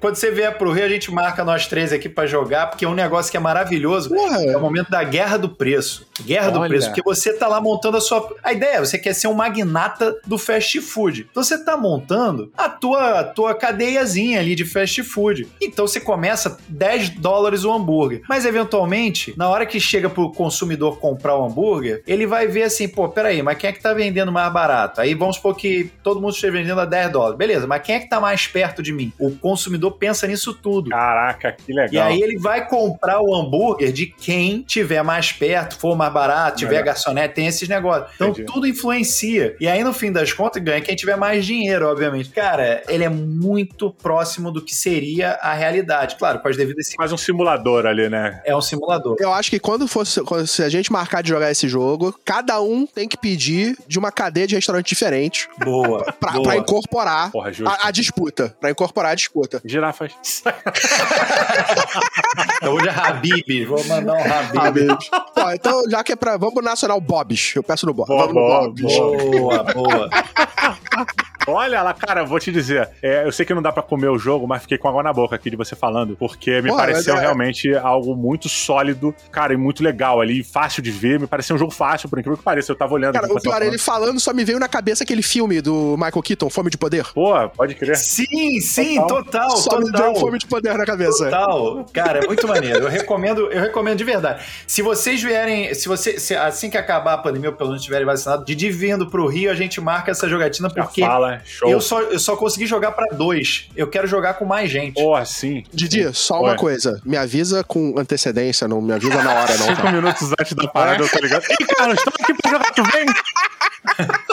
quando 0.00 0.16
você 0.16 0.30
vier 0.30 0.56
pro 0.56 0.72
Rio, 0.72 0.84
a 0.84 0.88
gente 0.88 1.10
marca 1.12 1.44
nós 1.44 1.66
três 1.66 1.92
aqui 1.92 2.08
para 2.08 2.26
jogar, 2.26 2.68
porque 2.68 2.84
é 2.84 2.88
um 2.88 2.94
negócio 2.94 3.30
que 3.30 3.36
é 3.36 3.40
maravilhoso. 3.40 4.14
É 4.14 4.56
o 4.56 4.60
momento 4.60 4.90
da 4.90 5.02
guerra 5.02 5.36
do 5.36 5.48
preço. 5.48 6.06
Guerra 6.22 6.50
Olha. 6.50 6.60
do 6.60 6.68
preço, 6.68 6.88
porque 6.88 7.02
você 7.02 7.32
tá 7.32 7.48
lá 7.48 7.60
montando 7.60 7.96
a 7.96 8.00
sua. 8.00 8.34
A 8.42 8.52
ideia 8.52 8.70
é, 8.70 8.80
você 8.80 8.98
quer 8.98 9.12
ser 9.14 9.26
um 9.26 9.34
magnata 9.34 10.16
do 10.26 10.38
fast 10.38 10.80
food. 10.80 11.26
Então 11.30 11.42
você 11.42 11.58
tá 11.58 11.76
montando 11.76 12.52
a 12.56 12.68
tua, 12.68 13.20
a 13.20 13.24
tua 13.24 13.54
cadeiazinha 13.54 14.38
ali 14.38 14.54
de 14.54 14.64
fast 14.64 15.02
food. 15.02 15.48
Então 15.60 15.86
você 15.86 16.00
começa 16.00 16.56
10 16.68 17.10
dólares 17.10 17.64
o 17.64 17.72
hambúrguer. 17.72 18.22
Mas 18.28 18.44
eventualmente, 18.44 19.34
na 19.36 19.48
hora 19.48 19.66
que 19.66 19.80
chega 19.80 20.08
pro 20.08 20.30
consumidor 20.32 20.98
comprar 20.98 21.36
o 21.36 21.44
hambúrguer, 21.44 22.02
ele 22.06 22.26
vai 22.26 22.46
ver 22.46 22.64
assim, 22.64 22.88
pô, 22.88 23.08
peraí, 23.08 23.42
mas 23.42 23.58
quem 23.58 23.70
é 23.70 23.72
que 23.72 23.82
tá 23.82 23.92
vendendo 23.92 24.30
mais 24.30 24.52
barato? 24.52 25.00
Aí 25.00 25.14
vamos 25.14 25.36
supor 25.36 25.56
que 25.56 25.90
todo 26.02 26.20
mundo 26.20 26.34
esteja 26.34 26.52
vendendo 26.52 26.80
a 26.80 26.84
10 26.84 27.12
dólares. 27.12 27.38
Beleza, 27.38 27.66
mas 27.66 27.82
quem 27.82 27.96
é 27.96 28.00
que 28.00 28.08
tá 28.08 28.20
mais 28.20 28.46
perto 28.46 28.82
de 28.82 28.92
mim? 28.92 29.12
O 29.18 29.32
consumidor 29.32 29.79
pensa 29.88 30.26
nisso 30.26 30.52
tudo. 30.52 30.90
Caraca, 30.90 31.52
que 31.52 31.72
legal. 31.72 31.92
E 31.92 31.98
aí 31.98 32.20
ele 32.20 32.36
vai 32.36 32.66
comprar 32.66 33.20
o 33.20 33.32
hambúrguer 33.32 33.92
de 33.92 34.06
quem 34.06 34.62
tiver 34.62 35.02
mais 35.04 35.30
perto, 35.30 35.78
for 35.78 35.96
mais 35.96 36.12
barato, 36.12 36.58
tiver 36.58 36.70
Melhor. 36.72 36.86
garçonete, 36.86 37.34
tem 37.34 37.46
esses 37.46 37.68
negócios. 37.68 38.10
Então 38.16 38.30
Entendi. 38.30 38.46
tudo 38.52 38.66
influencia. 38.66 39.54
E 39.60 39.68
aí 39.68 39.84
no 39.84 39.92
fim 39.92 40.10
das 40.10 40.32
contas 40.32 40.60
ganha 40.60 40.80
quem 40.80 40.96
tiver 40.96 41.16
mais 41.16 41.46
dinheiro, 41.46 41.86
obviamente. 41.86 42.30
Cara, 42.30 42.82
ele 42.88 43.04
é 43.04 43.08
muito 43.08 43.92
próximo 43.92 44.50
do 44.50 44.64
que 44.64 44.74
seria 44.74 45.32
a 45.34 45.54
realidade. 45.54 46.16
Claro, 46.16 46.40
com 46.40 46.48
as 46.48 46.56
devidas... 46.56 46.92
Faz 46.96 47.12
um 47.12 47.16
simulador 47.16 47.86
ali, 47.86 48.08
né? 48.08 48.40
É 48.44 48.56
um 48.56 48.60
simulador. 48.60 49.16
Eu 49.20 49.32
acho 49.32 49.50
que 49.50 49.60
quando 49.60 49.86
fosse, 49.86 50.22
quando, 50.22 50.46
se 50.46 50.62
a 50.62 50.68
gente 50.68 50.90
marcar 50.90 51.22
de 51.22 51.28
jogar 51.28 51.50
esse 51.50 51.68
jogo, 51.68 52.18
cada 52.24 52.60
um 52.60 52.86
tem 52.86 53.06
que 53.06 53.16
pedir 53.16 53.76
de 53.86 53.98
uma 53.98 54.10
cadeia 54.10 54.46
de 54.46 54.54
restaurante 54.54 54.88
diferente. 54.88 55.48
Boa. 55.62 56.04
pra, 56.12 56.32
boa. 56.32 56.42
pra 56.42 56.56
incorporar 56.56 57.30
Porra, 57.30 57.52
a, 57.66 57.88
a, 57.88 57.90
disputa. 57.90 58.56
Pra 58.60 58.70
incorporar 58.70 59.12
a 59.12 59.14
disputa. 59.14 59.60
Girafas. 59.70 60.12
então 62.56 62.74
hoje 62.74 62.88
é 62.88 62.90
Habib. 62.90 63.64
Vou 63.66 63.84
mandar 63.84 64.14
um 64.14 64.32
Habib. 64.32 64.58
Habib. 64.58 64.98
Ó, 65.36 65.52
então, 65.52 65.82
já 65.90 66.04
que 66.04 66.12
é 66.12 66.16
pra. 66.16 66.36
Vamos 66.36 66.54
pro 66.54 66.64
Nacional 66.64 67.00
Bob's. 67.00 67.54
Eu 67.54 67.62
peço 67.62 67.86
no 67.86 67.94
Bob. 67.94 68.08
Boa, 68.08 68.26
Vamos 68.26 68.34
no 68.34 68.40
Bob's. 68.48 68.82
Boa, 69.38 69.64
boa. 69.64 70.10
Olha 71.46 71.82
lá, 71.82 71.94
cara, 71.94 72.24
vou 72.24 72.38
te 72.38 72.52
dizer. 72.52 72.88
É, 73.02 73.24
eu 73.24 73.32
sei 73.32 73.46
que 73.46 73.54
não 73.54 73.62
dá 73.62 73.72
para 73.72 73.82
comer 73.82 74.08
o 74.08 74.18
jogo, 74.18 74.46
mas 74.46 74.62
fiquei 74.62 74.78
com 74.78 74.88
água 74.88 75.02
na 75.02 75.12
boca 75.12 75.34
aqui 75.34 75.50
de 75.50 75.56
você 75.56 75.74
falando, 75.74 76.16
porque 76.16 76.60
me 76.62 76.70
Pô, 76.70 76.76
pareceu 76.76 77.16
é... 77.16 77.20
realmente 77.20 77.74
algo 77.74 78.14
muito 78.14 78.48
sólido, 78.48 79.14
cara, 79.30 79.54
e 79.54 79.56
muito 79.56 79.82
legal 79.82 80.20
ali, 80.20 80.44
fácil 80.44 80.82
de 80.82 80.90
ver. 80.90 81.18
Me 81.18 81.26
pareceu 81.26 81.56
um 81.56 81.58
jogo 81.58 81.72
fácil, 81.72 82.08
por 82.08 82.18
incrível 82.18 82.36
que 82.36 82.44
pareça. 82.44 82.72
Eu 82.72 82.76
tava 82.76 82.94
olhando. 82.94 83.14
Cara, 83.14 83.32
o 83.32 83.40
pior, 83.40 83.62
ele 83.62 83.78
falando 83.78 84.20
só 84.20 84.32
me 84.32 84.44
veio 84.44 84.58
na 84.58 84.68
cabeça 84.68 85.04
aquele 85.04 85.22
filme 85.22 85.60
do 85.60 85.96
Michael 85.96 86.22
Keaton, 86.22 86.50
Fome 86.50 86.70
de 86.70 86.78
Poder. 86.78 87.06
Pô, 87.12 87.48
pode 87.50 87.74
crer. 87.74 87.96
Sim, 87.96 88.60
sim, 88.60 88.96
total. 88.96 89.24
total 89.24 89.56
só 89.56 89.70
total. 89.70 89.86
me 89.86 89.92
deu 89.92 90.14
Fome 90.16 90.38
de 90.38 90.46
Poder 90.46 90.76
na 90.76 90.84
cabeça. 90.84 91.24
Total. 91.24 91.86
Cara, 91.92 92.24
é 92.24 92.26
muito 92.26 92.46
maneiro. 92.46 92.84
Eu 92.84 92.88
recomendo, 92.88 93.50
eu 93.50 93.60
recomendo 93.60 93.98
de 93.98 94.04
verdade. 94.04 94.44
Se 94.66 94.82
vocês 94.82 95.22
vierem, 95.22 95.74
se 95.74 95.88
você, 95.88 96.18
se, 96.18 96.34
assim 96.34 96.70
que 96.70 96.76
acabar 96.76 97.14
a 97.14 97.18
pandemia, 97.18 97.50
ou 97.50 97.56
pelo 97.56 97.70
menos 97.70 97.82
estiverem 97.82 98.06
vacinados, 98.06 98.44
de 98.44 98.70
vindo 98.70 99.08
pro 99.08 99.26
Rio, 99.26 99.50
a 99.50 99.54
gente 99.54 99.80
marca 99.80 100.10
essa 100.10 100.28
jogatina, 100.28 100.68
porque 100.68 101.00
fala, 101.00 101.29
eu 101.62 101.80
só 101.80 102.00
eu 102.02 102.18
só 102.18 102.36
consegui 102.36 102.66
jogar 102.66 102.92
para 102.92 103.14
dois. 103.14 103.68
Eu 103.76 103.88
quero 103.88 104.06
jogar 104.06 104.34
com 104.34 104.44
mais 104.44 104.70
gente. 104.70 104.94
Porra, 104.94 105.24
sim. 105.24 105.64
Didi, 105.72 106.04
sim. 106.04 106.12
só 106.12 106.40
uma 106.40 106.56
coisa. 106.56 107.00
Me 107.04 107.16
avisa 107.16 107.62
com 107.64 107.98
antecedência, 107.98 108.66
não 108.66 108.80
me 108.80 108.92
avisa 108.92 109.22
na 109.22 109.34
hora, 109.34 109.56
não. 109.56 109.66
Cinco 109.70 109.82
tá? 109.82 109.92
minutos 109.92 110.32
antes 110.38 110.52
da 110.54 110.68
parada, 110.68 111.02
eu 111.02 111.08
tô 111.08 111.18
ligado. 111.18 111.44
Ih, 111.44 111.66
cara, 111.76 111.94
estamos 111.94 112.20
aqui 112.20 112.34
pra 112.34 112.50
jogar, 112.50 112.72
tu 112.72 112.82
vem? 112.84 113.06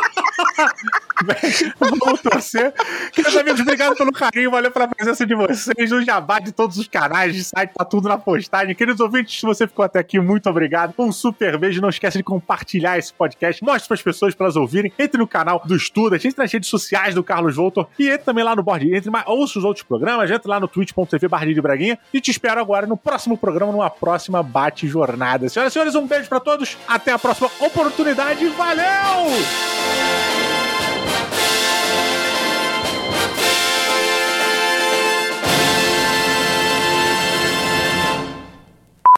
Vamos 1.79 2.21
torcer. 2.21 2.73
Queridos 3.11 3.37
amigos, 3.37 3.61
obrigado 3.61 3.95
pelo 3.95 4.11
carinho, 4.11 4.51
valeu 4.51 4.71
pela 4.71 4.87
presença 4.87 5.25
de 5.25 5.35
vocês, 5.35 5.91
no 5.91 6.03
jabá 6.03 6.39
de 6.39 6.51
todos 6.51 6.77
os 6.77 6.87
canais, 6.87 7.33
de 7.33 7.43
site, 7.43 7.71
tá 7.73 7.83
tudo 7.83 8.07
na 8.07 8.17
postagem. 8.17 8.75
Queridos 8.75 8.99
ouvintes, 8.99 9.39
se 9.39 9.45
você 9.45 9.67
ficou 9.67 9.83
até 9.83 9.99
aqui, 9.99 10.19
muito 10.19 10.49
obrigado. 10.49 10.93
Um 10.97 11.11
super 11.11 11.57
beijo, 11.57 11.81
não 11.81 11.89
esquece 11.89 12.17
de 12.17 12.23
compartilhar 12.23 12.97
esse 12.97 13.13
podcast, 13.13 13.63
mostre 13.63 13.87
para 13.87 13.95
as 13.95 14.01
pessoas 14.01 14.35
para 14.35 14.45
elas 14.45 14.55
ouvirem, 14.55 14.91
entre 14.97 15.17
no 15.17 15.27
canal 15.27 15.61
do 15.65 15.75
Estuda, 15.75 16.15
entre 16.15 16.35
nas 16.37 16.51
redes 16.51 16.69
sociais 16.69 17.15
do 17.15 17.23
Carlos 17.23 17.55
Voltor 17.55 17.87
e 17.97 18.07
entre 18.07 18.25
também 18.25 18.43
lá 18.43 18.55
no 18.55 18.63
Board, 18.63 18.93
entre 18.93 19.09
mais, 19.09 19.25
ouça 19.27 19.59
os 19.59 19.65
outros 19.65 19.83
programas, 19.83 20.29
entre 20.29 20.47
lá 20.47 20.59
no 20.59 20.67
twitch.tv 20.67 21.27
de 21.53 21.61
Braguinha 21.61 21.99
e 22.13 22.21
te 22.21 22.31
espero 22.31 22.59
agora 22.59 22.85
no 22.85 22.97
próximo 22.97 23.37
programa, 23.37 23.71
numa 23.71 23.89
próxima 23.89 24.41
Bate 24.43 24.87
Jornada. 24.87 25.49
Senhoras 25.49 25.71
e 25.71 25.73
senhores, 25.73 25.95
um 25.95 26.07
beijo 26.07 26.29
para 26.29 26.39
todos, 26.39 26.77
até 26.87 27.11
a 27.11 27.19
próxima 27.19 27.49
oportunidade, 27.59 28.47
valeu! 28.49 30.46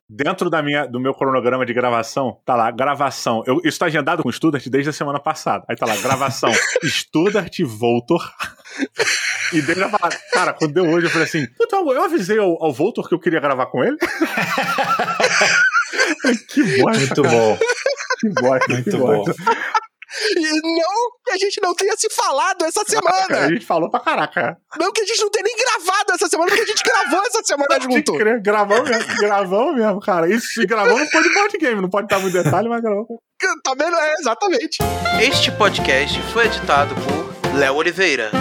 Dentro 0.09 0.49
da 0.49 0.63
minha, 0.63 0.87
do 0.87 0.99
meu 0.99 1.13
cronograma 1.13 1.63
de 1.65 1.73
gravação, 1.73 2.39
tá 2.43 2.55
lá, 2.55 2.71
gravação. 2.71 3.43
Eu, 3.45 3.61
isso 3.63 3.77
tá 3.77 3.85
agendado 3.85 4.23
com 4.23 4.29
o 4.29 4.33
Studart 4.33 4.65
desde 4.67 4.89
a 4.89 4.93
semana 4.93 5.19
passada. 5.19 5.63
Aí 5.69 5.75
tá 5.75 5.85
lá, 5.85 5.95
gravação. 5.97 6.51
Studart 6.83 7.55
Voltor. 7.63 8.27
E 9.53 9.61
desde 9.61 9.83
a 9.83 9.91
cara, 10.31 10.53
quando 10.53 10.73
deu 10.73 10.85
hoje, 10.85 11.05
eu 11.05 11.11
falei 11.11 11.27
assim: 11.27 11.45
Puta, 11.55 11.75
eu 11.75 12.03
avisei 12.03 12.39
ao, 12.39 12.63
ao 12.63 12.73
Voltor 12.73 13.07
que 13.07 13.13
eu 13.13 13.19
queria 13.19 13.39
gravar 13.39 13.67
com 13.67 13.83
ele. 13.83 13.97
que 16.49 16.63
bosta. 16.81 16.99
Muito 16.99 17.21
bom. 17.21 17.59
Que 18.19 18.29
bosta, 18.29 18.73
Muito 18.73 18.89
que 18.89 18.97
bom. 18.97 19.25
bosta. 19.25 19.35
E 20.35 20.61
não 20.61 21.11
que 21.25 21.31
a 21.31 21.37
gente 21.37 21.61
não 21.61 21.73
tenha 21.75 21.95
se 21.97 22.09
falado 22.09 22.63
essa 22.65 22.81
A 22.81 22.85
semana. 22.85 23.47
gente 23.49 23.65
falou 23.65 23.89
pra 23.91 23.99
caraca. 23.99 24.57
Não 24.77 24.91
que 24.91 25.01
a 25.01 25.05
gente 25.05 25.21
não 25.21 25.29
tenha 25.29 25.43
nem 25.43 25.55
gravado 25.55 26.13
essa 26.13 26.27
semana, 26.27 26.49
porque 26.49 26.63
a 26.63 26.65
gente 26.65 26.83
gravou 26.83 27.21
essa 27.27 27.43
semana 27.43 27.79
junto. 27.79 28.11
Pode 28.11 28.17
crer, 28.23 28.41
Gravamos 28.41 28.89
mesmo, 28.89 29.15
gravamos 29.17 29.75
mesmo, 29.75 29.99
cara. 29.99 30.27
Isso 30.27 30.47
se 30.47 30.65
gravou 30.65 30.97
não 30.97 31.07
pode 31.07 31.33
board 31.33 31.57
game, 31.57 31.81
não 31.81 31.89
pode 31.89 32.05
estar 32.05 32.19
muito 32.19 32.33
detalhe, 32.41 32.67
mas 32.67 32.81
gravou. 32.81 33.21
Tá 33.63 33.73
vendo? 33.77 33.95
É, 33.95 34.13
exatamente. 34.19 34.77
Este 35.21 35.51
podcast 35.51 36.21
foi 36.33 36.45
editado 36.45 36.93
por 36.95 37.55
Léo 37.57 37.75
Oliveira. 37.75 38.31